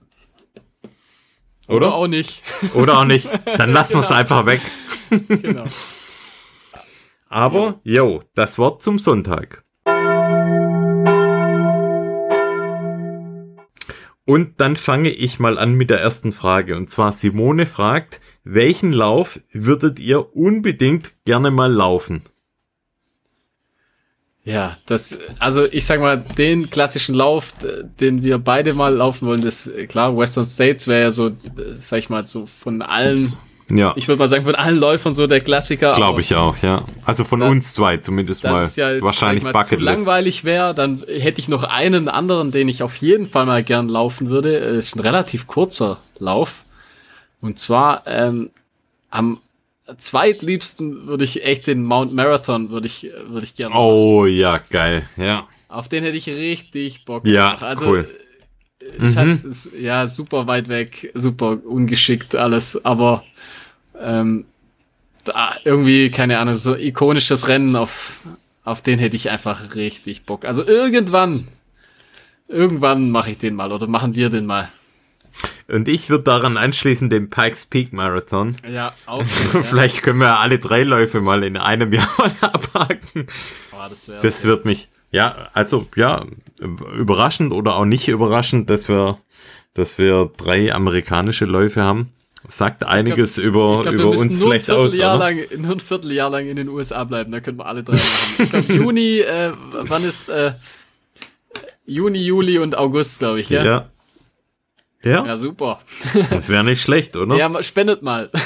Oder 1.68 1.78
Oder? 1.88 1.94
auch 1.96 2.08
nicht. 2.08 2.42
Oder 2.76 3.00
auch 3.00 3.06
nicht. 3.06 3.28
Dann 3.58 3.72
lassen 3.74 3.94
wir 3.96 4.00
es 4.00 4.08
Genau. 4.10 4.20
einfach 4.20 4.46
weg. 4.46 4.62
genau. 5.28 5.66
Aber, 7.32 7.80
yo, 7.84 8.24
das 8.34 8.58
Wort 8.58 8.82
zum 8.82 8.98
Sonntag. 8.98 9.64
Und 14.26 14.60
dann 14.60 14.76
fange 14.76 15.10
ich 15.10 15.40
mal 15.40 15.60
an 15.60 15.76
mit 15.76 15.92
der 15.92 16.02
ersten 16.02 16.32
Frage. 16.32 16.76
Und 16.76 16.90
zwar 16.90 17.12
Simone 17.12 17.68
fragt, 17.68 18.20
welchen 18.44 18.92
Lauf 18.92 19.40
würdet 19.52 20.00
ihr 20.00 20.36
unbedingt 20.36 21.24
gerne 21.24 21.52
mal 21.52 21.72
laufen? 21.72 22.24
Ja, 24.44 24.78
das, 24.88 25.16
also 25.38 25.66
ich 25.66 25.86
sag 25.86 26.00
mal, 26.00 26.18
den 26.18 26.72
klassischen 26.72 27.14
Lauf, 27.14 27.54
den 28.00 28.24
wir 28.24 28.40
beide 28.40 28.74
mal 28.74 28.96
laufen 28.96 29.28
wollen, 29.28 29.44
das, 29.44 29.70
klar, 29.88 30.18
Western 30.18 30.48
States 30.48 30.88
wäre 30.88 31.02
ja 31.02 31.12
so, 31.12 31.30
sag 31.76 32.00
ich 32.00 32.10
mal, 32.10 32.26
so 32.26 32.48
von 32.48 32.82
allen, 32.82 33.34
Ja, 33.72 33.94
ich 33.96 34.08
würde 34.08 34.20
mal 34.20 34.28
sagen, 34.28 34.44
von 34.46 34.56
allen 34.56 34.78
Läufern 34.78 35.14
so 35.14 35.28
der 35.28 35.42
Klassiker. 35.42 35.92
glaube 35.94 36.22
ich 36.22 36.34
auch, 36.36 36.58
ja. 36.58 36.86
Also 37.06 37.24
von 37.24 37.40
Das- 37.42 37.50
uns 37.50 37.74
zwei 37.74 37.98
zumindest 37.98 38.44
Das 38.44 38.52
mal. 38.52 38.64
ist 38.64 38.78
ja 38.78 38.92
jetzt, 38.94 39.04
Wahrscheinlich 39.04 39.44
mal, 39.44 39.52
Bucketlist. 39.54 39.84
langweilig 39.86 40.44
wäre, 40.44 40.74
dann 40.74 41.04
hätte 41.08 41.40
ich 41.40 41.48
noch 41.50 41.64
einen 41.64 42.08
anderen, 42.10 42.52
den 42.52 42.68
ich 42.68 42.82
auf 42.84 42.96
jeden 42.98 43.28
Fall 43.28 43.46
mal 43.46 43.64
gern 43.64 43.88
laufen 43.88 44.30
würde. 44.30 44.56
Ist 44.56 44.96
ein 44.96 45.00
relativ 45.02 45.46
kurzer 45.48 46.00
Lauf. 46.18 46.64
Und 47.42 47.60
zwar 47.60 48.04
ähm, 48.08 48.50
am 49.12 49.40
zweitliebsten 49.98 51.08
würde 51.08 51.24
ich 51.24 51.44
echt 51.46 51.68
den 51.68 51.84
Mount 51.84 52.14
Marathon 52.14 52.70
würde 52.70 52.88
ich 52.88 53.10
würde 53.28 53.44
ich 53.46 53.56
gerne. 53.56 53.76
Oh 53.76 54.26
ja, 54.26 54.58
geil. 54.70 55.08
Ja. 55.18 55.48
Auf 55.68 55.88
den 55.90 56.04
hätte 56.04 56.18
ich 56.18 56.28
richtig 56.28 57.06
Bock. 57.06 57.28
Ja, 57.28 57.52
drauf. 57.52 57.64
also, 57.64 57.86
cool. 57.88 58.10
Ist 59.00 59.16
Mhm. 59.16 59.20
halt, 59.20 59.46
ist, 59.46 59.70
ja, 59.80 60.08
super 60.08 60.48
weit 60.48 60.70
weg, 60.70 61.12
super 61.14 61.60
ungeschickt 61.64 62.36
alles, 62.36 62.84
aber 62.86 63.24
ähm, 64.00 64.46
da 65.26 65.54
irgendwie, 65.64 66.10
keine 66.12 66.40
Ahnung, 66.40 66.56
so 66.56 66.76
ikonisches 66.76 67.48
Rennen, 67.48 67.76
auf, 67.76 68.22
auf 68.64 68.82
den 68.82 69.00
hätte 69.00 69.16
ich 69.16 69.30
einfach 69.30 69.76
richtig 69.76 70.24
Bock. 70.26 70.46
Also 70.46 70.66
irgendwann, 70.66 71.48
irgendwann 72.48 73.12
mache 73.12 73.32
ich 73.32 73.38
den 73.38 73.56
mal 73.56 73.72
oder 73.72 73.88
machen 73.88 74.16
wir 74.16 74.30
den 74.30 74.46
mal. 74.46 74.70
Und 75.68 75.88
ich 75.88 76.10
würde 76.10 76.24
daran 76.24 76.58
anschließen 76.58 77.10
den 77.10 77.30
Pikes 77.30 77.68
Peak 77.68 77.94
Marathon. 77.94 78.56
Ja, 78.68 78.94
auch. 79.06 79.24
ja. 79.54 79.64
Vielleicht 79.64 80.02
können 80.02 80.20
wir 80.20 80.40
alle 80.40 80.60
drei 80.60 80.84
Läufe 80.84 81.22
mal 81.22 81.44
in 81.44 81.58
einem 81.58 81.94
Jahr 81.94 82.10
mal 82.18 82.32
abhaken. 82.42 83.28
Oh, 83.72 83.88
das 83.88 84.10
Das 84.22 84.44
wird 84.46 84.66
mich, 84.66 84.90
ja, 85.12 85.50
also, 85.54 85.88
ja, 85.96 86.26
überraschend 86.60 87.54
oder 87.54 87.76
auch 87.76 87.86
nicht 87.86 88.08
überraschend, 88.08 88.70
dass 88.70 88.90
wir, 88.90 89.20
dass 89.74 90.00
wir 90.00 90.32
drei 90.38 90.74
amerikanische 90.74 91.46
Läufe 91.46 91.84
haben. 91.84 92.12
Sagt 92.48 92.84
einiges 92.86 93.38
über, 93.38 93.76
Ich 93.78 93.82
glaub, 93.82 93.94
über 93.94 94.10
uns 94.10 94.40
vielleicht 94.40 94.72
aus, 94.72 94.94
oder? 94.96 95.18
lang, 95.18 95.40
nur 95.58 95.74
ein 95.74 95.80
Vierteljahr 95.80 96.30
lang 96.30 96.48
in 96.48 96.56
den 96.56 96.70
USA 96.70 97.04
bleiben, 97.04 97.32
da 97.32 97.42
können 97.42 97.58
wir 97.58 97.66
alle 97.66 97.84
drei 97.84 97.94
machen. 97.94 98.36
Ich 98.44 98.50
glaube, 98.50 98.74
Juni, 98.74 99.20
äh, 99.20 99.52
wann 99.72 100.04
ist, 100.04 100.30
äh, 100.30 100.54
Juni, 101.86 102.20
Juli 102.20 102.58
und 102.60 102.78
August, 102.78 103.20
glaube 103.20 103.42
ich, 103.42 103.50
ja? 103.50 103.64
Ja. 103.66 103.90
Ja, 105.04 105.26
Ja, 105.26 105.38
super. 105.38 105.82
das 106.30 106.50
wäre 106.50 106.64
nicht 106.64 106.82
schlecht, 106.82 107.16
oder? 107.16 107.36
Ja, 107.36 107.64
spendet 107.64 108.04
mal. 108.04 108.30
ja 108.34 108.40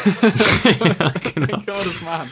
genau. 0.79 0.95
Dann 0.97 1.13
können 1.21 1.47
wir 1.47 1.63
das 1.65 2.01
machen. 2.03 2.31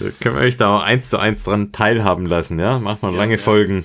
Da 0.00 0.10
können 0.20 0.36
wir 0.36 0.42
euch 0.42 0.56
da 0.56 0.76
auch 0.76 0.82
eins 0.82 1.10
zu 1.10 1.18
eins 1.18 1.44
dran 1.44 1.72
teilhaben 1.72 2.26
lassen, 2.26 2.58
ja? 2.58 2.78
Machen 2.78 2.98
wir 3.02 3.10
Ja, 3.12 3.16
lange 3.16 3.36
ja. 3.36 3.42
Folgen. 3.42 3.84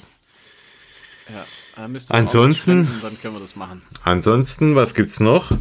Ja, 1.30 1.46
da 1.76 1.88
müsst 1.88 2.10
ihr 2.12 2.14
auch 2.16 2.20
Ansonsten- 2.20 2.88
dann 3.02 3.20
können 3.22 3.36
wir 3.36 3.40
das 3.40 3.56
machen. 3.56 3.82
Ansonsten, 4.04 4.76
was 4.76 4.94
gibt's 4.94 5.20
noch? 5.20 5.52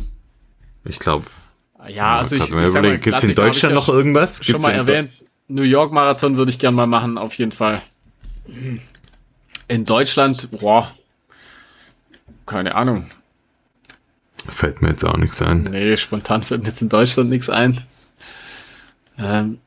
Ich 0.88 0.98
glaube, 0.98 1.26
Ja, 1.88 2.18
also 2.18 2.36
ich, 2.36 2.42
ich 2.44 2.50
mal, 2.50 2.98
gibt's 2.98 3.24
in 3.24 3.34
Deutschland 3.34 3.72
ich 3.74 3.80
noch 3.80 3.88
ja 3.88 3.94
irgendwas? 3.94 4.36
Schon 4.44 4.54
Gibt's 4.54 4.62
mal 4.62 4.70
in- 4.72 4.76
erwähnt. 4.78 5.10
New 5.48 5.62
York 5.62 5.92
Marathon 5.92 6.36
würde 6.36 6.50
ich 6.50 6.58
gern 6.58 6.74
mal 6.74 6.86
machen, 6.88 7.18
auf 7.18 7.34
jeden 7.34 7.52
Fall. 7.52 7.80
In 9.68 9.84
Deutschland, 9.84 10.50
boah, 10.50 10.92
keine 12.46 12.74
Ahnung. 12.74 13.06
Fällt 14.48 14.82
mir 14.82 14.90
jetzt 14.90 15.04
auch 15.04 15.16
nichts 15.16 15.40
ein. 15.42 15.62
Nee, 15.70 15.96
spontan 15.96 16.42
fällt 16.42 16.62
mir 16.62 16.68
jetzt 16.68 16.82
in 16.82 16.88
Deutschland 16.88 17.30
nichts 17.30 17.48
ein. 17.50 17.82
Ähm, 19.18 19.58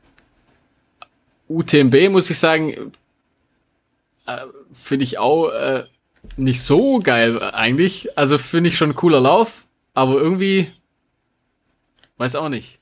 UTMB 1.48 2.10
muss 2.10 2.30
ich 2.30 2.38
sagen, 2.38 2.92
äh, 4.26 4.38
finde 4.72 5.04
ich 5.04 5.18
auch 5.18 5.50
äh, 5.50 5.84
nicht 6.36 6.62
so 6.62 7.00
geil 7.00 7.42
eigentlich. 7.42 8.16
Also 8.18 8.38
finde 8.38 8.68
ich 8.68 8.76
schon 8.76 8.90
ein 8.90 8.96
cooler 8.96 9.20
Lauf, 9.20 9.64
aber 9.94 10.14
irgendwie 10.14 10.70
weiß 12.20 12.36
auch 12.36 12.48
nicht. 12.48 12.78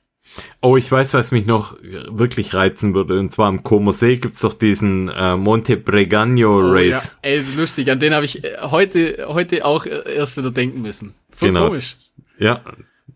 Oh, 0.61 0.77
ich 0.77 0.91
weiß, 0.91 1.15
was 1.15 1.31
mich 1.31 1.47
noch 1.47 1.75
wirklich 1.81 2.53
reizen 2.53 2.93
würde. 2.93 3.17
Und 3.19 3.31
zwar 3.33 3.47
am 3.47 3.63
Como 3.63 3.91
See 3.91 4.17
gibt's 4.17 4.41
doch 4.41 4.53
diesen 4.53 5.09
äh, 5.09 5.35
Monte 5.35 5.75
Bregagno 5.77 6.57
Oh, 6.57 6.71
Race. 6.71 7.15
ja. 7.23 7.29
Ey, 7.29 7.43
lustig, 7.57 7.89
an 7.89 7.99
den 7.99 8.13
habe 8.13 8.25
ich 8.25 8.43
äh, 8.43 8.57
heute, 8.61 9.25
heute 9.29 9.65
auch 9.65 9.85
äh, 9.87 10.13
erst 10.13 10.37
wieder 10.37 10.51
denken 10.51 10.81
müssen. 10.83 11.15
Voll 11.31 11.49
Genau. 11.49 11.67
komisch. 11.69 11.97
Ja. 12.37 12.61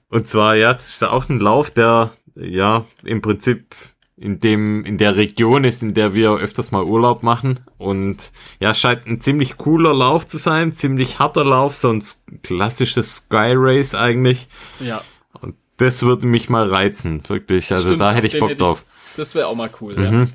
Und 0.10 0.28
zwar, 0.28 0.56
ja, 0.56 0.74
das 0.74 0.90
ist 0.90 1.04
auch 1.04 1.30
ein 1.30 1.40
Lauf, 1.40 1.70
der 1.72 2.12
ja 2.36 2.84
im 3.04 3.22
Prinzip 3.22 3.76
in 4.18 4.40
dem, 4.40 4.86
in 4.86 4.98
der 4.98 5.16
Region 5.18 5.66
ist, 5.66 5.84
in 5.84 5.94
der 5.94 6.14
wir 6.14 6.32
öfters 6.38 6.72
mal 6.72 6.84
Urlaub 6.84 7.22
machen. 7.22 7.60
Und 7.78 8.32
ja, 8.60 8.74
scheint 8.74 9.06
ein 9.06 9.20
ziemlich 9.20 9.58
cooler 9.58 9.94
Lauf 9.94 10.26
zu 10.26 10.38
sein, 10.38 10.72
ziemlich 10.72 11.20
harter 11.20 11.44
Lauf, 11.45 11.76
so 11.76 11.91
ein 11.91 12.04
klassisches 12.41 13.18
Sky 13.18 13.54
Race 13.56 13.94
eigentlich. 13.94 14.48
Ja. 14.80 15.02
Und 15.41 15.56
das 15.78 16.04
würde 16.04 16.28
mich 16.28 16.50
mal 16.50 16.66
reizen, 16.66 17.22
wirklich. 17.28 17.72
Also 17.72 17.88
Stimmt, 17.88 18.02
da 18.02 18.14
hätte 18.14 18.28
ich 18.28 18.34
Bock 18.40 18.50
hätte 18.50 18.54
ich- 18.54 18.58
drauf. 18.60 18.86
Das 19.18 19.36
wäre 19.36 19.48
auch 19.48 19.56
mal 19.56 19.70
cool, 19.82 19.95
Mhm. 19.98 20.04
ja. 20.04 20.28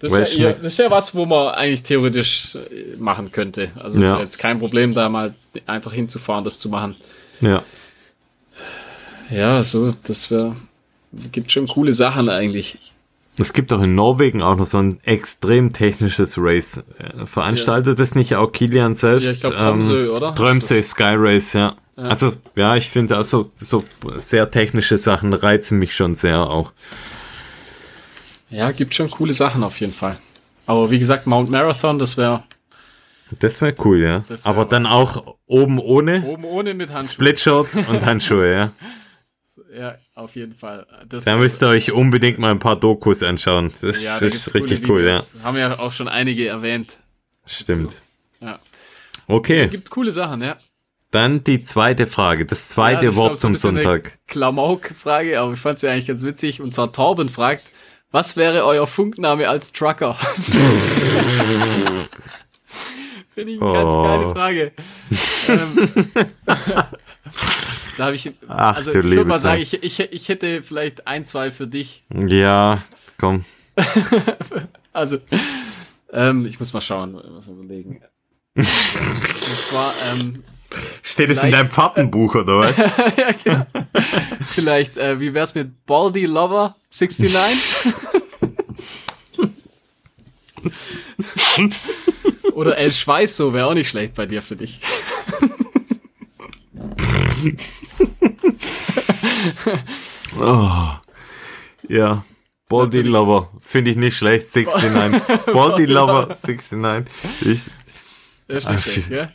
Das 0.00 0.12
wäre 0.12 0.54
ja, 0.54 0.78
wär 0.78 0.90
was, 0.90 1.14
wo 1.14 1.26
man 1.26 1.48
eigentlich 1.54 1.82
theoretisch 1.82 2.54
äh, 2.54 2.96
machen 2.96 3.30
könnte. 3.32 3.70
Also 3.76 3.98
es 3.98 4.04
Ja. 4.04 4.12
wäre 4.12 4.22
jetzt 4.22 4.38
kein 4.38 4.58
Problem, 4.58 4.94
da 4.94 5.08
mal 5.10 5.34
einfach 5.66 5.92
hinzufahren, 5.92 6.42
das 6.44 6.58
zu 6.58 6.70
machen. 6.70 6.96
Ja. 7.40 7.62
Ja, 9.30 9.62
so, 9.62 9.94
das 10.04 10.30
wäre, 10.30 10.56
gibt 11.30 11.52
schon 11.52 11.66
coole 11.68 11.92
Sachen 11.92 12.28
eigentlich. 12.28 12.78
Es 13.40 13.52
gibt 13.52 13.72
auch 13.72 13.80
in 13.80 13.94
Norwegen 13.94 14.42
auch 14.42 14.56
noch 14.56 14.66
so 14.66 14.78
ein 14.78 14.98
extrem 15.04 15.72
technisches 15.72 16.36
Race. 16.38 16.82
Äh, 16.98 17.26
Veranstaltet 17.26 17.98
das 17.98 18.14
nicht 18.14 18.36
auch 18.36 18.52
Kilian 18.52 18.94
selbst? 18.94 19.24
Ja, 19.24 19.32
ich 19.32 19.40
glaub, 19.40 19.58
Tromsø, 19.58 20.10
oder? 20.10 20.34
Tromsø 20.34 20.82
Sky 20.82 21.14
Race, 21.16 21.52
ja. 21.54 21.74
Also, 21.96 22.32
ja, 22.56 22.76
ich 22.76 22.88
finde 22.88 23.16
also 23.16 23.50
so 23.54 23.84
sehr 24.16 24.48
technische 24.50 24.96
Sachen 24.96 25.34
reizen 25.34 25.78
mich 25.78 25.94
schon 25.94 26.14
sehr 26.14 26.38
auch. 26.40 26.72
Ja, 28.48 28.70
gibt 28.72 28.94
schon 28.94 29.10
coole 29.10 29.32
Sachen 29.34 29.62
auf 29.62 29.78
jeden 29.80 29.92
Fall. 29.92 30.16
Aber 30.66 30.90
wie 30.90 30.98
gesagt, 30.98 31.26
Mount 31.26 31.50
Marathon, 31.50 31.98
das 31.98 32.16
wäre 32.16 32.42
Das 33.38 33.60
wäre 33.60 33.74
cool, 33.84 34.00
ja. 34.00 34.24
Wär 34.28 34.38
Aber 34.44 34.64
dann 34.64 34.84
was. 34.84 34.92
auch 34.92 35.36
oben 35.46 35.78
ohne 35.78 36.24
oben 36.24 36.44
ohne 36.44 36.74
mit 36.74 36.90
Handschuhen. 36.90 37.12
Splitshirts 37.12 37.76
und 37.76 38.04
Handschuhe, 38.06 38.52
ja. 38.52 38.72
Ja, 39.76 39.96
auf 40.14 40.34
jeden 40.34 40.54
Fall. 40.56 40.86
Das 41.08 41.24
Da 41.24 41.36
müsst 41.36 41.62
ihr 41.62 41.68
euch 41.68 41.92
unbedingt 41.92 42.38
mal 42.38 42.50
ein 42.50 42.58
paar 42.58 42.74
Dokus 42.78 43.22
anschauen. 43.22 43.70
Das, 43.80 44.02
ja, 44.02 44.18
da 44.18 44.26
ist 44.26 44.52
gibt's 44.52 44.54
richtig 44.54 44.88
cool, 44.88 45.04
ja. 45.04 45.22
Haben 45.44 45.56
ja 45.58 45.78
auch 45.78 45.92
schon 45.92 46.08
einige 46.08 46.48
erwähnt. 46.48 46.98
Stimmt. 47.46 47.94
Ja. 48.40 48.58
Okay. 49.28 49.68
Gibt 49.68 49.90
coole 49.90 50.10
Sachen, 50.12 50.42
ja. 50.42 50.56
Dann 51.12 51.42
die 51.44 51.62
zweite 51.62 52.06
Frage, 52.06 52.46
das 52.46 52.68
zweite 52.68 53.04
Ja, 53.06 53.10
das 53.10 53.16
Wort 53.16 53.32
so 53.36 53.40
zum 53.42 53.50
eine 53.50 53.58
Sonntag. 53.58 54.18
Klamauk-Frage, 54.28 55.40
aber 55.40 55.52
ich 55.52 55.60
fand 55.60 55.78
sie 55.78 55.88
eigentlich 55.88 56.06
ganz 56.06 56.22
witzig. 56.22 56.60
Und 56.60 56.72
zwar 56.74 56.92
Torben 56.92 57.28
fragt, 57.28 57.64
was 58.10 58.36
wäre 58.36 58.64
euer 58.64 58.86
Funkname 58.88 59.48
als 59.48 59.72
Trucker? 59.72 60.14
Finde 63.34 63.52
ich 63.52 63.62
eine 63.62 63.72
ganz 63.72 63.94
Oh. 63.94 64.02
geile 64.02 64.32
Frage. 64.32 64.72
ähm, 65.48 65.88
da 68.00 68.06
habe 68.06 68.16
ich, 68.16 68.32
Ach, 68.48 68.76
also 68.76 68.92
du 68.92 69.00
ich 69.00 69.04
würde 69.10 69.26
mal 69.26 69.38
sagen, 69.38 69.60
ich, 69.60 69.74
ich, 69.74 70.00
ich 70.00 70.28
hätte 70.30 70.62
vielleicht 70.62 71.06
ein, 71.06 71.26
zwei 71.26 71.50
für 71.50 71.66
dich. 71.66 72.02
Ja, 72.10 72.82
komm. 73.18 73.44
Also, 74.92 75.18
ähm, 76.12 76.46
ich 76.46 76.58
muss 76.58 76.72
mal 76.72 76.80
schauen, 76.80 77.14
was 77.14 77.46
wir 77.46 77.54
überlegen. 77.54 78.02
Und 78.56 78.66
zwar, 78.66 79.94
ähm, 80.12 80.42
Steht 81.02 81.30
es 81.30 81.44
in 81.44 81.52
deinem 81.52 81.68
Fahrtenbuch 81.68 82.34
oder 82.34 82.58
was? 82.58 82.76
ja, 83.16 83.30
genau. 83.44 83.66
Vielleicht, 84.46 84.96
äh, 84.96 85.20
wie 85.20 85.32
wär's 85.32 85.54
mit 85.54 85.86
Baldy 85.86 86.24
Lover 86.24 86.74
69? 86.90 87.94
Oder 92.54 92.78
El 92.78 92.90
Schweißo 92.90 93.54
wäre 93.54 93.66
auch 93.66 93.74
nicht 93.74 93.90
schlecht 93.90 94.14
bei 94.14 94.26
dir 94.26 94.42
für 94.42 94.56
dich. 94.56 94.80
Oh. 100.38 100.88
Ja. 101.88 102.24
Body 102.68 102.98
Natürlich. 102.98 103.12
Lover. 103.12 103.50
Finde 103.60 103.90
ich 103.90 103.96
nicht 103.96 104.16
schlecht. 104.16 104.54
69. 104.54 105.46
Body 105.52 105.86
Lover 105.86 106.28
69. 106.28 107.06
Ich, 107.40 107.60
ist 108.48 108.68
nicht 108.68 108.82
schlecht, 108.84 109.08
gell? 109.08 109.32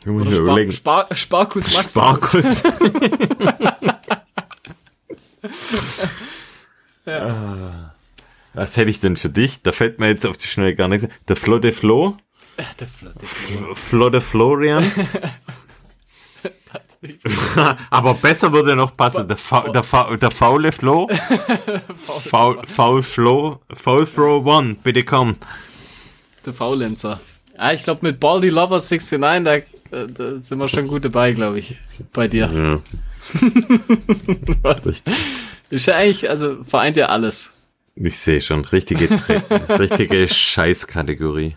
ich 0.00 0.06
muss 0.06 0.22
Oder 0.22 0.30
mir 0.30 0.32
Spar 0.34 0.42
überlegen. 0.44 0.72
Spar 0.72 1.06
Sparkus 1.14 1.72
Maximus. 1.74 1.94
Markus. 1.94 2.62
Ja. 7.04 7.26
Ah. 7.26 7.94
Was 8.54 8.76
hätte 8.76 8.90
ich 8.90 9.00
denn 9.00 9.16
für 9.16 9.28
dich? 9.30 9.62
Da 9.62 9.72
fällt 9.72 9.98
mir 9.98 10.06
jetzt 10.08 10.24
auf 10.24 10.36
die 10.36 10.46
Schnelle 10.46 10.74
gar 10.76 10.86
nichts. 10.86 11.08
Der 11.26 11.34
Flotte 11.36 11.72
Flo. 11.72 12.16
Äh, 12.56 12.62
Der 12.78 12.86
flotte 12.86 13.26
Flo. 13.26 13.74
Flotte 13.74 14.20
Florian. 14.20 14.84
Aber 17.90 18.14
besser 18.14 18.52
würde 18.52 18.76
noch 18.76 18.96
passen. 18.96 19.26
Der, 19.28 19.36
Fa 19.36 19.68
der, 19.68 19.82
Fa 19.82 20.16
der 20.16 20.30
faule 20.30 20.72
Flo. 20.72 21.08
Faul, 21.96 22.64
faul 22.66 23.02
Flo. 23.02 23.60
Faul 23.72 24.06
Flo 24.06 24.38
One. 24.44 24.76
Bitte 24.82 25.02
komm. 25.02 25.36
Der 26.46 26.54
Faulenzer. 26.54 27.20
Ah, 27.56 27.72
ich 27.72 27.84
glaube 27.84 28.00
mit 28.02 28.18
Baldy 28.18 28.48
Lover 28.48 28.80
69, 28.80 29.64
da, 29.90 30.06
da 30.06 30.40
sind 30.40 30.58
wir 30.58 30.68
schon 30.68 30.88
gut 30.88 31.04
dabei, 31.04 31.32
glaube 31.32 31.58
ich. 31.58 31.76
Bei 32.12 32.28
dir. 32.28 32.50
Ja. 32.52 32.80
Ist 35.70 35.86
ja 35.86 35.94
eigentlich, 35.94 36.28
also 36.28 36.64
vereint 36.64 36.96
ja 36.96 37.06
alles. 37.06 37.68
Ich 37.94 38.18
sehe 38.18 38.40
schon, 38.40 38.64
richtige, 38.64 39.08
richtige 39.68 40.28
Scheißkategorie. 40.28 41.56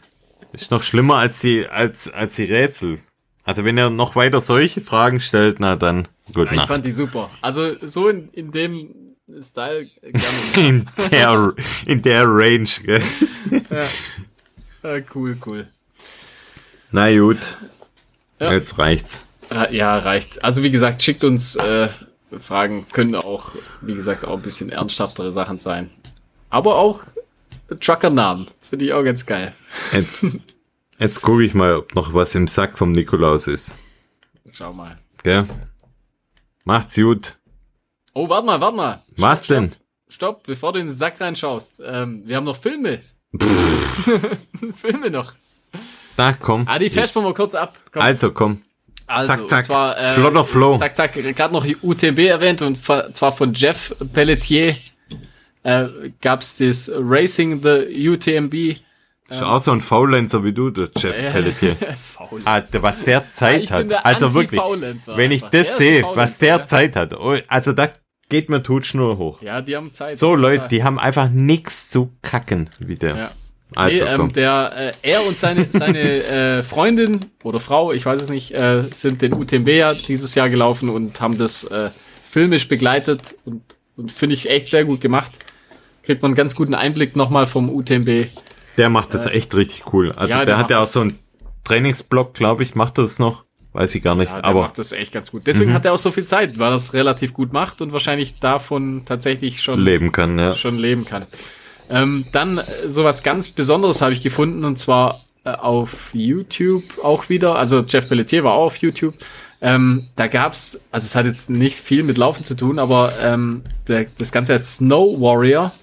Ist 0.54 0.72
noch 0.72 0.84
schlimmer 0.84 1.18
als 1.18 1.42
die, 1.42 1.68
als, 1.68 2.12
als 2.12 2.36
die 2.36 2.46
Rätsel. 2.46 3.00
Also 3.46 3.64
wenn 3.64 3.78
ihr 3.78 3.90
noch 3.90 4.16
weiter 4.16 4.42
solche 4.42 4.82
Fragen 4.82 5.22
stellt, 5.22 5.60
na 5.60 5.76
dann, 5.76 6.08
gute 6.34 6.50
Ich 6.52 6.58
Nacht. 6.58 6.68
fand 6.68 6.86
die 6.86 6.92
super. 6.92 7.30
Also 7.42 7.76
so 7.86 8.10
in, 8.10 8.30
in 8.34 8.52
dem 8.52 8.96
Style 9.42 9.88
gerne. 10.02 10.26
In 10.68 10.88
der, 11.12 11.54
in 11.88 12.02
der 12.02 12.24
Range, 12.28 12.70
gell? 12.84 13.02
ja, 14.84 14.98
cool, 15.16 15.38
cool. 15.46 15.68
Na 16.92 17.16
gut. 17.18 17.58
Ja. 18.40 18.52
Jetzt 18.54 18.78
reicht's. 18.78 19.26
Ja, 19.72 19.98
reicht. 20.00 20.44
Also 20.44 20.62
wie 20.64 20.70
gesagt, 20.72 21.02
schickt 21.02 21.24
uns 21.24 21.56
äh, 21.56 21.90
Fragen, 22.40 22.86
können 22.92 23.16
auch, 23.16 23.52
wie 23.82 23.96
gesagt, 23.96 24.26
auch 24.26 24.38
ein 24.38 24.42
bisschen 24.44 24.70
ernsthaftere 24.72 25.32
Sachen 25.32 25.60
sein. 25.60 25.90
Aber 26.50 26.78
auch 26.78 27.04
Trucker-Namen. 27.80 28.48
Finde 28.62 28.86
ich 28.86 28.94
auch 28.94 29.04
ganz 29.04 29.26
geil. 29.26 29.54
Jetzt, 30.98 31.22
gucke 31.22 31.44
ich 31.44 31.54
mal, 31.54 31.76
ob 31.78 31.96
noch 31.96 32.14
was 32.14 32.36
im 32.36 32.48
Sack 32.48 32.78
vom 32.78 32.92
Nikolaus 32.92 33.48
ist. 33.48 33.76
Schau 34.52 34.72
mal. 34.72 34.96
Gell? 35.24 35.46
Macht's 36.64 36.96
gut. 36.96 37.38
Oh, 38.14 38.30
warte 38.30 38.46
mal, 38.46 38.62
warte 38.62 38.78
mal. 38.78 38.94
Stopp, 38.94 39.18
Was 39.18 39.48
denn? 39.48 39.70
Stopp, 39.70 39.80
stopp, 40.08 40.44
bevor 40.44 40.74
du 40.74 40.80
in 40.80 40.88
den 40.88 40.96
Sack 40.96 41.20
reinschaust. 41.20 41.82
Ähm, 41.86 42.24
wir 42.26 42.38
haben 42.38 42.46
noch 42.46 42.56
Filme. 42.56 43.02
Filme 44.76 45.10
noch. 45.10 45.34
Na 46.16 46.32
komm. 46.34 46.66
Ah, 46.68 46.80
die 46.80 46.90
flashen 46.90 47.16
wir 47.16 47.22
mal 47.24 47.34
kurz 47.34 47.56
ab. 47.56 47.78
Komm. 47.92 48.02
Also 48.02 48.32
komm. 48.32 48.62
Also, 49.08 49.34
Zack, 49.34 49.50
zack. 49.50 49.66
Zwar, 49.66 49.98
äh, 49.98 50.14
Flotter 50.14 50.46
Flow. 50.46 50.78
Zack, 50.78 50.96
zack. 50.96 51.14
Gerade 51.14 51.54
noch 51.54 51.66
UTMB 51.66 52.20
erwähnt 52.20 52.62
und 52.62 52.80
zwar 52.84 53.32
von 53.34 53.54
Jeff 53.54 53.94
Pelletier 54.14 54.78
äh, 55.64 55.88
gab's 56.22 56.58
das 56.58 56.90
Racing 56.94 57.62
the 57.62 58.10
UTMB. 58.10 58.78
Ist 59.28 59.42
auch 59.42 59.60
so 59.60 59.72
ein 59.72 59.82
Faulenzer 59.82 60.44
wie 60.44 60.54
du, 60.54 60.70
der 60.70 60.90
Jeff 60.96 61.18
Äh, 61.18 61.32
Pelletier. 61.32 61.76
Ah, 62.44 62.62
der 62.62 62.82
was 62.82 63.06
der 63.06 63.30
Zeit 63.30 63.72
hat. 63.72 63.90
der 63.90 64.06
Also 64.06 64.34
wirklich, 64.34 64.60
wenn 65.16 65.32
ich 65.32 65.44
das 65.44 65.78
sehe, 65.78 66.04
was 66.16 66.40
der 66.40 66.64
Zeit 66.64 66.96
hat, 66.96 67.14
oh, 67.20 67.36
also 67.48 67.72
da 67.72 67.90
geht 68.30 68.50
mir 68.50 68.64
Totschnur 68.64 69.18
hoch. 69.18 69.42
Ja, 69.42 69.62
die 69.62 69.76
haben 69.76 69.94
Zeit. 69.94 70.18
So 70.18 70.34
Leute, 70.36 70.68
die 70.70 70.84
haben 70.84 70.98
einfach 71.00 71.30
nichts 71.30 71.90
zu 71.90 72.12
kacken 72.22 72.70
wie 72.80 72.96
der. 72.96 73.16
Ja. 73.16 73.32
Also 73.76 74.06
nee, 74.06 74.12
ähm, 74.12 74.34
der, 74.34 74.94
äh, 75.04 75.12
er 75.12 75.28
und 75.28 75.38
seine, 75.38 75.66
seine 75.70 76.00
äh, 76.00 76.64
Freundin 76.64 77.20
oder 77.44 77.60
Frau, 77.60 77.92
ich 77.92 78.06
weiß 78.06 78.22
es 78.22 78.30
nicht, 78.30 78.52
äh, 78.52 78.84
sind 78.94 79.22
den 79.22 79.34
UTMB 79.34 79.68
ja 79.70 79.94
dieses 79.94 80.36
Jahr 80.36 80.50
gelaufen 80.50 80.90
und 80.90 81.20
haben 81.20 81.38
das 81.38 81.64
äh, 81.66 81.90
filmisch 82.30 82.68
begleitet 82.68 83.36
und, 83.44 83.62
und 83.98 84.12
finde 84.12 84.36
ich 84.36 84.50
echt 84.50 84.70
sehr 84.70 84.86
gut 84.86 85.02
gemacht. 85.02 85.32
Kriegt 86.04 86.22
man 86.22 86.30
einen 86.30 86.36
ganz 86.36 86.56
guten 86.56 86.76
Einblick 86.76 87.16
nochmal 87.16 87.48
vom 87.48 87.70
UTMB. 87.70 88.28
Der 88.78 88.90
macht 88.90 89.14
das 89.14 89.26
echt 89.26 89.56
richtig 89.56 89.94
cool. 89.94 90.12
Also 90.12 90.28
äh, 90.28 90.30
ja, 90.30 90.38
der 90.38 90.46
der, 90.46 90.58
hat 90.58 90.70
ja 90.70 90.80
auch 90.80 90.86
so 90.86 91.02
einen 91.02 91.20
Trainingsblock, 91.64 92.34
glaube 92.34 92.64
ich, 92.64 92.76
macht 92.76 92.98
er 92.98 93.04
das 93.04 93.20
noch. 93.20 93.46
Weiß 93.74 93.94
ich 93.94 94.02
gar 94.02 94.16
nicht. 94.16 94.32
Ja, 94.32 94.42
der 94.42 94.46
aber 94.46 94.62
macht 94.62 94.78
das 94.78 94.94
echt 94.94 95.12
ganz 95.12 95.32
gut. 95.32 95.48
Deswegen 95.48 95.74
hat 95.74 95.84
er 95.84 95.92
auch 95.92 96.00
so 96.00 96.10
viel 96.10 96.24
Zeit, 96.24 96.60
weil 96.60 96.72
er 96.72 96.76
es 96.76 96.94
relativ 96.94 97.34
gut 97.34 97.52
macht 97.52 97.82
und 97.82 97.92
wahrscheinlich 97.92 98.40
davon 98.40 99.04
tatsächlich 99.06 99.62
schon 99.62 99.82
leben 99.82 100.14
kann, 100.14 100.40
ja. 100.40 100.56
schon 100.56 100.78
leben 100.78 101.04
kann. 101.04 101.26
Ähm, 101.90 102.26
dann 102.32 102.60
äh, 102.60 102.64
sowas 102.88 103.22
ganz 103.22 103.50
Besonderes 103.50 104.02
habe 104.02 104.14
ich 104.14 104.24
gefunden 104.24 104.64
und 104.64 104.78
zwar 104.78 105.26
äh, 105.44 105.50
auf 105.50 106.12
YouTube 106.14 106.84
auch 107.04 107.28
wieder. 107.28 107.56
Also 107.56 107.82
Jeff 107.82 108.08
Pelletier 108.08 108.46
war 108.46 108.54
auch 108.54 108.68
auf 108.68 108.78
YouTube. 108.78 109.16
Ähm, 109.62 110.08
da 110.16 110.28
gab's, 110.28 110.90
also 110.92 111.06
es 111.06 111.16
hat 111.16 111.26
jetzt 111.26 111.50
nicht 111.50 111.78
viel 111.78 112.04
mit 112.04 112.18
Laufen 112.18 112.44
zu 112.44 112.56
tun, 112.56 112.80
aber 112.80 113.14
ähm, 113.22 113.64
der, 113.88 114.06
das 114.18 114.32
Ganze 114.32 114.54
heißt 114.54 114.78
Snow 114.78 115.20
Warrior 115.20 115.74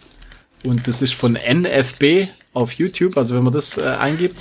und 0.64 0.88
das 0.88 1.02
ist 1.02 1.14
von 1.14 1.34
NFB 1.34 2.28
auf 2.52 2.72
YouTube. 2.72 3.16
Also 3.16 3.36
wenn 3.36 3.44
man 3.44 3.52
das 3.52 3.78
äh, 3.78 3.82
eingibt. 3.82 4.36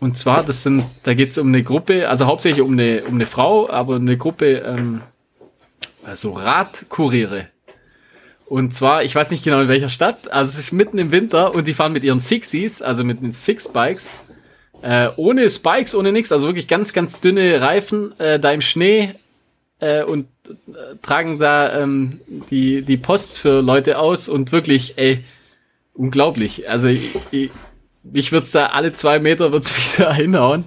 Und 0.00 0.18
zwar, 0.18 0.42
das 0.42 0.62
sind, 0.62 0.84
da 1.02 1.14
geht's 1.14 1.38
um 1.38 1.48
eine 1.48 1.62
Gruppe, 1.62 2.08
also 2.08 2.26
hauptsächlich 2.26 2.62
um 2.62 2.72
eine, 2.72 3.04
um 3.04 3.14
eine 3.14 3.26
Frau, 3.26 3.70
aber 3.70 3.96
eine 3.96 4.18
Gruppe, 4.18 4.56
ähm, 4.56 5.00
also 6.04 6.30
Radkuriere. 6.32 7.48
Und 8.46 8.74
zwar, 8.74 9.02
ich 9.02 9.14
weiß 9.14 9.30
nicht 9.30 9.44
genau 9.44 9.60
in 9.62 9.68
welcher 9.68 9.88
Stadt, 9.88 10.30
also 10.30 10.50
es 10.50 10.58
ist 10.58 10.72
mitten 10.72 10.98
im 10.98 11.10
Winter 11.10 11.54
und 11.54 11.66
die 11.66 11.72
fahren 11.72 11.92
mit 11.92 12.04
ihren 12.04 12.20
Fixies, 12.20 12.82
also 12.82 13.02
mit 13.02 13.22
den 13.22 13.32
Fixbikes, 13.32 14.34
äh, 14.82 15.08
ohne 15.16 15.48
Spikes, 15.48 15.94
ohne 15.94 16.12
nix, 16.12 16.30
also 16.30 16.46
wirklich 16.46 16.68
ganz, 16.68 16.92
ganz 16.92 17.20
dünne 17.20 17.60
Reifen, 17.60 18.18
äh, 18.20 18.38
da 18.38 18.52
im 18.52 18.60
Schnee 18.60 19.14
äh, 19.80 20.04
und 20.04 20.26
äh, 20.46 20.96
tragen 21.00 21.38
da 21.38 21.80
ähm, 21.80 22.20
die, 22.50 22.82
die 22.82 22.98
Post 22.98 23.38
für 23.38 23.62
Leute 23.62 23.98
aus 23.98 24.28
und 24.28 24.52
wirklich, 24.52 24.98
ey, 24.98 25.24
unglaublich. 25.94 26.68
Also 26.68 26.88
ich, 26.88 27.16
ich, 27.30 27.50
mich 28.02 28.32
wird's 28.32 28.50
da 28.50 28.66
alle 28.66 28.92
zwei 28.92 29.18
Meter 29.18 29.52
wird's 29.52 29.72
mich 29.76 29.96
da 29.96 30.12
hinhauen. 30.12 30.64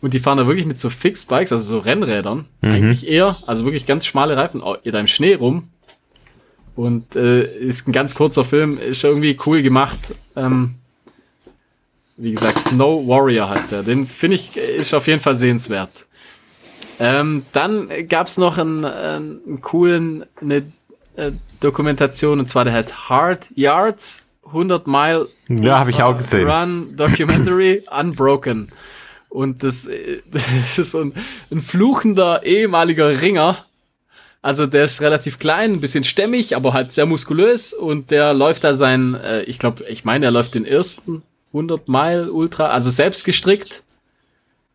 Und 0.00 0.12
die 0.12 0.20
fahren 0.20 0.36
da 0.36 0.46
wirklich 0.46 0.66
mit 0.66 0.78
so 0.78 0.90
Fixbikes, 0.90 1.50
also 1.50 1.64
so 1.64 1.78
Rennrädern, 1.78 2.44
eigentlich 2.60 3.08
eher, 3.08 3.38
also 3.46 3.64
wirklich 3.64 3.86
ganz 3.86 4.04
schmale 4.04 4.36
Reifen, 4.36 4.60
da 4.60 5.00
im 5.00 5.06
Schnee 5.06 5.32
rum. 5.32 5.70
Und 6.76 7.16
äh, 7.16 7.46
ist 7.56 7.88
ein 7.88 7.92
ganz 7.92 8.14
kurzer 8.14 8.44
Film, 8.44 8.76
ist 8.76 9.02
irgendwie 9.02 9.38
cool 9.46 9.62
gemacht. 9.62 10.14
Ähm, 10.36 10.74
wie 12.18 12.32
gesagt, 12.32 12.60
Snow 12.60 13.06
Warrior 13.08 13.48
heißt 13.48 13.72
er. 13.72 13.82
Den 13.82 14.06
finde 14.06 14.36
ich, 14.36 14.56
ist 14.56 14.92
auf 14.92 15.06
jeden 15.06 15.20
Fall 15.20 15.36
sehenswert. 15.36 16.06
Ähm, 17.00 17.44
dann 17.52 17.88
gab's 18.08 18.36
noch 18.36 18.58
einen, 18.58 18.84
einen, 18.84 19.40
einen 19.46 19.60
coolen, 19.62 20.26
eine 20.40 20.64
äh, 21.16 21.32
Dokumentation, 21.60 22.40
und 22.40 22.48
zwar 22.48 22.64
der 22.64 22.74
heißt 22.74 23.08
Hard 23.08 23.48
Yards, 23.54 24.23
100 24.54 24.86
Mile 24.86 25.28
Ja, 25.48 25.78
habe 25.78 25.90
ich 25.90 26.02
auch 26.02 26.16
gesehen. 26.16 26.48
Run 26.48 26.96
Documentary 26.96 27.84
Unbroken. 28.00 28.70
Und 29.28 29.62
das, 29.62 29.88
das 30.30 30.78
ist 30.78 30.92
so 30.92 31.00
ein, 31.00 31.14
ein 31.50 31.60
fluchender 31.60 32.44
ehemaliger 32.44 33.20
Ringer. 33.20 33.66
Also 34.42 34.66
der 34.66 34.84
ist 34.84 35.00
relativ 35.00 35.38
klein, 35.38 35.72
ein 35.72 35.80
bisschen 35.80 36.04
stämmig, 36.04 36.54
aber 36.54 36.72
halt 36.72 36.92
sehr 36.92 37.06
muskulös 37.06 37.72
und 37.72 38.10
der 38.10 38.34
läuft 38.34 38.62
da 38.62 38.74
sein, 38.74 39.14
äh, 39.14 39.42
ich 39.44 39.58
glaube, 39.58 39.84
ich 39.88 40.04
meine, 40.04 40.26
er 40.26 40.30
läuft 40.30 40.54
den 40.54 40.66
ersten 40.66 41.22
100 41.54 41.88
Mile 41.88 42.30
Ultra, 42.30 42.68
also 42.68 42.90
selbst 42.90 43.24
gestrickt. 43.24 43.82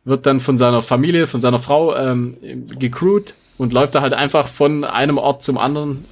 wird 0.06 0.26
dann 0.26 0.40
von 0.40 0.58
seiner 0.58 0.82
Familie, 0.82 1.28
von 1.28 1.40
seiner 1.40 1.60
Frau 1.60 1.96
ähm, 1.96 2.38
gecrewt 2.80 3.36
und 3.60 3.72
läuft 3.72 3.94
da 3.94 4.02
halt 4.02 4.14
einfach 4.14 4.48
von 4.48 4.84
einem 4.84 5.18
Ort 5.18 5.44
zum 5.44 5.58
anderen 5.58 6.04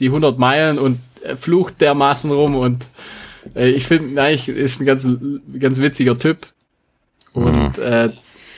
die 0.00 0.06
100 0.06 0.38
Meilen 0.38 0.78
und 0.78 0.98
flucht 1.40 1.80
dermaßen 1.80 2.30
rum 2.30 2.56
und 2.56 2.78
äh, 3.54 3.70
ich 3.70 3.86
finde, 3.86 4.20
eigentlich 4.22 4.48
ist 4.48 4.80
ein 4.80 4.86
ganz, 4.86 5.06
ganz 5.58 5.78
witziger 5.78 6.18
Typ. 6.18 6.46
Und 7.32 7.78
mhm. 7.78 7.82
äh, 7.82 8.10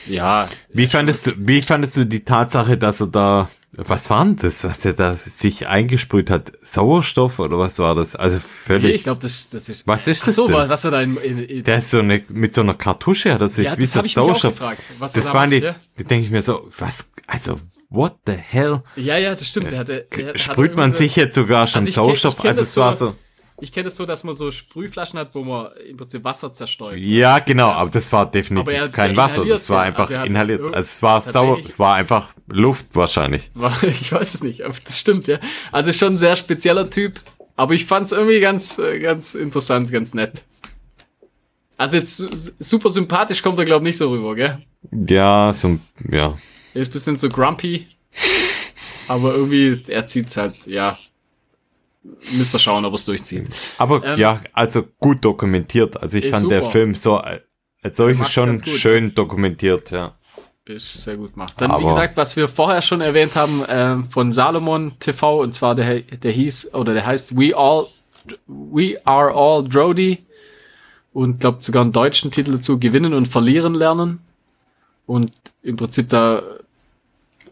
ja. 0.07 0.47
Wie 0.71 0.87
fandest 0.87 1.27
du, 1.27 1.31
wie 1.37 1.61
fandest 1.61 1.97
du 1.97 2.05
die 2.05 2.23
Tatsache, 2.23 2.77
dass 2.77 3.01
er 3.01 3.07
da, 3.07 3.49
was 3.71 4.09
war 4.09 4.23
denn 4.23 4.37
das, 4.37 4.63
was 4.63 4.85
er 4.85 4.93
da 4.93 5.15
sich 5.15 5.67
eingesprüht 5.67 6.29
hat? 6.29 6.53
Sauerstoff 6.61 7.39
oder 7.39 7.59
was 7.59 7.79
war 7.79 7.95
das? 7.95 8.15
Also 8.15 8.39
völlig. 8.39 8.83
Nee, 8.83 8.91
ich 8.91 9.03
glaube, 9.03 9.21
das, 9.21 9.49
das 9.49 9.67
ist. 9.69 9.87
Was 9.87 10.07
ist 10.07 10.25
das? 10.25 10.35
So, 10.35 10.47
denn? 10.47 10.69
was 10.69 10.85
er 10.85 10.91
da 10.91 11.01
in, 11.01 11.17
in, 11.17 11.39
in 11.39 11.63
Der 11.63 11.77
ist 11.77 11.91
so 11.91 11.99
eine, 11.99 12.21
mit 12.29 12.53
so 12.53 12.61
einer 12.61 12.75
Kartusche 12.75 13.33
hat 13.33 13.41
er 13.41 13.49
sich, 13.49 13.65
ja, 13.65 13.77
wie 13.77 13.85
so 13.85 14.01
Sauerstoff. 14.01 14.53
Gefragt, 14.53 14.81
das 14.99 15.13
da 15.13 15.33
waren 15.33 15.51
die, 15.51 15.57
ja? 15.57 15.75
die 15.99 16.05
denke 16.05 16.25
ich 16.25 16.31
mir 16.31 16.41
so, 16.41 16.69
was, 16.77 17.09
also, 17.27 17.59
what 17.89 18.15
the 18.25 18.33
hell? 18.33 18.81
Ja, 18.95 19.17
ja, 19.17 19.35
das 19.35 19.47
stimmt. 19.47 19.71
Der 19.71 19.79
hatte, 19.79 20.07
der 20.17 20.37
Sprüht 20.37 20.75
man 20.75 20.93
sich 20.93 21.15
jetzt 21.15 21.35
sogar 21.35 21.67
schon 21.67 21.81
also 21.81 21.91
Sauerstoff? 21.91 22.43
Also 22.43 22.61
es 22.61 22.77
war 22.77 22.93
so. 22.93 23.15
Ich 23.59 23.71
kenne 23.71 23.87
es 23.87 23.95
so, 23.95 24.05
dass 24.05 24.23
man 24.23 24.35
so 24.35 24.51
Sprühflaschen 24.51 25.17
hat, 25.17 25.33
wo 25.33 25.43
man 25.43 25.71
im 25.89 25.97
Prinzip 25.97 26.23
Wasser 26.23 26.53
zerstäubt. 26.53 26.97
Ja, 26.97 27.39
genau, 27.39 27.69
aber 27.69 27.89
das 27.89 28.11
war 28.13 28.29
definitiv 28.29 28.71
er, 28.71 28.87
kein 28.89 29.17
Wasser, 29.17 29.43
das 29.45 29.67
war 29.71 29.81
einfach 29.81 30.11
also 30.11 30.23
inhaliert. 30.23 30.61
Also 30.61 30.77
es 30.77 31.01
war 31.01 31.21
sauer, 31.21 31.57
es 31.65 31.79
war 31.79 31.95
einfach 31.95 32.35
Luft 32.51 32.87
wahrscheinlich. 32.93 33.49
ich 33.81 34.11
weiß 34.11 34.35
es 34.35 34.43
nicht, 34.43 34.61
aber 34.61 34.75
das 34.85 34.99
stimmt, 34.99 35.25
ja. 35.25 35.39
Also 35.71 35.91
schon 35.91 36.13
ein 36.13 36.17
sehr 36.19 36.35
spezieller 36.35 36.87
Typ, 36.91 37.19
aber 37.55 37.73
ich 37.73 37.85
fand 37.85 38.05
es 38.05 38.11
irgendwie 38.11 38.39
ganz, 38.39 38.77
äh, 38.77 38.99
ganz 38.99 39.33
interessant, 39.33 39.91
ganz 39.91 40.13
nett. 40.13 40.43
Also 41.77 41.97
jetzt 41.97 42.17
super 42.59 42.91
sympathisch 42.91 43.41
kommt 43.41 43.57
er, 43.57 43.65
glaube 43.65 43.83
ich, 43.83 43.89
nicht 43.89 43.97
so 43.97 44.09
rüber, 44.09 44.35
gell? 44.35 44.59
Ja, 44.91 45.51
so, 45.51 45.79
ja. 46.11 46.37
Er 46.77 46.81
ist 46.81 46.89
ein 46.89 46.93
bisschen 46.93 47.17
so 47.17 47.27
grumpy, 47.27 47.87
aber 49.07 49.33
irgendwie, 49.33 49.81
er 49.87 50.05
zieht's 50.05 50.37
halt, 50.37 50.67
ja, 50.67 50.99
müsst 52.33 52.53
ihr 52.53 52.59
schauen, 52.59 52.85
ob 52.85 52.93
es 52.93 53.03
durchzieht. 53.03 53.49
Aber 53.79 54.03
ähm, 54.03 54.19
ja, 54.19 54.39
also 54.53 54.83
gut 54.99 55.25
dokumentiert. 55.25 55.99
Also 55.99 56.19
ich 56.19 56.29
fand 56.29 56.43
super. 56.43 56.59
der 56.59 56.69
Film 56.69 56.93
so 56.93 57.17
als 57.17 57.97
solches 57.97 58.31
schon 58.31 58.63
schön 58.63 59.15
dokumentiert, 59.15 59.89
ja. 59.89 60.13
Ist 60.65 61.03
sehr 61.03 61.17
gut 61.17 61.33
gemacht. 61.33 61.55
Dann, 61.57 61.71
Aber 61.71 61.81
wie 61.81 61.87
gesagt, 61.87 62.15
was 62.15 62.35
wir 62.35 62.47
vorher 62.47 62.83
schon 62.83 63.01
erwähnt 63.01 63.35
haben, 63.35 63.65
äh, 63.65 64.03
von 64.11 64.31
Salomon 64.31 64.99
TV, 64.99 65.41
und 65.41 65.53
zwar 65.53 65.73
der, 65.73 66.01
der 66.01 66.31
hieß, 66.31 66.75
oder 66.75 66.93
der 66.93 67.07
heißt 67.07 67.35
We 67.35 67.57
All, 67.57 67.87
We 68.45 69.01
Are 69.03 69.33
All 69.33 69.67
Drody. 69.67 70.25
Und 71.11 71.39
glaube 71.39 71.63
sogar 71.63 71.81
einen 71.81 71.91
deutschen 71.91 72.29
Titel 72.29 72.51
dazu, 72.51 72.77
Gewinnen 72.77 73.15
und 73.15 73.27
Verlieren 73.27 73.73
lernen. 73.73 74.19
Und 75.07 75.31
im 75.63 75.77
Prinzip 75.77 76.09
da 76.09 76.43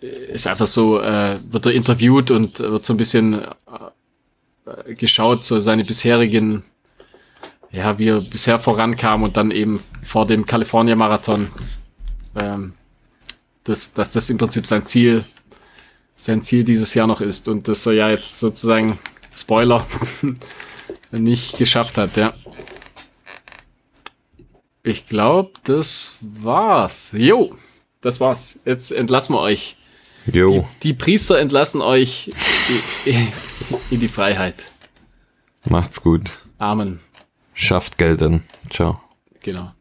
ist 0.06 0.48
einfach 0.48 0.68
so, 0.68 1.00
äh, 1.00 1.38
wird 1.50 1.66
er 1.66 1.74
interviewt 1.74 2.32
und 2.32 2.60
wird 2.60 2.86
so 2.86 2.94
ein 2.94 2.98
bisschen 2.98 3.42
äh, 3.42 3.48
äh, 4.66 4.96
geschaut, 4.96 5.44
so 5.44 5.60
seine 5.60 5.84
bisherigen, 5.84 6.64
ja, 7.72 7.98
wie 8.00 8.10
er 8.10 8.22
bisher 8.22 8.58
vorankam 8.58 9.24
und 9.24 9.38
dann 9.38 9.52
eben 9.52 9.80
vor 10.02 10.26
dem 10.26 10.46
California 10.46 10.96
Marathon, 10.96 11.48
ähm, 12.36 12.74
dass, 13.64 13.94
dass 13.94 14.12
das 14.12 14.30
im 14.30 14.38
Prinzip 14.38 14.66
sein 14.66 14.84
Ziel, 14.84 15.26
sein 16.16 16.42
Ziel 16.42 16.64
dieses 16.64 16.94
Jahr 16.94 17.08
noch 17.08 17.22
ist 17.22 17.48
und 17.48 17.68
dass 17.68 17.86
er 17.86 17.94
ja 17.94 18.10
jetzt 18.10 18.40
sozusagen, 18.40 19.00
Spoiler, 19.34 19.86
nicht 21.12 21.58
geschafft 21.58 21.98
hat, 21.98 22.16
ja. 22.16 22.34
Ich 24.82 25.08
glaube, 25.08 25.52
das 25.64 26.18
war's. 26.22 27.14
Jo, 27.18 27.56
das 28.02 28.20
war's. 28.20 28.62
Jetzt 28.66 28.92
entlassen 28.92 29.34
wir 29.34 29.42
euch. 29.42 29.78
Jo. 30.32 30.68
Die, 30.84 30.90
die 30.90 30.94
Priester 30.94 31.40
entlassen 31.40 31.82
euch 31.82 32.32
in 33.92 34.00
die 34.00 34.08
Freiheit. 34.08 34.56
Macht's 35.68 36.02
gut. 36.02 36.32
Amen. 36.58 37.00
Schafft 37.54 37.98
Geld 37.98 38.22
an. 38.22 38.44
Ciao. 38.70 39.00
Genau. 39.42 39.72